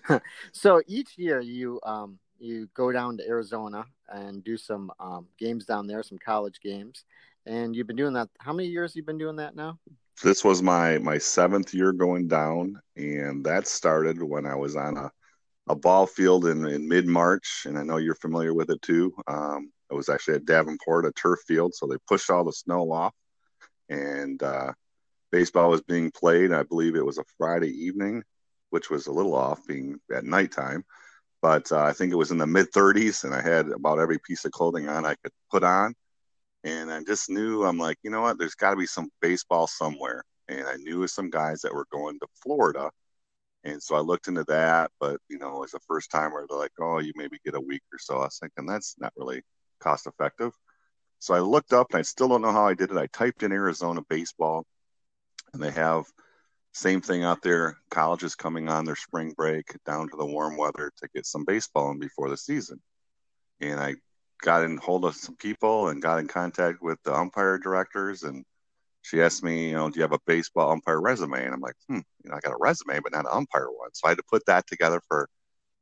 uh, 0.08 0.20
so 0.52 0.80
each 0.86 1.18
year 1.18 1.40
you 1.40 1.80
um, 1.82 2.20
you 2.38 2.68
go 2.72 2.92
down 2.92 3.16
to 3.16 3.26
Arizona 3.26 3.84
and 4.08 4.44
do 4.44 4.56
some 4.56 4.92
um, 5.00 5.26
games 5.36 5.64
down 5.64 5.88
there, 5.88 6.04
some 6.04 6.18
college 6.18 6.60
games, 6.60 7.04
and 7.46 7.74
you've 7.74 7.88
been 7.88 7.96
doing 7.96 8.12
that. 8.12 8.28
How 8.38 8.52
many 8.52 8.68
years 8.68 8.94
you've 8.94 9.06
been 9.06 9.18
doing 9.18 9.34
that 9.36 9.56
now? 9.56 9.80
this 10.22 10.44
was 10.44 10.62
my 10.62 10.98
my 10.98 11.18
seventh 11.18 11.74
year 11.74 11.92
going 11.92 12.28
down, 12.28 12.80
and 12.94 13.44
that 13.44 13.66
started 13.66 14.22
when 14.22 14.46
I 14.46 14.54
was 14.54 14.76
on 14.76 14.96
a 14.96 15.10
a 15.66 15.74
ball 15.74 16.06
field 16.06 16.46
in, 16.46 16.64
in 16.64 16.86
mid 16.86 17.08
March, 17.08 17.64
and 17.66 17.76
I 17.76 17.82
know 17.82 17.96
you're 17.96 18.14
familiar 18.14 18.54
with 18.54 18.70
it 18.70 18.80
too. 18.82 19.12
Um, 19.26 19.72
it 19.90 19.94
was 19.94 20.08
actually 20.08 20.34
at 20.34 20.44
Davenport, 20.44 21.06
a 21.06 21.10
turf 21.10 21.40
field, 21.44 21.74
so 21.74 21.88
they 21.88 21.96
pushed 22.06 22.30
all 22.30 22.44
the 22.44 22.52
snow 22.52 22.92
off, 22.92 23.14
and 23.88 24.40
uh, 24.40 24.70
baseball 25.34 25.70
was 25.70 25.82
being 25.82 26.10
played. 26.10 26.52
I 26.52 26.62
believe 26.62 26.94
it 26.94 27.04
was 27.04 27.18
a 27.18 27.24
Friday 27.38 27.70
evening, 27.70 28.22
which 28.70 28.90
was 28.90 29.06
a 29.06 29.12
little 29.12 29.34
off, 29.34 29.66
being 29.66 29.98
at 30.14 30.24
nighttime. 30.24 30.84
But 31.42 31.70
uh, 31.72 31.82
I 31.82 31.92
think 31.92 32.12
it 32.12 32.16
was 32.16 32.30
in 32.30 32.38
the 32.38 32.46
mid 32.46 32.70
30s, 32.72 33.24
and 33.24 33.34
I 33.34 33.42
had 33.42 33.68
about 33.68 33.98
every 33.98 34.18
piece 34.18 34.44
of 34.44 34.52
clothing 34.52 34.88
on 34.88 35.04
I 35.04 35.16
could 35.22 35.32
put 35.50 35.64
on 35.64 35.94
and 36.64 36.90
I 36.90 37.02
just 37.04 37.30
knew 37.30 37.64
I'm 37.64 37.78
like, 37.78 37.98
you 38.02 38.10
know 38.10 38.22
what? 38.22 38.38
There's 38.38 38.54
got 38.54 38.70
to 38.70 38.76
be 38.76 38.86
some 38.86 39.10
baseball 39.20 39.66
somewhere, 39.66 40.24
and 40.48 40.66
I 40.66 40.76
knew 40.76 41.06
some 41.06 41.30
guys 41.30 41.60
that 41.60 41.74
were 41.74 41.86
going 41.92 42.18
to 42.20 42.26
Florida, 42.42 42.90
and 43.64 43.82
so 43.82 43.94
I 43.96 44.00
looked 44.00 44.28
into 44.28 44.44
that. 44.44 44.90
But 44.98 45.20
you 45.28 45.38
know, 45.38 45.62
as 45.62 45.74
a 45.74 45.80
first 45.80 46.10
timer, 46.10 46.46
they're 46.48 46.58
like, 46.58 46.72
oh, 46.80 47.00
you 47.00 47.12
maybe 47.16 47.38
get 47.44 47.54
a 47.54 47.60
week 47.60 47.82
or 47.92 47.98
so. 47.98 48.16
I 48.16 48.24
was 48.24 48.38
thinking 48.38 48.66
that's 48.66 48.96
not 48.98 49.12
really 49.16 49.42
cost 49.80 50.06
effective. 50.06 50.52
So 51.18 51.34
I 51.34 51.40
looked 51.40 51.72
up, 51.72 51.88
and 51.90 51.98
I 51.98 52.02
still 52.02 52.28
don't 52.28 52.42
know 52.42 52.52
how 52.52 52.66
I 52.66 52.74
did 52.74 52.90
it. 52.90 52.96
I 52.96 53.06
typed 53.08 53.42
in 53.42 53.52
Arizona 53.52 54.00
baseball, 54.08 54.64
and 55.54 55.62
they 55.62 55.70
have 55.70 56.04
same 56.72 57.00
thing 57.00 57.22
out 57.22 57.40
there. 57.42 57.78
Colleges 57.90 58.34
coming 58.34 58.68
on 58.68 58.84
their 58.84 58.96
spring 58.96 59.32
break 59.36 59.76
down 59.86 60.08
to 60.08 60.16
the 60.16 60.26
warm 60.26 60.56
weather 60.56 60.92
to 60.98 61.08
get 61.14 61.24
some 61.24 61.44
baseball 61.44 61.90
in 61.92 61.98
before 61.98 62.28
the 62.28 62.36
season. 62.36 62.80
And 63.60 63.78
I 63.78 63.94
got 64.42 64.64
in 64.64 64.76
hold 64.76 65.04
of 65.04 65.14
some 65.14 65.36
people 65.36 65.88
and 65.88 66.02
got 66.02 66.18
in 66.18 66.26
contact 66.26 66.82
with 66.82 66.98
the 67.04 67.14
umpire 67.14 67.58
directors 67.58 68.24
and 68.24 68.44
she 69.02 69.20
asked 69.22 69.44
me, 69.44 69.68
you 69.68 69.74
know, 69.74 69.88
do 69.90 69.96
you 69.98 70.02
have 70.02 70.12
a 70.12 70.20
baseball 70.26 70.70
umpire 70.70 71.00
resume? 71.00 71.44
And 71.44 71.54
I'm 71.54 71.60
like, 71.60 71.76
hmm, 71.88 72.00
you 72.24 72.30
know, 72.30 72.36
I 72.36 72.40
got 72.40 72.54
a 72.54 72.58
resume, 72.58 73.00
but 73.00 73.12
not 73.12 73.26
an 73.26 73.30
umpire 73.32 73.68
one. 73.70 73.90
So 73.92 74.06
I 74.06 74.10
had 74.10 74.18
to 74.18 74.24
put 74.28 74.44
that 74.46 74.66
together 74.66 75.00
for 75.06 75.28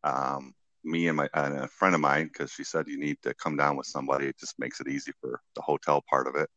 um, 0.05 0.55
me 0.85 1.07
and 1.07 1.17
my 1.17 1.29
and 1.33 1.57
a 1.57 1.69
friend 1.69 1.95
of 1.95 2.01
mine 2.01 2.27
because 2.27 2.51
she 2.51 2.65
said 2.65 2.89
you 2.89 2.99
need 2.99 3.17
to 3.23 3.33
come 3.35 3.57
down 3.57 3.77
with 3.77 3.87
somebody. 3.87 4.27
It 4.27 4.39
just 4.39 4.59
makes 4.59 4.81
it 4.81 4.89
easy 4.89 5.13
for 5.21 5.41
the 5.55 5.63
hotel 5.63 6.03
part 6.11 6.27
of 6.27 6.35
it. 6.35 6.51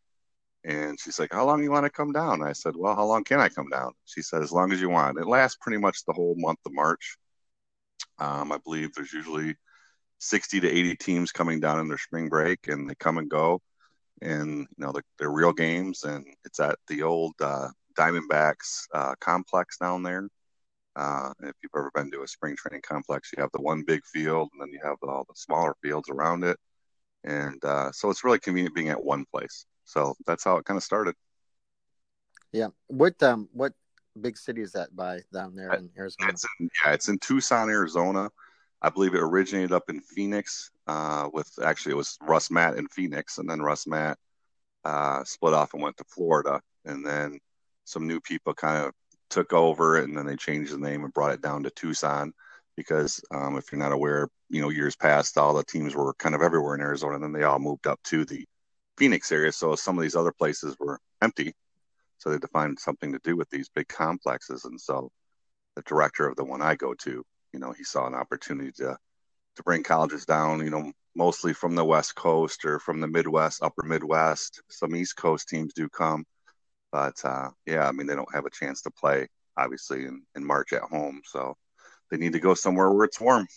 And 0.66 1.00
she's 1.00 1.20
like, 1.20 1.34
"How 1.34 1.46
long 1.46 1.64
you 1.64 1.72
want 1.72 1.86
to 1.86 1.90
come 1.92 2.12
down?" 2.12 2.44
I 2.44 2.54
said, 2.54 2.76
"Well, 2.76 2.96
how 2.96 3.06
long 3.06 3.24
can 3.24 3.40
I 3.40 3.50
come 3.50 3.70
down?" 3.70 3.94
She 4.06 4.22
said, 4.22 4.42
"As 4.44 4.52
long 4.52 4.72
as 4.74 4.82
you 4.82 4.90
want." 4.90 5.20
It 5.20 5.28
lasts 5.28 5.58
pretty 5.62 5.78
much 5.80 6.06
the 6.06 6.14
whole 6.14 6.36
month 6.38 6.60
of 6.66 6.74
March. 6.74 7.18
Um, 8.20 8.52
I 8.52 8.58
believe 8.60 8.94
there's 8.94 9.14
usually 9.14 9.56
60 10.20 10.62
to 10.62 10.70
80 10.70 10.96
teams 10.98 11.32
coming 11.32 11.60
down 11.60 11.80
in 11.80 11.88
their 11.88 11.98
spring 11.98 12.30
break, 12.30 12.68
and 12.68 12.90
they 12.90 12.96
come 12.96 13.18
and 13.18 13.30
go 13.30 13.62
and 14.22 14.62
you 14.62 14.68
know 14.78 14.92
they're, 14.92 15.04
they're 15.20 15.32
real 15.32 15.54
games, 15.54 16.04
and 16.04 16.26
it's 16.46 16.60
at 16.60 16.78
the 16.88 17.04
old 17.04 17.34
uh, 17.42 17.70
Diamondbacks 17.98 18.86
uh, 18.94 19.16
complex 19.20 19.78
down 19.78 20.04
there. 20.04 20.28
Uh, 20.96 21.34
if 21.44 21.54
you've 21.62 21.72
ever 21.76 21.92
been 21.94 22.10
to 22.12 22.24
a 22.24 22.28
spring 22.28 22.56
training 22.56 22.82
complex, 22.82 23.32
you 23.36 23.42
have 23.42 23.52
the 23.54 23.62
one 23.62 23.84
big 23.86 24.06
field, 24.06 24.50
and 24.54 24.62
then 24.62 24.72
you 24.72 24.80
have 24.84 24.98
all 25.04 25.26
the 25.28 25.36
smaller 25.36 25.76
fields 25.82 26.10
around 26.10 26.44
it, 26.44 26.58
and 27.24 27.64
uh, 27.66 27.92
so 27.92 28.10
it's 28.10 28.24
really 28.24 28.40
convenient 28.40 28.76
being 28.76 28.90
at 28.90 29.04
one 29.04 29.26
place. 29.32 29.66
So 29.86 30.16
that's 30.26 30.44
how 30.44 30.58
it 30.58 30.66
kind 30.66 30.78
of 30.78 30.84
started. 30.84 31.16
Yeah. 32.52 32.68
What 32.88 33.22
um 33.24 33.50
what 33.54 33.74
big 34.20 34.38
city 34.38 34.62
is 34.62 34.72
that 34.74 34.96
by 34.96 35.20
down 35.34 35.56
there 35.56 35.74
in 35.74 35.90
Arizona? 35.98 36.32
It's 36.32 36.46
in, 36.60 36.70
yeah, 36.84 36.94
it's 36.94 37.10
in 37.10 37.20
Tucson, 37.20 37.70
Arizona. 37.70 38.30
I 38.82 38.90
believe 38.90 39.16
it 39.16 39.22
originated 39.22 39.72
up 39.72 39.90
in 39.90 40.00
Phoenix 40.02 40.72
uh, 40.88 41.30
with 41.34 41.52
actually 41.64 41.94
it 41.94 41.98
was 41.98 42.18
RussMatt 42.22 42.78
in 42.78 42.88
Phoenix, 42.88 43.38
and 43.38 43.50
then 43.50 43.60
RussMatt 43.60 44.16
uh, 44.84 45.24
split 45.24 45.54
off 45.54 45.74
and 45.74 45.82
went 45.82 45.98
to 45.98 46.04
Florida, 46.06 46.62
and 46.86 47.06
then 47.06 47.40
some 47.86 48.08
new 48.08 48.20
people 48.20 48.54
kind 48.54 48.86
of 48.86 48.94
took 49.30 49.54
over, 49.54 49.98
and 49.98 50.16
then 50.16 50.26
they 50.26 50.36
changed 50.36 50.74
the 50.74 50.78
name 50.78 51.04
and 51.04 51.14
brought 51.14 51.34
it 51.34 51.42
down 51.42 51.64
to 51.64 51.70
Tucson 51.72 52.32
because 52.78 53.22
um, 53.32 53.58
if 53.58 53.72
you're 53.72 53.80
not 53.80 53.92
aware, 53.92 54.28
you 54.50 54.62
know 54.62 54.70
years 54.70 54.96
past 54.96 55.38
all 55.38 55.54
the 55.54 55.64
teams 55.64 55.96
were 55.96 56.14
kind 56.16 56.36
of 56.36 56.42
everywhere 56.42 56.76
in 56.76 56.82
Arizona, 56.82 57.16
and 57.16 57.24
then 57.24 57.32
they 57.32 57.44
all 57.44 57.60
moved 57.60 57.88
up 57.88 58.00
to 58.04 58.24
the 58.26 58.46
Phoenix 58.98 59.32
area, 59.32 59.52
so 59.52 59.76
some 59.76 59.98
of 59.98 60.02
these 60.02 60.16
other 60.16 60.32
places 60.32 60.76
were 60.80 61.00
empty, 61.22 61.54
so 62.18 62.30
they 62.30 62.36
had 62.36 62.42
to 62.42 62.48
find 62.50 62.80
something 62.80 63.12
to 63.12 63.20
do 63.24 63.36
with 63.36 63.50
these 63.50 63.70
big 63.70 63.88
complexes, 63.88 64.66
and 64.66 64.80
so 64.80 65.12
the 65.76 65.82
director 65.84 66.28
of 66.28 66.36
the 66.36 66.46
one 66.46 66.62
I 66.62 66.76
go 66.76 66.94
to 66.94 67.26
you 67.56 67.60
know, 67.62 67.72
he 67.72 67.86
saw 67.86 68.06
an 68.06 68.14
opportunity 68.14 68.74
to 68.74 68.98
to 69.56 69.64
bring 69.64 69.82
colleges 69.82 70.26
down, 70.26 70.60
you 70.60 70.70
know, 70.70 70.92
mostly 71.16 71.54
from 71.54 71.74
the 71.74 71.86
West 71.86 72.14
Coast 72.16 72.66
or 72.66 72.78
from 72.78 73.00
the 73.00 73.08
Midwest, 73.08 73.64
Upper 73.64 73.84
Midwest. 73.84 74.62
Some 74.70 74.94
East 74.94 75.16
Coast 75.16 75.48
teams 75.48 75.74
do 75.74 75.88
come, 75.88 76.26
but 76.92 77.16
uh, 77.24 77.48
yeah, 77.66 77.88
I 77.88 77.94
mean, 77.94 78.08
they 78.08 78.16
don't 78.16 78.36
have 78.36 78.46
a 78.46 78.50
chance 78.50 78.82
to 78.82 78.92
play 78.92 79.30
obviously 79.58 80.04
in, 80.04 80.22
in 80.36 80.46
March 80.46 80.74
at 80.74 80.82
home, 80.82 81.22
so 81.24 81.56
they 82.12 82.18
need 82.18 82.34
to 82.34 82.42
go 82.42 82.54
somewhere 82.54 82.92
where 82.92 83.06
it's 83.06 83.22
warm. 83.22 83.48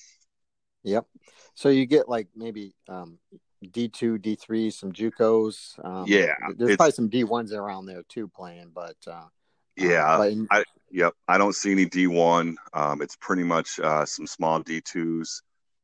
Yep. 0.85 1.07
So 1.57 1.69
you 1.69 1.85
get 1.85 2.09
like 2.09 2.29
maybe 2.37 2.77
um, 2.89 3.19
D 3.63 3.89
two, 3.89 4.19
D 4.19 4.37
three, 4.37 4.71
some 4.71 4.93
JUCOs. 4.93 5.85
Um, 5.85 6.05
yeah, 6.07 6.35
there's 6.57 6.77
probably 6.77 6.93
some 6.93 7.09
D 7.09 7.25
ones 7.25 7.53
around 7.53 7.87
there 7.87 8.03
too 8.09 8.29
playing, 8.29 8.71
but 8.75 8.97
uh, 9.07 9.25
yeah, 9.77 10.19
uh, 10.19 10.23
in, 10.23 10.47
I, 10.51 10.65
Yep, 10.91 11.15
I 11.27 11.37
don't 11.37 11.55
see 11.55 11.73
any 11.73 11.87
D1. 11.87 12.55
Um, 12.73 13.03
it's 13.03 13.17
pretty 13.17 13.43
much 13.43 13.79
uh, 13.79 14.07
some 14.07 14.27
small 14.27 14.63
D2s, 14.63 15.43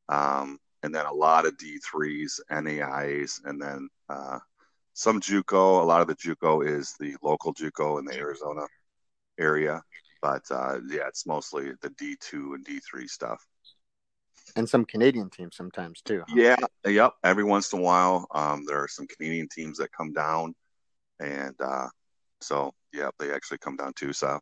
um, 0.09 0.59
and 0.83 0.95
then 0.95 1.05
a 1.05 1.13
lot 1.13 1.47
of 1.47 1.57
D3s, 1.59 2.41
NAIs, 2.51 3.41
and 3.45 3.61
then 3.61 3.89
uh, 4.09 4.39
some 4.95 5.21
JUCO. 5.21 5.83
A 5.83 5.85
lot 5.85 6.01
of 6.01 6.07
the 6.07 6.17
JUCO 6.17 6.67
is 6.67 6.95
the 6.99 7.17
local 7.23 7.53
JUCO 7.53 7.99
in 7.99 8.07
the 8.07 8.17
Arizona 8.17 8.67
area, 9.39 9.83
but 10.23 10.43
uh, 10.51 10.79
yeah, 10.89 11.07
it's 11.07 11.27
mostly 11.27 11.73
the 11.83 11.91
D2 11.91 12.55
and 12.55 12.65
D3 12.65 13.09
stuff. 13.09 13.45
And 14.57 14.69
some 14.69 14.85
Canadian 14.85 15.31
teams 15.31 15.57
sometimes 15.57 16.01
too. 16.01 16.23
Huh? 16.29 16.35
Yeah, 16.37 16.57
yep. 16.87 17.15
Every 17.25 17.45
once 17.45 17.73
in 17.73 17.81
a 17.81 17.83
while, 17.83 18.27
um, 18.31 18.65
there 18.67 18.79
are 18.79 18.89
some 18.89 19.07
Canadian 19.07 19.49
teams 19.49 19.79
that 19.79 19.91
come 19.93 20.13
down, 20.13 20.55
and 21.21 21.55
uh, 21.61 21.89
so 22.41 22.73
yeah, 22.93 23.11
they 23.19 23.33
actually 23.33 23.59
come 23.59 23.77
down 23.77 23.93
too. 23.95 24.13
So 24.13 24.39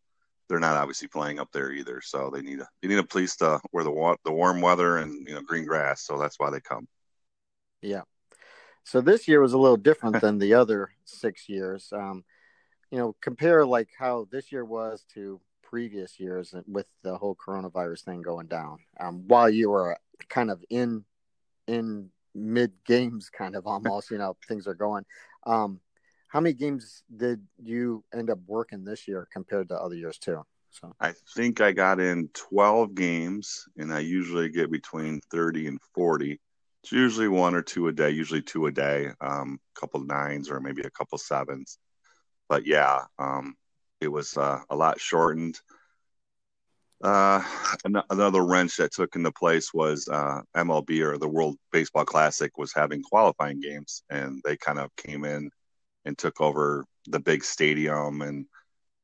they're 0.48 0.60
not 0.60 0.76
obviously 0.76 1.08
playing 1.08 1.38
up 1.38 1.48
there 1.52 1.72
either. 1.72 2.02
So 2.02 2.30
they 2.32 2.42
need 2.42 2.60
a 2.60 2.68
they 2.82 2.88
need 2.88 2.98
a 2.98 3.04
place 3.04 3.36
to 3.36 3.58
where 3.70 3.84
the 3.84 4.16
the 4.24 4.32
warm 4.32 4.60
weather 4.60 4.98
and 4.98 5.26
you 5.26 5.34
know 5.34 5.40
green 5.40 5.64
grass. 5.64 6.02
So 6.02 6.18
that's 6.18 6.38
why 6.38 6.50
they 6.50 6.60
come. 6.60 6.86
Yeah. 7.80 8.02
So 8.84 9.00
this 9.00 9.28
year 9.28 9.40
was 9.40 9.54
a 9.54 9.58
little 9.58 9.76
different 9.76 10.20
than 10.20 10.38
the 10.38 10.54
other 10.54 10.90
six 11.04 11.48
years. 11.48 11.92
Um, 11.92 12.24
you 12.90 12.98
know, 12.98 13.16
compare 13.22 13.64
like 13.64 13.88
how 13.98 14.28
this 14.30 14.52
year 14.52 14.64
was 14.64 15.04
to 15.14 15.40
previous 15.72 16.20
years 16.20 16.54
with 16.66 16.86
the 17.02 17.16
whole 17.16 17.34
coronavirus 17.34 18.04
thing 18.04 18.20
going 18.20 18.46
down. 18.46 18.76
Um, 19.00 19.24
while 19.26 19.48
you 19.48 19.70
were 19.70 19.96
kind 20.28 20.50
of 20.50 20.62
in 20.68 21.02
in 21.66 22.10
mid 22.34 22.72
games, 22.86 23.30
kind 23.30 23.56
of 23.56 23.66
almost, 23.74 24.10
you 24.10 24.18
know, 24.18 24.36
things 24.46 24.66
are 24.66 24.74
going. 24.74 25.04
Um, 25.46 25.80
how 26.28 26.40
many 26.40 26.52
games 26.52 27.02
did 27.14 27.40
you 27.62 28.04
end 28.14 28.28
up 28.28 28.38
working 28.46 28.84
this 28.84 29.08
year 29.08 29.26
compared 29.32 29.68
to 29.68 29.74
other 29.74 29.94
years 29.94 30.18
too? 30.18 30.42
So 30.70 30.94
I 31.00 31.14
think 31.34 31.60
I 31.62 31.72
got 31.72 32.00
in 32.00 32.28
12 32.34 32.94
games, 32.94 33.66
and 33.76 33.92
I 33.92 34.00
usually 34.00 34.50
get 34.50 34.70
between 34.70 35.20
30 35.30 35.68
and 35.68 35.80
40. 35.94 36.38
It's 36.82 36.92
usually 36.92 37.28
one 37.28 37.54
or 37.54 37.62
two 37.62 37.88
a 37.88 37.92
day, 37.92 38.10
usually 38.10 38.42
two 38.42 38.66
a 38.66 38.72
day, 38.72 39.08
um, 39.20 39.58
a 39.74 39.80
couple 39.80 40.04
nines 40.04 40.50
or 40.50 40.60
maybe 40.60 40.82
a 40.82 40.90
couple 40.90 41.16
sevens. 41.16 41.78
But 42.48 42.66
yeah, 42.66 43.02
um, 43.18 43.54
it 44.02 44.12
was 44.12 44.36
uh, 44.36 44.60
a 44.68 44.76
lot 44.76 45.00
shortened. 45.00 45.60
Uh, 47.02 47.42
another 48.10 48.44
wrench 48.44 48.76
that 48.76 48.92
took 48.92 49.16
into 49.16 49.32
place 49.32 49.74
was 49.74 50.08
uh, 50.08 50.40
MLB 50.56 51.00
or 51.00 51.18
the 51.18 51.28
World 51.28 51.56
Baseball 51.72 52.04
Classic 52.04 52.56
was 52.56 52.72
having 52.72 53.02
qualifying 53.02 53.60
games, 53.60 54.04
and 54.10 54.40
they 54.44 54.56
kind 54.56 54.78
of 54.78 54.94
came 54.96 55.24
in 55.24 55.50
and 56.04 56.16
took 56.16 56.40
over 56.40 56.84
the 57.06 57.18
big 57.18 57.42
stadium 57.42 58.22
and 58.22 58.46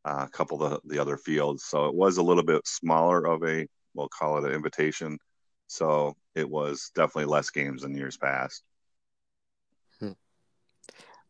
uh, 0.04 0.24
a 0.26 0.30
couple 0.30 0.62
of 0.62 0.70
the, 0.70 0.94
the 0.94 1.00
other 1.00 1.16
fields. 1.16 1.64
So 1.64 1.86
it 1.86 1.94
was 1.94 2.18
a 2.18 2.22
little 2.22 2.44
bit 2.44 2.66
smaller 2.66 3.26
of 3.26 3.42
a, 3.44 3.66
we'll 3.94 4.08
call 4.08 4.38
it 4.38 4.48
an 4.48 4.54
invitation. 4.54 5.18
So 5.66 6.16
it 6.34 6.48
was 6.48 6.92
definitely 6.94 7.26
less 7.26 7.50
games 7.50 7.82
than 7.82 7.96
years 7.96 8.16
past. 8.16 8.62
Hmm. 9.98 10.12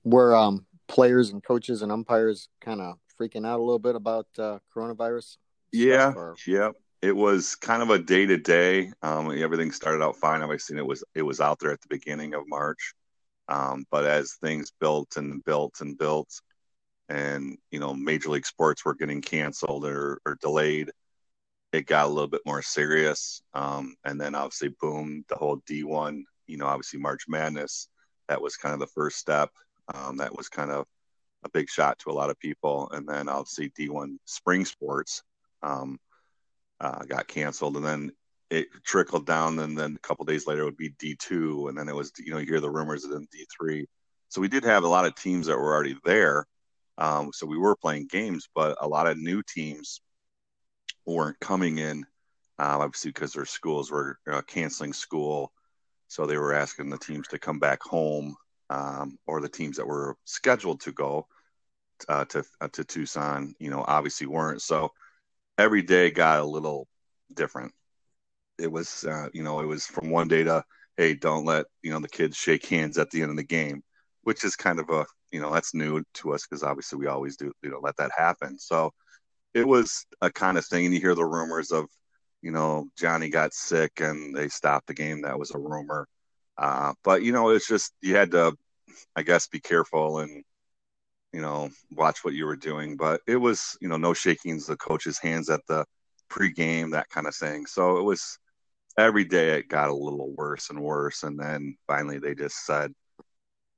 Were 0.04 0.36
um, 0.36 0.66
players 0.88 1.30
and 1.30 1.42
coaches 1.42 1.82
and 1.82 1.92
umpires 1.92 2.48
kind 2.60 2.80
of 2.80 2.96
freaking 3.20 3.46
out 3.46 3.60
a 3.60 3.62
little 3.62 3.78
bit 3.78 3.94
about 3.94 4.26
uh, 4.38 4.58
coronavirus? 4.74 5.36
Yeah, 5.72 6.12
or... 6.14 6.34
yeah. 6.46 6.70
It 7.00 7.14
was 7.14 7.54
kind 7.54 7.80
of 7.80 7.90
a 7.90 7.98
day 8.00 8.26
to 8.26 8.36
day. 8.36 8.90
Everything 9.04 9.70
started 9.70 10.02
out 10.02 10.16
fine. 10.16 10.42
Obviously, 10.42 10.76
it 10.78 10.86
was 10.86 11.04
it 11.14 11.22
was 11.22 11.40
out 11.40 11.60
there 11.60 11.70
at 11.70 11.80
the 11.80 11.86
beginning 11.88 12.34
of 12.34 12.42
March, 12.48 12.94
um, 13.48 13.84
but 13.92 14.04
as 14.04 14.34
things 14.42 14.72
built 14.80 15.16
and 15.16 15.44
built 15.44 15.80
and 15.80 15.96
built, 15.96 16.28
and 17.08 17.56
you 17.70 17.78
know, 17.78 17.94
major 17.94 18.30
league 18.30 18.46
sports 18.46 18.84
were 18.84 18.94
getting 18.94 19.22
canceled 19.22 19.84
or, 19.84 20.20
or 20.26 20.36
delayed, 20.40 20.90
it 21.72 21.86
got 21.86 22.06
a 22.06 22.08
little 22.08 22.28
bit 22.28 22.42
more 22.44 22.62
serious. 22.62 23.42
Um, 23.54 23.94
and 24.04 24.20
then 24.20 24.34
obviously, 24.34 24.74
boom, 24.80 25.24
the 25.28 25.36
whole 25.36 25.58
D1, 25.70 26.22
you 26.46 26.56
know, 26.56 26.66
obviously 26.66 26.98
March 26.98 27.24
Madness, 27.28 27.88
that 28.28 28.42
was 28.42 28.56
kind 28.56 28.72
of 28.72 28.80
the 28.80 28.86
first 28.88 29.18
step. 29.18 29.50
Um, 29.94 30.16
that 30.18 30.36
was 30.36 30.48
kind 30.48 30.70
of 30.70 30.86
a 31.44 31.48
big 31.50 31.68
shot 31.68 31.98
to 32.00 32.10
a 32.10 32.12
lot 32.12 32.30
of 32.30 32.38
people. 32.38 32.90
And 32.92 33.08
then 33.08 33.28
obviously 33.28 33.70
D1 33.70 34.16
spring 34.24 34.64
sports 34.64 35.22
um, 35.62 35.98
uh, 36.80 37.04
got 37.04 37.28
canceled. 37.28 37.76
And 37.76 37.84
then 37.84 38.12
it 38.50 38.68
trickled 38.84 39.26
down, 39.26 39.58
and 39.58 39.76
then 39.76 39.94
a 39.96 40.06
couple 40.06 40.24
days 40.24 40.46
later 40.46 40.62
it 40.62 40.66
would 40.66 40.76
be 40.76 40.94
D 40.98 41.16
two, 41.18 41.68
and 41.68 41.76
then 41.76 41.88
it 41.88 41.94
was 41.94 42.12
you 42.18 42.32
know 42.32 42.38
you 42.38 42.46
hear 42.46 42.60
the 42.60 42.70
rumors 42.70 43.04
of 43.04 43.10
then 43.10 43.26
D 43.30 43.46
three. 43.54 43.86
So 44.28 44.40
we 44.40 44.48
did 44.48 44.64
have 44.64 44.84
a 44.84 44.88
lot 44.88 45.06
of 45.06 45.14
teams 45.14 45.46
that 45.46 45.56
were 45.56 45.74
already 45.74 45.96
there. 46.04 46.46
Um, 46.98 47.30
so 47.32 47.46
we 47.46 47.58
were 47.58 47.76
playing 47.76 48.08
games, 48.10 48.48
but 48.54 48.76
a 48.80 48.88
lot 48.88 49.06
of 49.06 49.18
new 49.18 49.42
teams 49.42 50.00
weren't 51.06 51.38
coming 51.40 51.78
in, 51.78 52.04
uh, 52.58 52.78
obviously 52.80 53.10
because 53.10 53.32
their 53.32 53.46
schools 53.46 53.90
were 53.90 54.18
uh, 54.30 54.42
canceling 54.42 54.92
school. 54.92 55.52
So 56.08 56.26
they 56.26 56.38
were 56.38 56.54
asking 56.54 56.90
the 56.90 56.98
teams 56.98 57.28
to 57.28 57.38
come 57.38 57.58
back 57.58 57.82
home, 57.82 58.34
um, 58.70 59.18
or 59.26 59.40
the 59.40 59.48
teams 59.48 59.76
that 59.76 59.86
were 59.86 60.16
scheduled 60.24 60.80
to 60.82 60.92
go 60.92 61.26
uh, 62.08 62.24
to 62.26 62.44
uh, 62.60 62.68
to 62.72 62.84
Tucson, 62.84 63.54
you 63.58 63.70
know, 63.70 63.84
obviously 63.86 64.26
weren't. 64.26 64.62
So 64.62 64.90
every 65.58 65.82
day 65.82 66.10
got 66.10 66.40
a 66.40 66.44
little 66.44 66.86
different 67.34 67.72
it 68.58 68.70
was 68.72 69.04
uh, 69.04 69.28
you 69.32 69.42
know 69.42 69.60
it 69.60 69.66
was 69.66 69.86
from 69.86 70.10
one 70.10 70.28
day 70.28 70.42
to 70.42 70.64
hey 70.96 71.14
don't 71.14 71.44
let 71.44 71.66
you 71.82 71.90
know 71.90 72.00
the 72.00 72.08
kids 72.08 72.36
shake 72.36 72.64
hands 72.66 72.96
at 72.98 73.10
the 73.10 73.20
end 73.20 73.30
of 73.30 73.36
the 73.36 73.44
game 73.44 73.82
which 74.22 74.44
is 74.44 74.56
kind 74.56 74.80
of 74.80 74.88
a 74.90 75.04
you 75.30 75.40
know 75.40 75.52
that's 75.52 75.74
new 75.74 76.02
to 76.14 76.32
us 76.32 76.46
because 76.46 76.62
obviously 76.62 76.98
we 76.98 77.06
always 77.06 77.36
do 77.36 77.52
you 77.62 77.70
know 77.70 77.80
let 77.82 77.96
that 77.96 78.10
happen 78.16 78.58
so 78.58 78.92
it 79.54 79.66
was 79.66 80.06
a 80.20 80.30
kind 80.30 80.58
of 80.58 80.66
thing. 80.66 80.84
And 80.84 80.94
you 80.94 81.00
hear 81.00 81.14
the 81.14 81.24
rumors 81.24 81.70
of, 81.70 81.86
you 82.42 82.50
know, 82.50 82.86
Johnny 82.96 83.30
got 83.30 83.54
sick 83.54 84.00
and 84.00 84.34
they 84.34 84.48
stopped 84.48 84.86
the 84.86 84.94
game. 84.94 85.22
That 85.22 85.38
was 85.38 85.50
a 85.50 85.58
rumor. 85.58 86.06
Uh, 86.58 86.92
but 87.04 87.22
you 87.22 87.32
know, 87.32 87.50
it's 87.50 87.68
just 87.68 87.92
you 88.02 88.16
had 88.16 88.32
to, 88.32 88.56
I 89.16 89.22
guess, 89.22 89.46
be 89.46 89.60
careful 89.60 90.18
and 90.18 90.42
you 91.32 91.40
know 91.40 91.70
watch 91.92 92.24
what 92.24 92.34
you 92.34 92.46
were 92.46 92.56
doing. 92.56 92.96
But 92.96 93.20
it 93.26 93.36
was 93.36 93.76
you 93.80 93.88
know 93.88 93.96
no 93.96 94.12
shakings 94.12 94.66
the 94.66 94.76
coach's 94.76 95.18
hands 95.18 95.48
at 95.48 95.60
the 95.68 95.84
pregame, 96.30 96.90
that 96.92 97.08
kind 97.08 97.26
of 97.26 97.34
thing. 97.34 97.66
So 97.66 97.98
it 97.98 98.02
was 98.02 98.38
every 98.98 99.24
day 99.24 99.58
it 99.58 99.68
got 99.68 99.90
a 99.90 99.94
little 99.94 100.34
worse 100.36 100.70
and 100.70 100.80
worse, 100.80 101.22
and 101.22 101.38
then 101.38 101.76
finally 101.86 102.18
they 102.18 102.34
just 102.34 102.66
said, 102.66 102.92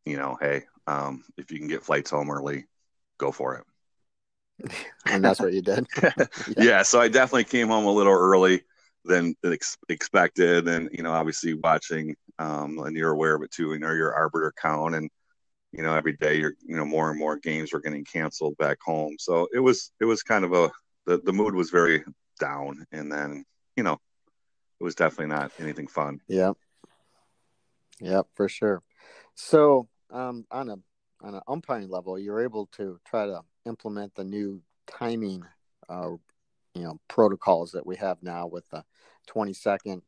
you 0.07 0.17
know, 0.17 0.39
hey, 0.41 0.63
um, 0.87 1.23
if 1.37 1.53
you 1.53 1.59
can 1.59 1.69
get 1.69 1.83
flights 1.83 2.11
home 2.11 2.31
early, 2.31 2.65
go 3.19 3.31
for 3.31 3.57
it. 3.57 4.73
and 5.07 5.25
that's 5.25 5.41
what 5.41 5.53
you 5.53 5.63
did. 5.63 5.87
yeah. 6.03 6.27
yeah. 6.57 6.83
So 6.83 7.01
I 7.01 7.09
definitely 7.09 7.45
came 7.45 7.69
home 7.69 7.85
a 7.85 7.93
little 7.93 8.13
early 8.13 8.63
than 9.05 9.35
ex- 9.45 9.79
expected, 9.89 10.69
and 10.69 10.89
you 10.93 11.03
know, 11.03 11.13
obviously 11.13 11.55
watching, 11.55 12.15
um, 12.39 12.79
and 12.79 12.97
you're 12.97 13.13
aware 13.13 13.35
of 13.35 13.43
it 13.43 13.51
too. 13.51 13.73
You 13.73 13.79
know, 13.79 13.93
your 13.93 14.15
arbiter 14.15 14.53
count, 14.61 14.95
and 14.95 15.11
you 15.73 15.83
know, 15.83 15.95
every 15.95 16.15
day 16.15 16.37
you're, 16.37 16.55
you 16.67 16.77
know, 16.77 16.85
more 16.85 17.11
and 17.11 17.19
more 17.19 17.37
games 17.37 17.73
were 17.73 17.81
getting 17.81 18.05
canceled 18.05 18.57
back 18.57 18.79
home. 18.85 19.17
So 19.19 19.47
it 19.55 19.61
was, 19.61 19.93
it 20.01 20.05
was 20.05 20.23
kind 20.23 20.45
of 20.45 20.53
a, 20.53 20.69
the, 21.07 21.19
the 21.19 21.33
mood 21.33 21.55
was 21.55 21.71
very 21.71 22.03
down, 22.41 22.85
and 22.93 23.11
then 23.11 23.45
you 23.77 23.83
know, 23.83 23.99
it 24.81 24.85
was 24.85 24.95
definitely 24.95 25.35
not 25.35 25.53
anything 25.59 25.87
fun. 25.87 26.21
Yep. 26.29 26.57
Yep, 28.01 28.27
for 28.35 28.49
sure. 28.49 28.83
So, 29.35 29.89
um, 30.11 30.47
on 30.51 30.71
a 30.71 30.77
on 31.23 31.35
an 31.35 31.43
umpiring 31.47 31.89
level, 31.89 32.19
you're 32.19 32.43
able 32.43 32.67
to 32.73 32.99
try 33.05 33.27
to 33.27 33.43
implement 33.67 34.15
the 34.15 34.25
new 34.25 34.63
timing, 34.87 35.45
uh, 35.89 36.13
you 36.75 36.83
know, 36.83 37.01
protocols 37.09 37.73
that 37.73 37.87
we 37.87 37.97
have 37.97 38.19
now 38.23 38.47
with 38.47 38.69
the 38.71 38.85
20 39.29 39.53
second 39.53 40.03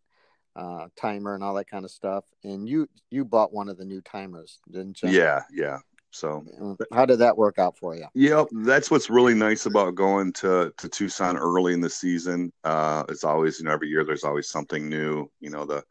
uh, 0.54 0.88
timer 0.96 1.34
and 1.34 1.42
all 1.42 1.54
that 1.54 1.68
kind 1.68 1.84
of 1.84 1.90
stuff. 1.90 2.24
And 2.44 2.68
you 2.68 2.88
you 3.10 3.24
bought 3.24 3.52
one 3.52 3.68
of 3.68 3.78
the 3.78 3.84
new 3.84 4.00
timers, 4.00 4.58
didn't 4.70 5.02
you? 5.02 5.10
Yeah, 5.10 5.42
yeah. 5.52 5.78
So 6.10 6.44
how 6.92 7.06
did 7.06 7.20
that 7.20 7.38
work 7.38 7.58
out 7.58 7.78
for 7.78 7.96
you? 7.96 8.04
Yep, 8.12 8.48
that's 8.64 8.90
what's 8.90 9.08
really 9.08 9.32
nice 9.32 9.64
about 9.64 9.94
going 9.94 10.32
to 10.34 10.72
to 10.76 10.88
Tucson 10.88 11.38
early 11.38 11.72
in 11.72 11.80
the 11.80 11.88
season. 11.88 12.52
Uh, 12.64 13.04
it's 13.08 13.24
always 13.24 13.58
you 13.58 13.64
know 13.64 13.72
every 13.72 13.88
year 13.88 14.04
there's 14.04 14.24
always 14.24 14.48
something 14.48 14.88
new. 14.88 15.30
You 15.40 15.50
know 15.50 15.64
the 15.64 15.82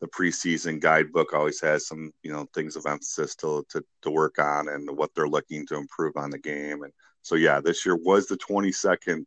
the 0.00 0.08
preseason 0.08 0.80
guidebook 0.80 1.32
always 1.32 1.60
has 1.60 1.86
some 1.86 2.10
you 2.22 2.32
know 2.32 2.46
things 2.54 2.76
of 2.76 2.86
emphasis 2.86 3.34
to, 3.36 3.64
to 3.68 3.82
to 4.02 4.10
work 4.10 4.38
on 4.38 4.68
and 4.68 4.88
what 4.96 5.10
they're 5.14 5.28
looking 5.28 5.66
to 5.66 5.76
improve 5.76 6.16
on 6.16 6.30
the 6.30 6.38
game 6.38 6.82
and 6.82 6.92
so 7.22 7.34
yeah 7.34 7.60
this 7.60 7.86
year 7.86 7.96
was 7.96 8.26
the 8.26 8.36
20 8.36 8.70
second 8.72 9.26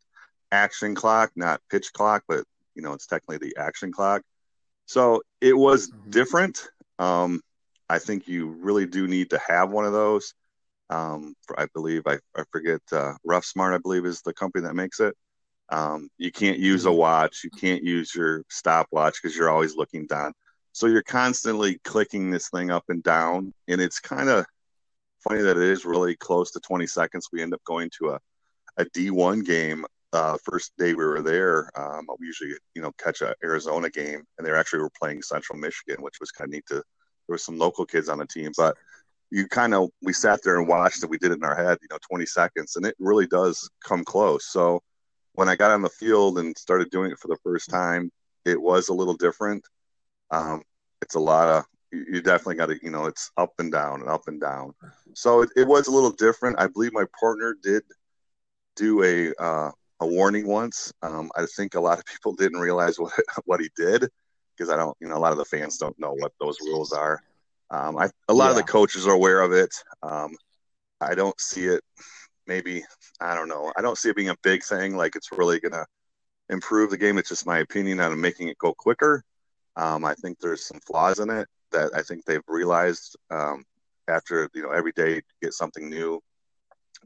action 0.52 0.94
clock 0.94 1.30
not 1.36 1.60
pitch 1.70 1.92
clock 1.92 2.22
but 2.28 2.44
you 2.74 2.82
know 2.82 2.92
it's 2.92 3.06
technically 3.06 3.38
the 3.38 3.56
action 3.58 3.92
clock 3.92 4.22
so 4.86 5.22
it 5.40 5.56
was 5.56 5.90
mm-hmm. 5.90 6.10
different 6.10 6.68
um, 6.98 7.40
i 7.88 7.98
think 7.98 8.28
you 8.28 8.48
really 8.48 8.86
do 8.86 9.06
need 9.06 9.30
to 9.30 9.40
have 9.46 9.70
one 9.70 9.84
of 9.84 9.92
those 9.92 10.34
um, 10.90 11.34
i 11.56 11.66
believe 11.74 12.02
i, 12.06 12.18
I 12.36 12.42
forget 12.50 12.80
uh, 12.92 13.14
rough 13.24 13.44
smart 13.44 13.74
i 13.74 13.78
believe 13.78 14.04
is 14.06 14.22
the 14.22 14.34
company 14.34 14.64
that 14.66 14.74
makes 14.74 15.00
it 15.00 15.16
um, 15.68 16.08
you 16.18 16.32
can't 16.32 16.58
use 16.58 16.84
a 16.84 16.88
mm-hmm. 16.88 16.98
watch 16.98 17.42
you 17.44 17.50
can't 17.50 17.84
use 17.84 18.14
your 18.14 18.42
stopwatch 18.48 19.20
because 19.22 19.36
you're 19.36 19.50
always 19.50 19.76
looking 19.76 20.06
down 20.06 20.32
so 20.72 20.86
you're 20.86 21.02
constantly 21.02 21.78
clicking 21.84 22.30
this 22.30 22.48
thing 22.48 22.70
up 22.70 22.84
and 22.88 23.02
down, 23.02 23.52
and 23.68 23.80
it's 23.80 23.98
kind 23.98 24.28
of 24.28 24.46
funny 25.22 25.42
that 25.42 25.56
it 25.56 25.62
is 25.62 25.84
really 25.84 26.16
close 26.16 26.52
to 26.52 26.60
20 26.60 26.86
seconds. 26.86 27.28
We 27.32 27.42
end 27.42 27.54
up 27.54 27.62
going 27.64 27.90
to 27.98 28.10
a, 28.10 28.20
a 28.76 28.84
D1 28.86 29.44
game. 29.44 29.84
Uh, 30.12 30.36
first 30.44 30.72
day 30.76 30.94
we 30.94 31.04
were 31.04 31.22
there, 31.22 31.70
um, 31.78 32.06
we 32.18 32.26
usually 32.26 32.52
you 32.74 32.82
know 32.82 32.92
catch 32.98 33.22
a 33.22 33.34
Arizona 33.44 33.88
game, 33.90 34.22
and 34.38 34.46
they 34.46 34.52
actually 34.52 34.80
were 34.80 34.90
playing 35.00 35.22
Central 35.22 35.58
Michigan, 35.58 36.02
which 36.02 36.16
was 36.20 36.30
kind 36.32 36.48
of 36.48 36.52
neat. 36.52 36.66
To 36.68 36.74
there 36.74 36.82
were 37.28 37.38
some 37.38 37.58
local 37.58 37.86
kids 37.86 38.08
on 38.08 38.18
the 38.18 38.26
team, 38.26 38.50
but 38.56 38.76
you 39.30 39.46
kind 39.46 39.74
of 39.74 39.90
we 40.02 40.12
sat 40.12 40.40
there 40.42 40.58
and 40.58 40.66
watched 40.68 41.02
and 41.02 41.10
We 41.10 41.18
did 41.18 41.30
it 41.30 41.38
in 41.38 41.44
our 41.44 41.54
head, 41.54 41.78
you 41.80 41.88
know, 41.90 41.98
20 42.08 42.26
seconds, 42.26 42.76
and 42.76 42.84
it 42.84 42.96
really 42.98 43.26
does 43.26 43.70
come 43.84 44.04
close. 44.04 44.46
So 44.46 44.82
when 45.34 45.48
I 45.48 45.56
got 45.56 45.70
on 45.70 45.82
the 45.82 45.88
field 45.88 46.38
and 46.38 46.56
started 46.58 46.90
doing 46.90 47.12
it 47.12 47.18
for 47.18 47.28
the 47.28 47.38
first 47.42 47.70
time, 47.70 48.10
it 48.44 48.60
was 48.60 48.88
a 48.88 48.94
little 48.94 49.14
different. 49.14 49.64
Um, 50.30 50.62
it's 51.02 51.14
a 51.14 51.20
lot 51.20 51.48
of 51.48 51.64
you 51.92 52.20
definitely 52.20 52.54
got 52.54 52.66
to 52.66 52.78
you 52.82 52.90
know 52.90 53.06
it's 53.06 53.30
up 53.36 53.52
and 53.58 53.70
down 53.70 54.00
and 54.00 54.10
up 54.10 54.26
and 54.26 54.40
down. 54.40 54.74
So 55.14 55.42
it, 55.42 55.50
it 55.56 55.66
was 55.66 55.86
a 55.86 55.92
little 55.92 56.10
different. 56.10 56.58
I 56.58 56.66
believe 56.66 56.92
my 56.92 57.04
partner 57.18 57.56
did 57.62 57.82
do 58.76 59.02
a 59.02 59.32
uh, 59.42 59.70
a 60.00 60.06
warning 60.06 60.46
once. 60.46 60.92
Um, 61.02 61.30
I 61.36 61.46
think 61.46 61.74
a 61.74 61.80
lot 61.80 61.98
of 61.98 62.04
people 62.04 62.32
didn't 62.38 62.60
realize 62.60 62.98
what 62.98 63.12
what 63.44 63.60
he 63.60 63.70
did 63.76 64.08
because 64.56 64.70
I 64.70 64.76
don't 64.76 64.96
you 65.00 65.08
know 65.08 65.16
a 65.16 65.18
lot 65.18 65.32
of 65.32 65.38
the 65.38 65.44
fans 65.44 65.78
don't 65.78 65.98
know 65.98 66.12
what 66.12 66.32
those 66.40 66.58
rules 66.60 66.92
are. 66.92 67.22
Um, 67.70 67.96
I, 67.98 68.10
a 68.28 68.34
lot 68.34 68.46
yeah. 68.46 68.50
of 68.50 68.56
the 68.56 68.62
coaches 68.64 69.06
are 69.06 69.14
aware 69.14 69.40
of 69.42 69.52
it. 69.52 69.72
Um, 70.02 70.36
I 71.00 71.14
don't 71.14 71.40
see 71.40 71.66
it. 71.66 71.82
Maybe 72.46 72.82
I 73.20 73.34
don't 73.34 73.48
know. 73.48 73.72
I 73.76 73.82
don't 73.82 73.96
see 73.96 74.08
it 74.08 74.16
being 74.16 74.30
a 74.30 74.36
big 74.42 74.64
thing. 74.64 74.96
Like 74.96 75.14
it's 75.16 75.30
really 75.32 75.60
gonna 75.60 75.86
improve 76.48 76.90
the 76.90 76.98
game. 76.98 77.16
It's 77.16 77.28
just 77.28 77.46
my 77.46 77.58
opinion 77.58 78.00
on 78.00 78.20
making 78.20 78.48
it 78.48 78.58
go 78.58 78.74
quicker. 78.74 79.22
Um, 79.76 80.04
I 80.04 80.14
think 80.14 80.38
there's 80.40 80.66
some 80.66 80.80
flaws 80.80 81.20
in 81.20 81.30
it 81.30 81.46
that 81.70 81.92
I 81.94 82.02
think 82.02 82.24
they've 82.24 82.42
realized 82.48 83.16
um, 83.30 83.64
after 84.08 84.48
you 84.54 84.62
know 84.62 84.70
every 84.70 84.92
day 84.92 85.22
get 85.40 85.54
something 85.54 85.88
new, 85.88 86.20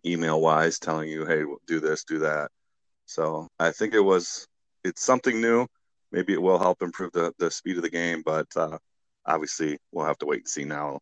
email 0.06 0.40
wise, 0.40 0.78
telling 0.78 1.08
you, 1.08 1.26
hey, 1.26 1.44
do 1.66 1.80
this, 1.80 2.04
do 2.04 2.18
that. 2.20 2.50
So 3.06 3.48
I 3.59 3.70
think 3.70 3.94
it 3.94 4.01
was 4.01 4.47
it's 4.85 5.02
something 5.02 5.40
new. 5.40 5.66
Maybe 6.12 6.32
it 6.32 6.43
will 6.43 6.59
help 6.59 6.82
improve 6.82 7.12
the 7.12 7.32
the 7.39 7.51
speed 7.51 7.76
of 7.76 7.82
the 7.82 7.90
game, 7.90 8.22
but 8.24 8.47
uh, 8.56 8.78
obviously 9.26 9.78
we'll 9.93 10.06
have 10.06 10.18
to 10.18 10.26
wait 10.26 10.40
and 10.40 10.48
see 10.48 10.64
now. 10.64 11.01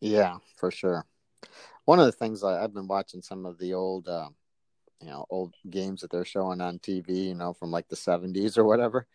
Yeah, 0.00 0.38
for 0.56 0.70
sure. 0.70 1.04
One 1.84 1.98
of 1.98 2.06
the 2.06 2.12
things 2.12 2.42
I, 2.42 2.60
have 2.60 2.74
been 2.74 2.88
watching 2.88 3.22
some 3.22 3.44
of 3.44 3.58
the 3.58 3.74
old, 3.74 4.08
uh, 4.08 4.28
you 5.00 5.08
know, 5.08 5.26
old 5.28 5.54
games 5.68 6.00
that 6.00 6.10
they're 6.10 6.24
showing 6.24 6.60
on 6.60 6.78
TV, 6.78 7.28
you 7.28 7.34
know, 7.34 7.52
from 7.52 7.70
like 7.70 7.88
the 7.88 7.96
'70s 7.96 8.56
or 8.56 8.64
whatever. 8.64 9.06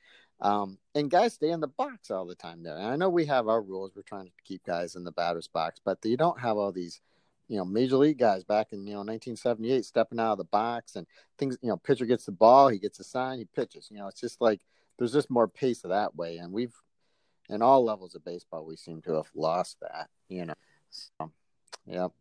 Um, 0.41 0.77
and 0.95 1.11
guys 1.11 1.33
stay 1.33 1.49
in 1.49 1.59
the 1.59 1.67
box 1.67 2.11
all 2.11 2.25
the 2.25 2.35
time 2.35 2.63
there. 2.63 2.77
And 2.77 2.87
I 2.87 2.95
know 2.95 3.09
we 3.09 3.25
have 3.25 3.47
our 3.47 3.61
rules. 3.61 3.91
We're 3.95 4.03
trying 4.03 4.25
to 4.25 4.31
keep 4.45 4.63
guys 4.63 4.95
in 4.95 5.03
the 5.03 5.11
batter's 5.11 5.47
box, 5.47 5.81
but 5.83 5.99
you 6.03 6.15
don't 6.15 6.39
have 6.39 6.57
all 6.57 6.71
these, 6.71 7.01
you 7.49 7.57
know, 7.57 7.65
major 7.65 7.97
league 7.97 8.19
guys 8.19 8.43
back 8.43 8.67
in, 8.71 8.85
you 8.85 8.93
know, 8.93 8.99
1978 8.99 9.83
stepping 9.83 10.19
out 10.19 10.33
of 10.33 10.37
the 10.37 10.43
box 10.45 10.95
and 10.95 11.07
things, 11.37 11.57
you 11.61 11.69
know, 11.69 11.77
pitcher 11.77 12.05
gets 12.05 12.25
the 12.25 12.31
ball, 12.31 12.69
he 12.69 12.77
gets 12.77 12.99
a 12.99 13.03
sign, 13.03 13.39
he 13.39 13.45
pitches. 13.55 13.89
You 13.89 13.97
know, 13.97 14.07
it's 14.07 14.21
just 14.21 14.39
like 14.39 14.61
there's 14.97 15.11
just 15.11 15.31
more 15.31 15.47
pace 15.47 15.83
of 15.83 15.89
that 15.89 16.15
way. 16.15 16.37
And 16.37 16.53
we've, 16.53 16.75
in 17.49 17.63
all 17.63 17.83
levels 17.83 18.13
of 18.13 18.23
baseball, 18.23 18.65
we 18.65 18.75
seem 18.75 19.01
to 19.01 19.15
have 19.15 19.29
lost 19.33 19.77
that, 19.81 20.09
you 20.29 20.45
know. 20.45 20.53
So, 20.91 21.31
yep. 21.87 22.11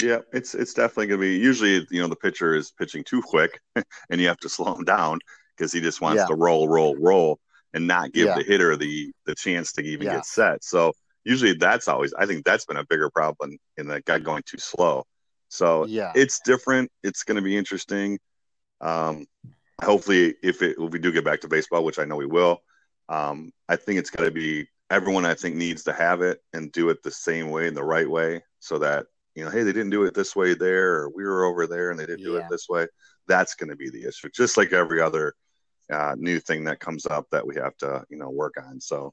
Yeah, 0.00 0.18
it's 0.32 0.54
it's 0.54 0.74
definitely 0.74 1.08
going 1.08 1.20
to 1.20 1.26
be. 1.26 1.36
Usually, 1.36 1.86
you 1.90 2.00
know, 2.00 2.08
the 2.08 2.16
pitcher 2.16 2.54
is 2.54 2.72
pitching 2.72 3.04
too 3.04 3.22
quick, 3.22 3.60
and 4.10 4.20
you 4.20 4.26
have 4.26 4.38
to 4.38 4.48
slow 4.48 4.74
him 4.74 4.84
down 4.84 5.20
because 5.56 5.72
he 5.72 5.80
just 5.80 6.00
wants 6.00 6.20
yeah. 6.20 6.26
to 6.26 6.34
roll, 6.34 6.68
roll, 6.68 6.96
roll, 6.96 7.38
and 7.74 7.86
not 7.86 8.12
give 8.12 8.26
yeah. 8.26 8.34
the 8.34 8.42
hitter 8.42 8.76
the 8.76 9.12
the 9.24 9.36
chance 9.36 9.72
to 9.72 9.82
even 9.82 10.06
yeah. 10.06 10.16
get 10.16 10.26
set. 10.26 10.64
So 10.64 10.94
usually 11.24 11.54
that's 11.54 11.88
always 11.88 12.14
I 12.14 12.26
think 12.26 12.44
that's 12.44 12.64
been 12.66 12.76
a 12.76 12.84
bigger 12.84 13.10
problem 13.10 13.56
in 13.76 13.86
the 13.86 14.00
guy 14.02 14.18
going 14.18 14.42
too 14.46 14.58
slow. 14.58 15.04
So 15.48 15.86
yeah, 15.86 16.12
it's 16.14 16.40
different. 16.40 16.90
It's 17.02 17.22
going 17.22 17.36
to 17.36 17.42
be 17.42 17.56
interesting. 17.56 18.18
Um, 18.80 19.26
hopefully, 19.82 20.34
if 20.42 20.62
it 20.62 20.76
if 20.78 20.92
we 20.92 20.98
do 20.98 21.12
get 21.12 21.24
back 21.24 21.40
to 21.42 21.48
baseball, 21.48 21.84
which 21.84 21.98
I 21.98 22.04
know 22.04 22.16
we 22.16 22.26
will, 22.26 22.62
um, 23.08 23.52
I 23.68 23.76
think 23.76 23.98
it's 23.98 24.10
going 24.10 24.28
to 24.28 24.34
be 24.34 24.68
everyone. 24.90 25.24
I 25.24 25.34
think 25.34 25.56
needs 25.56 25.84
to 25.84 25.92
have 25.92 26.22
it 26.22 26.40
and 26.52 26.72
do 26.72 26.90
it 26.90 27.02
the 27.02 27.10
same 27.10 27.50
way 27.50 27.68
and 27.68 27.76
the 27.76 27.84
right 27.84 28.08
way, 28.08 28.42
so 28.60 28.78
that 28.78 29.06
you 29.34 29.44
know, 29.44 29.50
hey, 29.50 29.62
they 29.62 29.72
didn't 29.72 29.90
do 29.90 30.04
it 30.04 30.14
this 30.14 30.36
way 30.36 30.54
there, 30.54 30.94
or 30.94 31.10
we 31.10 31.24
were 31.24 31.44
over 31.44 31.66
there 31.66 31.90
and 31.90 31.98
they 31.98 32.06
didn't 32.06 32.24
do 32.24 32.36
it 32.36 32.44
this 32.50 32.68
way. 32.68 32.86
That's 33.26 33.54
going 33.54 33.70
to 33.70 33.76
be 33.76 33.90
the 33.90 34.06
issue, 34.06 34.28
just 34.34 34.56
like 34.56 34.72
every 34.72 35.00
other 35.00 35.34
uh, 35.90 36.14
new 36.18 36.38
thing 36.40 36.64
that 36.64 36.80
comes 36.80 37.06
up 37.06 37.26
that 37.30 37.46
we 37.46 37.56
have 37.56 37.76
to 37.78 38.04
you 38.10 38.16
know 38.16 38.30
work 38.30 38.54
on. 38.64 38.80
So 38.80 39.12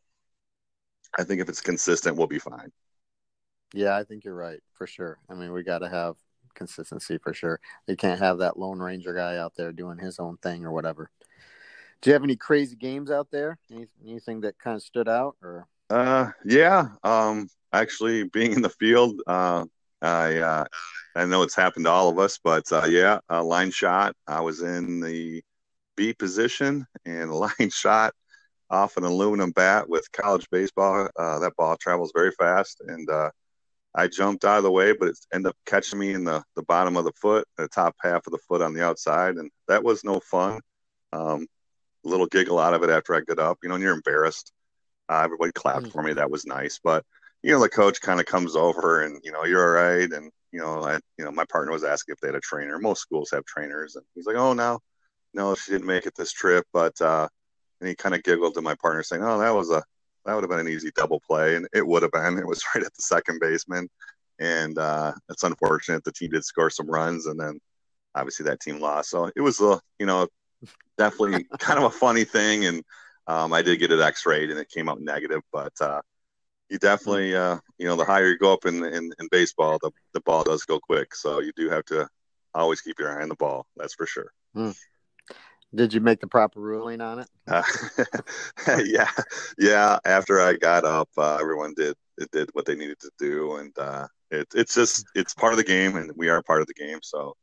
I 1.17 1.23
think 1.23 1.41
if 1.41 1.49
it's 1.49 1.61
consistent, 1.61 2.17
we'll 2.17 2.27
be 2.27 2.39
fine. 2.39 2.71
Yeah, 3.73 3.95
I 3.95 4.03
think 4.03 4.25
you're 4.25 4.35
right 4.35 4.59
for 4.73 4.87
sure. 4.87 5.17
I 5.29 5.33
mean, 5.33 5.51
we 5.53 5.63
got 5.63 5.79
to 5.79 5.89
have 5.89 6.15
consistency 6.53 7.17
for 7.17 7.33
sure. 7.33 7.59
You 7.87 7.95
can't 7.95 8.19
have 8.19 8.39
that 8.39 8.57
Lone 8.57 8.79
Ranger 8.79 9.13
guy 9.13 9.37
out 9.37 9.53
there 9.55 9.71
doing 9.71 9.97
his 9.97 10.19
own 10.19 10.37
thing 10.37 10.65
or 10.65 10.71
whatever. 10.71 11.09
Do 12.01 12.09
you 12.09 12.13
have 12.13 12.23
any 12.23 12.35
crazy 12.35 12.75
games 12.75 13.11
out 13.11 13.29
there? 13.31 13.57
Any, 13.71 13.87
anything 14.05 14.41
that 14.41 14.57
kind 14.57 14.75
of 14.75 14.81
stood 14.81 15.07
out 15.07 15.35
or? 15.41 15.67
Uh, 15.89 16.31
yeah. 16.43 16.89
Um, 17.03 17.47
actually, 17.71 18.23
being 18.23 18.53
in 18.53 18.61
the 18.61 18.69
field, 18.69 19.21
uh, 19.27 19.65
I 20.01 20.37
uh, 20.37 20.65
I 21.15 21.25
know 21.25 21.43
it's 21.43 21.55
happened 21.55 21.85
to 21.85 21.91
all 21.91 22.09
of 22.09 22.17
us, 22.17 22.39
but 22.43 22.71
uh, 22.71 22.85
yeah, 22.87 23.19
a 23.29 23.43
line 23.43 23.71
shot. 23.71 24.15
I 24.27 24.41
was 24.41 24.61
in 24.61 24.99
the 24.99 25.43
B 25.95 26.13
position 26.13 26.87
and 27.05 27.29
a 27.29 27.35
line 27.59 27.69
shot 27.69 28.13
off 28.71 28.97
an 28.97 29.03
aluminum 29.03 29.51
bat 29.51 29.87
with 29.87 30.11
college 30.11 30.47
baseball. 30.49 31.07
Uh, 31.19 31.37
that 31.39 31.55
ball 31.57 31.77
travels 31.77 32.11
very 32.15 32.31
fast, 32.31 32.81
and 32.87 33.07
uh, 33.09 33.29
I 33.93 34.07
jumped 34.07 34.45
out 34.45 34.57
of 34.57 34.63
the 34.63 34.71
way, 34.71 34.93
but 34.93 35.09
it 35.09 35.17
ended 35.33 35.49
up 35.49 35.57
catching 35.65 35.99
me 35.99 36.13
in 36.13 36.23
the, 36.23 36.41
the 36.55 36.63
bottom 36.63 36.95
of 36.95 37.03
the 37.03 37.11
foot, 37.11 37.45
the 37.57 37.67
top 37.67 37.95
half 38.01 38.25
of 38.25 38.31
the 38.31 38.39
foot 38.47 38.61
on 38.61 38.73
the 38.73 38.83
outside. 38.83 39.35
And 39.35 39.51
that 39.67 39.83
was 39.83 40.03
no 40.03 40.21
fun. 40.21 40.61
Um, 41.11 41.45
a 42.05 42.07
little 42.07 42.25
giggle 42.25 42.57
out 42.57 42.73
of 42.73 42.83
it 42.83 42.89
after 42.89 43.13
I 43.13 43.19
got 43.19 43.39
up, 43.39 43.57
you 43.61 43.69
know, 43.69 43.75
and 43.75 43.83
you're 43.83 43.93
embarrassed. 43.93 44.53
Uh, 45.09 45.21
everybody 45.25 45.51
clapped 45.51 45.87
mm. 45.87 45.91
for 45.91 46.01
me. 46.01 46.13
That 46.13 46.31
was 46.31 46.45
nice. 46.45 46.79
But, 46.81 47.03
you 47.43 47.51
know, 47.51 47.59
the 47.59 47.67
coach 47.67 47.99
kind 47.99 48.21
of 48.21 48.25
comes 48.25 48.55
over 48.55 49.01
and, 49.03 49.19
you 49.25 49.33
know, 49.33 49.43
you're 49.43 49.61
all 49.61 49.85
right. 49.85 50.09
And, 50.09 50.31
you 50.53 50.61
know, 50.61 50.83
I, 50.83 50.99
you 51.17 51.25
know, 51.25 51.31
my 51.31 51.45
partner 51.51 51.73
was 51.73 51.83
asking 51.83 52.13
if 52.13 52.19
they 52.21 52.29
had 52.29 52.35
a 52.35 52.39
trainer. 52.39 52.79
Most 52.79 53.01
schools 53.01 53.31
have 53.31 53.43
trainers. 53.43 53.97
And 53.97 54.05
he's 54.15 54.25
like, 54.25 54.37
oh, 54.37 54.53
no, 54.53 54.79
no, 55.33 55.53
she 55.53 55.71
didn't 55.73 55.87
make 55.87 56.05
it 56.05 56.15
this 56.15 56.31
trip. 56.31 56.65
But, 56.71 56.99
uh, 57.01 57.27
and 57.81 57.89
he 57.89 57.95
kind 57.95 58.15
of 58.15 58.23
giggled 58.23 58.53
to 58.53 58.61
my 58.61 58.75
partner 58.75 59.03
saying, 59.03 59.23
oh, 59.23 59.39
that 59.39 59.53
was 59.53 59.71
a, 59.71 59.83
that 60.25 60.35
would 60.35 60.43
have 60.43 60.49
been 60.49 60.59
an 60.59 60.69
easy 60.69 60.91
double 60.95 61.19
play, 61.19 61.55
and 61.55 61.67
it 61.73 61.85
would 61.85 62.03
have 62.03 62.11
been. 62.11 62.37
It 62.37 62.47
was 62.47 62.63
right 62.75 62.85
at 62.85 62.93
the 62.93 63.01
second 63.01 63.39
baseman, 63.41 63.89
and 64.39 64.77
uh, 64.77 65.13
it's 65.29 65.43
unfortunate 65.43 66.03
the 66.03 66.11
team 66.11 66.31
did 66.31 66.45
score 66.45 66.69
some 66.69 66.89
runs, 66.89 67.25
and 67.25 67.39
then 67.39 67.59
obviously 68.15 68.45
that 68.45 68.59
team 68.61 68.79
lost. 68.79 69.09
So 69.09 69.31
it 69.35 69.41
was 69.41 69.59
a 69.59 69.79
you 69.99 70.05
know 70.05 70.27
definitely 70.97 71.45
kind 71.59 71.79
of 71.79 71.85
a 71.85 71.89
funny 71.89 72.23
thing, 72.23 72.65
and 72.65 72.83
um, 73.27 73.51
I 73.51 73.61
did 73.61 73.79
get 73.79 73.91
it 73.91 73.99
X-rayed, 73.99 74.51
and 74.51 74.59
it 74.59 74.69
came 74.69 74.87
out 74.87 75.01
negative, 75.01 75.41
but. 75.51 75.73
Uh, 75.81 76.01
you 76.69 76.77
definitely, 76.77 77.35
uh, 77.35 77.57
you 77.77 77.85
know, 77.85 77.97
the 77.97 78.05
higher 78.05 78.29
you 78.29 78.37
go 78.37 78.53
up 78.53 78.65
in, 78.65 78.81
in, 78.85 79.11
in 79.19 79.27
baseball, 79.29 79.77
the, 79.81 79.91
the 80.13 80.21
ball 80.21 80.41
does 80.45 80.63
go 80.63 80.79
quick. 80.79 81.13
So 81.13 81.41
you 81.41 81.51
do 81.53 81.69
have 81.69 81.83
to 81.87 82.07
always 82.53 82.79
keep 82.79 82.97
your 82.97 83.11
eye 83.11 83.23
on 83.23 83.27
the 83.27 83.35
ball. 83.35 83.65
That's 83.75 83.93
for 83.93 84.05
sure. 84.05 84.31
Hmm. 84.53 84.71
Did 85.73 85.93
you 85.93 86.01
make 86.01 86.19
the 86.19 86.27
proper 86.27 86.59
ruling 86.59 86.99
on 86.99 87.19
it? 87.19 87.27
Uh, 87.47 87.63
yeah, 88.83 89.09
yeah. 89.57 89.99
After 90.03 90.41
I 90.41 90.53
got 90.53 90.83
up, 90.83 91.09
uh, 91.17 91.37
everyone 91.39 91.73
did 91.75 91.95
it 92.17 92.29
did 92.31 92.49
what 92.53 92.65
they 92.65 92.75
needed 92.75 92.99
to 92.99 93.11
do, 93.17 93.55
and 93.55 93.77
uh, 93.77 94.07
it, 94.31 94.47
it's 94.53 94.75
just 94.75 95.05
it's 95.15 95.33
part 95.33 95.53
of 95.53 95.57
the 95.57 95.63
game, 95.63 95.95
and 95.95 96.11
we 96.15 96.29
are 96.29 96.43
part 96.43 96.61
of 96.61 96.67
the 96.67 96.73
game. 96.73 96.99
So, 97.01 97.35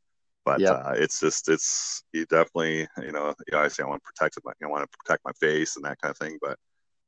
but 0.44 0.60
yep. 0.60 0.82
uh, 0.84 0.92
it's 0.96 1.20
just 1.20 1.48
it's 1.48 2.04
you 2.12 2.26
definitely 2.26 2.86
you 3.02 3.12
know 3.12 3.34
you 3.46 3.52
know 3.52 3.60
I 3.60 3.68
say 3.68 3.82
I 3.82 3.86
want 3.86 4.02
to 4.02 4.12
protect 4.12 4.38
my 4.44 4.52
I 4.62 4.66
want 4.66 4.90
to 4.90 4.98
protect 4.98 5.24
my 5.24 5.32
face 5.40 5.76
and 5.76 5.84
that 5.86 5.98
kind 6.00 6.10
of 6.10 6.18
thing, 6.18 6.38
but 6.42 6.58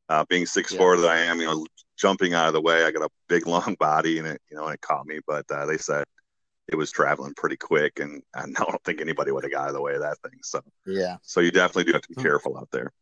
uh, 0.08 0.24
being 0.28 0.46
six 0.46 0.74
four 0.74 0.96
that 0.96 1.08
I 1.08 1.18
am, 1.18 1.38
you 1.38 1.46
know, 1.46 1.66
jumping 1.98 2.34
out 2.34 2.48
of 2.48 2.54
the 2.54 2.60
way, 2.62 2.84
I 2.84 2.90
got 2.90 3.04
a 3.04 3.10
big 3.28 3.46
long 3.46 3.76
body, 3.78 4.18
and 4.18 4.26
it 4.26 4.40
you 4.50 4.56
know 4.56 4.64
and 4.64 4.74
it 4.74 4.80
caught 4.80 5.06
me, 5.06 5.20
but 5.26 5.44
uh, 5.50 5.66
they 5.66 5.76
said 5.76 6.04
it 6.70 6.76
was 6.76 6.90
traveling 6.90 7.34
pretty 7.34 7.56
quick, 7.56 8.00
and, 8.00 8.22
and 8.34 8.56
I 8.58 8.64
don't 8.64 8.82
think 8.84 9.00
anybody 9.00 9.32
would 9.32 9.44
have 9.44 9.52
got 9.52 9.62
out 9.62 9.68
of 9.68 9.74
the 9.74 9.82
way 9.82 9.94
of 9.94 10.00
that 10.00 10.18
thing. 10.18 10.38
So 10.42 10.62
yeah, 10.86 11.16
so 11.22 11.40
you 11.40 11.50
definitely 11.50 11.84
do 11.84 11.92
have 11.92 12.02
to 12.02 12.08
be 12.08 12.22
careful 12.22 12.56
out 12.56 12.68
there. 12.70 12.92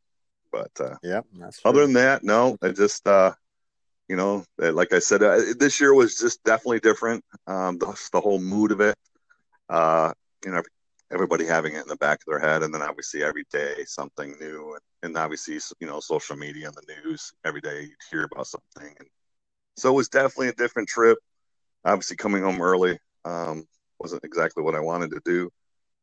But 0.51 0.71
uh, 0.81 0.97
yeah, 1.03 1.21
other 1.65 1.83
than 1.83 1.95
that, 1.95 2.25
no, 2.25 2.57
I 2.63 2.71
just 2.71 3.07
uh, 3.07 3.33
you 4.09 4.17
know, 4.17 4.45
like 4.59 4.93
I 4.93 4.99
said, 4.99 5.23
uh, 5.23 5.41
this 5.59 5.81
year 5.81 5.95
was 5.95 6.17
just 6.17 6.43
definitely 6.45 6.81
different. 6.81 7.25
Um, 7.47 7.79
the, 7.79 7.95
the 8.13 8.21
whole 8.21 8.41
mood 8.41 8.73
of 8.73 8.81
it, 8.81 8.97
uh, 9.69 10.13
you 10.45 10.51
know, 10.51 10.63
everybody 11.13 11.45
having 11.45 11.75
it 11.75 11.83
in 11.83 11.89
the 11.89 11.97
back 11.97 12.21
of 12.21 12.25
their 12.27 12.39
head, 12.39 12.63
and 12.63 12.73
then 12.73 12.83
obviously 12.83 13.23
every 13.23 13.45
day 13.51 13.85
something 13.87 14.35
new, 14.41 14.73
and, 14.73 14.81
and 15.03 15.17
obviously 15.19 15.59
you 15.81 15.87
know 15.87 16.01
social 16.01 16.37
media 16.37 16.69
and 16.69 16.77
the 16.77 16.95
news 17.05 17.33
every 17.45 17.61
day 17.61 17.83
you 17.83 17.95
hear 18.11 18.25
about 18.25 18.47
something, 18.47 18.95
and 18.99 19.09
so 19.77 19.91
it 19.91 19.97
was 19.97 20.09
definitely 20.09 20.49
a 20.49 20.55
different 20.55 20.89
trip. 20.89 21.19
Obviously 21.85 22.17
coming 22.17 22.43
home 22.43 22.61
early, 22.61 22.99
um, 23.29 23.65
wasn't 23.99 24.25
exactly 24.25 24.63
what 24.63 24.75
I 24.75 24.81
wanted 24.81 25.11
to 25.11 25.21
do, 25.25 25.51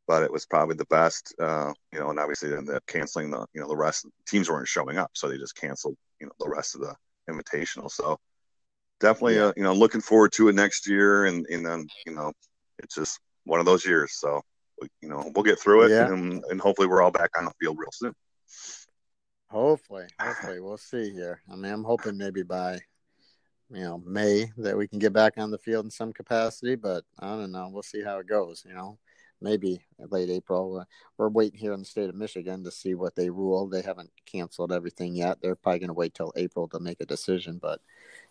but 0.07 0.23
it 0.23 0.31
was 0.31 0.45
probably 0.45 0.75
the 0.75 0.85
best. 0.85 1.33
Uh, 1.39 1.73
you 1.91 1.99
know, 1.99 2.09
and 2.09 2.19
obviously 2.19 2.49
then 2.49 2.65
the 2.65 2.81
canceling 2.87 3.31
the 3.31 3.45
you 3.53 3.61
know 3.61 3.67
the 3.67 3.75
rest 3.75 4.05
teams 4.27 4.49
weren't 4.49 4.67
showing 4.67 4.97
up, 4.97 5.11
so 5.13 5.27
they 5.27 5.37
just 5.37 5.55
canceled 5.55 5.95
you 6.19 6.27
know 6.27 6.33
the 6.39 6.49
rest 6.49 6.75
of 6.75 6.81
the 6.81 6.95
invitational. 7.29 7.89
So 7.89 8.19
definitely, 8.99 9.35
yeah. 9.35 9.45
uh, 9.45 9.53
you 9.57 9.63
know, 9.63 9.73
looking 9.73 10.01
forward 10.01 10.31
to 10.33 10.49
it 10.49 10.55
next 10.55 10.87
year, 10.87 11.25
and 11.25 11.45
and 11.47 11.65
then 11.65 11.87
you 12.05 12.13
know, 12.13 12.33
it's 12.79 12.95
just 12.95 13.19
one 13.45 13.59
of 13.59 13.65
those 13.65 13.85
years. 13.85 14.13
So 14.13 14.41
we, 14.81 14.87
you 15.01 15.09
know, 15.09 15.31
we'll 15.33 15.43
get 15.43 15.59
through 15.59 15.85
it, 15.85 15.91
yeah. 15.91 16.07
and, 16.07 16.43
and 16.49 16.61
hopefully 16.61 16.87
we're 16.87 17.01
all 17.01 17.11
back 17.11 17.31
on 17.37 17.45
the 17.45 17.51
field 17.59 17.77
real 17.79 17.91
soon. 17.93 18.13
Hopefully, 19.49 20.07
hopefully 20.19 20.59
we'll 20.59 20.77
see 20.77 21.11
here. 21.11 21.41
I 21.49 21.55
mean, 21.55 21.71
I'm 21.71 21.83
hoping 21.83 22.17
maybe 22.17 22.43
by 22.43 22.79
you 23.71 23.81
know 23.81 24.01
May 24.05 24.51
that 24.57 24.77
we 24.77 24.87
can 24.87 24.99
get 24.99 25.13
back 25.13 25.33
on 25.37 25.51
the 25.51 25.57
field 25.57 25.85
in 25.85 25.91
some 25.91 26.13
capacity. 26.13 26.75
But 26.75 27.03
I 27.19 27.27
don't 27.27 27.51
know. 27.51 27.69
We'll 27.71 27.83
see 27.83 28.03
how 28.03 28.19
it 28.19 28.27
goes. 28.27 28.63
You 28.67 28.73
know, 28.73 28.97
maybe 29.41 29.81
late 29.99 30.29
April. 30.29 30.79
Uh, 30.79 30.85
we're 31.17 31.29
waiting 31.29 31.59
here 31.59 31.73
in 31.73 31.79
the 31.79 31.85
state 31.85 32.09
of 32.09 32.15
Michigan 32.15 32.63
to 32.63 32.71
see 32.71 32.95
what 32.95 33.15
they 33.15 33.29
rule. 33.29 33.67
They 33.67 33.81
haven't 33.81 34.11
canceled 34.25 34.71
everything 34.71 35.15
yet. 35.15 35.39
They're 35.41 35.55
probably 35.55 35.79
going 35.79 35.87
to 35.89 35.93
wait 35.93 36.13
till 36.13 36.33
April 36.35 36.67
to 36.69 36.79
make 36.79 37.01
a 37.01 37.05
decision. 37.05 37.59
But 37.61 37.79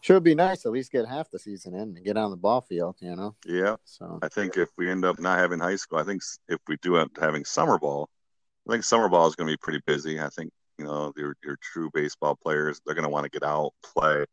sure, 0.01 0.17
would 0.17 0.25
be 0.25 0.35
nice 0.35 0.67
at 0.67 0.73
least 0.73 0.93
get 0.93 1.07
half 1.07 1.31
the 1.31 1.39
season 1.39 1.75
in 1.75 1.97
and 1.97 2.05
get 2.05 2.17
on 2.17 2.31
the 2.31 2.37
ball 2.37 2.61
field. 2.61 2.97
You 3.01 3.17
know. 3.17 3.35
Yeah. 3.47 3.77
So 3.85 4.19
I 4.23 4.29
think 4.29 4.57
if 4.57 4.71
we 4.77 4.91
end 4.91 5.05
up 5.05 5.19
not 5.19 5.39
having 5.39 5.61
high 5.61 5.77
school, 5.77 5.99
I 5.99 6.05
think 6.05 6.23
if 6.49 6.61
we 6.69 6.77
do 6.83 6.97
end 6.97 7.11
up 7.17 7.23
having 7.23 7.45
summer 7.45 7.79
ball, 7.79 8.09
I 8.69 8.73
think 8.73 8.85
summer 8.85 9.09
ball 9.09 9.27
is 9.27 9.35
going 9.35 9.49
to 9.49 9.53
be 9.53 9.59
pretty 9.59 9.83
busy. 9.87 10.21
I 10.21 10.29
think 10.29 10.53
you 10.79 10.85
know 10.85 11.13
your 11.17 11.37
your 11.45 11.57
true 11.61 11.91
baseball 11.95 12.37
players 12.37 12.81
they're 12.85 12.95
going 12.95 13.05
to 13.05 13.11
want 13.11 13.25
to 13.25 13.31
get 13.31 13.47
out 13.47 13.73
play 13.85 14.25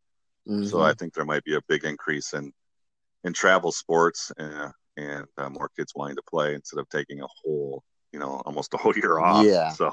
Mm-hmm. 0.48 0.66
So 0.66 0.80
I 0.80 0.94
think 0.94 1.14
there 1.14 1.24
might 1.24 1.44
be 1.44 1.54
a 1.54 1.62
big 1.68 1.84
increase 1.84 2.32
in 2.32 2.52
in 3.24 3.32
travel 3.32 3.70
sports 3.70 4.32
and, 4.36 4.72
and 4.96 5.26
uh, 5.38 5.48
more 5.48 5.70
kids 5.76 5.92
wanting 5.94 6.16
to 6.16 6.22
play 6.28 6.54
instead 6.54 6.80
of 6.80 6.88
taking 6.88 7.20
a 7.20 7.26
whole, 7.42 7.84
you 8.12 8.18
know, 8.18 8.42
almost 8.44 8.74
a 8.74 8.76
whole 8.76 8.94
year 8.96 9.20
off. 9.20 9.46
Yeah. 9.46 9.70
So 9.70 9.92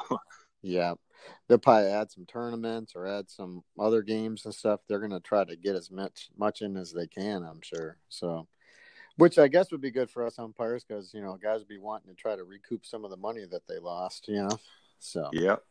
yeah, 0.64 0.96
they'll 1.48 1.60
probably 1.60 1.92
add 1.92 2.12
some 2.12 2.26
tournaments 2.26 2.94
or 2.96 3.06
add 3.06 3.30
some 3.30 3.62
other 3.80 4.02
games 4.02 4.46
and 4.46 4.54
stuff. 4.54 4.80
They're 4.88 5.00
going 5.00 5.12
to 5.12 5.20
try 5.20 5.44
to 5.44 5.56
get 5.56 5.76
as 5.76 5.92
much 5.92 6.30
much 6.38 6.62
in 6.62 6.78
as 6.78 6.92
they 6.92 7.08
can. 7.08 7.44
I'm 7.44 7.62
sure. 7.62 7.98
So. 8.10 8.48
Which 9.18 9.38
I 9.38 9.50
guess 9.50 9.70
would 9.74 9.82
be 9.82 9.92
good 9.92 10.10
for 10.10 10.26
us 10.26 10.40
umpires 10.40 10.86
because 10.86 11.14
you 11.14 11.20
know 11.22 11.36
guys 11.36 11.60
would 11.60 11.68
be 11.68 11.78
wanting 11.78 12.08
to 12.08 12.16
try 12.16 12.38
to 12.38 12.46
recoup 12.46 12.86
some 12.86 13.04
of 13.04 13.12
the 13.12 13.18
money 13.18 13.44
that 13.52 13.68
they 13.68 13.78
lost, 13.78 14.30
you 14.30 14.36
know. 14.36 14.58
So 15.00 15.30
yep, 15.34 15.62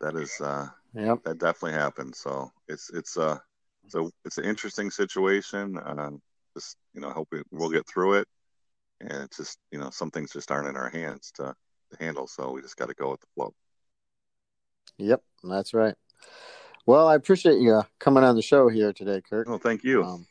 that 0.00 0.14
is 0.14 0.40
uh, 0.40 0.68
yep. 0.94 1.20
that 1.24 1.38
definitely 1.38 1.72
happened. 1.72 2.14
So 2.14 2.52
it's 2.68 2.90
it's 2.90 3.16
uh 3.16 3.38
so 3.88 4.10
it's 4.24 4.38
an 4.38 4.44
interesting 4.44 4.90
situation. 4.90 5.78
Um, 5.84 6.20
just 6.54 6.76
you 6.94 7.00
know, 7.00 7.10
hope 7.10 7.28
it, 7.32 7.46
we'll 7.50 7.70
get 7.70 7.86
through 7.86 8.14
it. 8.14 8.28
And 9.00 9.24
it's 9.24 9.36
just 9.36 9.58
you 9.70 9.78
know, 9.78 9.90
some 9.90 10.10
things 10.10 10.32
just 10.32 10.50
aren't 10.50 10.68
in 10.68 10.76
our 10.76 10.88
hands 10.88 11.32
to, 11.36 11.54
to 11.90 12.04
handle. 12.04 12.26
So 12.26 12.52
we 12.52 12.62
just 12.62 12.76
got 12.76 12.88
to 12.88 12.94
go 12.94 13.10
with 13.10 13.20
the 13.20 13.26
flow. 13.34 13.54
Yep, 14.98 15.22
that's 15.44 15.74
right. 15.74 15.94
Well, 16.86 17.08
I 17.08 17.14
appreciate 17.14 17.58
you 17.58 17.74
uh, 17.74 17.82
coming 17.98 18.24
on 18.24 18.36
the 18.36 18.42
show 18.42 18.68
here 18.68 18.92
today, 18.92 19.20
Kirk. 19.20 19.48
Well, 19.48 19.58
thank 19.58 19.84
you. 19.84 20.04
Um, 20.04 20.26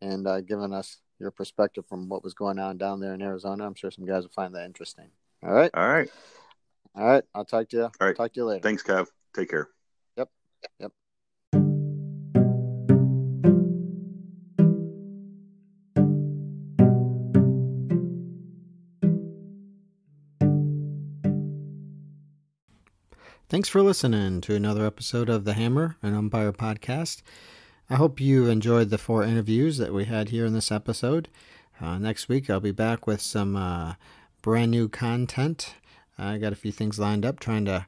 and 0.00 0.26
uh, 0.26 0.40
giving 0.40 0.72
us 0.72 0.98
your 1.18 1.30
perspective 1.30 1.84
from 1.88 2.08
what 2.08 2.22
was 2.22 2.34
going 2.34 2.58
on 2.58 2.78
down 2.78 3.00
there 3.00 3.14
in 3.14 3.22
Arizona. 3.22 3.66
I'm 3.66 3.74
sure 3.74 3.90
some 3.90 4.06
guys 4.06 4.22
will 4.22 4.30
find 4.30 4.54
that 4.54 4.66
interesting. 4.66 5.08
All 5.42 5.52
right. 5.52 5.70
All 5.74 5.88
right. 5.88 6.08
All 6.94 7.06
right. 7.06 7.24
I'll 7.34 7.44
talk 7.44 7.68
to 7.70 7.76
you. 7.76 7.82
All 7.84 7.90
right. 8.00 8.16
Talk 8.16 8.32
to 8.34 8.40
you 8.40 8.46
later. 8.46 8.62
Thanks, 8.62 8.82
Kev. 8.82 9.06
Take 9.34 9.50
care. 9.50 9.68
Yep. 10.16 10.30
Yep. 10.80 10.92
Thanks 23.56 23.70
for 23.70 23.80
listening 23.80 24.42
to 24.42 24.54
another 24.54 24.84
episode 24.84 25.30
of 25.30 25.46
the 25.46 25.54
Hammer 25.54 25.96
and 26.02 26.14
Umpire 26.14 26.52
podcast. 26.52 27.22
I 27.88 27.94
hope 27.94 28.20
you 28.20 28.48
enjoyed 28.48 28.90
the 28.90 28.98
four 28.98 29.24
interviews 29.24 29.78
that 29.78 29.94
we 29.94 30.04
had 30.04 30.28
here 30.28 30.44
in 30.44 30.52
this 30.52 30.70
episode. 30.70 31.30
Uh, 31.80 31.96
next 31.96 32.28
week, 32.28 32.50
I'll 32.50 32.60
be 32.60 32.70
back 32.70 33.06
with 33.06 33.22
some 33.22 33.56
uh, 33.56 33.94
brand 34.42 34.72
new 34.72 34.90
content. 34.90 35.74
I 36.18 36.36
got 36.36 36.52
a 36.52 36.54
few 36.54 36.70
things 36.70 36.98
lined 36.98 37.24
up, 37.24 37.40
trying 37.40 37.64
to 37.64 37.86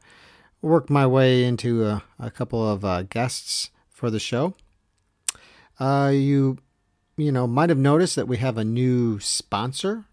work 0.62 0.88
my 0.88 1.06
way 1.06 1.44
into 1.44 1.84
a, 1.84 2.02
a 2.18 2.30
couple 2.30 2.66
of 2.66 2.82
uh, 2.82 3.02
guests 3.02 3.68
for 3.90 4.08
the 4.08 4.18
show. 4.18 4.54
Uh, 5.78 6.10
you, 6.14 6.56
you 7.18 7.30
know, 7.30 7.46
might 7.46 7.68
have 7.68 7.76
noticed 7.76 8.16
that 8.16 8.26
we 8.26 8.38
have 8.38 8.56
a 8.56 8.64
new 8.64 9.20
sponsor. 9.20 10.06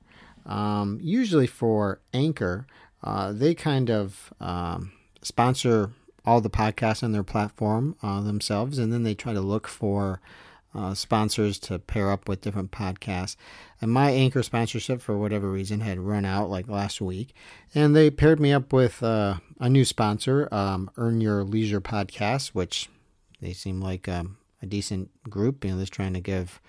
Um, 0.45 0.99
usually 1.01 1.47
for 1.47 2.01
Anchor, 2.13 2.67
uh, 3.01 3.31
they 3.31 3.55
kind 3.55 3.89
of 3.89 4.33
um, 4.41 4.91
sponsor 5.25 5.91
all 6.23 6.39
the 6.41 6.49
podcasts 6.49 7.03
on 7.03 7.11
their 7.11 7.23
platform 7.23 7.95
uh, 8.01 8.21
themselves, 8.21 8.77
and 8.77 8.93
then 8.93 9.03
they 9.03 9.13
try 9.13 9.33
to 9.33 9.41
look 9.41 9.67
for 9.67 10.21
uh, 10.73 10.93
sponsors 10.93 11.57
to 11.57 11.79
pair 11.79 12.11
up 12.11 12.27
with 12.27 12.41
different 12.41 12.71
podcasts. 12.71 13.35
And 13.81 13.91
my 13.91 14.11
anchor 14.11 14.43
sponsorship, 14.43 15.01
for 15.01 15.17
whatever 15.17 15.49
reason, 15.49 15.79
had 15.79 15.99
run 15.99 16.25
out 16.25 16.49
like 16.49 16.67
last 16.67 17.01
week, 17.01 17.33
and 17.73 17.95
they 17.95 18.09
paired 18.09 18.39
me 18.39 18.51
up 18.51 18.71
with 18.71 19.01
uh, 19.01 19.35
a 19.59 19.69
new 19.69 19.85
sponsor, 19.85 20.47
um, 20.53 20.89
Earn 20.97 21.21
Your 21.21 21.43
Leisure 21.43 21.81
Podcast, 21.81 22.49
which 22.49 22.89
they 23.41 23.53
seem 23.53 23.81
like 23.81 24.07
um, 24.07 24.37
a 24.61 24.65
decent 24.65 25.09
group. 25.29 25.63
You 25.63 25.71
know, 25.71 25.79
just 25.79 25.93
trying 25.93 26.13
to 26.13 26.21
give, 26.21 26.59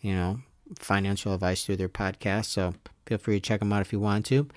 you 0.00 0.14
know, 0.14 0.40
financial 0.78 1.34
advice 1.34 1.64
through 1.64 1.76
their 1.76 1.88
podcast. 1.88 2.46
So 2.46 2.74
feel 3.06 3.18
free 3.18 3.40
to 3.40 3.40
check 3.40 3.60
them 3.60 3.72
out 3.72 3.82
if 3.82 3.92
you 3.92 4.00
want 4.00 4.26
to. 4.26 4.48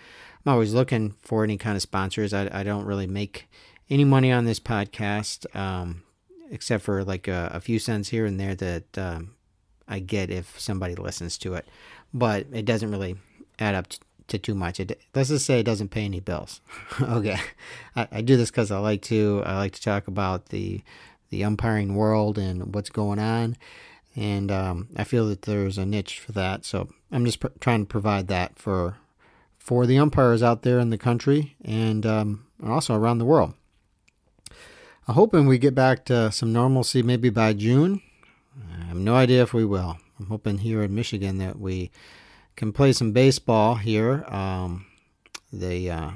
I'm 0.45 0.53
always 0.53 0.74
looking 0.74 1.16
for 1.22 1.44
any 1.44 1.57
kind 1.57 1.76
of 1.76 1.82
sponsors. 1.82 2.34
I, 2.34 2.49
I 2.52 2.64
don't 2.64 2.86
really 2.86 3.07
make 3.07 3.49
any 3.90 4.06
money 4.06 4.32
on 4.32 4.45
this 4.45 4.60
podcast, 4.60 5.53
um, 5.56 6.03
except 6.49 6.84
for 6.84 7.03
like 7.03 7.28
a, 7.28 7.52
a, 7.53 7.60
few 7.60 7.80
cents 7.80 8.10
here 8.10 8.26
and 8.26 8.40
there 8.40 8.56
that 8.56 8.98
um, 8.98 9.36
I 9.88 9.99
get 9.99 10.30
if 10.30 10.60
somebody 10.60 10.95
listens 10.95 11.38
to 11.40 11.56
it, 11.56 11.68
but 12.14 12.45
it 12.53 12.66
doesn't 12.66 12.91
really 12.91 13.18
add 13.57 13.76
up 13.76 13.88
to, 13.88 13.99
to 14.28 14.38
too 14.38 14.56
much. 14.56 14.80
It, 14.80 15.02
let's 15.14 15.30
just 15.30 15.45
say 15.45 15.60
it 15.60 15.66
doesn't 15.66 15.90
pay 15.90 16.06
any 16.06 16.20
bills. 16.20 16.61
okay, 17.02 17.38
I, 17.95 18.07
I 18.11 18.22
do 18.22 18.38
this 18.38 18.52
because 18.52 18.72
I 18.72 18.80
like 18.80 19.02
to. 19.03 19.44
I 19.45 19.57
like 19.57 19.74
to 19.74 19.82
talk 19.82 20.07
about 20.07 20.48
the 20.48 20.82
the 21.30 21.44
umpiring 21.44 21.95
world 21.95 22.38
and 22.38 22.74
what's 22.74 22.90
going 22.90 23.20
on, 23.20 23.57
and 24.16 24.52
um, 24.52 24.88
I 24.95 25.03
feel 25.03 25.28
that 25.28 25.44
there's 25.44 25.78
a 25.78 25.86
niche 25.86 26.20
for 26.20 26.32
that. 26.34 26.64
So 26.66 26.90
I'm 27.11 27.26
just 27.26 27.40
pr- 27.40 27.48
trying 27.60 27.82
to 27.82 27.90
provide 27.90 28.28
that 28.28 28.57
for 28.57 28.98
for 29.70 29.86
the 29.86 30.00
umpires 30.00 30.41
out 30.41 30.64
there 30.64 30.80
in 30.80 30.90
the 30.90 30.98
country 30.98 31.56
and 31.64 32.04
um, 32.04 32.44
also 32.66 32.96
around 32.96 33.20
the 33.20 33.24
world. 33.24 33.54
I'm 35.08 35.14
hoping 35.14 35.46
we 35.46 35.60
get 35.60 35.76
back 35.76 36.06
to 36.06 36.32
some 36.32 36.52
normalcy 36.52 37.04
maybe 37.04 37.30
by 37.30 37.54
June. 37.54 38.02
I 38.68 38.86
have 38.86 38.98
no 38.98 39.14
idea 39.14 39.44
if 39.44 39.54
we 39.54 39.66
will. 39.66 40.00
I'm 40.20 40.26
hoping 40.26 40.58
here 40.58 40.82
in 40.82 40.96
Michigan 40.96 41.38
that 41.38 41.60
we 41.60 41.91
can 42.56 42.74
play 42.74 42.94
some 42.94 43.12
baseball 43.12 43.76
here. 43.76 44.26
Um, 44.28 44.88
the 45.54 45.91
uh, 45.91 46.12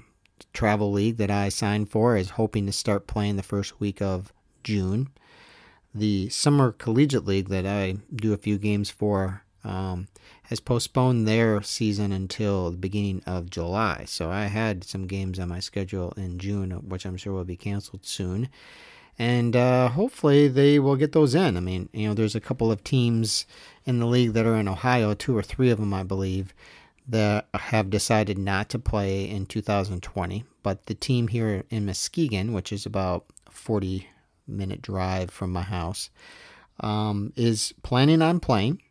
travel 0.51 0.91
league 0.91 1.17
that 1.17 1.29
I 1.29 1.49
signed 1.49 1.91
for 1.91 2.17
is 2.17 2.31
hoping 2.31 2.65
to 2.65 2.71
start 2.71 3.05
playing 3.05 3.35
the 3.35 3.43
first 3.43 3.79
week 3.79 4.01
of 4.01 4.33
June. 4.63 5.09
The 5.93 6.27
summer 6.29 6.71
collegiate 6.71 7.25
league 7.25 7.49
that 7.49 7.67
I 7.67 7.97
do 8.15 8.33
a 8.33 8.37
few 8.37 8.57
games 8.57 8.89
for 8.89 9.42
um, 9.63 10.07
has 10.43 10.59
postponed 10.59 11.27
their 11.27 11.61
season 11.61 12.11
until 12.11 12.71
the 12.71 12.77
beginning 12.77 13.21
of 13.25 13.49
July. 13.49 14.03
So 14.07 14.29
I 14.29 14.45
had 14.45 14.83
some 14.83 15.07
games 15.07 15.39
on 15.39 15.49
my 15.49 15.59
schedule 15.59 16.13
in 16.17 16.37
June, 16.37 16.71
which 16.71 17.05
I'm 17.05 17.17
sure 17.17 17.33
will 17.33 17.45
be 17.45 17.57
canceled 17.57 18.05
soon. 18.05 18.49
And 19.17 19.55
uh, 19.55 19.89
hopefully 19.89 20.47
they 20.47 20.79
will 20.79 20.95
get 20.95 21.11
those 21.11 21.35
in. 21.35 21.55
I 21.55 21.59
mean, 21.59 21.89
you 21.93 22.07
know, 22.07 22.13
there's 22.13 22.35
a 22.35 22.41
couple 22.41 22.71
of 22.71 22.83
teams 22.83 23.45
in 23.85 23.99
the 23.99 24.07
league 24.07 24.33
that 24.33 24.45
are 24.45 24.55
in 24.55 24.67
Ohio, 24.67 25.13
two 25.13 25.37
or 25.37 25.43
three 25.43 25.69
of 25.69 25.79
them, 25.79 25.93
I 25.93 26.03
believe, 26.03 26.53
that 27.07 27.47
have 27.53 27.89
decided 27.89 28.37
not 28.37 28.69
to 28.69 28.79
play 28.79 29.29
in 29.29 29.45
2020. 29.45 30.45
But 30.63 30.87
the 30.87 30.95
team 30.95 31.27
here 31.27 31.63
in 31.69 31.85
Muskegon, 31.85 32.53
which 32.53 32.71
is 32.71 32.85
about 32.85 33.25
40 33.49 34.07
minute 34.47 34.81
drive 34.81 35.29
from 35.29 35.51
my 35.51 35.61
house, 35.61 36.09
um, 36.79 37.33
is 37.35 37.73
planning 37.83 38.21
on 38.21 38.39
playing. 38.39 38.81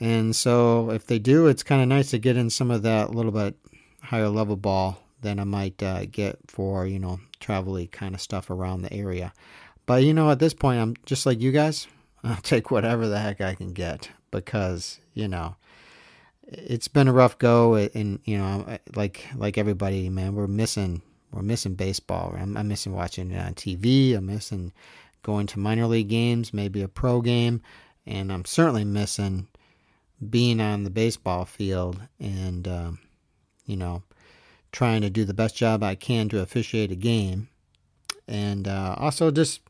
And 0.00 0.34
so 0.34 0.90
if 0.90 1.06
they 1.06 1.18
do, 1.18 1.46
it's 1.46 1.62
kind 1.62 1.82
of 1.82 1.88
nice 1.88 2.10
to 2.10 2.18
get 2.18 2.36
in 2.36 2.50
some 2.50 2.70
of 2.70 2.82
that 2.82 3.14
little 3.14 3.32
bit 3.32 3.56
higher 4.02 4.28
level 4.28 4.56
ball 4.56 5.00
than 5.20 5.38
I 5.38 5.44
might 5.44 5.82
uh, 5.82 6.06
get 6.06 6.38
for, 6.48 6.86
you 6.86 6.98
know, 6.98 7.20
travel 7.40 7.84
kind 7.86 8.14
of 8.14 8.20
stuff 8.20 8.50
around 8.50 8.82
the 8.82 8.92
area. 8.92 9.32
But, 9.86 10.02
you 10.02 10.14
know, 10.14 10.30
at 10.30 10.38
this 10.38 10.54
point, 10.54 10.80
I'm 10.80 10.94
just 11.06 11.26
like 11.26 11.40
you 11.40 11.52
guys. 11.52 11.86
I'll 12.24 12.36
take 12.36 12.70
whatever 12.70 13.06
the 13.06 13.18
heck 13.18 13.40
I 13.40 13.54
can 13.54 13.72
get 13.72 14.10
because, 14.30 14.98
you 15.12 15.28
know, 15.28 15.56
it's 16.46 16.88
been 16.88 17.08
a 17.08 17.12
rough 17.12 17.38
go 17.38 17.74
and, 17.74 18.18
you 18.24 18.38
know, 18.38 18.78
like 18.94 19.26
like 19.36 19.58
everybody, 19.58 20.08
man, 20.08 20.34
we're 20.34 20.46
missing 20.46 21.02
we're 21.32 21.42
missing 21.42 21.74
baseball. 21.74 22.34
I'm, 22.38 22.56
I'm 22.56 22.68
missing 22.68 22.94
watching 22.94 23.30
it 23.30 23.38
on 23.38 23.54
TV. 23.54 24.16
I'm 24.16 24.26
missing 24.26 24.72
going 25.22 25.46
to 25.48 25.58
minor 25.58 25.86
league 25.86 26.08
games, 26.08 26.54
maybe 26.54 26.82
a 26.82 26.88
pro 26.88 27.20
game, 27.20 27.60
and 28.06 28.32
I'm 28.32 28.44
certainly 28.44 28.84
missing 28.84 29.48
being 30.30 30.60
on 30.60 30.84
the 30.84 30.90
baseball 30.90 31.44
field 31.44 32.00
and, 32.18 32.66
um, 32.68 32.98
you 33.66 33.76
know, 33.76 34.02
trying 34.72 35.02
to 35.02 35.10
do 35.10 35.24
the 35.24 35.34
best 35.34 35.56
job 35.56 35.82
I 35.82 35.94
can 35.94 36.28
to 36.30 36.40
officiate 36.40 36.90
a 36.90 36.96
game. 36.96 37.48
And 38.26 38.66
uh, 38.66 38.96
also 38.98 39.30
just 39.30 39.60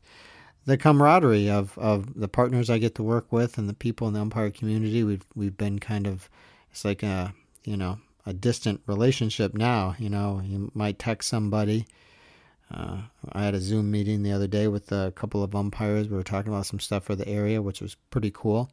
the 0.65 0.77
camaraderie 0.77 1.49
of, 1.49 1.77
of 1.77 2.19
the 2.19 2.27
partners 2.27 2.69
I 2.69 2.79
get 2.79 2.95
to 2.95 3.03
work 3.03 3.31
with 3.31 3.57
and 3.57 3.69
the 3.69 3.73
people 3.73 4.07
in 4.07 4.13
the 4.13 4.21
umpire 4.21 4.49
community. 4.49 5.03
We've 5.03 5.25
we've 5.35 5.57
been 5.57 5.79
kind 5.79 6.07
of 6.07 6.29
it's 6.71 6.83
like 6.83 7.03
a 7.03 7.33
you 7.63 7.77
know 7.77 7.99
a 8.25 8.33
distant 8.33 8.81
relationship 8.87 9.53
now. 9.53 9.95
You 9.99 10.09
know, 10.09 10.41
you 10.43 10.71
might 10.73 10.99
text 10.99 11.29
somebody. 11.29 11.85
Uh, 12.73 13.01
I 13.31 13.43
had 13.43 13.53
a 13.53 13.59
Zoom 13.59 13.91
meeting 13.91 14.23
the 14.23 14.31
other 14.31 14.47
day 14.47 14.67
with 14.67 14.91
a 14.91 15.13
couple 15.15 15.43
of 15.43 15.55
umpires. 15.55 16.09
We 16.09 16.17
were 16.17 16.23
talking 16.23 16.51
about 16.51 16.65
some 16.65 16.79
stuff 16.79 17.03
for 17.03 17.15
the 17.15 17.27
area, 17.27 17.61
which 17.61 17.79
was 17.79 17.95
pretty 18.09 18.31
cool. 18.33 18.71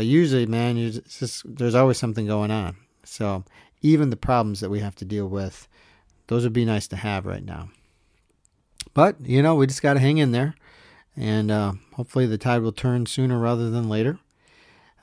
But 0.00 0.06
usually, 0.06 0.46
man, 0.46 0.78
just, 0.90 1.42
there's 1.44 1.74
always 1.74 1.98
something 1.98 2.26
going 2.26 2.50
on. 2.50 2.74
So 3.04 3.44
even 3.82 4.08
the 4.08 4.16
problems 4.16 4.60
that 4.60 4.70
we 4.70 4.80
have 4.80 4.94
to 4.94 5.04
deal 5.04 5.28
with, 5.28 5.68
those 6.28 6.42
would 6.42 6.54
be 6.54 6.64
nice 6.64 6.88
to 6.88 6.96
have 6.96 7.26
right 7.26 7.44
now. 7.44 7.68
But 8.94 9.20
you 9.20 9.42
know, 9.42 9.54
we 9.56 9.66
just 9.66 9.82
got 9.82 9.92
to 9.92 10.00
hang 10.00 10.16
in 10.16 10.32
there, 10.32 10.54
and 11.18 11.50
uh, 11.50 11.72
hopefully 11.96 12.24
the 12.24 12.38
tide 12.38 12.62
will 12.62 12.72
turn 12.72 13.04
sooner 13.04 13.38
rather 13.38 13.68
than 13.68 13.90
later. 13.90 14.18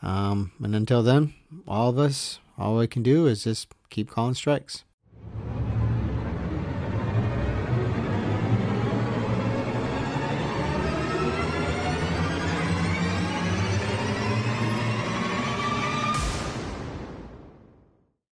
Um, 0.01 0.51
and 0.63 0.75
until 0.75 1.03
then, 1.03 1.35
all 1.67 1.89
of 1.89 1.99
us, 1.99 2.39
all 2.57 2.77
we 2.77 2.87
can 2.87 3.03
do 3.03 3.27
is 3.27 3.43
just 3.43 3.67
keep 3.91 4.09
calling 4.09 4.33
strikes. 4.33 4.83